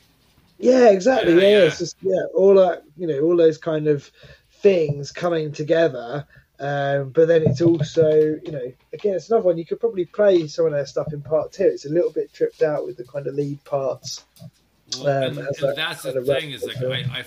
Yeah, 0.59 0.91
exactly. 0.91 1.35
Yeah, 1.35 1.41
Yeah, 1.41 1.65
yeah. 1.65 1.69
just 1.71 1.97
yeah, 2.03 2.23
all 2.35 2.55
that 2.55 2.83
you 2.97 3.07
know, 3.07 3.21
all 3.21 3.37
those 3.37 3.59
kind 3.59 3.87
of 3.89 4.11
things 4.51 5.13
coming 5.13 5.53
together. 5.53 6.27
Um, 6.61 7.11
but 7.11 7.29
then 7.29 7.45
it's 7.47 7.61
also, 7.61 8.11
you 8.11 8.51
know, 8.51 8.73
again, 8.93 9.15
it's 9.15 9.31
another 9.31 9.45
one 9.45 9.59
you 9.59 9.65
could 9.65 9.79
probably 9.79 10.05
play 10.07 10.49
some 10.49 10.67
of 10.67 10.73
their 10.73 10.87
stuff 10.87 11.13
in 11.13 11.23
part 11.23 11.53
two. 11.53 11.63
It's 11.67 11.87
a 11.87 11.89
little 11.89 12.11
bit 12.11 12.33
tripped 12.33 12.63
out 12.63 12.85
with 12.85 12.97
the 12.97 13.05
kind 13.05 13.29
of 13.29 13.35
lead 13.35 13.63
parts. 13.65 14.25
Well, 14.99 15.07
Um, 15.07 15.39
and, 15.39 15.39
and 15.39 15.57
that 15.61 15.77
that's 15.77 16.03
the 16.03 16.21
thing 16.25 16.51
is 16.51 16.65
like 16.65 16.79
I, 16.79 17.21
I, 17.21 17.25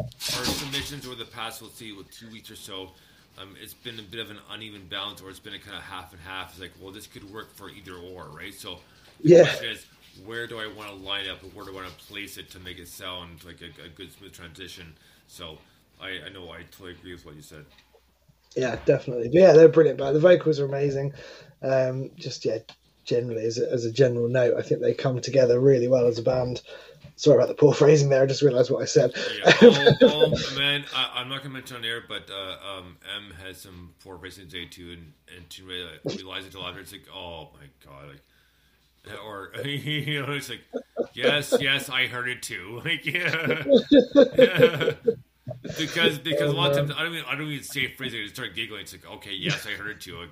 our 0.00 0.44
submissions 0.44 1.06
over 1.06 1.16
the 1.16 1.26
past, 1.26 1.60
we'll 1.60 1.70
see, 1.70 1.92
with 1.92 2.10
two 2.10 2.30
weeks 2.30 2.50
or 2.50 2.56
so, 2.56 2.90
um, 3.38 3.54
it's 3.62 3.74
been 3.74 3.98
a 3.98 4.02
bit 4.02 4.20
of 4.20 4.30
an 4.30 4.38
uneven 4.50 4.86
balance, 4.88 5.20
or 5.20 5.28
it's 5.28 5.38
been 5.38 5.54
a 5.54 5.58
kind 5.58 5.76
of 5.76 5.82
half 5.82 6.12
and 6.12 6.22
half. 6.22 6.52
It's 6.52 6.60
like, 6.60 6.72
well, 6.80 6.90
this 6.92 7.06
could 7.06 7.30
work 7.30 7.54
for 7.54 7.68
either 7.68 7.94
or, 7.94 8.28
right? 8.34 8.54
So, 8.54 8.78
Yeah. 9.20 9.44
Where 10.24 10.46
do 10.46 10.58
I 10.58 10.66
want 10.66 10.90
to 10.90 10.96
line 10.96 11.28
up, 11.28 11.42
or 11.42 11.48
where 11.48 11.64
do 11.64 11.72
I 11.72 11.82
want 11.82 11.88
to 11.88 12.04
place 12.06 12.36
it 12.38 12.50
to 12.52 12.58
make 12.60 12.78
it 12.78 12.88
sound 12.88 13.44
like 13.44 13.60
a, 13.60 13.84
a 13.84 13.88
good 13.88 14.12
smooth 14.12 14.32
transition? 14.32 14.94
So, 15.26 15.58
I, 16.00 16.20
I 16.26 16.28
know 16.30 16.50
I 16.50 16.62
totally 16.70 16.92
agree 16.92 17.12
with 17.12 17.26
what 17.26 17.34
you 17.34 17.42
said. 17.42 17.64
Yeah, 18.56 18.76
definitely. 18.84 19.28
But 19.28 19.34
yeah, 19.34 19.52
they're 19.52 19.68
brilliant. 19.68 19.98
But 19.98 20.12
the 20.12 20.20
vocals 20.20 20.60
are 20.60 20.64
amazing. 20.64 21.12
Um, 21.62 22.10
just 22.16 22.44
yeah, 22.44 22.58
generally 23.04 23.44
as 23.44 23.58
a, 23.58 23.70
as 23.70 23.84
a 23.84 23.92
general 23.92 24.28
note, 24.28 24.56
I 24.56 24.62
think 24.62 24.80
they 24.80 24.94
come 24.94 25.20
together 25.20 25.58
really 25.58 25.88
well 25.88 26.06
as 26.06 26.18
a 26.18 26.22
band. 26.22 26.62
Sorry 27.16 27.36
about 27.36 27.48
the 27.48 27.54
poor 27.54 27.72
phrasing 27.74 28.10
there. 28.10 28.22
I 28.22 28.26
just 28.26 28.42
realised 28.42 28.70
what 28.70 28.82
I 28.82 28.86
said. 28.86 29.12
Yeah. 29.14 29.52
Oh, 29.62 29.96
oh 30.02 30.58
man, 30.58 30.84
I, 30.94 31.12
I'm 31.14 31.28
not 31.28 31.42
gonna 31.42 31.54
mention 31.54 31.78
on 31.78 31.84
air, 31.84 32.02
but 32.06 32.30
uh, 32.30 32.78
um, 32.78 32.96
M 33.16 33.32
has 33.44 33.58
some 33.58 33.94
poor 34.04 34.18
facing 34.18 34.48
today 34.48 34.66
too, 34.66 34.92
and 34.92 35.12
and 35.36 35.48
to 35.50 35.64
realize, 35.64 35.98
realize 36.04 36.46
it 36.46 36.52
till 36.52 36.64
after, 36.64 36.80
it's 36.80 36.92
like, 36.92 37.06
oh 37.12 37.50
my 37.54 37.66
god, 37.84 38.08
like, 38.08 38.22
or 39.24 39.52
you 39.64 40.22
know, 40.22 40.32
it's 40.32 40.50
like, 40.50 40.62
yes, 41.12 41.54
yes, 41.60 41.88
I 41.88 42.06
heard 42.06 42.28
it 42.28 42.42
too, 42.42 42.80
like, 42.84 43.04
yeah, 43.06 43.54
because 45.78 46.18
because 46.18 46.50
a 46.50 46.56
lot 46.56 46.70
of 46.72 46.76
times 46.76 46.92
I 46.96 47.02
don't 47.02 47.14
even 47.14 47.24
I 47.26 47.34
don't 47.34 47.48
even 47.48 47.64
say 47.64 47.88
phrasing, 47.88 48.20
I 48.20 48.22
just 48.24 48.34
start 48.34 48.54
giggling. 48.54 48.82
It's 48.82 48.92
like, 48.92 49.06
okay, 49.16 49.32
yes, 49.34 49.66
I 49.66 49.72
heard 49.72 49.90
it 49.90 50.00
too. 50.00 50.18
Like, 50.18 50.30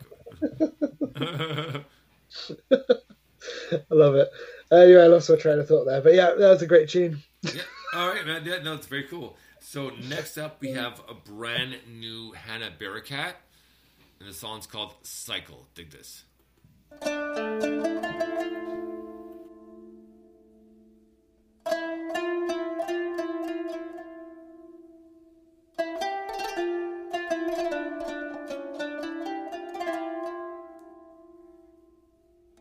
I 3.90 3.94
love 3.94 4.14
it. 4.16 4.30
Uh, 4.70 4.76
anyway, 4.76 5.02
I 5.02 5.06
lost 5.06 5.30
my 5.30 5.36
train 5.36 5.58
of 5.58 5.68
thought 5.68 5.84
there. 5.84 6.00
But 6.00 6.14
yeah, 6.14 6.34
that 6.36 6.48
was 6.48 6.62
a 6.62 6.66
great 6.66 6.88
tune. 6.88 7.22
yeah, 7.42 7.62
all 7.94 8.08
right, 8.08 8.26
man. 8.26 8.42
Yeah, 8.44 8.62
no, 8.62 8.74
it's 8.74 8.86
very 8.86 9.04
cool. 9.04 9.36
So 9.60 9.90
next 10.08 10.38
up, 10.38 10.60
we 10.60 10.70
have 10.70 11.00
a 11.08 11.14
brand 11.14 11.76
new 11.88 12.32
Hannah 12.32 12.70
Barracat, 12.78 13.34
and 14.20 14.28
the 14.28 14.32
song's 14.32 14.66
called 14.66 14.94
"Cycle." 15.02 15.66
Dig 15.74 15.90
this. 15.90 16.24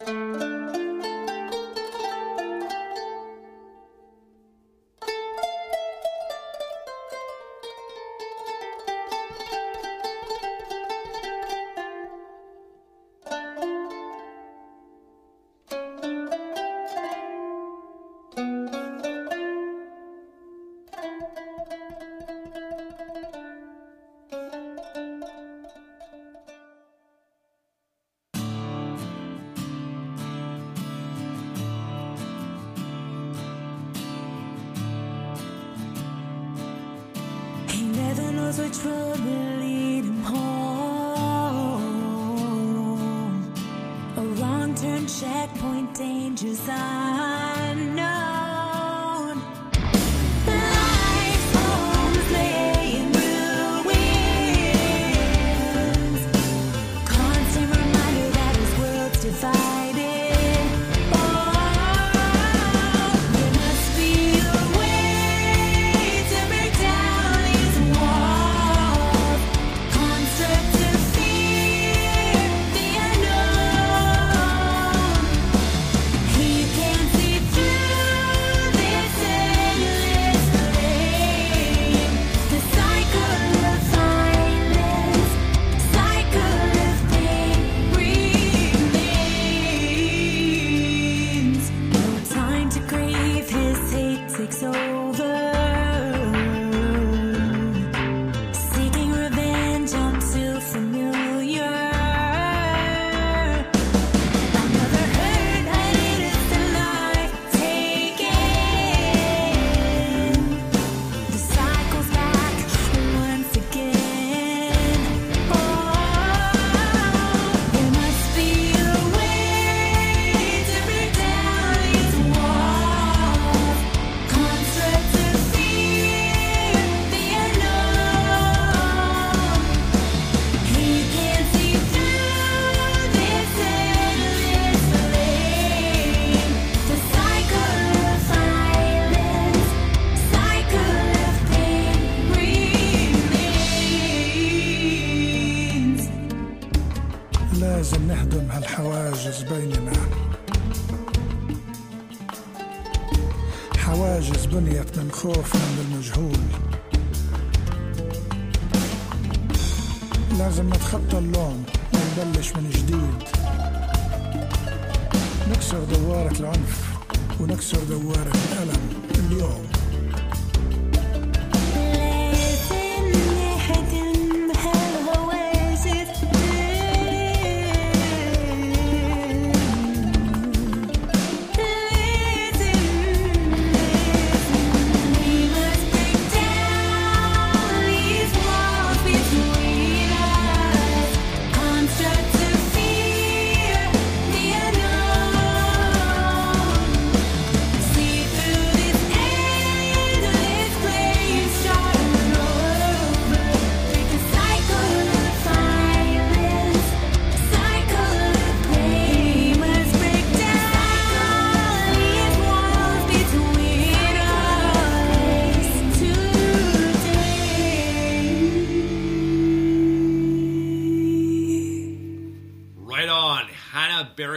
He 0.03 0.54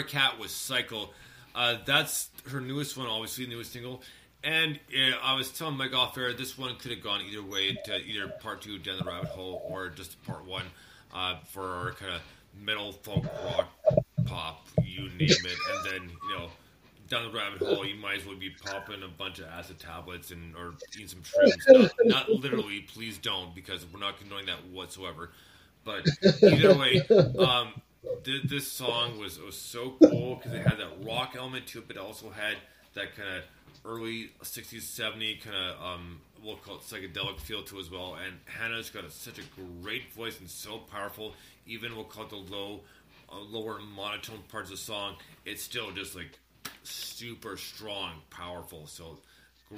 Barracat 0.09 0.39
was 0.39 0.51
Cycle. 0.51 1.13
Uh, 1.55 1.77
that's 1.85 2.29
her 2.51 2.61
newest 2.61 2.97
one, 2.97 3.07
obviously, 3.07 3.47
newest 3.47 3.73
single. 3.73 4.03
And 4.45 4.79
uh, 4.97 5.17
I 5.23 5.35
was 5.35 5.51
telling 5.51 5.77
Mike 5.77 5.95
off 5.95 6.17
air, 6.17 6.33
this 6.33 6.57
one 6.57 6.77
could 6.77 6.93
have 6.93 7.03
gone 7.03 7.21
either 7.23 7.43
way 7.43 7.77
to 7.87 7.97
either 7.97 8.29
part 8.29 8.63
two, 8.63 8.79
Down 8.79 8.99
the 8.99 9.05
Rabbit 9.05 9.31
Hole, 9.31 9.63
or 9.69 9.89
just 9.89 10.23
part 10.25 10.47
one 10.47 10.65
uh, 11.13 11.37
for 11.47 11.97
kind 11.99 12.15
of 12.15 12.21
metal, 12.61 12.93
folk, 12.93 13.25
rock, 13.45 13.69
pop, 14.27 14.69
you 14.83 15.09
name 15.09 15.29
it. 15.29 15.59
And 15.73 15.85
then, 15.85 16.11
you 16.31 16.39
know, 16.39 16.49
down 17.09 17.25
the 17.25 17.37
rabbit 17.37 17.67
hole, 17.67 17.87
you 17.87 17.97
might 17.97 18.19
as 18.19 18.27
well 18.27 18.37
be 18.37 18.51
popping 18.51 19.03
a 19.03 19.09
bunch 19.09 19.39
of 19.39 19.47
acid 19.47 19.79
tablets 19.79 20.31
and 20.31 20.55
or 20.55 20.75
eating 20.95 21.09
some 21.09 21.23
shrooms. 21.23 21.57
Not, 21.69 21.93
not 22.05 22.31
literally, 22.31 22.81
please 22.81 23.17
don't, 23.17 23.55
because 23.55 23.87
we're 23.93 23.99
not 23.99 24.19
condoning 24.19 24.47
that 24.47 24.67
whatsoever. 24.71 25.31
But 25.85 26.07
either 26.43 26.77
way, 26.77 27.01
um, 27.39 27.73
th- 28.25 28.43
this 28.45 28.71
song 28.71 29.19
was 29.19 29.39
was 29.39 29.57
so 29.57 29.95
cool 30.03 30.37
because 30.37 30.53
it 30.53 30.67
had 30.67 30.79
that 30.79 31.05
rock 31.05 31.35
element 31.37 31.67
to 31.69 31.79
it, 31.79 31.89
but 31.89 31.97
it 31.97 32.03
also 32.03 32.31
had 32.31 32.57
that 32.95 33.17
kind 33.17 33.29
of 33.29 33.45
early 33.85 34.31
'60s, 34.43 34.83
'70s 34.83 35.41
kind 35.43 35.57
of 35.57 35.83
um, 35.83 36.21
we'll 36.43 36.57
call 36.57 36.77
it 36.77 36.83
psychedelic 36.83 37.41
feel 37.41 37.63
to 37.65 37.77
it 37.79 37.81
as 37.81 37.91
well. 37.91 38.17
And 38.25 38.37
Hannah's 38.47 38.91
got 38.91 39.05
a, 39.05 39.11
such 39.11 39.39
a 39.39 39.43
great 39.83 40.13
voice 40.15 40.39
and 40.41 40.49
so 40.49 40.79
powerful. 40.79 41.35
Even 41.67 41.95
we'll 41.95 42.05
call 42.05 42.25
it 42.25 42.31
the 42.31 42.37
low, 42.37 42.81
uh, 43.33 43.39
lower 43.39 43.79
monotone 43.81 44.43
parts 44.49 44.71
of 44.71 44.77
the 44.77 44.83
song. 44.83 45.17
It's 45.45 45.63
still 45.63 45.91
just 45.91 46.15
like 46.17 46.39
super 46.83 47.57
strong, 47.57 48.13
powerful. 48.31 48.87
So 48.87 49.19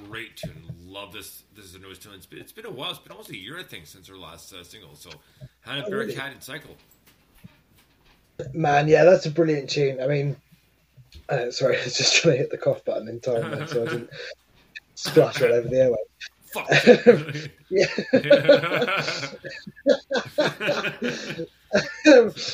great 0.07 0.37
tune. 0.37 0.63
Love 0.85 1.11
this. 1.11 1.43
This 1.55 1.65
is 1.65 1.73
the 1.73 1.79
newest 1.79 2.03
tune. 2.03 2.13
It's 2.15 2.25
been, 2.25 2.39
it's 2.39 2.51
been 2.51 2.65
a 2.65 2.71
while. 2.71 2.91
It's 2.91 2.99
been 2.99 3.11
almost 3.11 3.29
a 3.29 3.37
year, 3.37 3.59
I 3.59 3.63
think, 3.63 3.87
since 3.87 4.07
her 4.07 4.17
last 4.17 4.53
uh, 4.53 4.63
single. 4.63 4.95
So 4.95 5.09
Hannah 5.61 5.83
Oh, 5.87 5.91
really? 5.91 6.15
And 6.15 6.41
Cycle. 6.41 6.75
Man, 8.53 8.87
yeah, 8.87 9.03
that's 9.03 9.25
a 9.25 9.31
brilliant 9.31 9.69
tune. 9.69 10.01
I 10.01 10.07
mean, 10.07 10.35
uh, 11.29 11.51
sorry, 11.51 11.77
I 11.81 11.83
was 11.83 11.97
just 11.97 12.15
trying 12.15 12.35
to 12.35 12.39
hit 12.39 12.51
the 12.51 12.57
cough 12.57 12.83
button 12.85 13.07
in 13.07 13.19
time 13.19 13.51
then, 13.51 13.67
so 13.67 13.83
I 13.83 13.85
didn't 13.85 14.09
splash 14.95 15.41
all 15.41 15.53
over 15.53 15.67
the 15.67 15.77
airway. 15.77 15.97
Um, 16.53 17.33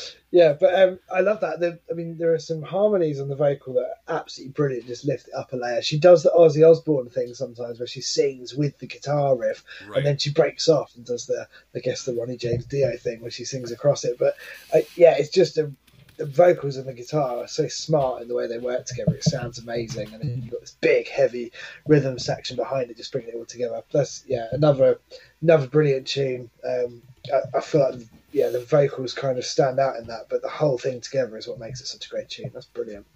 yeah, 0.37 0.53
but 0.53 0.73
um, 0.79 0.99
I 1.11 1.21
love 1.21 1.39
that. 1.41 1.59
The, 1.59 1.79
I 1.89 1.93
mean, 1.93 2.15
there 2.19 2.31
are 2.33 2.37
some 2.39 2.61
harmonies 2.61 3.19
on 3.19 3.27
the 3.27 3.35
vocal 3.35 3.73
that 3.73 3.89
are 4.07 4.17
absolutely 4.19 4.51
brilliant. 4.53 4.85
Just 4.85 5.03
lift 5.05 5.27
it 5.29 5.33
up 5.33 5.51
a 5.51 5.55
layer. 5.55 5.81
She 5.81 5.97
does 5.97 6.21
the 6.21 6.29
Ozzy 6.29 6.63
Osbourne 6.69 7.09
thing 7.09 7.33
sometimes, 7.33 7.79
where 7.79 7.87
she 7.87 8.01
sings 8.01 8.53
with 8.53 8.77
the 8.77 8.85
guitar 8.85 9.35
riff, 9.35 9.63
Right. 9.87 9.97
and 9.97 10.05
then 10.05 10.17
she 10.19 10.31
breaks 10.31 10.69
off 10.69 10.95
and 10.95 11.03
does 11.05 11.25
the, 11.25 11.47
I 11.75 11.79
guess, 11.79 12.03
the 12.03 12.13
Ronnie 12.13 12.37
James 12.37 12.65
Dio 12.65 12.95
thing, 12.97 13.21
where 13.21 13.31
she 13.31 13.45
sings 13.45 13.71
across 13.71 14.03
it. 14.05 14.17
But 14.19 14.35
uh, 14.75 14.81
yeah, 14.95 15.15
it's 15.17 15.29
just 15.29 15.57
a, 15.57 15.71
the 16.17 16.25
vocals 16.27 16.77
and 16.77 16.87
the 16.87 16.93
guitar 16.93 17.37
are 17.43 17.47
so 17.47 17.67
smart 17.67 18.21
in 18.21 18.27
the 18.27 18.35
way 18.35 18.45
they 18.47 18.59
work 18.59 18.85
together. 18.85 19.15
It 19.15 19.23
sounds 19.23 19.57
amazing, 19.59 20.13
and 20.13 20.21
then 20.21 20.41
you've 20.43 20.51
got 20.51 20.61
this 20.61 20.77
big, 20.81 21.07
heavy 21.07 21.51
rhythm 21.87 22.19
section 22.19 22.57
behind 22.57 22.91
it, 22.91 22.97
just 22.97 23.11
bringing 23.11 23.31
it 23.31 23.35
all 23.37 23.45
together. 23.45 23.81
Plus, 23.89 24.23
yeah, 24.27 24.47
another 24.51 24.99
another 25.41 25.67
brilliant 25.67 26.05
tune. 26.07 26.49
Um, 26.63 27.01
I, 27.33 27.57
I 27.57 27.61
feel 27.61 27.81
like 27.81 27.99
yeah, 28.37 28.49
the 28.49 28.59
vocals 28.59 29.13
kind 29.15 29.39
of 29.39 29.45
stand 29.45 29.79
out 29.79 29.95
in 29.95 30.05
that, 30.07 30.27
but 30.29 30.43
the 30.43 30.49
whole 30.49 30.77
thing 30.77 31.01
together 31.01 31.37
is 31.37 31.47
what 31.47 31.57
makes 31.57 31.81
it 31.81 31.87
such 31.87 32.05
a 32.05 32.09
great 32.09 32.29
tune. 32.29 32.51
That's 32.53 32.67
brilliant. 32.67 33.07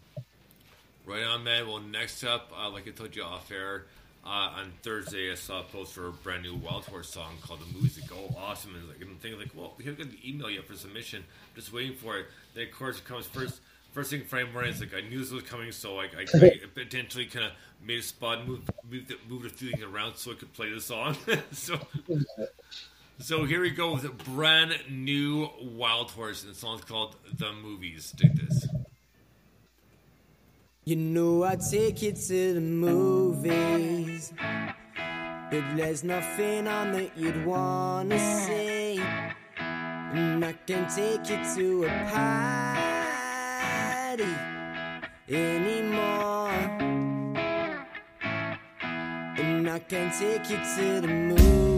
Right 1.06 1.24
on, 1.24 1.44
man. 1.44 1.68
Well, 1.68 1.80
next 1.80 2.24
up, 2.24 2.52
uh, 2.58 2.72
like 2.72 2.88
I 2.88 2.92
told 2.92 3.16
you 3.16 3.22
off 3.22 3.52
air, 3.52 3.86
uh, 4.26 4.58
on 4.58 4.72
Thursday, 4.82 5.32
I 5.32 5.36
saw 5.36 5.60
a 5.60 5.64
post 5.64 5.94
for 5.94 6.08
a 6.08 6.12
brand 6.12 6.42
new 6.42 6.56
Wild 6.56 6.86
Horse 6.86 7.10
song 7.10 7.34
called 7.42 7.60
"The 7.60 7.80
Music." 7.80 8.06
Oh, 8.12 8.36
awesome! 8.36 8.74
And 8.76 8.88
like 8.88 8.98
I'm 9.00 9.16
thinking, 9.18 9.40
like, 9.40 9.52
well, 9.56 9.76
we 9.78 9.86
haven't 9.86 10.00
got 10.04 10.12
the 10.12 10.28
email 10.28 10.50
yet 10.50 10.66
for 10.66 10.74
submission. 10.74 11.24
just 11.56 11.72
waiting 11.72 11.96
for 11.96 12.18
it. 12.18 12.26
Then 12.56 12.68
of 12.68 12.72
course 12.72 12.98
it 12.98 13.06
comes 13.06 13.28
first. 13.28 13.62
First 13.92 14.10
thing 14.10 14.24
Friday 14.24 14.52
morning, 14.52 14.72
it's 14.72 14.80
like 14.80 14.94
I 14.96 15.02
knew 15.02 15.20
this 15.20 15.32
was 15.32 15.44
coming, 15.44 15.72
so 15.72 16.00
I, 16.00 16.06
I, 16.06 16.26
I 16.34 16.52
potentially 16.74 17.26
kind 17.26 17.46
of 17.46 17.52
made 17.86 18.00
a 18.00 18.02
spot, 18.02 18.48
moved, 18.48 18.70
moved, 18.90 19.14
moved 19.28 19.46
a 19.46 19.50
few 19.50 19.70
things 19.72 19.84
around 19.84 20.16
so 20.16 20.32
I 20.32 20.36
could 20.36 20.54
play 20.54 20.72
the 20.72 20.80
song. 20.80 21.18
so, 21.52 21.78
so 23.22 23.46
here 23.46 23.62
we 23.62 23.70
go 23.70 23.94
with 23.94 24.04
a 24.04 24.10
brand 24.10 24.74
new 24.90 25.50
Wild 25.62 26.12
Horse, 26.12 26.44
and 26.44 26.52
the 26.52 26.58
song's 26.58 26.84
called 26.84 27.16
"The 27.32 27.54
Movies." 27.54 28.12
Dig 28.12 28.36
this. 28.36 28.68
You 30.84 30.96
know 30.96 31.44
I 31.44 31.56
take 31.56 32.02
you 32.02 32.12
to 32.12 32.54
the 32.54 32.62
movies, 32.62 34.34
but 34.38 35.76
there's 35.76 36.04
nothing 36.04 36.68
on 36.68 36.92
that 36.94 37.16
you'd 37.16 37.46
wanna 37.46 38.18
see. 38.18 39.00
And 39.58 40.44
I 40.44 40.54
can 40.54 40.90
take 40.90 41.30
you 41.30 41.38
to 41.56 41.86
a 41.86 41.90
party 44.10 44.26
anymore. 45.30 46.50
And 49.38 49.70
I 49.70 49.80
can 49.80 50.12
take 50.12 50.50
you 50.50 50.58
to 50.58 51.02
the 51.02 51.08
movies, 51.08 51.71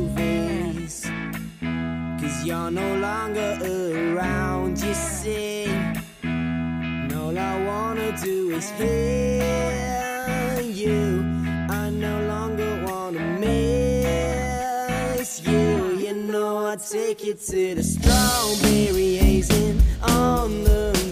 you're 2.45 2.71
no 2.71 2.95
longer 2.97 3.57
around, 3.63 4.81
you 4.81 4.93
see. 4.93 5.65
And 6.23 7.13
all 7.13 7.37
I 7.37 7.63
wanna 7.65 8.17
do 8.21 8.49
is 8.51 8.69
hear 8.71 10.59
you. 10.61 11.23
I 11.69 11.89
no 11.89 12.21
longer 12.27 12.83
wanna 12.85 13.39
miss 13.39 14.31
you. 15.45 15.97
You 15.97 16.13
know 16.13 16.65
I 16.67 16.75
take 16.75 17.23
you 17.23 17.33
to 17.33 17.75
the 17.75 17.83
strawberry 17.83 19.15
hazing 19.15 19.81
on 20.01 20.63
the 20.65 21.02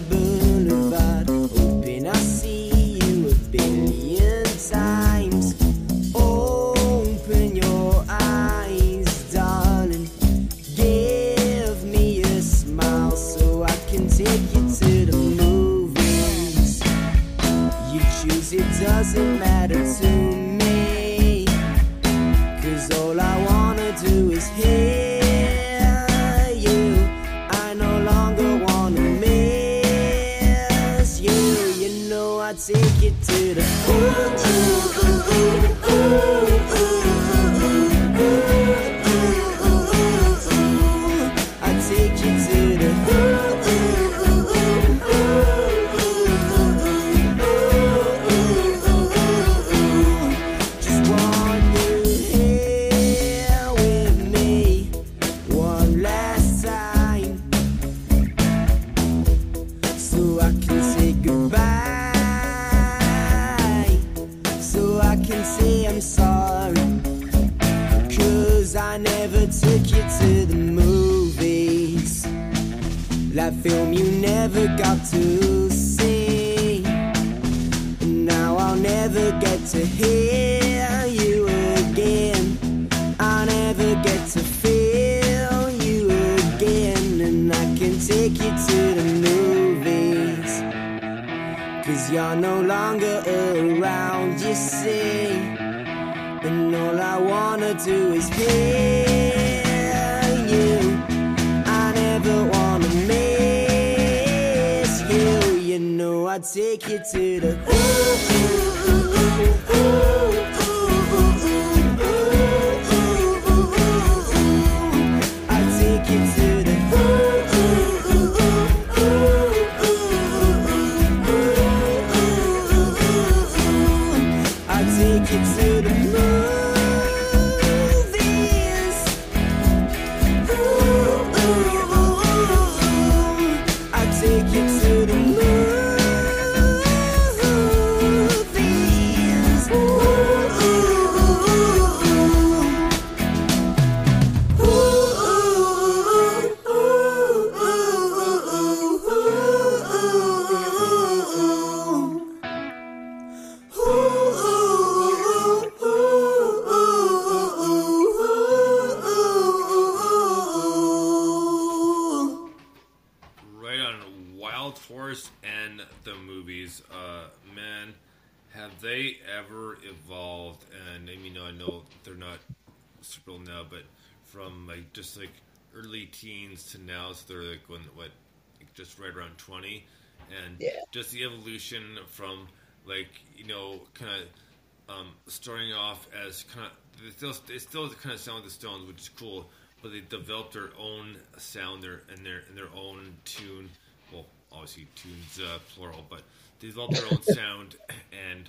still 187.72 187.88
still 187.88 187.98
kind 188.02 188.14
of 188.14 188.20
sound 188.20 188.36
like 188.40 188.44
the 188.44 188.50
Stones, 188.50 188.86
which 188.86 189.00
is 189.00 189.08
cool. 189.08 189.48
But 189.80 189.92
they 189.92 190.00
developed 190.00 190.52
their 190.52 190.68
own 190.78 191.16
sound, 191.38 191.82
their 191.82 192.02
and 192.14 192.24
their 192.24 192.42
and 192.46 192.56
their 192.56 192.68
own 192.76 193.14
tune. 193.24 193.70
Well, 194.12 194.26
obviously 194.52 194.86
tunes 194.94 195.40
uh, 195.40 195.58
plural, 195.74 196.04
but 196.08 196.20
they 196.60 196.68
developed 196.68 196.94
their 196.94 197.06
own 197.06 197.22
sound, 197.34 197.76
and 198.12 198.48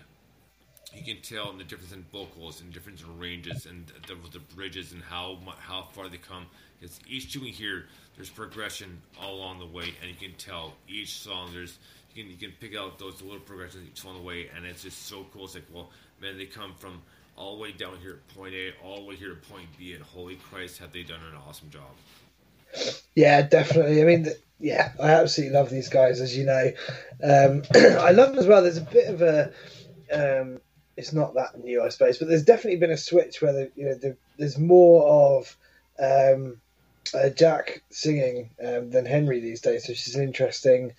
you 0.93 1.03
can 1.03 1.23
tell 1.23 1.49
in 1.51 1.57
the 1.57 1.63
difference 1.63 1.93
in 1.93 2.03
vocals 2.11 2.59
and 2.59 2.71
difference 2.71 3.01
in 3.01 3.17
ranges 3.17 3.65
and 3.65 3.91
the, 4.07 4.15
the 4.31 4.39
bridges 4.55 4.91
and 4.91 5.01
how 5.01 5.37
how 5.57 5.87
far 5.93 6.09
they 6.09 6.17
come. 6.17 6.45
It's 6.81 6.99
each 7.07 7.31
tune 7.31 7.43
we 7.43 7.51
hear, 7.51 7.85
There's 8.17 8.29
progression 8.29 9.01
all 9.19 9.35
along 9.35 9.59
the 9.59 9.65
way, 9.65 9.93
and 10.01 10.09
you 10.09 10.15
can 10.19 10.37
tell 10.37 10.73
each 10.89 11.17
song. 11.17 11.49
There's 11.53 11.79
you 12.13 12.23
can 12.23 12.31
you 12.31 12.37
can 12.37 12.51
pick 12.59 12.75
out 12.75 12.99
those 12.99 13.21
little 13.21 13.39
progressions 13.39 13.87
each 13.89 14.03
along 14.03 14.17
the 14.17 14.23
way, 14.23 14.49
and 14.53 14.65
it's 14.65 14.83
just 14.83 15.07
so 15.07 15.25
cool. 15.33 15.45
It's 15.45 15.55
like, 15.55 15.63
well, 15.73 15.89
man, 16.21 16.37
they 16.37 16.45
come 16.45 16.73
from 16.75 17.01
all 17.37 17.55
the 17.55 17.61
way 17.61 17.71
down 17.71 17.97
here 18.01 18.19
at 18.27 18.35
point 18.35 18.53
A, 18.53 18.71
all 18.83 18.97
the 18.97 19.05
way 19.05 19.15
here 19.15 19.29
to 19.29 19.35
point 19.35 19.67
B, 19.77 19.93
and 19.93 20.03
holy 20.03 20.35
Christ, 20.35 20.79
have 20.79 20.91
they 20.91 21.03
done 21.03 21.19
an 21.31 21.37
awesome 21.47 21.69
job. 21.69 21.91
Yeah, 23.15 23.41
definitely. 23.43 24.01
I 24.01 24.05
mean, 24.05 24.27
yeah, 24.59 24.93
I 25.01 25.11
absolutely 25.11 25.55
love 25.55 25.69
these 25.69 25.89
guys, 25.89 26.21
as 26.21 26.35
you 26.35 26.45
know. 26.45 26.71
Um, 27.23 27.63
I 27.75 28.11
love 28.11 28.29
them 28.29 28.39
as 28.39 28.47
well. 28.47 28.61
There's 28.61 28.77
a 28.77 28.81
bit 28.81 29.07
of 29.09 29.21
a, 29.21 29.51
um, 30.11 30.59
it's 30.95 31.13
not 31.13 31.35
that 31.35 31.59
new, 31.63 31.83
I 31.83 31.89
suppose, 31.89 32.17
but 32.17 32.27
there's 32.27 32.45
definitely 32.45 32.79
been 32.79 32.91
a 32.91 32.97
switch 32.97 33.41
where 33.41 33.53
the, 33.53 33.71
you 33.75 33.85
know 33.85 33.95
the, 33.95 34.17
there's 34.37 34.57
more 34.57 35.37
of 35.37 35.57
um, 35.99 36.57
uh, 37.13 37.29
Jack 37.29 37.83
singing 37.89 38.51
um, 38.63 38.89
than 38.89 39.05
Henry 39.05 39.39
these 39.39 39.61
days, 39.61 39.87
which 39.87 40.07
is 40.07 40.15
interesting. 40.15 40.93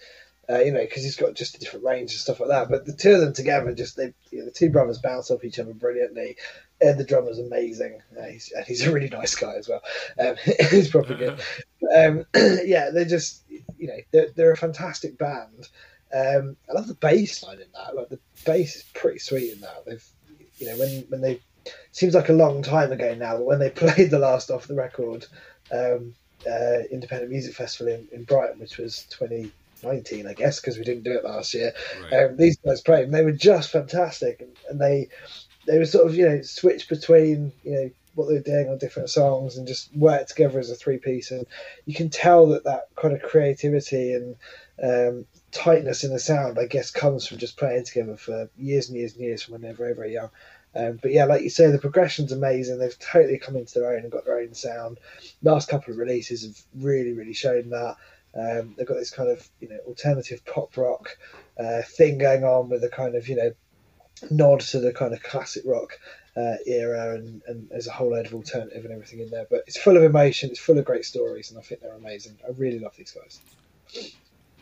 Uh, 0.49 0.61
you 0.61 0.73
know, 0.73 0.81
because 0.81 1.03
he's 1.03 1.17
got 1.17 1.35
just 1.35 1.57
a 1.57 1.59
different 1.59 1.85
range 1.85 2.13
and 2.13 2.21
stuff 2.21 2.41
like 2.41 2.51
that. 2.51 2.69
But 2.69 2.87
the 2.87 2.93
two 2.93 3.13
of 3.13 3.21
them 3.21 3.33
together, 3.33 3.75
just 3.75 3.97
they, 3.97 4.13
you 4.31 4.41
know, 4.41 4.45
the 4.45 4.51
two 4.51 4.71
brothers 4.71 4.99
bounce 4.99 5.31
off 5.31 5.45
each 5.45 5.59
other 5.59 5.73
brilliantly. 5.73 6.37
Ed, 6.81 6.99
the 6.99 7.05
drummer's 7.05 7.39
amazing. 7.39 8.01
Uh, 8.19 8.25
he's, 8.25 8.53
and 8.53 8.67
he's 8.67 8.87
a 8.87 8.93
really 8.93 9.09
nice 9.09 9.35
guy 9.35 9.55
as 9.55 9.69
well. 9.69 9.83
Um, 10.19 10.37
he's 10.71 10.91
probably 10.91 11.17
good. 11.17 11.41
Um, 11.95 12.25
yeah, 12.65 12.89
they're 12.91 13.05
just, 13.05 13.43
you 13.49 13.89
know, 13.89 13.99
they're, 14.11 14.31
they're 14.35 14.53
a 14.53 14.57
fantastic 14.57 15.19
band. 15.19 15.69
Um, 16.15 16.57
I 16.69 16.73
love 16.73 16.89
the 16.89 16.95
bass 16.95 17.43
line 17.43 17.61
in 17.61 17.67
that. 17.75 17.95
Like 17.95 18.09
the 18.09 18.19
bass 18.47 18.77
is 18.77 18.85
pretty 18.95 19.19
sweet 19.19 19.53
in 19.53 19.61
that. 19.61 19.85
They've, 19.85 20.05
you 20.57 20.67
know, 20.67 20.79
when 20.79 21.05
when 21.09 21.21
they 21.21 21.41
seems 21.93 22.15
like 22.15 22.29
a 22.29 22.35
long 22.35 22.63
time 22.63 22.93
ago 22.93 23.15
now, 23.15 23.37
but 23.37 23.47
when 23.47 23.59
they 23.59 23.71
played 23.83 24.11
the 24.11 24.19
last 24.19 24.51
off 24.51 24.67
the 24.67 24.75
record 24.75 25.27
um, 25.73 26.15
uh, 26.51 26.81
independent 26.91 27.31
music 27.31 27.55
festival 27.55 27.93
in, 27.93 28.07
in 28.13 28.25
Brighton, 28.25 28.59
which 28.59 28.79
was 28.79 29.07
2019, 29.85 30.27
I 30.27 30.35
guess, 30.35 30.61
because 30.61 30.79
we 30.79 30.85
didn't 30.85 31.05
do 31.05 31.13
it 31.13 31.25
last 31.25 31.55
year. 31.55 31.73
Right. 32.03 32.25
Um, 32.25 32.37
these 32.37 32.57
guys 32.57 32.81
played, 32.81 33.05
and 33.05 33.15
they 33.15 33.25
were 33.25 33.33
just 33.33 33.71
fantastic, 33.71 34.41
and, 34.41 34.57
and 34.69 34.81
they 34.81 35.09
they 35.67 35.79
were 35.79 35.87
sort 35.87 36.07
of 36.07 36.15
you 36.15 36.29
know 36.29 36.43
switched 36.43 36.89
between 36.89 37.53
you 37.63 37.73
know 37.73 37.91
what 38.15 38.29
they 38.29 38.35
were 38.35 38.41
doing 38.41 38.69
on 38.69 38.79
different 38.79 39.11
songs 39.11 39.57
and 39.57 39.67
just 39.67 39.95
worked 39.95 40.29
together 40.29 40.59
as 40.59 40.71
a 40.71 40.75
three 40.75 40.99
piece, 40.99 41.31
and 41.31 41.47
you 41.85 41.95
can 41.95 42.11
tell 42.11 42.49
that 42.49 42.65
that 42.65 42.89
kind 42.97 43.15
of 43.15 43.23
creativity 43.23 44.15
and 44.15 44.37
um, 44.83 45.27
tightness 45.53 46.05
in 46.05 46.13
the 46.13 46.19
sound, 46.19 46.59
I 46.59 46.67
guess, 46.67 46.91
comes 46.91 47.27
from 47.27 47.39
just 47.39 47.57
playing 47.57 47.85
together 47.85 48.17
for 48.17 48.49
years 48.57 48.89
and 48.89 48.99
years 48.99 49.15
and 49.15 49.23
years 49.23 49.43
from 49.43 49.53
when 49.53 49.63
they're 49.63 49.75
very 49.75 49.95
very 49.95 50.13
young. 50.13 50.31
Um, 50.77 50.99
but 51.01 51.13
yeah, 51.13 51.25
like 51.25 51.43
you 51.43 51.51
say, 51.51 51.71
the 51.71 51.79
progression's 51.79 52.33
amazing. 52.33 52.79
They've 52.79 52.99
totally 52.99 53.39
come 53.39 53.57
into 53.57 53.79
their 53.79 53.93
own 53.93 54.01
and 54.01 54.11
got 54.11 54.25
their 54.25 54.39
own 54.39 54.55
sound. 54.55 54.99
Last 55.43 55.69
couple 55.69 55.93
of 55.93 55.99
releases 55.99 56.45
have 56.45 56.61
really, 56.83 57.13
really 57.13 57.33
shown 57.33 57.71
that. 57.71 57.97
Um, 58.37 58.75
they've 58.77 58.87
got 58.87 58.95
this 58.95 59.11
kind 59.11 59.31
of 59.31 59.49
you 59.61 59.69
know 59.69 59.79
alternative 59.87 60.45
pop 60.45 60.77
rock 60.77 61.17
uh, 61.59 61.83
thing 61.83 62.19
going 62.19 62.45
on 62.45 62.69
with 62.69 62.83
a 62.85 62.89
kind 62.89 63.15
of 63.15 63.29
you 63.29 63.37
know 63.37 63.53
nod 64.31 64.61
to 64.61 64.81
the 64.81 64.93
kind 64.93 65.13
of 65.13 65.23
classic 65.23 65.63
rock 65.67 65.99
uh, 66.37 66.57
era, 66.67 67.15
and, 67.15 67.43
and 67.47 67.69
there's 67.71 67.87
a 67.87 67.93
whole 67.93 68.11
load 68.11 68.27
of 68.27 68.35
alternative 68.35 68.85
and 68.85 68.93
everything 68.93 69.21
in 69.21 69.31
there. 69.31 69.47
But 69.49 69.65
it's 69.67 69.79
full 69.79 69.97
of 69.97 70.03
emotion. 70.03 70.51
It's 70.51 70.59
full 70.59 70.79
of 70.79 70.85
great 70.85 71.05
stories, 71.05 71.51
and 71.51 71.59
I 71.59 71.63
think 71.63 71.81
they're 71.81 71.95
amazing. 71.95 72.39
I 72.47 72.51
really 72.53 72.79
love 72.79 72.97
these 72.97 73.13
guys. 73.13 73.41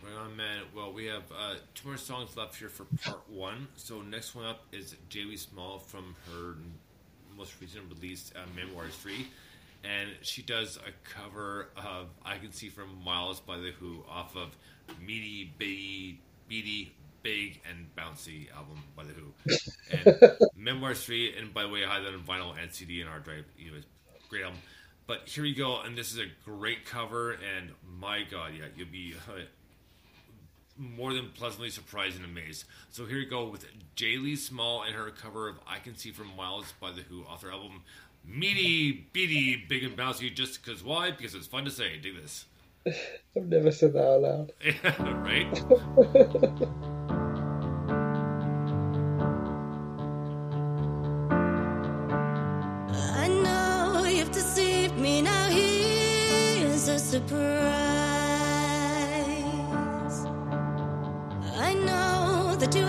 Right 0.02 0.14
on, 0.18 0.36
man. 0.36 0.62
Well, 0.74 0.92
we 0.92 1.06
have 1.06 1.22
uh, 1.30 1.54
two 1.74 1.88
more 1.88 1.96
songs 1.96 2.36
left 2.36 2.56
here 2.56 2.68
for 2.68 2.84
part 3.02 3.22
one. 3.30 3.68
So 3.76 4.02
next 4.02 4.34
one 4.34 4.44
up 4.44 4.64
is 4.72 4.96
Jamie 5.08 5.36
Small 5.36 5.78
from 5.78 6.16
her 6.30 6.56
most 7.36 7.54
recent 7.60 7.84
release, 7.88 8.32
uh, 8.36 8.40
Memoirs 8.54 8.94
Free, 8.94 9.28
and 9.84 10.10
she 10.22 10.42
does 10.42 10.76
a 10.78 10.92
cover 11.09 11.68
of 11.76 12.09
"I 12.24 12.38
Can 12.38 12.52
See 12.52 12.68
from 12.68 13.02
Miles" 13.04 13.40
by 13.40 13.59
the 13.59 13.72
Who 13.72 14.04
off 14.09 14.36
of 14.36 14.56
Meaty, 15.00 15.52
Biggy, 15.59 16.18
Beady, 16.48 16.92
Big, 17.22 17.60
and 17.68 17.88
Bouncy 17.96 18.52
album 18.54 18.82
by 18.96 19.04
the 19.04 19.12
Who. 19.12 19.32
And 19.90 20.38
Memoirs 20.56 21.04
Free, 21.04 21.36
and 21.36 21.52
by 21.52 21.62
the 21.62 21.68
way, 21.68 21.84
I 21.84 21.94
had 21.94 22.04
that 22.04 22.14
on 22.14 22.20
vinyl 22.20 22.54
and 22.60 22.72
CD 22.72 23.00
and 23.00 23.09
hard 23.09 23.24
drive. 23.24 23.44
It 23.59 23.72
was 23.72 23.84
a 23.84 24.28
great 24.28 24.42
album. 24.42 24.60
But 25.06 25.28
here 25.28 25.44
you 25.44 25.54
go, 25.54 25.80
and 25.80 25.96
this 25.96 26.12
is 26.12 26.18
a 26.18 26.26
great 26.44 26.86
cover, 26.86 27.32
and 27.32 27.70
my 27.98 28.22
God, 28.22 28.52
yeah, 28.59 28.66
you'll 28.76 28.88
be. 28.88 29.14
Uh, 29.28 29.40
more 30.78 31.12
than 31.12 31.30
pleasantly 31.30 31.70
surprised 31.70 32.16
and 32.16 32.24
amazed. 32.24 32.64
So 32.90 33.04
here 33.06 33.18
you 33.18 33.28
go 33.28 33.46
with 33.46 33.66
Jaylee 33.94 34.38
Small 34.38 34.82
and 34.82 34.94
her 34.94 35.10
cover 35.10 35.48
of 35.48 35.56
I 35.66 35.78
Can 35.78 35.96
See 35.96 36.10
From 36.10 36.34
Miles 36.36 36.72
by 36.80 36.92
The 36.92 37.02
Who 37.02 37.22
author 37.24 37.52
album 37.52 37.82
meaty, 38.24 39.08
beady, 39.12 39.56
big 39.68 39.84
and 39.84 39.96
bouncy 39.96 40.34
just 40.34 40.64
because 40.64 40.82
why? 40.82 41.10
Because 41.10 41.34
it's 41.34 41.46
fun 41.46 41.64
to 41.64 41.70
say. 41.70 41.98
Do 41.98 42.14
this. 42.20 42.46
I've 43.36 43.46
never 43.46 43.70
said 43.70 43.92
that 43.94 44.04
out 44.04 44.22
loud. 44.22 44.52
Yeah, 44.64 45.02
right? 45.22 45.52
I 53.24 53.28
know 53.28 54.04
you've 54.04 54.32
deceived 54.32 54.98
me. 54.98 55.22
Now 55.22 55.48
here's 55.48 56.88
a 56.88 56.98
surprise. 56.98 57.42
I 61.56 61.74
know 61.74 62.56
that 62.56 62.74
you 62.74 62.82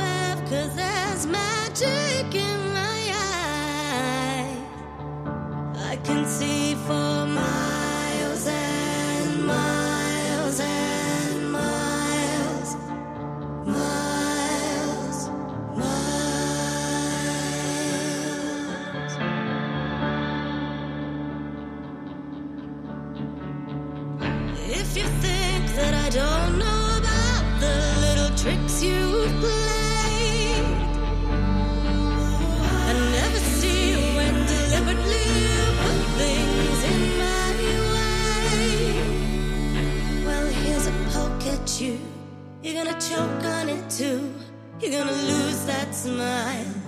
You're 44.83 44.91
gonna 44.91 45.13
lose 45.13 45.65
that 45.65 45.95
smile. 45.95 46.82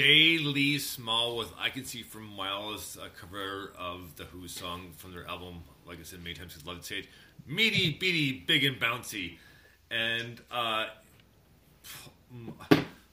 Jay 0.00 0.38
Lee 0.38 0.78
Small 0.78 1.36
with 1.36 1.52
I 1.60 1.68
can 1.68 1.84
see 1.84 2.02
from 2.02 2.34
Miles 2.34 2.96
a 2.96 3.10
cover 3.10 3.70
of 3.78 4.16
the 4.16 4.24
Who 4.24 4.48
song 4.48 4.92
from 4.96 5.12
their 5.12 5.28
album, 5.28 5.62
like 5.86 6.00
I 6.00 6.04
said 6.04 6.22
many 6.22 6.34
times, 6.34 6.54
since 6.54 6.64
Love 6.64 6.90
it, 6.90 7.06
meaty, 7.46 7.98
beady, 8.00 8.32
big 8.32 8.64
and 8.64 8.80
bouncy, 8.80 9.36
and 9.90 10.40
uh, 10.50 10.86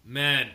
man, 0.06 0.52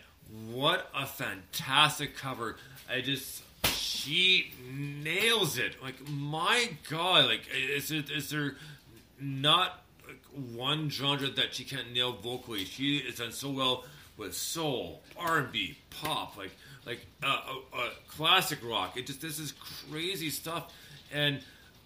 what 0.51 0.89
a 0.95 1.05
fantastic 1.05 2.17
cover! 2.17 2.57
I 2.91 3.03
just 3.03 3.43
she 3.67 4.55
nails 4.73 5.59
it. 5.59 5.83
Like 5.83 6.09
my 6.09 6.71
god, 6.89 7.27
like 7.27 7.43
is 7.55 7.91
it 7.91 8.09
is 8.09 8.31
there 8.31 8.57
not 9.21 9.85
like, 10.09 10.57
one 10.57 10.89
genre 10.89 11.29
that 11.29 11.53
she 11.53 11.65
can't 11.65 11.93
nail 11.93 12.15
vocally? 12.15 12.65
She 12.65 13.01
has 13.01 13.17
done 13.17 13.33
so 13.33 13.51
well 13.51 13.85
with 14.17 14.35
soul, 14.35 15.03
R 15.17 15.39
and 15.39 15.53
B, 15.53 15.79
pop, 15.91 16.37
like 16.37 16.53
like 16.87 17.07
uh, 17.23 17.27
uh, 17.27 17.77
uh, 17.77 17.89
classic 18.09 18.59
rock. 18.65 18.97
It 18.97 19.07
just 19.07 19.21
this 19.21 19.39
is 19.39 19.53
crazy 19.53 20.31
stuff, 20.31 20.73
and 21.13 21.41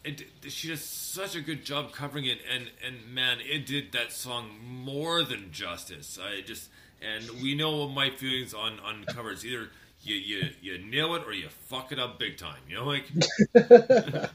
it, 0.05 0.23
she 0.49 0.69
does 0.69 0.83
such 0.83 1.35
a 1.35 1.41
good 1.41 1.65
job 1.65 1.93
covering 1.93 2.27
it. 2.27 2.39
And 2.53 2.71
and 2.85 3.15
man, 3.15 3.39
it 3.41 3.67
did 3.67 3.93
that 3.93 4.13
song 4.13 4.51
more 4.65 5.23
than 5.23 5.51
justice. 5.53 6.19
I 6.23 6.41
just 6.43 6.69
and 7.01 7.43
we 7.43 7.55
know 7.55 7.89
my 7.89 8.11
feelings 8.11 8.55
on 8.55 8.79
on 8.81 9.05
covers 9.05 9.45
either. 9.45 9.69
You, 10.03 10.15
you, 10.15 10.51
you 10.61 10.79
nail 10.79 11.17
it 11.17 11.25
or 11.27 11.33
you 11.33 11.49
fuck 11.49 11.91
it 11.91 11.99
up 11.99 12.19
big 12.19 12.37
time. 12.37 12.61
You 12.69 12.77
know, 12.77 12.85
like 12.85 13.07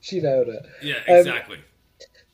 she 0.00 0.20
nailed 0.20 0.48
it. 0.48 0.64
yeah, 0.82 0.96
Um, 1.08 1.16
exactly. 1.18 1.58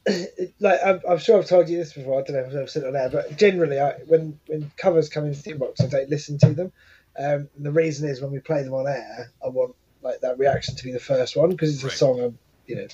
like 0.60 0.80
I'm, 0.84 1.00
I'm 1.08 1.18
sure 1.18 1.38
I've 1.38 1.48
told 1.48 1.68
you 1.68 1.78
this 1.78 1.94
before. 1.94 2.20
I 2.20 2.24
don't 2.24 2.36
know 2.36 2.58
if 2.58 2.62
I've 2.64 2.70
said 2.70 2.84
it 2.84 2.88
on 2.88 2.96
air, 2.96 3.10
but 3.10 3.36
generally, 3.38 3.80
I, 3.80 3.94
when 4.06 4.40
when 4.48 4.72
covers 4.78 5.08
come 5.10 5.26
into 5.26 5.42
the 5.42 5.54
inbox, 5.54 5.82
I 5.82 5.88
don't 5.88 6.10
listen 6.10 6.38
to 6.40 6.54
them. 6.54 6.72
Um, 7.18 7.48
the 7.58 7.72
reason 7.72 8.08
is 8.08 8.20
when 8.22 8.32
we 8.32 8.40
play 8.40 8.62
them 8.64 8.74
on 8.74 8.88
air, 8.88 9.32
I 9.44 9.48
want 9.48 9.74
like 10.02 10.20
that 10.22 10.38
reaction 10.38 10.76
to 10.76 10.84
be 10.84 10.92
the 10.92 11.00
first 11.00 11.36
one 11.36 11.50
because 11.50 11.74
it's 11.74 11.84
a 11.84 11.86
Right. 11.88 11.96
song 11.96 12.20
I'm 12.22 12.38
you 12.66 12.76
know 12.76 12.88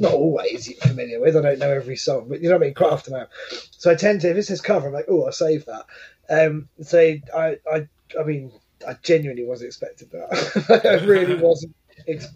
not 0.00 0.14
always 0.14 0.72
familiar 0.82 1.20
with. 1.20 1.36
I 1.36 1.42
don't 1.42 1.58
know 1.60 1.72
every 1.72 1.96
song, 1.96 2.28
but 2.28 2.40
you 2.42 2.48
know 2.50 2.56
what 2.56 2.64
I 2.64 2.66
mean. 2.66 2.74
Quite 2.74 2.92
often, 2.92 3.14
I. 3.14 3.26
So 3.72 3.90
I 3.90 3.96
tend 3.96 4.22
to 4.22 4.30
if 4.30 4.36
it 4.36 4.44
says 4.44 4.60
cover, 4.60 4.88
I'm 4.88 4.94
like, 4.94 5.06
oh, 5.08 5.24
I'll 5.24 5.32
save 5.32 5.66
that. 5.66 5.86
Um, 6.30 6.68
so 6.82 6.98
I 7.00 7.56
I 7.72 7.88
I 8.20 8.24
mean, 8.24 8.52
I 8.86 8.96
genuinely 9.02 9.46
was 9.46 9.62
expecting 9.62 10.08
that. 10.12 10.82
I 11.02 11.04
really 11.06 11.36
wasn't. 11.36 11.74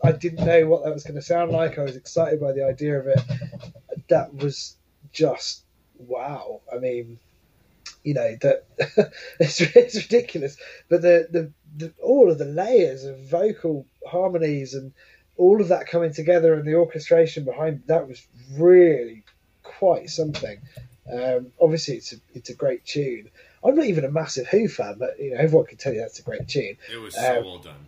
I 0.05 0.13
didn't 0.13 0.45
know 0.45 0.67
what 0.67 0.85
that 0.85 0.95
was 0.95 1.05
going 1.05 1.17
to 1.17 1.23
sound 1.23 1.51
like. 1.51 1.79
I 1.79 1.83
was 1.83 1.97
excited 1.97 2.41
by 2.41 2.53
the 2.53 2.65
idea 2.65 2.99
of 2.99 3.07
it. 3.07 3.21
That 4.09 4.35
was 4.35 4.77
just 5.13 5.65
wow. 5.99 6.61
I 6.73 6.79
mean, 6.79 7.19
you 8.03 8.15
know 8.15 8.37
that 8.41 8.65
it's, 9.41 9.61
it's 9.61 9.97
ridiculous, 9.97 10.57
but 10.89 11.03
the, 11.03 11.29
the 11.31 11.53
the 11.77 11.93
all 12.03 12.31
of 12.31 12.39
the 12.39 12.45
layers 12.45 13.05
of 13.05 13.19
vocal 13.21 13.87
harmonies 14.07 14.75
and 14.75 14.93
all 15.37 15.61
of 15.61 15.69
that 15.69 15.87
coming 15.87 16.13
together 16.13 16.55
and 16.55 16.67
the 16.67 16.75
orchestration 16.75 17.45
behind 17.45 17.83
that 17.87 18.09
was 18.09 18.27
really 18.57 19.25
quite 19.63 20.11
something. 20.11 20.61
Um, 21.11 21.53
obviously, 21.61 21.95
it's 21.97 22.13
a, 22.13 22.17
it's 22.35 22.51
a 22.51 22.55
great 22.55 22.85
tune. 22.85 23.31
I'm 23.65 23.75
not 23.75 23.87
even 23.87 24.05
a 24.05 24.11
massive 24.11 24.47
Who 24.49 24.69
fan, 24.69 24.97
but 24.99 25.19
you 25.19 25.33
know 25.33 25.39
everyone 25.39 25.67
can 25.67 25.79
tell 25.79 25.93
you 25.93 26.01
that's 26.01 26.19
a 26.19 26.23
great 26.23 26.49
tune. 26.49 26.77
It 26.93 26.99
was 26.99 27.15
so 27.15 27.39
um, 27.39 27.45
well 27.45 27.59
done. 27.59 27.87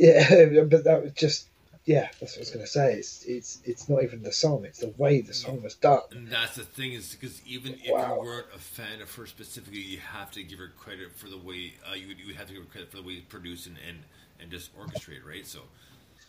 Yeah, 0.06 0.64
but 0.64 0.84
that 0.84 1.02
was 1.02 1.12
just 1.12 1.48
yeah. 1.84 2.08
That's 2.20 2.32
what 2.32 2.38
I 2.38 2.40
was 2.40 2.50
going 2.50 2.64
to 2.64 2.70
say. 2.70 2.94
It's 2.94 3.24
it's 3.24 3.58
it's 3.64 3.88
not 3.88 4.02
even 4.02 4.22
the 4.22 4.32
song; 4.32 4.64
it's 4.64 4.78
the 4.80 4.94
way 4.96 5.20
the 5.20 5.34
song 5.34 5.62
was 5.62 5.74
done. 5.74 6.00
And 6.10 6.28
that's 6.28 6.56
the 6.56 6.64
thing 6.64 6.92
is 6.92 7.14
because 7.14 7.40
even 7.46 7.74
if 7.74 7.86
Wow. 7.92 8.16
you 8.16 8.24
weren't 8.24 8.46
a 8.54 8.58
fan 8.58 9.00
of 9.00 9.14
her 9.14 9.26
specifically, 9.26 9.80
you 9.80 9.98
have 9.98 10.30
to 10.32 10.42
give 10.42 10.58
her 10.58 10.72
credit 10.76 11.12
for 11.16 11.28
the 11.28 11.38
way 11.38 11.74
uh, 11.88 11.94
you 11.94 12.14
you 12.26 12.34
have 12.34 12.48
to 12.48 12.54
give 12.54 12.62
her 12.64 12.68
credit 12.68 12.90
for 12.90 12.96
the 12.96 13.02
way 13.02 13.14
you 13.14 13.22
produce 13.28 13.66
and 13.66 13.76
and, 13.86 13.98
and 14.40 14.50
just 14.50 14.76
orchestrate, 14.76 15.24
right? 15.24 15.46
So 15.46 15.60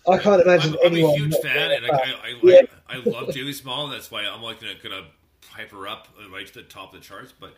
I 0.08 0.18
can't 0.18 0.42
imagine 0.42 0.74
I'm, 0.74 0.80
I'm 0.84 0.96
a 0.96 1.00
huge 1.02 1.38
fan, 1.38 1.72
and 1.72 1.86
like. 1.88 1.94
I 1.94 2.12
I, 2.12 2.34
Yeah. 2.42 2.62
like, 2.62 2.70
I 2.90 2.98
love 2.98 3.30
Jaylee 3.30 3.54
Small. 3.54 3.88
That's 3.88 4.12
why 4.12 4.24
I'm 4.26 4.42
like 4.42 4.60
gonna 4.60 4.76
gonna 4.82 5.08
hype 5.50 5.72
her 5.72 5.88
up 5.88 6.08
uh, 6.24 6.30
right 6.30 6.46
to 6.48 6.54
the 6.54 6.64
top 6.64 6.94
of 6.94 7.00
the 7.00 7.06
charts. 7.06 7.34
But 7.38 7.56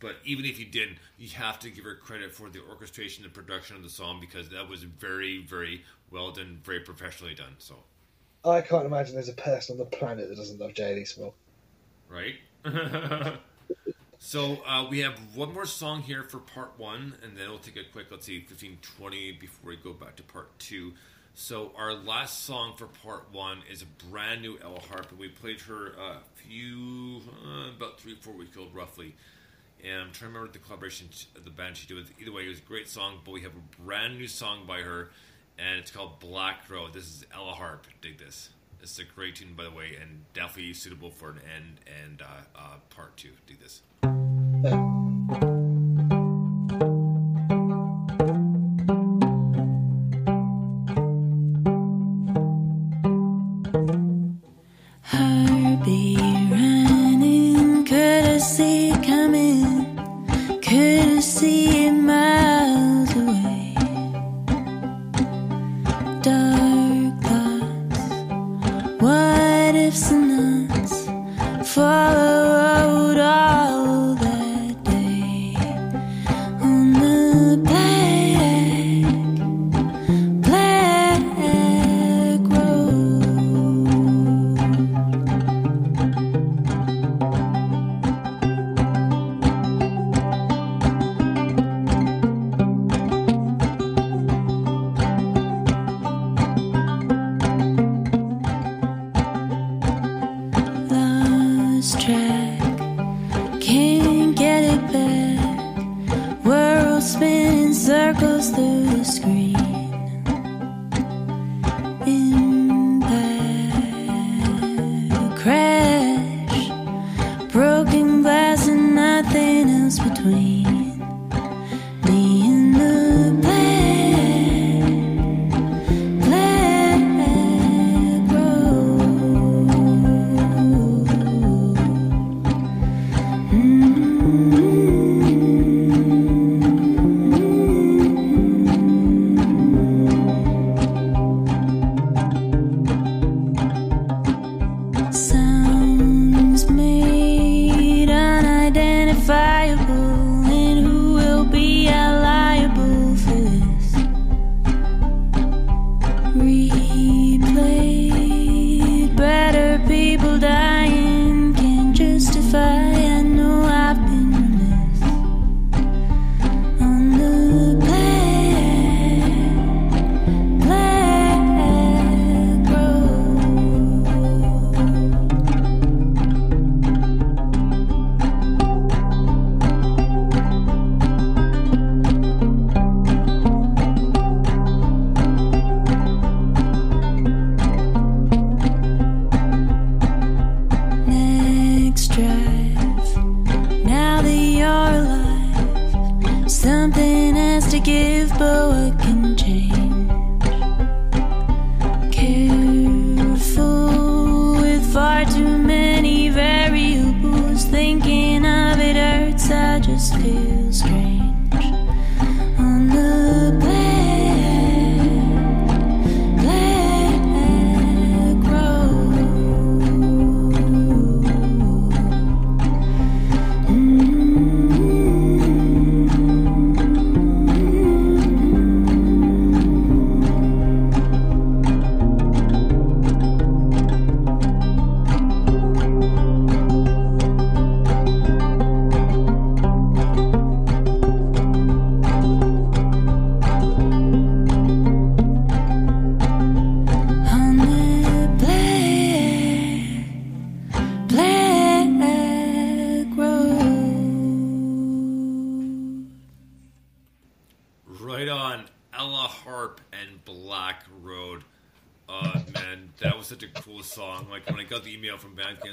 but 0.00 0.16
even 0.24 0.44
if 0.44 0.58
you 0.58 0.66
didn't, 0.66 0.98
you 1.18 1.28
have 1.30 1.58
to 1.60 1.70
give 1.70 1.84
her 1.84 1.94
credit 1.94 2.34
for 2.34 2.48
the 2.50 2.60
orchestration 2.68 3.24
and 3.24 3.32
production 3.32 3.76
of 3.76 3.82
the 3.82 3.88
song 3.88 4.18
because 4.20 4.48
that 4.50 4.68
was 4.68 4.82
very 4.82 5.42
very 5.42 5.82
well 6.10 6.30
done, 6.30 6.60
very 6.64 6.80
professionally 6.80 7.34
done. 7.34 7.54
So 7.58 7.76
I 8.44 8.60
can't 8.60 8.86
imagine 8.86 9.14
there's 9.14 9.28
a 9.28 9.32
person 9.32 9.74
on 9.74 9.78
the 9.78 9.96
planet 9.96 10.28
that 10.28 10.36
doesn't 10.36 10.60
love 10.60 10.72
JD 10.72 11.06
Small. 11.08 11.34
right. 12.08 12.34
so 14.18 14.58
uh, 14.66 14.86
we 14.88 15.00
have 15.00 15.18
one 15.34 15.52
more 15.52 15.66
song 15.66 16.02
here 16.02 16.22
for 16.24 16.38
part 16.38 16.72
one, 16.76 17.14
and 17.22 17.36
then 17.36 17.48
we'll 17.48 17.58
take 17.58 17.76
a 17.76 17.84
quick, 17.92 18.06
let's 18.10 18.26
see, 18.26 18.40
15, 18.40 18.78
20 18.98 19.32
before 19.32 19.70
we 19.70 19.76
go 19.76 19.92
back 19.92 20.16
to 20.16 20.22
part 20.22 20.56
two. 20.58 20.92
So 21.34 21.72
our 21.76 21.92
last 21.92 22.44
song 22.44 22.74
for 22.76 22.86
part 22.86 23.26
one 23.30 23.58
is 23.70 23.82
a 23.82 24.06
brand 24.08 24.42
new 24.42 24.58
Ella 24.62 24.80
Harp, 24.88 25.10
and 25.10 25.18
we 25.18 25.28
played 25.28 25.60
her 25.62 25.88
a 25.88 26.18
few, 26.34 27.20
uh, 27.44 27.70
about 27.76 28.00
three, 28.00 28.14
four 28.14 28.32
weeks 28.32 28.56
old, 28.56 28.74
roughly. 28.74 29.14
And 29.84 30.00
I'm 30.02 30.12
trying 30.12 30.32
to 30.32 30.38
remember 30.38 30.52
the 30.52 30.58
collaboration 30.58 31.08
the 31.42 31.50
band 31.50 31.76
she 31.76 31.86
did 31.86 31.96
with. 31.96 32.12
Either 32.20 32.32
way, 32.32 32.44
it 32.44 32.48
was 32.48 32.58
a 32.58 32.62
great 32.62 32.88
song, 32.88 33.20
but 33.24 33.32
we 33.32 33.42
have 33.42 33.52
a 33.52 33.82
brand 33.82 34.18
new 34.18 34.26
song 34.26 34.64
by 34.66 34.80
her, 34.80 35.10
and 35.58 35.78
it's 35.78 35.90
called 35.90 36.18
Black 36.20 36.68
Road. 36.68 36.92
This 36.92 37.04
is 37.04 37.24
Ella 37.34 37.52
Harp. 37.52 37.86
Dig 38.00 38.18
this. 38.18 38.50
It's 38.82 38.98
a 38.98 39.04
great 39.04 39.36
tune, 39.36 39.54
by 39.56 39.64
the 39.64 39.70
way, 39.70 39.96
and 40.00 40.24
definitely 40.32 40.74
suitable 40.74 41.10
for 41.10 41.30
an 41.30 41.40
end 41.56 41.80
and 42.04 42.22
uh, 42.22 42.26
uh, 42.54 42.76
part 42.90 43.16
two. 43.16 43.32
Dig 43.46 43.58
this. 43.60 43.82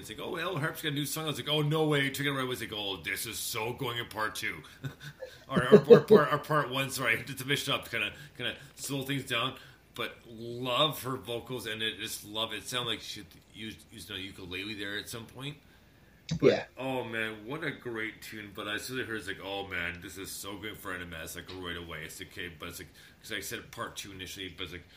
It's 0.10 0.20
like, 0.20 0.28
"Oh, 0.28 0.36
Ella 0.36 0.60
Harp's 0.60 0.82
got 0.82 0.92
a 0.92 0.96
new 0.96 1.06
song." 1.06 1.26
I 1.26 1.28
was 1.28 1.38
like, 1.38 1.50
"Oh, 1.50 1.62
no 1.62 1.86
way!" 1.88 2.10
Took 2.10 2.26
it 2.26 2.32
right. 2.32 2.42
I 2.42 2.44
was 2.44 2.62
like, 2.62 2.74
"Oh, 2.74 2.98
this 3.04 3.26
is 3.26 3.40
so 3.40 3.74
going 3.74 3.98
in 3.98 4.06
part 4.06 4.36
two, 4.36 4.56
or, 5.50 5.64
or, 5.64 5.84
or 5.88 6.00
part 6.02 6.34
or 6.34 6.38
part 6.38 6.70
one." 6.70 6.90
Sorry, 6.90 7.24
to 7.28 7.34
finish 7.34 7.68
up, 7.70 7.90
kind 7.90 8.04
of 8.04 8.14
kind 8.38 8.50
of 8.50 8.56
slow 8.76 9.04
things 9.04 9.24
down. 9.26 9.54
But 9.96 10.16
love 10.28 11.04
her 11.04 11.18
vocals 11.18 11.68
and 11.68 11.84
it 11.84 12.00
just 12.00 12.26
love 12.26 12.52
it. 12.52 12.58
It 12.58 12.68
sounded 12.68 12.90
like 12.90 13.02
she 13.02 13.24
used 13.54 13.78
used 13.92 14.10
a 14.12 14.20
ukulele 14.20 14.74
there 14.74 14.98
at 14.98 15.08
some 15.08 15.26
point. 15.26 15.56
But, 16.40 16.42
Yeah. 16.42 16.64
Oh 16.78 17.04
man, 17.04 17.46
what 17.46 17.64
a 17.64 17.72
great 17.72 18.22
tune! 18.22 18.52
But 18.56 18.68
I 18.68 18.78
still 18.78 19.04
heard 19.06 19.18
it's 19.18 19.28
like, 19.28 19.42
oh 19.44 19.68
man, 19.68 20.00
this 20.02 20.18
is 20.18 20.32
so 20.32 20.58
good 20.58 20.78
for 20.78 20.98
NMS. 20.98 21.36
Like 21.36 21.46
right 21.62 21.78
away, 21.78 22.00
it's 22.06 22.22
okay. 22.22 22.50
But 22.58 22.70
it's 22.70 22.80
like 22.80 22.90
because 23.22 23.38
I 23.38 23.42
said 23.42 23.72
part 23.72 23.96
two 23.96 24.12
initially, 24.12 24.54
but 24.58 24.64
it's 24.66 24.74
like 24.74 24.88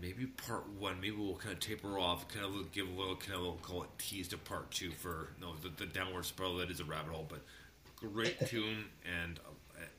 maybe 0.00 0.26
part 0.26 0.68
one. 0.78 1.00
Maybe 1.00 1.16
we'll 1.16 1.34
kind 1.34 1.54
of 1.54 1.60
taper 1.60 1.98
off, 1.98 2.28
kind 2.28 2.44
of 2.44 2.72
give 2.72 2.88
a 2.88 2.98
little 2.98 3.16
kind 3.16 3.34
of 3.34 3.40
we'll 3.42 3.52
call 3.54 3.82
it 3.82 3.88
tease 3.98 4.28
to 4.28 4.38
part 4.38 4.70
two 4.70 4.90
for 4.90 5.28
no 5.40 5.54
the, 5.62 5.70
the 5.84 5.86
downward 5.86 6.24
spiral 6.24 6.56
that 6.58 6.70
is 6.70 6.80
a 6.80 6.84
rabbit 6.84 7.12
hole. 7.12 7.26
But 7.28 7.40
great 7.96 8.38
tune 8.46 8.86
and. 9.22 9.38
Uh, 9.38 9.52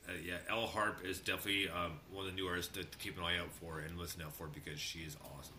uh, 0.09 0.11
yeah, 0.25 0.35
Elle 0.49 0.67
Harp 0.67 1.05
is 1.05 1.19
definitely 1.19 1.69
um, 1.69 1.93
one 2.11 2.25
of 2.25 2.31
the 2.31 2.35
new 2.35 2.47
artists 2.47 2.75
to 2.75 2.83
keep 2.97 3.17
an 3.17 3.23
eye 3.23 3.37
out 3.37 3.49
for 3.61 3.79
and 3.79 3.97
listen 3.97 4.21
out 4.21 4.33
for 4.33 4.47
because 4.47 4.77
she 4.77 4.99
is 4.99 5.15
awesome. 5.23 5.53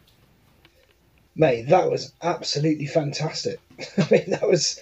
Mate, 1.37 1.69
that 1.69 1.91
was 1.91 2.13
absolutely 2.23 2.87
fantastic. 2.87 3.61
I 3.97 4.07
mean, 4.11 4.31
that 4.31 4.49
was 4.49 4.81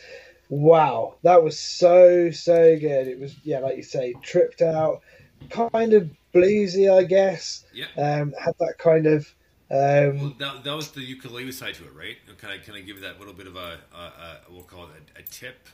wow. 0.49 1.15
That 1.23 1.43
was 1.43 1.59
so 1.59 2.31
so 2.31 2.79
good. 2.79 3.07
It 3.07 3.21
was 3.21 3.37
yeah, 3.45 3.61
like 3.61 3.77
you 3.77 3.83
say, 3.83 4.15
tripped 4.23 4.63
out, 4.63 5.03
kind 5.51 5.93
of 5.93 6.11
bluesy, 6.35 6.93
I 6.93 7.05
guess. 7.05 7.65
Yeah. 7.73 7.87
Um, 7.97 8.35
had 8.43 8.55
that 8.59 8.75
kind 8.79 9.07
of 9.07 9.33
um, 9.71 10.21
Well, 10.21 10.35
that, 10.39 10.65
that 10.65 10.75
was 10.75 10.91
the 10.91 11.03
ukulele 11.03 11.53
side 11.53 11.75
to 11.75 11.85
it, 11.85 11.95
right? 11.95 12.17
Kind 12.39 12.59
of, 12.59 12.67
kind 12.67 12.79
of 12.79 12.87
give 12.87 13.01
that 13.01 13.19
little 13.19 13.35
bit 13.35 13.47
of 13.47 13.57
a, 13.57 13.79
a, 13.95 13.99
a 13.99 14.39
we'll 14.51 14.63
call 14.63 14.85
it 14.85 14.91
a, 15.17 15.21
a 15.21 15.23
tip. 15.23 15.67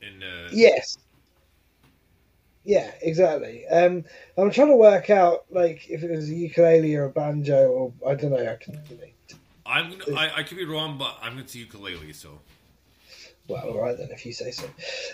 In 0.00 0.22
uh, 0.22 0.48
yes. 0.52 0.98
Yeah, 2.64 2.90
exactly. 3.02 3.66
Um, 3.68 4.04
I'm 4.38 4.50
trying 4.50 4.68
to 4.68 4.76
work 4.76 5.10
out 5.10 5.44
like 5.50 5.88
if 5.90 6.02
it 6.02 6.10
was 6.10 6.30
a 6.30 6.34
ukulele 6.34 6.94
or 6.96 7.04
a 7.04 7.10
banjo 7.10 7.68
or 7.68 7.92
I 8.06 8.14
don't 8.14 8.30
know. 8.30 8.38
I 8.38 8.56
can, 8.56 8.80
you 8.88 8.96
know, 8.96 9.04
I'm 9.66 9.98
gonna, 9.98 10.18
I, 10.18 10.38
I 10.38 10.42
could 10.42 10.58
be 10.58 10.64
wrong, 10.64 10.98
but 10.98 11.16
I'm 11.22 11.34
going 11.34 11.46
to 11.46 11.58
ukulele. 11.58 12.12
So, 12.12 12.40
well, 13.46 13.68
all 13.68 13.80
right 13.80 13.96
then, 13.96 14.08
if 14.10 14.24
you 14.24 14.32
say 14.32 14.50
so. 14.50 14.64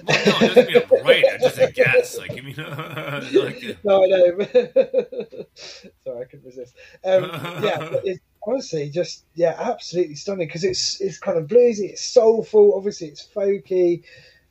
well, 0.05 0.25
no, 0.25 0.47
it 0.47 0.55
doesn't 0.55 0.67
mean 0.69 0.83
I'm 0.83 1.05
right. 1.05 1.25
I 1.33 1.39
just 1.39 1.59
a 1.59 1.73
guess. 1.73 2.17
Like, 2.17 2.35
give 2.35 2.45
me 2.45 2.55
like, 2.55 2.79
uh, 2.79 3.21
no, 3.83 4.05
I 4.05 4.07
know. 4.07 4.47
Sorry, 5.55 6.21
I 6.21 6.25
couldn't 6.25 6.45
resist. 6.45 6.77
Um, 7.05 7.25
yeah, 7.63 7.79
but 7.91 8.07
it's 8.07 8.21
honestly 8.47 8.89
just 8.89 9.25
yeah, 9.35 9.57
absolutely 9.59 10.15
stunning 10.15 10.47
because 10.47 10.63
it's 10.63 11.01
it's 11.01 11.19
kind 11.19 11.39
of 11.39 11.49
bluesy, 11.49 11.91
it's 11.91 12.03
soulful. 12.05 12.75
Obviously, 12.77 13.09
it's 13.09 13.27
folky. 13.35 14.05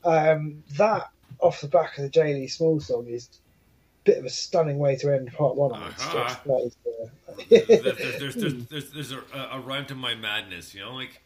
Um, 0.04 0.64
that 0.78 1.10
off 1.40 1.62
the 1.62 1.68
back 1.68 1.98
of 1.98 2.04
the 2.04 2.10
J. 2.10 2.34
Lee 2.34 2.48
Small 2.48 2.82
song 2.82 3.08
is 3.08 3.30
a 3.34 4.04
bit 4.04 4.18
of 4.18 4.26
a 4.26 4.30
stunning 4.30 4.78
way 4.78 4.98
to 4.98 5.14
end 5.14 5.32
part 5.32 5.56
one. 5.56 5.72
Uh-huh. 5.72 6.36
is, 6.66 6.76
uh, 6.86 7.06
there's, 7.50 7.68
there's, 8.20 8.36
there's, 8.36 8.66
there's, 8.66 8.92
there's 8.92 9.12
a, 9.14 9.22
a 9.52 9.60
rhyme 9.62 9.86
to 9.86 9.96
my 9.96 10.16
madness. 10.16 10.76
You 10.76 10.82
know, 10.82 10.94
like 10.94 11.22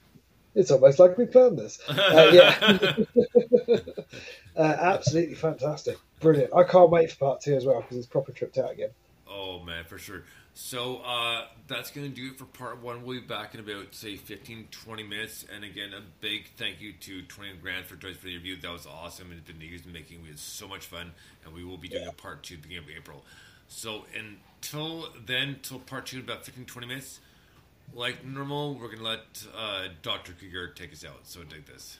It's 0.56 0.72
almost 0.72 1.00
like 1.00 1.18
we 1.18 1.26
planned 1.26 1.58
this. 1.58 1.80
Uh, 1.90 2.30
yeah. 2.32 2.96
uh, 4.56 4.62
absolutely 4.62 5.36
fantastic. 5.36 5.98
Brilliant. 6.20 6.54
I 6.54 6.64
can't 6.64 6.90
wait 6.90 7.12
for 7.12 7.18
part 7.18 7.42
two 7.42 7.56
as 7.56 7.66
well 7.66 7.82
because 7.82 7.98
it's 7.98 8.08
proper 8.08 8.32
tripped 8.32 8.58
out 8.58 8.72
again. 8.72 8.90
Oh 9.28 9.60
man, 9.60 9.86
for 9.86 9.98
sure. 9.98 10.24
So 10.56 10.98
uh, 11.04 11.46
that's 11.68 11.90
going 11.90 12.08
to 12.08 12.16
do 12.16 12.28
it 12.28 12.38
for 12.38 12.46
part 12.46 12.82
one. 12.82 13.04
We'll 13.04 13.22
be 13.22 13.26
back 13.26 13.56
in 13.56 13.60
about 13.60 13.96
say 13.96 14.16
15, 14.16 14.68
20 14.70 15.04
minutes. 15.04 15.46
And 15.54 15.64
again, 15.64 15.94
a 15.98 16.02
big 16.22 16.48
thank 16.58 16.80
you 16.80 16.94
to 16.94 17.24
20 17.24 17.54
Grand 17.62 17.86
for 17.86 17.96
joining 17.96 18.18
us 18.18 18.22
for 18.22 18.28
the 18.28 18.36
review. 18.36 18.58
That 18.58 18.72
was 18.72 18.86
awesome. 18.86 19.32
It's 19.32 19.42
been 19.42 19.60
years 19.60 19.86
in 19.86 19.92
making. 19.92 20.22
We 20.22 20.30
had 20.30 20.40
so 20.40 20.68
much 20.68 20.86
fun, 20.86 21.12
and 21.44 21.54
we 21.54 21.64
will 21.64 21.78
be 21.78 21.88
doing 21.88 22.08
a 22.08 22.12
part 22.12 22.44
two 22.44 22.56
at 22.56 22.62
the 22.62 22.68
beginning 22.68 22.90
of 22.90 22.96
April. 22.96 23.24
So 23.68 24.06
until 24.16 25.08
then, 25.26 25.58
till 25.64 25.80
part 25.80 26.06
two 26.06 26.18
in 26.18 26.24
about 26.24 26.46
15, 26.46 26.66
20 26.66 26.88
minutes. 26.88 27.20
Like 27.92 28.26
normal, 28.26 28.76
we're 28.76 28.88
to 29.00 29.04
let 29.04 29.46
uh, 29.56 29.88
Dr. 30.02 30.34
Krieger 30.34 30.70
take 30.70 30.92
us 30.94 31.06
out. 31.06 31.22
So 31.24 31.42
take 31.44 31.66
this. 31.66 32.00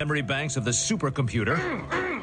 Memory 0.00 0.22
banks 0.22 0.56
of 0.56 0.64
the 0.64 0.72
supercomputer. 0.72 2.15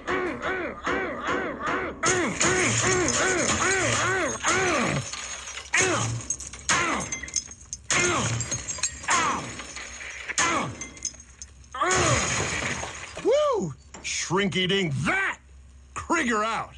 Shrink 14.33 14.57
eating 14.57 14.91
that! 15.05 15.37
Krieger 15.93 16.43
out! 16.43 16.73